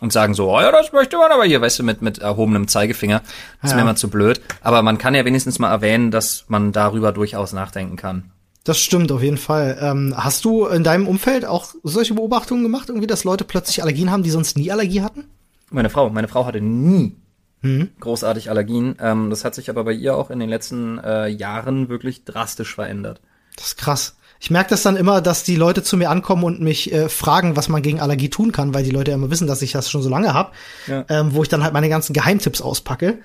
und 0.00 0.12
sagen 0.12 0.34
so, 0.34 0.50
oh 0.50 0.60
ja, 0.60 0.72
das 0.72 0.92
möchte 0.92 1.18
man 1.18 1.30
aber 1.30 1.44
hier, 1.44 1.60
weißt 1.60 1.78
du, 1.78 1.82
mit, 1.82 2.02
mit 2.02 2.18
erhobenem 2.18 2.68
Zeigefinger. 2.68 3.22
Das 3.60 3.70
ist 3.70 3.76
mir 3.76 3.82
immer 3.82 3.96
zu 3.96 4.08
blöd. 4.08 4.40
Aber 4.62 4.82
man 4.82 4.98
kann 4.98 5.14
ja 5.14 5.24
wenigstens 5.24 5.58
mal 5.58 5.70
erwähnen, 5.70 6.10
dass 6.10 6.44
man 6.48 6.72
darüber 6.72 7.12
durchaus 7.12 7.52
nachdenken 7.52 7.96
kann. 7.96 8.32
Das 8.64 8.78
stimmt 8.78 9.10
auf 9.12 9.22
jeden 9.22 9.38
Fall. 9.38 9.78
Ähm, 9.80 10.14
hast 10.16 10.44
du 10.44 10.66
in 10.66 10.84
deinem 10.84 11.06
Umfeld 11.06 11.44
auch 11.44 11.74
solche 11.82 12.14
Beobachtungen 12.14 12.62
gemacht, 12.62 12.88
irgendwie, 12.88 13.06
dass 13.06 13.24
Leute 13.24 13.44
plötzlich 13.44 13.82
Allergien 13.82 14.10
haben, 14.10 14.22
die 14.22 14.30
sonst 14.30 14.56
nie 14.56 14.70
Allergie 14.70 15.02
hatten? 15.02 15.24
Meine 15.70 15.90
Frau, 15.90 16.10
meine 16.10 16.28
Frau 16.28 16.46
hatte 16.46 16.60
nie 16.60 17.16
hm. 17.62 17.90
großartig 18.00 18.50
Allergien. 18.50 18.96
Ähm, 19.00 19.30
das 19.30 19.44
hat 19.44 19.54
sich 19.54 19.70
aber 19.70 19.84
bei 19.84 19.92
ihr 19.92 20.16
auch 20.16 20.30
in 20.30 20.40
den 20.40 20.48
letzten 20.48 20.98
äh, 20.98 21.28
Jahren 21.28 21.88
wirklich 21.88 22.24
drastisch 22.24 22.74
verändert. 22.74 23.20
Das 23.56 23.66
ist 23.66 23.76
krass. 23.76 24.16
Ich 24.42 24.50
merke 24.50 24.70
das 24.70 24.82
dann 24.82 24.96
immer, 24.96 25.20
dass 25.20 25.44
die 25.44 25.56
Leute 25.56 25.82
zu 25.82 25.98
mir 25.98 26.08
ankommen 26.08 26.44
und 26.44 26.62
mich 26.62 26.92
äh, 26.92 27.10
fragen, 27.10 27.56
was 27.56 27.68
man 27.68 27.82
gegen 27.82 28.00
Allergie 28.00 28.30
tun 28.30 28.52
kann, 28.52 28.72
weil 28.72 28.84
die 28.84 28.90
Leute 28.90 29.10
ja 29.10 29.16
immer 29.16 29.30
wissen, 29.30 29.46
dass 29.46 29.60
ich 29.60 29.72
das 29.72 29.90
schon 29.90 30.02
so 30.02 30.08
lange 30.08 30.32
habe, 30.32 30.52
ja. 30.86 31.04
ähm, 31.10 31.34
wo 31.34 31.42
ich 31.42 31.50
dann 31.50 31.62
halt 31.62 31.74
meine 31.74 31.90
ganzen 31.90 32.14
Geheimtipps 32.14 32.62
auspacke. 32.62 33.18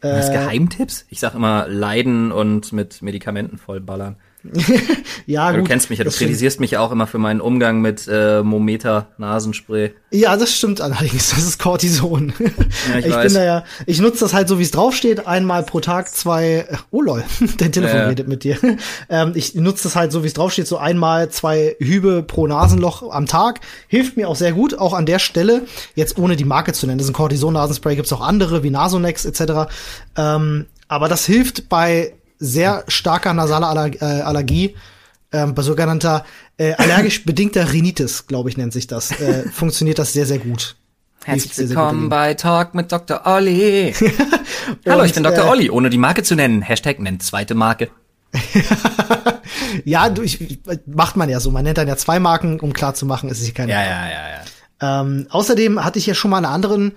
Was 0.00 0.28
äh, 0.28 0.32
Geheimtipps? 0.32 1.06
Ich 1.08 1.20
sag 1.20 1.34
immer 1.34 1.66
leiden 1.68 2.32
und 2.32 2.72
mit 2.72 3.02
Medikamenten 3.02 3.58
vollballern. 3.58 4.16
ja, 5.26 5.50
gut. 5.50 5.60
Du 5.60 5.64
kennst 5.64 5.90
mich 5.90 5.98
ja, 5.98 6.04
du 6.04 6.10
kritisierst 6.10 6.54
stimmt. 6.54 6.60
mich 6.60 6.70
ja 6.72 6.80
auch 6.80 6.92
immer 6.92 7.06
für 7.06 7.18
meinen 7.18 7.40
Umgang 7.40 7.80
mit 7.80 8.08
äh, 8.10 8.42
Mometer 8.42 9.08
Nasenspray. 9.18 9.92
Ja, 10.10 10.36
das 10.36 10.54
stimmt 10.56 10.80
allerdings. 10.80 11.30
Das 11.30 11.44
ist 11.44 11.58
Cortison. 11.58 12.32
Ja, 12.38 12.98
ich, 12.98 13.06
ich 13.06 13.16
bin 13.16 13.34
da 13.34 13.44
ja, 13.44 13.64
ich 13.86 14.00
nutze 14.00 14.20
das 14.20 14.32
halt 14.32 14.48
so, 14.48 14.58
wie 14.58 14.62
es 14.62 14.70
draufsteht, 14.70 15.26
einmal 15.26 15.62
pro 15.62 15.80
Tag 15.80 16.08
zwei, 16.08 16.66
oh 16.90 17.02
lol, 17.02 17.22
dein 17.58 17.72
Telefon 17.72 17.98
ja, 17.98 18.06
redet 18.06 18.28
mit 18.28 18.44
dir. 18.44 18.56
Ähm, 19.10 19.32
ich 19.34 19.54
nutze 19.54 19.84
das 19.84 19.96
halt 19.96 20.10
so, 20.10 20.22
wie 20.22 20.28
es 20.28 20.34
draufsteht, 20.34 20.66
so 20.66 20.78
einmal 20.78 21.28
zwei 21.28 21.76
Hübe 21.78 22.22
pro 22.22 22.46
Nasenloch 22.46 23.10
am 23.12 23.26
Tag. 23.26 23.60
Hilft 23.88 24.16
mir 24.16 24.28
auch 24.28 24.36
sehr 24.36 24.52
gut, 24.52 24.78
auch 24.78 24.94
an 24.94 25.04
der 25.04 25.18
Stelle, 25.18 25.62
jetzt 25.94 26.16
ohne 26.18 26.36
die 26.36 26.44
Marke 26.44 26.72
zu 26.72 26.86
nennen. 26.86 26.98
Das 26.98 27.06
ist 27.06 27.10
ein 27.10 27.14
Cortison-Nasenspray, 27.14 27.94
gibt's 27.94 28.12
auch 28.12 28.22
andere, 28.22 28.62
wie 28.62 28.70
Nasonex 28.70 29.26
etc. 29.26 29.70
Ähm, 30.16 30.66
aber 30.88 31.08
das 31.08 31.24
hilft 31.24 31.68
bei 31.68 32.14
sehr 32.40 32.84
starker 32.88 33.34
nasaler 33.34 33.68
Aller 33.68 34.02
äh, 34.02 34.22
Allergie, 34.22 34.74
ähm, 35.30 35.54
bei 35.54 35.62
sogenannter 35.62 36.24
äh, 36.56 36.72
allergisch 36.72 37.24
bedingter 37.26 37.72
Rhinitis, 37.72 38.26
glaube 38.26 38.48
ich, 38.48 38.56
nennt 38.56 38.72
sich 38.72 38.86
das, 38.86 39.12
äh, 39.20 39.44
funktioniert 39.50 39.98
das 39.98 40.12
sehr, 40.12 40.26
sehr 40.26 40.38
gut. 40.38 40.74
Herzlich 41.24 41.54
sehr, 41.54 41.68
willkommen 41.68 42.00
sehr 42.00 42.08
bei 42.08 42.34
Talk 42.34 42.74
mit 42.74 42.90
Dr. 42.90 43.26
Olli. 43.26 43.94
Hallo, 44.88 45.04
ich 45.04 45.12
bin 45.12 45.22
Dr. 45.22 45.44
Äh, 45.44 45.48
Olli, 45.48 45.70
ohne 45.70 45.90
die 45.90 45.98
Marke 45.98 46.22
zu 46.22 46.34
nennen. 46.34 46.62
Hashtag 46.62 46.98
nennt 46.98 47.22
zweite 47.22 47.54
Marke. 47.54 47.90
ja, 49.84 50.08
du, 50.08 50.22
ich, 50.22 50.60
macht 50.86 51.16
man 51.16 51.28
ja 51.28 51.40
so. 51.40 51.50
Man 51.50 51.64
nennt 51.64 51.76
dann 51.76 51.88
ja 51.88 51.96
zwei 51.96 52.18
Marken, 52.20 52.58
um 52.58 52.72
klar 52.72 52.94
zu 52.94 53.04
machen, 53.04 53.28
ist 53.28 53.42
es 53.42 53.52
keine. 53.52 53.70
Ja, 53.70 53.82
ja, 53.82 54.08
ja, 54.08 54.28
ja. 54.30 55.00
Ähm, 55.02 55.26
außerdem 55.28 55.84
hatte 55.84 55.98
ich 55.98 56.06
ja 56.06 56.14
schon 56.14 56.30
mal 56.30 56.38
in 56.38 56.46
einer 56.46 56.54
anderen 56.54 56.92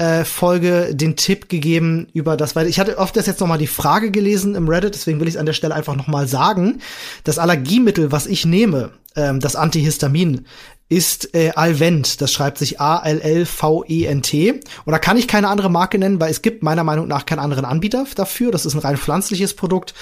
äh, 0.00 0.24
Folge 0.24 0.94
den 0.94 1.14
Tipp 1.14 1.50
gegeben 1.50 2.08
über 2.14 2.38
das, 2.38 2.56
weil 2.56 2.66
ich 2.66 2.80
hatte 2.80 2.96
oft 2.96 3.14
das 3.16 3.26
jetzt 3.26 3.40
noch 3.40 3.46
mal 3.46 3.58
die 3.58 3.66
Frage 3.66 4.10
gelesen 4.10 4.54
im 4.54 4.66
Reddit, 4.66 4.94
deswegen 4.94 5.20
will 5.20 5.28
ich 5.28 5.34
es 5.34 5.40
an 5.40 5.44
der 5.44 5.52
Stelle 5.52 5.74
einfach 5.74 5.94
noch 5.94 6.06
mal 6.06 6.26
sagen. 6.26 6.80
Das 7.24 7.38
Allergiemittel, 7.38 8.10
was 8.10 8.26
ich 8.26 8.46
nehme, 8.46 8.92
ähm, 9.14 9.40
das 9.40 9.56
Antihistamin, 9.56 10.46
ist 10.88 11.34
äh, 11.34 11.50
Alvent. 11.54 12.22
Das 12.22 12.32
schreibt 12.32 12.56
sich 12.56 12.80
A-L-L-V-E-N-T. 12.80 14.52
Und 14.84 14.92
da 14.92 14.98
kann 14.98 15.18
ich 15.18 15.28
keine 15.28 15.48
andere 15.48 15.70
Marke 15.70 15.98
nennen, 15.98 16.18
weil 16.18 16.30
es 16.30 16.40
gibt 16.40 16.62
meiner 16.62 16.82
Meinung 16.82 17.06
nach 17.06 17.26
keinen 17.26 17.38
anderen 17.38 17.66
Anbieter 17.66 18.06
dafür. 18.16 18.50
Das 18.50 18.64
ist 18.64 18.74
ein 18.74 18.80
rein 18.80 18.96
pflanzliches 18.96 19.54
Produkt. 19.54 19.92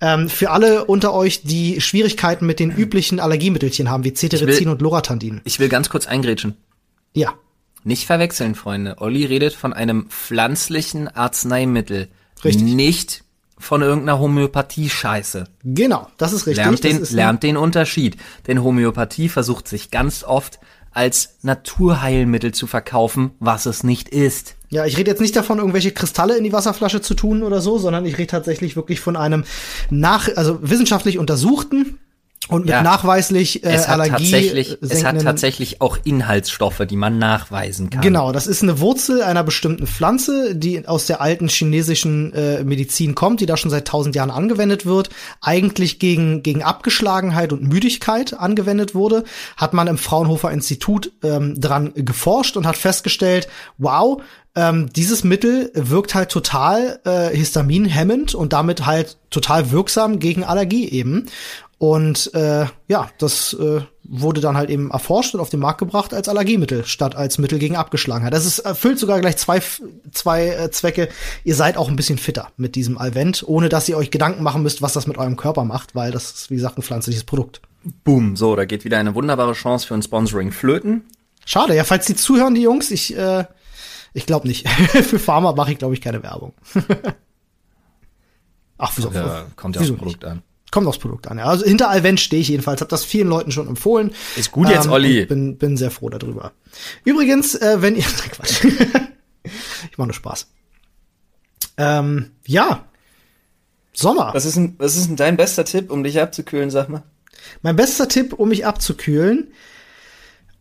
Ähm, 0.00 0.28
für 0.28 0.50
alle 0.50 0.84
unter 0.84 1.12
euch, 1.12 1.42
die 1.42 1.80
Schwierigkeiten 1.80 2.46
mit 2.46 2.60
den 2.60 2.70
üblichen 2.70 3.18
Allergiemittelchen 3.18 3.90
haben, 3.90 4.04
wie 4.04 4.14
Cetirizin 4.14 4.68
und 4.68 4.80
Loratandin. 4.80 5.40
Ich 5.44 5.58
will 5.58 5.68
ganz 5.68 5.90
kurz 5.90 6.06
eingrätschen. 6.06 6.56
Ja. 7.12 7.34
Nicht 7.84 8.06
verwechseln, 8.06 8.54
Freunde. 8.54 8.96
Olli 8.98 9.24
redet 9.24 9.54
von 9.54 9.72
einem 9.72 10.06
pflanzlichen 10.08 11.08
Arzneimittel. 11.08 12.08
Richtig. 12.44 12.74
Nicht 12.74 13.24
von 13.58 13.82
irgendeiner 13.82 14.18
Homöopathie-Scheiße. 14.18 15.44
Genau, 15.64 16.08
das 16.16 16.32
ist 16.32 16.46
richtig. 16.46 16.64
Lernt 16.64 16.84
den, 16.84 17.04
lernt 17.10 17.42
den 17.42 17.56
Unterschied. 17.56 18.16
Denn 18.46 18.62
Homöopathie 18.62 19.28
versucht 19.28 19.68
sich 19.68 19.90
ganz 19.90 20.22
oft 20.22 20.60
als 20.92 21.36
Naturheilmittel 21.42 22.52
zu 22.52 22.66
verkaufen, 22.66 23.32
was 23.40 23.66
es 23.66 23.84
nicht 23.84 24.08
ist. 24.08 24.56
Ja, 24.70 24.84
ich 24.84 24.96
rede 24.96 25.10
jetzt 25.10 25.20
nicht 25.20 25.36
davon, 25.36 25.58
irgendwelche 25.58 25.92
Kristalle 25.92 26.36
in 26.36 26.44
die 26.44 26.52
Wasserflasche 26.52 27.00
zu 27.00 27.14
tun 27.14 27.42
oder 27.42 27.60
so, 27.60 27.78
sondern 27.78 28.04
ich 28.04 28.18
rede 28.18 28.28
tatsächlich 28.28 28.76
wirklich 28.76 29.00
von 29.00 29.16
einem 29.16 29.44
nach, 29.90 30.28
also 30.36 30.58
wissenschaftlich 30.62 31.18
untersuchten 31.18 31.98
und 32.48 32.62
mit 32.62 32.70
ja. 32.70 32.82
nachweislich 32.82 33.64
äh, 33.64 33.68
es 33.68 33.88
hat 33.88 34.00
Allergie. 34.00 34.30
Tatsächlich, 34.30 34.78
es 34.80 35.04
hat 35.04 35.20
tatsächlich 35.22 35.80
auch 35.80 35.98
Inhaltsstoffe, 36.04 36.82
die 36.88 36.96
man 36.96 37.18
nachweisen 37.18 37.90
kann. 37.90 38.00
Genau, 38.00 38.32
das 38.32 38.46
ist 38.46 38.62
eine 38.62 38.80
Wurzel 38.80 39.22
einer 39.22 39.44
bestimmten 39.44 39.86
Pflanze, 39.86 40.54
die 40.54 40.86
aus 40.86 41.06
der 41.06 41.20
alten 41.20 41.48
chinesischen 41.48 42.32
äh, 42.32 42.64
Medizin 42.64 43.14
kommt, 43.14 43.40
die 43.40 43.46
da 43.46 43.56
schon 43.56 43.70
seit 43.70 43.86
tausend 43.86 44.14
Jahren 44.14 44.30
angewendet 44.30 44.86
wird. 44.86 45.10
Eigentlich 45.40 45.98
gegen, 45.98 46.42
gegen 46.42 46.62
Abgeschlagenheit 46.62 47.52
und 47.52 47.62
Müdigkeit 47.62 48.34
angewendet 48.34 48.94
wurde, 48.94 49.24
hat 49.56 49.74
man 49.74 49.86
im 49.86 49.98
Fraunhofer 49.98 50.50
Institut 50.50 51.12
ähm, 51.22 51.60
dran 51.60 51.92
geforscht 51.94 52.56
und 52.56 52.66
hat 52.66 52.76
festgestellt, 52.76 53.48
wow, 53.76 54.22
ähm, 54.58 54.90
dieses 54.92 55.22
Mittel 55.22 55.70
wirkt 55.74 56.14
halt 56.16 56.30
total 56.30 56.98
äh, 57.04 57.28
histaminhemmend 57.36 58.34
und 58.34 58.52
damit 58.52 58.86
halt 58.86 59.16
total 59.30 59.70
wirksam 59.70 60.18
gegen 60.18 60.42
Allergie 60.42 60.88
eben. 60.88 61.26
Und 61.78 62.34
äh, 62.34 62.66
ja, 62.88 63.08
das 63.18 63.54
äh, 63.54 63.82
wurde 64.02 64.40
dann 64.40 64.56
halt 64.56 64.68
eben 64.68 64.90
erforscht 64.90 65.34
und 65.34 65.40
auf 65.40 65.50
den 65.50 65.60
Markt 65.60 65.78
gebracht 65.78 66.12
als 66.12 66.28
Allergiemittel 66.28 66.84
statt 66.84 67.14
als 67.14 67.38
Mittel 67.38 67.60
gegen 67.60 67.76
Abgeschlagenheit. 67.76 68.32
Das 68.32 68.46
ist, 68.46 68.58
erfüllt 68.58 68.98
sogar 68.98 69.20
gleich 69.20 69.36
zwei, 69.36 69.62
zwei 70.10 70.48
äh, 70.48 70.70
Zwecke. 70.72 71.08
Ihr 71.44 71.54
seid 71.54 71.76
auch 71.76 71.88
ein 71.88 71.94
bisschen 71.94 72.18
fitter 72.18 72.50
mit 72.56 72.74
diesem 72.74 72.98
Alvent, 72.98 73.44
ohne 73.46 73.68
dass 73.68 73.88
ihr 73.88 73.96
euch 73.96 74.10
Gedanken 74.10 74.42
machen 74.42 74.64
müsst, 74.64 74.82
was 74.82 74.92
das 74.92 75.06
mit 75.06 75.18
eurem 75.18 75.36
Körper 75.36 75.64
macht, 75.64 75.94
weil 75.94 76.10
das 76.10 76.32
ist, 76.32 76.50
wie 76.50 76.56
gesagt, 76.56 76.78
ein 76.78 76.82
pflanzliches 76.82 77.22
Produkt. 77.22 77.60
Boom, 78.02 78.34
so, 78.34 78.56
da 78.56 78.64
geht 78.64 78.84
wieder 78.84 78.98
eine 78.98 79.14
wunderbare 79.14 79.52
Chance 79.52 79.86
für 79.86 79.94
ein 79.94 80.02
Sponsoring 80.02 80.50
flöten. 80.50 81.04
Schade, 81.46 81.76
ja, 81.76 81.84
falls 81.84 82.06
die 82.06 82.16
zuhören, 82.16 82.56
die 82.56 82.62
Jungs, 82.62 82.90
ich, 82.90 83.16
äh, 83.16 83.44
ich 84.14 84.26
glaube 84.26 84.48
nicht. 84.48 84.68
für 84.68 85.20
Pharma 85.20 85.52
mache 85.52 85.70
ich, 85.70 85.78
glaube 85.78 85.94
ich, 85.94 86.00
keine 86.00 86.24
Werbung. 86.24 86.54
Ach, 88.78 88.92
wieso? 88.96 89.12
Ja, 89.12 89.46
kommt 89.54 89.76
ja 89.76 89.82
aufs 89.82 89.92
Produkt 89.92 90.24
an. 90.24 90.42
Kommt 90.70 90.86
aufs 90.86 90.98
Produkt 90.98 91.28
an. 91.28 91.38
Ja. 91.38 91.44
Also 91.44 91.64
hinter 91.64 91.88
Alvent 91.88 92.20
stehe 92.20 92.42
ich 92.42 92.48
jedenfalls. 92.48 92.80
Habe 92.80 92.90
das 92.90 93.04
vielen 93.04 93.28
Leuten 93.28 93.52
schon 93.52 93.68
empfohlen. 93.68 94.12
Ist 94.36 94.52
gut 94.52 94.68
jetzt, 94.68 94.86
ähm, 94.86 94.92
Olli. 94.92 95.24
Bin, 95.24 95.56
bin 95.56 95.76
sehr 95.76 95.90
froh 95.90 96.10
darüber. 96.10 96.52
Übrigens, 97.04 97.54
äh, 97.54 97.80
wenn 97.80 97.96
ihr 97.96 98.04
Quatsch. 98.32 98.64
ich 98.64 99.96
mache 99.96 100.08
nur 100.08 100.14
Spaß. 100.14 100.46
Ähm, 101.78 102.32
ja. 102.46 102.84
Sommer. 103.94 104.30
Was 104.34 104.44
ist, 104.44 104.56
denn, 104.56 104.74
was 104.78 104.96
ist 104.96 105.08
denn 105.08 105.16
dein 105.16 105.36
bester 105.36 105.64
Tipp, 105.64 105.90
um 105.90 106.04
dich 106.04 106.20
abzukühlen, 106.20 106.70
sag 106.70 106.88
mal? 106.88 107.02
Mein 107.62 107.76
bester 107.76 108.08
Tipp, 108.08 108.34
um 108.34 108.50
mich 108.50 108.66
abzukühlen. 108.66 109.48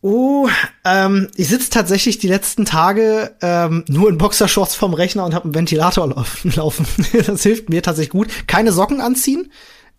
Oh, 0.02 0.48
ähm, 0.86 1.28
ich 1.36 1.50
sitze 1.50 1.70
tatsächlich 1.70 2.18
die 2.20 2.28
letzten 2.28 2.66
Tage 2.66 3.36
ähm, 3.42 3.84
nur 3.90 4.10
in 4.10 4.18
Boxershorts 4.18 4.76
vorm 4.76 4.94
Rechner 4.94 5.26
und 5.26 5.34
habe 5.34 5.46
einen 5.46 5.56
Ventilator 5.56 6.08
laufen. 6.56 6.88
das 7.26 7.44
hilft 7.44 7.70
mir 7.70 7.84
tatsächlich 7.84 8.12
gut. 8.12 8.30
Keine 8.48 8.72
Socken 8.72 9.02
anziehen 9.02 9.52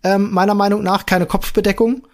ähm, 0.03 0.30
meiner 0.30 0.55
Meinung 0.55 0.82
nach, 0.82 1.07
keine 1.07 1.26
Kopfbedeckung. 1.26 2.07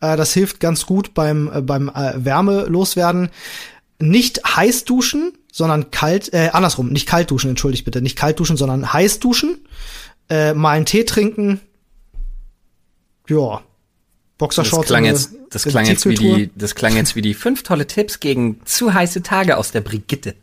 Äh, 0.00 0.16
das 0.16 0.32
hilft 0.32 0.60
ganz 0.60 0.86
gut 0.86 1.14
beim, 1.14 1.50
äh, 1.52 1.60
beim 1.60 1.88
äh, 1.88 2.24
Wärme 2.24 2.66
loswerden. 2.66 3.30
Nicht 3.98 4.42
heiß 4.44 4.84
duschen, 4.84 5.32
sondern 5.52 5.90
kalt, 5.90 6.32
äh, 6.32 6.50
andersrum, 6.52 6.88
nicht 6.88 7.06
kalt 7.06 7.30
duschen, 7.30 7.50
entschuldigt 7.50 7.84
bitte, 7.84 8.02
nicht 8.02 8.16
kalt 8.16 8.38
duschen, 8.40 8.56
sondern 8.56 8.92
heiß 8.92 9.20
duschen. 9.20 9.66
Äh, 10.28 10.54
mal 10.54 10.70
einen 10.70 10.86
Tee 10.86 11.04
trinken. 11.04 11.60
Ja. 13.28 13.62
Boxershorts. 14.38 14.82
Das 14.82 14.86
klang 14.88 15.04
jetzt, 15.04 15.34
das 15.50 15.64
klang 15.64 15.86
jetzt 15.86 16.06
wie 16.06 16.14
die, 16.14 16.50
das 16.56 16.74
klang 16.74 16.96
jetzt 16.96 17.14
wie 17.14 17.22
die 17.22 17.34
fünf 17.34 17.62
tolle 17.62 17.86
Tipps 17.86 18.18
gegen 18.18 18.60
zu 18.64 18.92
heiße 18.92 19.22
Tage 19.22 19.56
aus 19.56 19.70
der 19.70 19.82
Brigitte. 19.82 20.34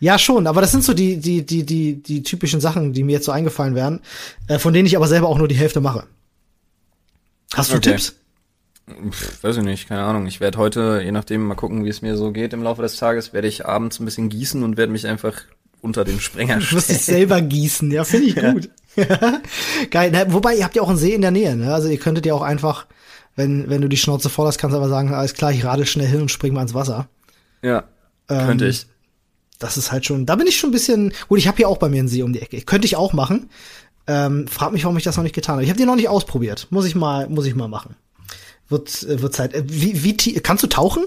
Ja, 0.00 0.18
schon, 0.18 0.46
aber 0.46 0.60
das 0.60 0.72
sind 0.72 0.82
so 0.82 0.94
die, 0.94 1.18
die, 1.18 1.44
die, 1.44 1.64
die, 1.64 2.02
die 2.02 2.22
typischen 2.22 2.60
Sachen, 2.60 2.92
die 2.92 3.04
mir 3.04 3.12
jetzt 3.12 3.26
so 3.26 3.32
eingefallen 3.32 3.74
wären, 3.74 4.00
äh, 4.48 4.58
von 4.58 4.72
denen 4.72 4.86
ich 4.86 4.96
aber 4.96 5.06
selber 5.06 5.28
auch 5.28 5.38
nur 5.38 5.46
die 5.46 5.56
Hälfte 5.56 5.80
mache. 5.80 6.04
Hast 7.56 7.72
du 7.72 7.76
okay. 7.76 7.90
Tipps? 7.90 8.14
Pff, 9.10 9.42
weiß 9.42 9.56
ich 9.56 9.62
nicht, 9.62 9.88
keine 9.88 10.02
Ahnung. 10.02 10.26
Ich 10.26 10.40
werde 10.40 10.58
heute, 10.58 11.00
je 11.02 11.12
nachdem, 11.12 11.46
mal 11.46 11.54
gucken, 11.54 11.84
wie 11.84 11.88
es 11.88 12.02
mir 12.02 12.16
so 12.16 12.32
geht 12.32 12.52
im 12.52 12.62
Laufe 12.62 12.82
des 12.82 12.96
Tages, 12.96 13.32
werde 13.32 13.48
ich 13.48 13.64
abends 13.64 13.98
ein 13.98 14.04
bisschen 14.04 14.28
gießen 14.28 14.62
und 14.62 14.76
werde 14.76 14.92
mich 14.92 15.06
einfach 15.06 15.42
unter 15.80 16.04
den 16.04 16.20
Sprenger 16.20 16.60
stellen. 16.60 16.70
Du 16.70 16.76
wirst 16.76 16.90
dich 16.90 17.00
selber 17.00 17.40
gießen, 17.40 17.90
ja, 17.90 18.04
finde 18.04 18.26
ich 18.26 18.36
gut. 18.36 18.70
Ja. 18.96 19.40
Geil. 19.90 20.10
Na, 20.12 20.32
wobei, 20.32 20.56
ihr 20.56 20.64
habt 20.64 20.76
ja 20.76 20.82
auch 20.82 20.88
einen 20.88 20.98
See 20.98 21.14
in 21.14 21.22
der 21.22 21.30
Nähe, 21.30 21.56
ne? 21.56 21.72
Also 21.72 21.88
ihr 21.88 21.98
könntet 21.98 22.26
ja 22.26 22.34
auch 22.34 22.42
einfach, 22.42 22.86
wenn, 23.36 23.68
wenn 23.68 23.80
du 23.80 23.88
die 23.88 23.96
Schnauze 23.96 24.28
voll 24.28 24.46
hast, 24.46 24.58
kannst 24.58 24.74
du 24.74 24.78
einfach 24.78 24.90
sagen, 24.90 25.12
alles 25.12 25.34
klar, 25.34 25.52
ich 25.52 25.64
radel 25.64 25.86
schnell 25.86 26.06
hin 26.06 26.20
und 26.20 26.30
spring 26.30 26.52
mal 26.52 26.62
ins 26.62 26.74
Wasser. 26.74 27.08
Ja, 27.62 27.84
ähm, 28.28 28.46
könnte 28.46 28.66
ich. 28.66 28.86
Das 29.58 29.76
ist 29.76 29.92
halt 29.92 30.04
schon, 30.04 30.26
da 30.26 30.36
bin 30.36 30.46
ich 30.46 30.56
schon 30.56 30.70
ein 30.70 30.72
bisschen, 30.72 31.12
gut, 31.28 31.38
ich 31.38 31.46
habe 31.46 31.56
hier 31.56 31.68
auch 31.68 31.78
bei 31.78 31.88
mir 31.88 32.00
einen 32.00 32.08
See 32.08 32.22
um 32.22 32.32
die 32.32 32.42
Ecke. 32.42 32.60
Könnte 32.62 32.86
ich 32.86 32.96
auch 32.96 33.12
machen. 33.12 33.48
Ähm, 34.06 34.46
frag 34.48 34.72
mich, 34.72 34.84
warum 34.84 34.96
ich 34.96 35.04
das 35.04 35.16
noch 35.16 35.24
nicht 35.24 35.34
getan 35.34 35.54
habe. 35.54 35.64
Ich 35.64 35.70
habe 35.70 35.78
die 35.78 35.86
noch 35.86 35.96
nicht 35.96 36.08
ausprobiert. 36.08 36.66
Muss 36.70 36.84
ich 36.84 36.94
mal, 36.94 37.28
muss 37.28 37.46
ich 37.46 37.54
mal 37.54 37.68
machen. 37.68 37.96
Wird, 38.68 39.02
äh, 39.02 39.22
wird 39.22 39.34
Zeit. 39.34 39.54
Äh, 39.54 39.64
wie, 39.66 40.04
wie 40.04 40.34
kannst 40.40 40.62
du 40.62 40.66
tauchen? 40.66 41.06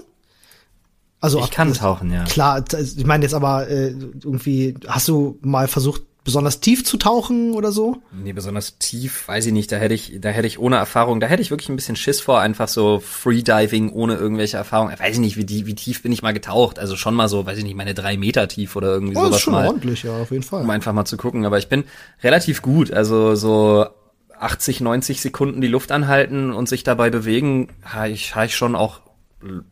Also 1.20 1.40
ich 1.40 1.50
kann 1.50 1.72
tauchen, 1.74 2.12
ja. 2.12 2.24
Klar, 2.24 2.64
ich 2.72 3.04
meine 3.04 3.24
jetzt 3.24 3.34
aber 3.34 3.68
äh, 3.68 3.88
irgendwie, 3.88 4.74
hast 4.86 5.08
du 5.08 5.38
mal 5.42 5.66
versucht, 5.66 6.02
besonders 6.28 6.60
tief 6.60 6.84
zu 6.84 6.98
tauchen 6.98 7.54
oder 7.54 7.72
so? 7.72 8.02
Nee, 8.12 8.34
besonders 8.34 8.76
tief, 8.76 9.26
weiß 9.28 9.46
ich 9.46 9.52
nicht. 9.54 9.72
Da 9.72 9.76
hätte 9.76 9.94
ich, 9.94 10.20
da 10.20 10.28
hätte 10.28 10.46
ich 10.46 10.58
ohne 10.58 10.76
Erfahrung, 10.76 11.20
da 11.20 11.26
hätte 11.26 11.40
ich 11.40 11.50
wirklich 11.50 11.70
ein 11.70 11.76
bisschen 11.76 11.96
Schiss 11.96 12.20
vor, 12.20 12.38
einfach 12.38 12.68
so 12.68 13.00
Freediving 13.00 13.90
ohne 13.90 14.16
irgendwelche 14.16 14.58
Erfahrung. 14.58 14.90
Weiß 14.90 15.14
ich 15.14 15.20
nicht, 15.20 15.38
wie, 15.38 15.46
die, 15.46 15.64
wie 15.64 15.74
tief 15.74 16.02
bin 16.02 16.12
ich 16.12 16.20
mal 16.20 16.34
getaucht. 16.34 16.78
Also 16.78 16.96
schon 16.96 17.14
mal 17.14 17.30
so, 17.30 17.46
weiß 17.46 17.56
ich 17.56 17.64
nicht, 17.64 17.76
meine 17.76 17.94
drei 17.94 18.18
Meter 18.18 18.46
tief 18.46 18.76
oder 18.76 18.88
irgendwie 18.88 19.16
oh, 19.16 19.20
sowas. 19.20 19.30
Das 19.30 19.36
ist 19.38 19.42
schon 19.44 19.54
mal, 19.54 19.66
ordentlich, 19.68 20.02
ja, 20.02 20.18
auf 20.18 20.30
jeden 20.30 20.42
Fall. 20.42 20.64
Um 20.64 20.68
einfach 20.68 20.92
mal 20.92 21.06
zu 21.06 21.16
gucken. 21.16 21.46
Aber 21.46 21.56
ich 21.56 21.70
bin 21.70 21.84
relativ 22.22 22.60
gut. 22.60 22.92
Also 22.92 23.34
so 23.34 23.86
80, 24.38 24.82
90 24.82 25.22
Sekunden 25.22 25.62
die 25.62 25.68
Luft 25.68 25.92
anhalten 25.92 26.52
und 26.52 26.68
sich 26.68 26.84
dabei 26.84 27.08
bewegen, 27.08 27.68
habe 27.82 28.10
ich, 28.10 28.34
hab 28.34 28.44
ich 28.44 28.54
schon 28.54 28.76
auch 28.76 29.00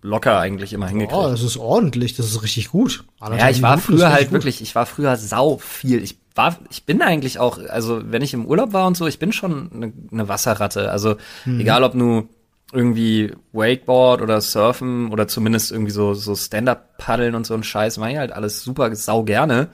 locker 0.02 0.38
eigentlich 0.38 0.72
immer 0.72 0.88
hingekriegt. 0.88 1.18
Oh, 1.18 1.28
das 1.28 1.42
ist 1.42 1.57
ordentlich, 1.57 2.14
das 2.16 2.26
ist 2.26 2.42
richtig 2.42 2.70
gut. 2.70 3.04
ja, 3.20 3.50
ich 3.50 3.62
war 3.62 3.78
früher 3.78 4.12
halt 4.12 4.32
wirklich, 4.32 4.62
ich 4.62 4.74
war 4.74 4.86
früher 4.86 5.16
sau 5.16 5.59
viel. 5.59 6.02
Ich 6.02 6.18
war, 6.37 6.59
ich 6.70 6.84
bin 6.84 7.03
eigentlich 7.03 7.39
auch, 7.39 7.59
also 7.68 8.03
wenn 8.05 8.22
ich 8.22 8.34
im 8.34 8.47
Urlaub 8.47 8.72
war 8.72 8.87
und 8.87 8.97
so, 8.97 9.07
ich 9.07 9.18
bin 9.18 9.32
schon 9.32 9.70
eine, 9.72 9.93
eine 10.12 10.28
Wasserratte. 10.28 10.91
Also 10.91 11.16
mhm. 11.45 11.61
egal 11.61 11.82
ob 11.82 11.95
nur 11.95 12.28
irgendwie 12.72 13.32
Wakeboard 13.53 14.20
oder 14.22 14.41
Surfen 14.41 15.11
oder 15.11 15.28
zumindest 15.28 15.72
irgendwie 15.72 15.93
so, 15.93 16.14
so 16.14 16.34
Stand-Up-Paddeln 16.34 17.34
und 17.34 17.47
so 17.47 17.55
ein 17.55 17.62
Scheiß, 17.62 17.99
mach 17.99 18.09
ich 18.09 18.18
halt 18.18 18.32
alles 18.32 18.62
super 18.62 18.95
sau 18.95 19.22
gerne. 19.22 19.68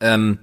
Ähm, 0.00 0.38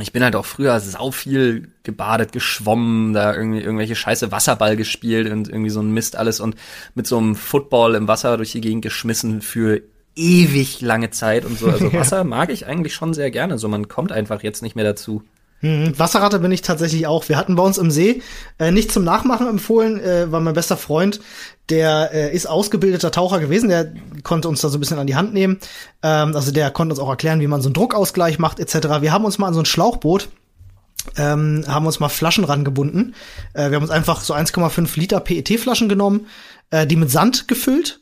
ich 0.00 0.12
bin 0.12 0.24
halt 0.24 0.34
auch 0.34 0.44
früher 0.44 0.78
sau 0.80 1.12
viel 1.12 1.68
gebadet, 1.84 2.32
geschwommen, 2.32 3.12
da 3.12 3.34
irgendwie 3.34 3.60
irgendwelche 3.60 3.94
scheiße 3.94 4.32
Wasserball 4.32 4.76
gespielt 4.76 5.30
und 5.30 5.48
irgendwie 5.48 5.70
so 5.70 5.80
ein 5.80 5.92
Mist 5.92 6.16
alles 6.16 6.40
und 6.40 6.56
mit 6.94 7.06
so 7.06 7.18
einem 7.18 7.36
Football 7.36 7.94
im 7.94 8.08
Wasser 8.08 8.36
durch 8.36 8.52
die 8.52 8.60
Gegend 8.60 8.82
geschmissen 8.82 9.40
für 9.40 9.82
ewig 10.16 10.80
lange 10.80 11.10
Zeit 11.10 11.44
und 11.44 11.58
so. 11.58 11.66
Also 11.66 11.92
Wasser 11.92 12.24
mag 12.24 12.50
ich 12.50 12.66
eigentlich 12.66 12.94
schon 12.94 13.14
sehr 13.14 13.30
gerne. 13.30 13.58
So, 13.58 13.68
man 13.68 13.88
kommt 13.88 14.12
einfach 14.12 14.42
jetzt 14.42 14.62
nicht 14.62 14.76
mehr 14.76 14.84
dazu. 14.84 15.22
Mhm. 15.60 15.98
Wasserratte 15.98 16.40
bin 16.40 16.52
ich 16.52 16.62
tatsächlich 16.62 17.06
auch. 17.06 17.28
Wir 17.28 17.38
hatten 17.38 17.56
bei 17.56 17.62
uns 17.62 17.78
im 17.78 17.90
See 17.90 18.22
äh, 18.58 18.70
nicht 18.70 18.92
zum 18.92 19.04
Nachmachen 19.04 19.48
empfohlen, 19.48 19.98
äh, 19.98 20.30
weil 20.30 20.42
mein 20.42 20.54
bester 20.54 20.76
Freund, 20.76 21.20
der 21.70 22.10
äh, 22.12 22.34
ist 22.34 22.46
ausgebildeter 22.46 23.10
Taucher 23.10 23.40
gewesen, 23.40 23.70
der 23.70 23.94
konnte 24.22 24.48
uns 24.48 24.60
da 24.60 24.68
so 24.68 24.76
ein 24.76 24.80
bisschen 24.80 24.98
an 24.98 25.06
die 25.06 25.16
Hand 25.16 25.32
nehmen. 25.32 25.58
Ähm, 26.02 26.36
also 26.36 26.52
der 26.52 26.70
konnte 26.70 26.92
uns 26.92 27.00
auch 27.00 27.08
erklären, 27.08 27.40
wie 27.40 27.46
man 27.46 27.62
so 27.62 27.68
einen 27.68 27.74
Druckausgleich 27.74 28.38
macht 28.38 28.60
etc. 28.60 29.00
Wir 29.00 29.12
haben 29.12 29.24
uns 29.24 29.38
mal 29.38 29.48
an 29.48 29.54
so 29.54 29.60
ein 29.60 29.66
Schlauchboot 29.66 30.28
ähm, 31.16 31.64
haben 31.68 31.86
uns 31.86 32.00
mal 32.00 32.08
Flaschen 32.08 32.44
rangebunden. 32.44 33.14
Äh, 33.52 33.70
wir 33.70 33.76
haben 33.76 33.82
uns 33.82 33.90
einfach 33.90 34.22
so 34.22 34.34
1,5 34.34 34.98
Liter 34.98 35.20
PET-Flaschen 35.20 35.88
genommen, 35.88 36.26
äh, 36.70 36.86
die 36.86 36.96
mit 36.96 37.10
Sand 37.10 37.48
gefüllt 37.48 38.00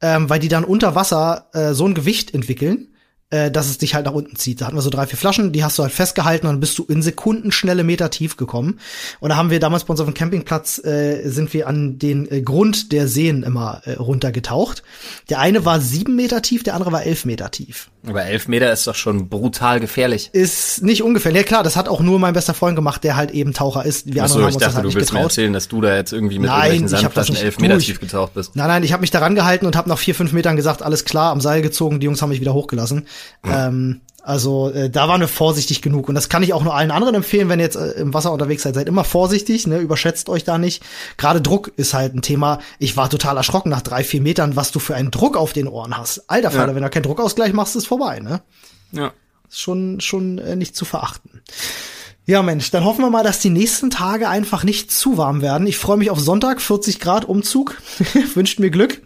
ähm, 0.00 0.30
weil 0.30 0.40
die 0.40 0.48
dann 0.48 0.64
unter 0.64 0.94
Wasser 0.94 1.48
äh, 1.52 1.72
so 1.72 1.86
ein 1.86 1.94
Gewicht 1.94 2.34
entwickeln, 2.34 2.88
äh, 3.30 3.50
dass 3.50 3.68
es 3.68 3.78
dich 3.78 3.94
halt 3.94 4.06
nach 4.06 4.12
unten 4.12 4.36
zieht. 4.36 4.60
Da 4.60 4.66
hatten 4.66 4.76
wir 4.76 4.82
so 4.82 4.90
drei, 4.90 5.06
vier 5.06 5.18
Flaschen, 5.18 5.52
die 5.52 5.62
hast 5.62 5.78
du 5.78 5.82
halt 5.82 5.92
festgehalten 5.92 6.46
und 6.46 6.54
dann 6.54 6.60
bist 6.60 6.78
du 6.78 6.84
in 6.84 7.02
Sekundenschnelle 7.02 7.84
Meter 7.84 8.10
tief 8.10 8.36
gekommen. 8.36 8.80
Und 9.20 9.30
da 9.30 9.36
haben 9.36 9.50
wir 9.50 9.60
damals 9.60 9.84
bei 9.84 9.90
uns 9.90 10.00
auf 10.00 10.06
dem 10.06 10.14
Campingplatz, 10.14 10.78
äh, 10.84 11.28
sind 11.28 11.52
wir 11.52 11.66
an 11.66 11.98
den 11.98 12.30
äh, 12.30 12.40
Grund 12.40 12.92
der 12.92 13.06
Seen 13.06 13.42
immer 13.42 13.82
äh, 13.84 13.94
runtergetaucht. 13.94 14.82
Der 15.28 15.40
eine 15.40 15.64
war 15.64 15.80
sieben 15.80 16.16
Meter 16.16 16.42
tief, 16.42 16.62
der 16.62 16.74
andere 16.74 16.92
war 16.92 17.02
elf 17.02 17.24
Meter 17.24 17.50
tief. 17.50 17.90
Aber 18.08 18.24
elf 18.24 18.48
Meter 18.48 18.72
ist 18.72 18.86
doch 18.86 18.94
schon 18.94 19.28
brutal 19.28 19.80
gefährlich. 19.80 20.30
Ist 20.32 20.82
nicht 20.82 21.02
ungefährlich. 21.02 21.42
Ja 21.42 21.46
klar, 21.46 21.62
das 21.62 21.76
hat 21.76 21.88
auch 21.88 22.00
nur 22.00 22.18
mein 22.18 22.34
bester 22.34 22.54
Freund 22.54 22.76
gemacht, 22.76 23.04
der 23.04 23.16
halt 23.16 23.30
eben 23.30 23.52
Taucher 23.52 23.84
ist. 23.84 24.12
Wir 24.12 24.24
Achso, 24.24 24.40
haben 24.40 24.48
ich 24.48 24.56
dachte, 24.56 24.76
halt 24.76 24.84
du 24.84 24.94
willst 24.94 25.08
getraut. 25.08 25.20
mir 25.20 25.24
erzählen, 25.24 25.52
dass 25.52 25.68
du 25.68 25.80
da 25.80 25.94
jetzt 25.94 26.12
irgendwie 26.12 26.38
mit 26.38 26.50
nein, 26.50 26.72
irgendwelchen 26.72 26.88
Sandflaschen 26.88 27.36
elf 27.36 27.58
Meter 27.58 27.78
tief 27.78 28.00
getaucht 28.00 28.34
bist. 28.34 28.56
Nein, 28.56 28.68
nein, 28.68 28.82
ich 28.82 28.92
habe 28.92 29.00
mich 29.00 29.10
daran 29.10 29.34
gehalten 29.34 29.66
und 29.66 29.76
habe 29.76 29.88
nach 29.88 29.98
vier, 29.98 30.14
fünf 30.14 30.32
Metern 30.32 30.56
gesagt, 30.56 30.82
alles 30.82 31.04
klar, 31.04 31.32
am 31.32 31.40
Seil 31.40 31.62
gezogen, 31.62 32.00
die 32.00 32.06
Jungs 32.06 32.22
haben 32.22 32.30
mich 32.30 32.40
wieder 32.40 32.54
hochgelassen. 32.54 33.06
Ja. 33.46 33.68
Ähm, 33.68 34.00
also 34.22 34.70
äh, 34.70 34.90
da 34.90 35.08
waren 35.08 35.20
wir 35.20 35.28
vorsichtig 35.28 35.80
genug 35.80 36.08
und 36.08 36.14
das 36.14 36.28
kann 36.28 36.42
ich 36.42 36.52
auch 36.52 36.62
nur 36.62 36.74
allen 36.74 36.90
anderen 36.90 37.14
empfehlen, 37.14 37.48
wenn 37.48 37.60
ihr 37.60 37.64
jetzt 37.64 37.76
äh, 37.76 37.92
im 37.92 38.12
Wasser 38.12 38.32
unterwegs 38.32 38.62
seid, 38.62 38.74
seid 38.74 38.88
immer 38.88 39.04
vorsichtig, 39.04 39.66
ne, 39.66 39.78
überschätzt 39.78 40.28
euch 40.28 40.44
da 40.44 40.58
nicht. 40.58 40.82
Gerade 41.16 41.40
Druck 41.40 41.72
ist 41.76 41.94
halt 41.94 42.14
ein 42.14 42.22
Thema. 42.22 42.58
Ich 42.78 42.96
war 42.96 43.08
total 43.08 43.36
erschrocken 43.36 43.70
nach 43.70 43.82
drei, 43.82 44.04
vier 44.04 44.20
Metern, 44.20 44.56
was 44.56 44.72
du 44.72 44.80
für 44.80 44.96
einen 44.96 45.10
Druck 45.10 45.36
auf 45.36 45.52
den 45.52 45.68
Ohren 45.68 45.96
hast. 45.96 46.28
Alter 46.28 46.50
Vater, 46.50 46.68
ja. 46.68 46.74
wenn 46.74 46.82
du 46.82 46.90
keinen 46.90 47.04
Druckausgleich 47.04 47.52
machst, 47.52 47.76
ist 47.76 47.86
vorbei, 47.86 48.20
ne? 48.20 48.42
Ja. 48.92 49.12
Ist 49.48 49.60
schon 49.60 50.00
schon 50.00 50.38
äh, 50.38 50.56
nicht 50.56 50.76
zu 50.76 50.84
verachten. 50.84 51.42
Ja, 52.26 52.42
Mensch, 52.42 52.70
dann 52.70 52.84
hoffen 52.84 53.02
wir 53.02 53.10
mal, 53.10 53.24
dass 53.24 53.38
die 53.40 53.48
nächsten 53.48 53.88
Tage 53.88 54.28
einfach 54.28 54.62
nicht 54.62 54.92
zu 54.92 55.16
warm 55.16 55.40
werden. 55.40 55.66
Ich 55.66 55.78
freue 55.78 55.96
mich 55.96 56.10
auf 56.10 56.20
Sonntag, 56.20 56.60
40 56.60 57.00
Grad 57.00 57.24
Umzug. 57.24 57.80
Wünscht 58.34 58.58
mir 58.58 58.68
Glück. 58.68 59.00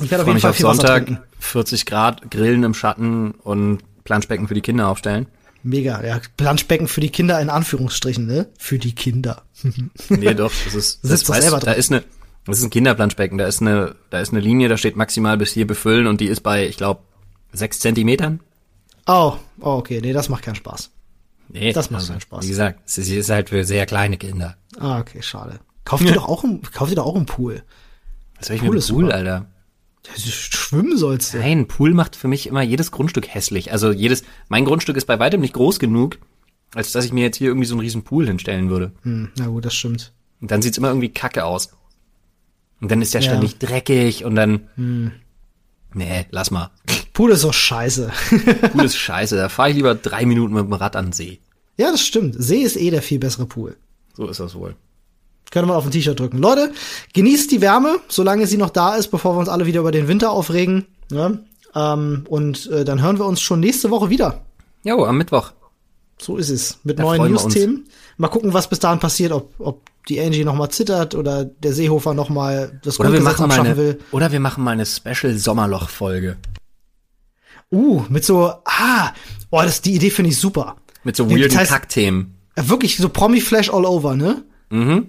Ich 0.00 0.10
werde 0.10 0.22
auf 0.22 0.28
jeden 0.28 0.40
Fall 0.40 0.52
viel 0.52 0.66
auf 0.66 0.76
Sonntag, 0.76 1.22
40 1.40 1.86
Grad, 1.86 2.30
Grillen 2.30 2.62
im 2.62 2.74
Schatten 2.74 3.32
und 3.32 3.80
Planschbecken 4.06 4.48
für 4.48 4.54
die 4.54 4.62
Kinder 4.62 4.88
aufstellen. 4.88 5.26
Mega, 5.62 6.02
ja. 6.04 6.20
Planschbecken 6.36 6.88
für 6.88 7.00
die 7.00 7.10
Kinder 7.10 7.40
in 7.40 7.50
Anführungsstrichen, 7.50 8.24
ne? 8.24 8.46
Für 8.58 8.78
die 8.78 8.94
Kinder. 8.94 9.42
nee, 10.08 10.32
doch, 10.32 10.52
das 10.64 10.74
ist, 10.74 11.00
das, 11.02 11.24
das 11.24 11.28
weißt, 11.28 11.66
da 11.66 11.72
ist 11.72 11.92
eine, 11.92 12.04
das 12.46 12.58
ist 12.58 12.64
ein 12.64 12.70
Kinderplanschbecken, 12.70 13.36
da 13.36 13.46
ist 13.46 13.60
eine, 13.60 13.96
da 14.10 14.20
ist 14.20 14.32
eine 14.32 14.40
Linie, 14.40 14.68
da 14.68 14.76
steht 14.76 14.96
maximal 14.96 15.36
bis 15.36 15.52
hier 15.52 15.66
befüllen 15.66 16.06
und 16.06 16.20
die 16.20 16.26
ist 16.26 16.40
bei, 16.40 16.66
ich 16.66 16.76
glaube, 16.76 17.00
sechs 17.52 17.80
Zentimetern. 17.80 18.40
Oh, 19.06 19.34
oh, 19.60 19.70
okay, 19.70 20.00
nee, 20.00 20.12
das 20.12 20.28
macht 20.28 20.44
keinen 20.44 20.54
Spaß. 20.54 20.90
Nee, 21.48 21.72
das 21.72 21.90
macht 21.90 22.00
also, 22.00 22.12
keinen 22.12 22.20
Spaß. 22.20 22.44
Wie 22.44 22.48
gesagt, 22.48 22.80
es 22.86 22.98
ist 22.98 23.30
halt 23.30 23.48
für 23.50 23.64
sehr 23.64 23.86
kleine 23.86 24.16
Kinder. 24.18 24.56
Ah, 24.78 25.00
okay, 25.00 25.22
schade. 25.22 25.58
Kauf 25.84 26.00
dir 26.00 26.12
doch 26.14 26.28
auch 26.28 26.44
ein, 26.44 26.62
kauf 26.62 26.88
dir 26.88 26.96
doch 26.96 27.06
auch 27.06 27.16
einen 27.16 27.26
Pool. 27.26 27.62
Was 28.38 28.48
soll 28.48 28.56
ich 28.56 28.62
Pool 28.62 28.74
mit 28.74 28.86
Pool, 28.86 29.04
super. 29.04 29.14
Alter? 29.14 29.46
Schwimmen 30.16 30.96
sollst 30.96 31.34
du. 31.34 31.38
Nein, 31.38 31.66
Pool 31.66 31.94
macht 31.94 32.16
für 32.16 32.28
mich 32.28 32.46
immer 32.46 32.62
jedes 32.62 32.90
Grundstück 32.90 33.28
hässlich. 33.28 33.72
Also 33.72 33.92
jedes, 33.92 34.24
mein 34.48 34.64
Grundstück 34.64 34.96
ist 34.96 35.06
bei 35.06 35.18
weitem 35.18 35.40
nicht 35.40 35.54
groß 35.54 35.78
genug, 35.78 36.18
als 36.74 36.92
dass 36.92 37.04
ich 37.04 37.12
mir 37.12 37.24
jetzt 37.24 37.36
hier 37.36 37.48
irgendwie 37.48 37.66
so 37.66 37.74
einen 37.74 37.80
riesen 37.80 38.02
Pool 38.02 38.26
hinstellen 38.26 38.70
würde. 38.70 38.92
Hm, 39.02 39.30
na 39.36 39.46
gut, 39.46 39.64
das 39.64 39.74
stimmt. 39.74 40.12
Und 40.40 40.50
dann 40.50 40.62
sieht's 40.62 40.78
immer 40.78 40.88
irgendwie 40.88 41.12
kacke 41.12 41.44
aus. 41.44 41.70
Und 42.80 42.90
dann 42.90 43.02
ist 43.02 43.14
der 43.14 43.22
ja. 43.22 43.30
ständig 43.30 43.58
dreckig 43.58 44.24
und 44.24 44.34
dann. 44.34 44.68
Hm. 44.76 45.12
Nee, 45.94 46.26
lass 46.30 46.50
mal. 46.50 46.70
Pool 47.12 47.30
ist 47.30 47.44
doch 47.44 47.54
scheiße. 47.54 48.10
Pool 48.72 48.84
ist 48.84 48.96
scheiße. 48.96 49.36
Da 49.36 49.48
fahre 49.48 49.70
ich 49.70 49.76
lieber 49.76 49.94
drei 49.94 50.26
Minuten 50.26 50.54
mit 50.54 50.64
dem 50.64 50.72
Rad 50.72 50.96
an 50.96 51.06
den 51.06 51.12
See. 51.12 51.40
Ja, 51.78 51.90
das 51.90 52.02
stimmt. 52.02 52.36
See 52.38 52.60
ist 52.60 52.76
eh 52.76 52.90
der 52.90 53.02
viel 53.02 53.18
bessere 53.18 53.46
Pool. 53.46 53.76
So 54.14 54.28
ist 54.28 54.40
das 54.40 54.54
wohl. 54.54 54.76
Könnte 55.50 55.68
man 55.68 55.76
auf 55.76 55.84
ein 55.84 55.90
T-Shirt 55.90 56.18
drücken. 56.18 56.38
Leute, 56.38 56.72
genießt 57.12 57.50
die 57.50 57.60
Wärme, 57.60 58.00
solange 58.08 58.46
sie 58.46 58.56
noch 58.56 58.70
da 58.70 58.96
ist, 58.96 59.08
bevor 59.08 59.34
wir 59.34 59.40
uns 59.40 59.48
alle 59.48 59.66
wieder 59.66 59.80
über 59.80 59.92
den 59.92 60.08
Winter 60.08 60.30
aufregen. 60.30 60.86
Ja? 61.10 61.32
Ähm, 61.74 62.24
und 62.28 62.66
äh, 62.70 62.84
dann 62.84 63.02
hören 63.02 63.18
wir 63.18 63.26
uns 63.26 63.40
schon 63.40 63.60
nächste 63.60 63.90
Woche 63.90 64.10
wieder. 64.10 64.44
Jo, 64.82 65.04
am 65.04 65.18
Mittwoch. 65.18 65.52
So 66.20 66.36
ist 66.36 66.50
es. 66.50 66.78
Mit 66.84 66.98
da 66.98 67.02
neuen 67.02 67.32
News-Themen. 67.32 67.84
Mal 68.16 68.28
gucken, 68.28 68.54
was 68.54 68.68
bis 68.68 68.78
dahin 68.78 68.98
passiert, 68.98 69.32
ob, 69.32 69.52
ob 69.58 69.82
die 70.08 70.20
Angie 70.20 70.44
noch 70.44 70.54
mal 70.54 70.70
zittert 70.70 71.14
oder 71.14 71.44
der 71.44 71.72
Seehofer 71.72 72.14
noch 72.14 72.28
mal 72.28 72.80
das 72.82 72.98
oder 72.98 73.12
wir 73.12 73.20
machen 73.20 73.48
mal 73.48 73.60
eine, 73.60 73.76
will. 73.76 74.00
Oder 74.12 74.32
wir 74.32 74.40
machen 74.40 74.64
mal 74.64 74.70
eine 74.70 74.86
Special-Sommerloch-Folge. 74.86 76.36
Uh, 77.72 78.04
mit 78.08 78.24
so, 78.24 78.52
ah, 78.64 79.12
oh, 79.50 79.60
das, 79.62 79.82
die 79.82 79.94
Idee 79.94 80.10
finde 80.10 80.30
ich 80.30 80.38
super. 80.38 80.76
Mit 81.04 81.16
so 81.16 81.28
weirden 81.28 81.48
das 81.48 81.56
heißt, 81.56 81.70
Kackthemen. 81.72 82.34
Wirklich 82.54 82.96
so 82.96 83.08
Promi-Flash 83.08 83.70
all 83.70 83.84
over, 83.84 84.16
ne? 84.16 84.44
Mhm. 84.70 85.08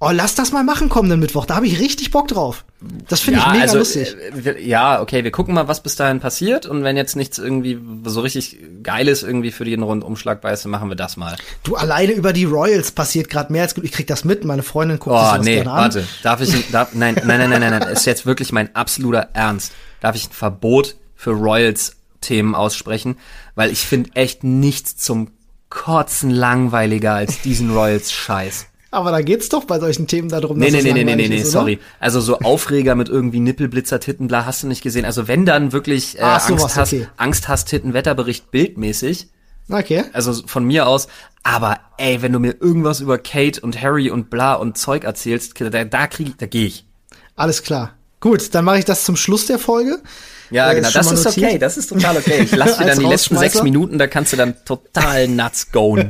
Oh, 0.00 0.10
lass 0.12 0.34
das 0.34 0.52
mal 0.52 0.64
machen 0.64 0.88
kommenden 0.88 1.20
Mittwoch. 1.20 1.46
Da 1.46 1.54
habe 1.54 1.66
ich 1.66 1.78
richtig 1.78 2.10
Bock 2.10 2.28
drauf. 2.28 2.64
Das 3.08 3.20
finde 3.20 3.40
ja, 3.40 3.46
ich 3.46 3.52
mega 3.52 3.62
also, 3.62 3.78
lustig. 3.78 4.14
Äh, 4.44 4.62
ja, 4.62 5.00
okay, 5.00 5.24
wir 5.24 5.30
gucken 5.30 5.54
mal, 5.54 5.68
was 5.68 5.82
bis 5.82 5.96
dahin 5.96 6.20
passiert. 6.20 6.66
Und 6.66 6.82
wenn 6.82 6.96
jetzt 6.96 7.16
nichts 7.16 7.38
irgendwie 7.38 7.78
so 8.04 8.20
richtig 8.20 8.58
Geiles 8.82 9.22
irgendwie 9.22 9.52
für 9.52 9.64
den 9.64 9.82
Rundumschlag 9.82 10.40
bei 10.40 10.52
ist, 10.52 10.64
dann 10.64 10.72
machen 10.72 10.88
wir 10.88 10.96
das 10.96 11.16
mal. 11.16 11.36
Du, 11.62 11.76
alleine 11.76 12.12
über 12.12 12.32
die 12.32 12.44
Royals 12.44 12.92
passiert 12.92 13.30
gerade 13.30 13.52
mehr 13.52 13.62
als 13.62 13.74
gut. 13.74 13.84
Ich 13.84 13.92
krieg 13.92 14.06
das 14.06 14.24
mit. 14.24 14.44
Meine 14.44 14.62
Freundin 14.62 14.98
guckt 14.98 15.16
oh, 15.18 15.36
sich 15.36 15.44
nee, 15.44 15.54
gerne 15.54 15.70
an. 15.70 15.76
warte. 15.78 16.06
Darf 16.22 16.40
ich, 16.40 16.70
darf, 16.70 16.94
nein, 16.94 17.14
nein, 17.24 17.38
nein, 17.38 17.50
nein, 17.50 17.60
nein, 17.60 17.78
nein. 17.78 17.88
Ist 17.88 18.04
jetzt 18.04 18.26
wirklich 18.26 18.52
mein 18.52 18.74
absoluter 18.74 19.28
Ernst. 19.32 19.72
Darf 20.00 20.16
ich 20.16 20.28
ein 20.28 20.32
Verbot 20.32 20.96
für 21.14 21.30
Royals-Themen 21.30 22.54
aussprechen? 22.54 23.16
Weil 23.54 23.70
ich 23.70 23.86
finde 23.86 24.10
echt 24.14 24.44
nichts 24.44 24.96
zum 24.96 25.30
Kotzen 25.70 26.30
langweiliger 26.30 27.14
als 27.14 27.40
diesen 27.40 27.70
Royals-Scheiß. 27.70 28.66
Aber 28.94 29.10
da 29.10 29.22
geht's 29.22 29.48
doch 29.48 29.64
bei 29.64 29.80
solchen 29.80 30.06
Themen 30.06 30.28
darum, 30.28 30.56
nee, 30.56 30.70
dass 30.70 30.84
nee, 30.84 30.92
nee, 30.92 31.04
nee, 31.04 31.16
nee, 31.16 31.28
nee, 31.28 31.36
ist, 31.38 31.50
sorry. 31.50 31.80
Also 31.98 32.20
so 32.20 32.38
Aufreger 32.38 32.94
mit 32.94 33.08
irgendwie 33.08 33.40
Nippelblitzer, 33.40 33.98
Titten, 33.98 34.28
bla, 34.28 34.46
hast 34.46 34.62
du 34.62 34.68
nicht 34.68 34.82
gesehen. 34.82 35.04
Also 35.04 35.26
wenn 35.26 35.44
dann 35.44 35.72
wirklich 35.72 36.16
äh, 36.18 36.22
Ach, 36.22 36.48
Angst, 36.48 36.60
sowas, 36.60 36.76
hast, 36.76 36.92
okay. 36.92 37.08
Angst 37.16 37.48
hast, 37.48 37.66
Titten, 37.66 37.92
Wetterbericht 37.92 38.52
bildmäßig. 38.52 39.28
Okay. 39.68 40.04
Also 40.12 40.46
von 40.46 40.64
mir 40.64 40.86
aus. 40.86 41.08
Aber 41.42 41.80
ey, 41.98 42.22
wenn 42.22 42.32
du 42.32 42.38
mir 42.38 42.54
irgendwas 42.60 43.00
über 43.00 43.18
Kate 43.18 43.60
und 43.60 43.82
Harry 43.82 44.10
und 44.10 44.30
bla 44.30 44.54
und 44.54 44.78
Zeug 44.78 45.04
erzählst, 45.04 45.60
da, 45.60 45.84
da 45.84 46.06
krieg 46.06 46.28
ich, 46.28 46.36
da 46.36 46.46
gehe 46.46 46.66
ich. 46.66 46.86
Alles 47.34 47.62
klar. 47.62 47.94
Gut, 48.20 48.54
dann 48.54 48.64
mache 48.64 48.78
ich 48.78 48.84
das 48.84 49.04
zum 49.04 49.16
Schluss 49.16 49.46
der 49.46 49.58
Folge. 49.58 50.00
Ja, 50.50 50.70
äh, 50.70 50.74
genau, 50.76 50.90
das 50.90 51.10
ist 51.10 51.24
notiert. 51.24 51.50
okay, 51.50 51.58
das 51.58 51.76
ist 51.76 51.88
total 51.88 52.16
okay. 52.16 52.42
Ich 52.42 52.54
lasse 52.54 52.78
dir 52.82 52.86
dann 52.86 52.98
die 52.98 53.06
letzten 53.06 53.36
sechs 53.38 53.62
Minuten, 53.62 53.98
da 53.98 54.06
kannst 54.06 54.32
du 54.32 54.36
dann 54.36 54.54
total 54.64 55.28
nuts 55.34 55.72
goen. 55.72 56.08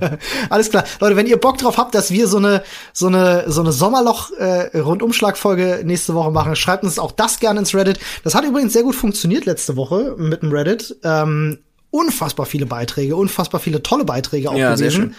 Alles 0.50 0.70
klar. 0.70 0.84
Leute, 1.00 1.16
wenn 1.16 1.26
ihr 1.26 1.38
Bock 1.38 1.58
drauf 1.58 1.78
habt, 1.78 1.94
dass 1.94 2.10
wir 2.10 2.28
so 2.28 2.38
eine, 2.38 2.62
so 2.92 3.06
eine, 3.06 3.50
so 3.50 3.60
eine 3.60 3.72
Sommerloch-Rundumschlag-Folge 3.72 5.80
äh, 5.80 5.84
nächste 5.84 6.14
Woche 6.14 6.30
machen, 6.30 6.56
schreibt 6.56 6.84
uns 6.84 6.98
auch 6.98 7.12
das 7.12 7.40
gerne 7.40 7.60
ins 7.60 7.74
Reddit. 7.74 7.98
Das 8.22 8.34
hat 8.34 8.44
übrigens 8.44 8.72
sehr 8.72 8.82
gut 8.82 8.94
funktioniert 8.94 9.46
letzte 9.46 9.76
Woche 9.76 10.14
mit 10.18 10.42
dem 10.42 10.52
Reddit. 10.52 10.96
Ähm, 11.04 11.58
unfassbar 11.90 12.46
viele 12.46 12.66
Beiträge, 12.66 13.16
unfassbar 13.16 13.60
viele 13.60 13.82
tolle 13.82 14.04
Beiträge 14.04 14.50
auch 14.50 14.56
ja, 14.56 14.74
gewesen. 14.74 14.78
Sehr 14.78 14.90
schön. 14.90 15.14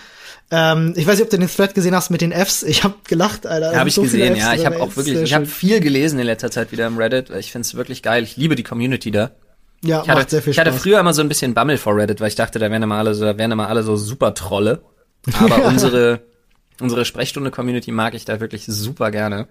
Ähm, 0.52 0.94
ich 0.96 1.08
weiß 1.08 1.16
nicht, 1.16 1.24
ob 1.24 1.30
du 1.32 1.38
den 1.38 1.50
Thread 1.50 1.74
gesehen 1.74 1.96
hast 1.96 2.12
mit 2.12 2.22
den 2.22 2.32
Fs. 2.32 2.64
Ich 2.64 2.84
habe 2.84 2.96
gelacht, 3.08 3.48
Alter. 3.48 3.74
Ja, 3.74 3.80
habe 3.80 3.90
ich 3.90 3.96
so 3.96 4.04
gesehen, 4.04 4.36
ja. 4.36 4.54
Ich 4.54 4.66
habe 4.66 4.80
auch 4.80 4.96
wirklich, 4.96 5.20
ich 5.22 5.34
habe 5.34 5.46
viel 5.46 5.80
gelesen 5.80 6.20
in 6.20 6.26
letzter 6.26 6.52
Zeit 6.52 6.72
wieder 6.72 6.86
im 6.86 6.98
Reddit. 6.98 7.32
Ich 7.32 7.52
finde 7.52 7.66
es 7.66 7.76
wirklich 7.76 8.04
geil. 8.04 8.24
Ich 8.24 8.38
liebe 8.38 8.56
die 8.56 8.64
Community 8.64 9.12
da. 9.12 9.32
Ja, 9.84 10.02
ich 10.02 10.08
hatte, 10.08 10.20
macht 10.20 10.30
sehr 10.30 10.42
viel 10.42 10.54
Spaß. 10.54 10.66
Ich 10.66 10.72
hatte 10.72 10.80
früher 10.80 11.00
immer 11.00 11.14
so 11.14 11.22
ein 11.22 11.30
bisschen 11.30 11.54
Bammel 11.54 11.78
vor 11.78 11.96
Reddit, 11.96 12.22
weil 12.22 12.28
ich 12.28 12.36
dachte, 12.36 12.60
da 12.60 12.70
wären 12.70 12.84
immer 12.84 12.96
alle 12.96 13.14
so, 13.16 13.26
da 13.26 13.38
wären 13.38 13.52
immer 13.52 13.70
alle 13.70 13.84
so 13.84 13.96
super 13.96 14.34
Trolle. 14.34 14.82
Aber 15.40 15.66
unsere, 15.66 16.22
unsere 16.80 17.06
Sprechstunde-Community 17.06 17.92
mag 17.92 18.14
ich 18.14 18.26
da 18.26 18.40
wirklich 18.40 18.66
super 18.66 19.12
gerne. 19.12 19.48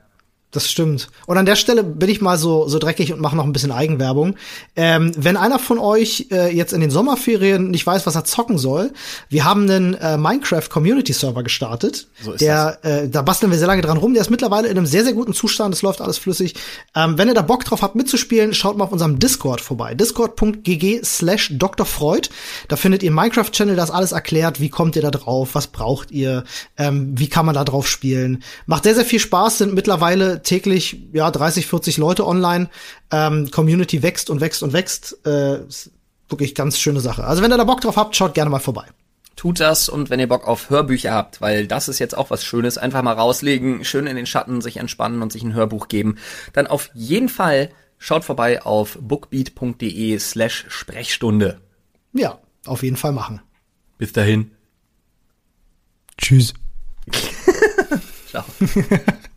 Das 0.55 0.71
stimmt. 0.71 1.09
Und 1.27 1.37
an 1.37 1.47
der 1.47 1.57
Stelle 1.57 1.83
bin 1.83 2.09
ich 2.09 2.21
mal 2.21 2.39
so, 2.39 2.69
so 2.69 2.79
dreckig 2.79 3.13
und 3.13 3.21
mache 3.21 3.35
noch 3.35 3.43
ein 3.43 3.53
bisschen 3.53 3.73
Eigenwerbung. 3.73 4.37
Ähm, 4.77 5.11
wenn 5.17 5.37
einer 5.37 5.59
von 5.59 5.81
euch 5.81 6.29
äh, 6.31 6.55
jetzt 6.55 6.73
in 6.73 6.81
den 6.81 6.91
Sommerferien 6.91 7.73
nicht 7.73 7.85
weiß, 7.85 8.07
was 8.07 8.15
er 8.15 8.25
zocken 8.25 8.57
soll, 8.57 8.93
wir 9.29 9.45
haben 9.45 9.69
einen 9.69 9.95
äh, 9.95 10.17
Minecraft 10.17 10.69
Community 10.71 11.13
Server 11.13 11.43
gestartet. 11.43 12.07
So 12.23 12.35
ist 12.35 12.41
der, 12.41 12.79
das. 12.81 12.93
Äh, 12.93 13.09
da 13.09 13.23
basteln 13.23 13.51
wir 13.51 13.59
sehr 13.59 13.67
lange 13.67 13.83
dran 13.83 13.97
rum. 13.97 14.15
Der 14.15 14.21
ist 14.21 14.31
mittlerweile 14.31 14.69
in 14.69 14.79
einem 14.79 14.87
sehr, 14.87 15.03
sehr 15.03 15.13
guten 15.13 15.35
Zustand. 15.35 15.75
Es 15.75 15.83
läuft 15.83 16.01
alles 16.01 16.19
flüssig. 16.19 16.55
Ähm, 16.95 17.19
wenn 17.19 17.27
ihr 17.27 17.35
da 17.35 17.43
Bock 17.43 17.65
drauf 17.65 17.83
habt 17.83 17.97
mitzuspielen, 17.97 18.55
schaut 18.55 18.77
mal 18.77 18.85
auf 18.85 18.93
unserem 18.93 19.19
Discord 19.19 19.61
vorbei. 19.61 19.95
Discord.gg 19.97 21.05
slash 21.05 21.51
Dr. 21.55 21.85
Freud. 21.85 22.29
Da 22.69 22.77
findet 22.77 23.03
ihr 23.03 23.11
Minecraft-Channel, 23.11 23.75
das 23.75 23.91
alles 23.91 24.13
erklärt. 24.13 24.61
Wie 24.61 24.69
kommt 24.69 24.95
ihr 24.95 25.03
da 25.03 25.11
drauf? 25.11 25.51
Was 25.55 25.67
braucht 25.67 26.13
ihr? 26.13 26.45
Ähm, 26.79 27.19
wie 27.19 27.29
kann 27.29 27.45
man 27.45 27.57
da 27.57 27.65
drauf 27.65 27.89
spielen? 27.89 28.45
Macht 28.67 28.85
sehr, 28.85 28.95
sehr 28.95 29.05
viel 29.05 29.19
Spaß. 29.19 29.59
Sind 29.59 29.75
mittlerweile 29.75 30.43
täglich 30.45 31.01
ja 31.13 31.31
30, 31.31 31.67
40 31.67 31.97
Leute 31.97 32.27
online. 32.27 32.69
Ähm, 33.11 33.51
Community 33.51 34.03
wächst 34.03 34.31
und 34.31 34.41
wächst 34.41 34.63
und 34.63 34.73
wächst. 34.73 35.27
Äh, 35.27 35.61
wirklich 36.29 36.55
ganz 36.55 36.79
schöne 36.79 37.01
Sache. 37.01 37.25
Also 37.25 37.43
wenn 37.43 37.53
ihr 37.53 37.59
da 37.59 37.65
Bock 37.65 37.81
drauf 37.81 37.97
habt, 37.97 38.17
schaut 38.17 38.35
gerne 38.35 38.51
mal 38.51 38.59
vorbei. 38.59 38.85
Tut 39.37 39.61
das 39.61 39.89
und 39.89 40.11
wenn 40.11 40.21
ihr 40.21 40.29
Bock 40.29 40.47
auf 40.47 40.71
Hörbücher 40.71 41.13
habt, 41.13 41.41
weil 41.41 41.67
das 41.67 41.89
ist 41.89 41.99
jetzt 41.99 42.17
auch 42.17 42.31
was 42.31 42.45
Schönes, 42.45 42.79
einfach 42.79 43.03
mal 43.03 43.15
rauslegen, 43.15 43.85
schön 43.85 44.07
in 44.07 44.17
den 44.17 44.27
Schatten 44.27 44.61
sich 44.61 44.77
entspannen 44.77 45.23
und 45.23 45.33
sich 45.33 45.43
ein 45.43 45.55
Hörbuch 45.55 45.89
geben, 45.89 46.17
dann 46.53 46.67
auf 46.67 46.91
jeden 46.95 47.29
Fall 47.29 47.71
schaut 47.99 48.25
vorbei 48.25 48.63
auf 48.63 48.97
bookbeat.de 49.01 50.19
slash 50.19 50.67
Sprechstunde. 50.69 51.61
Ja, 52.13 52.39
auf 52.65 52.83
jeden 52.83 52.97
Fall 52.97 53.13
machen. 53.13 53.41
Bis 53.99 54.13
dahin. 54.13 54.53
Tschüss. 56.17 56.55
Ciao. 58.31 58.45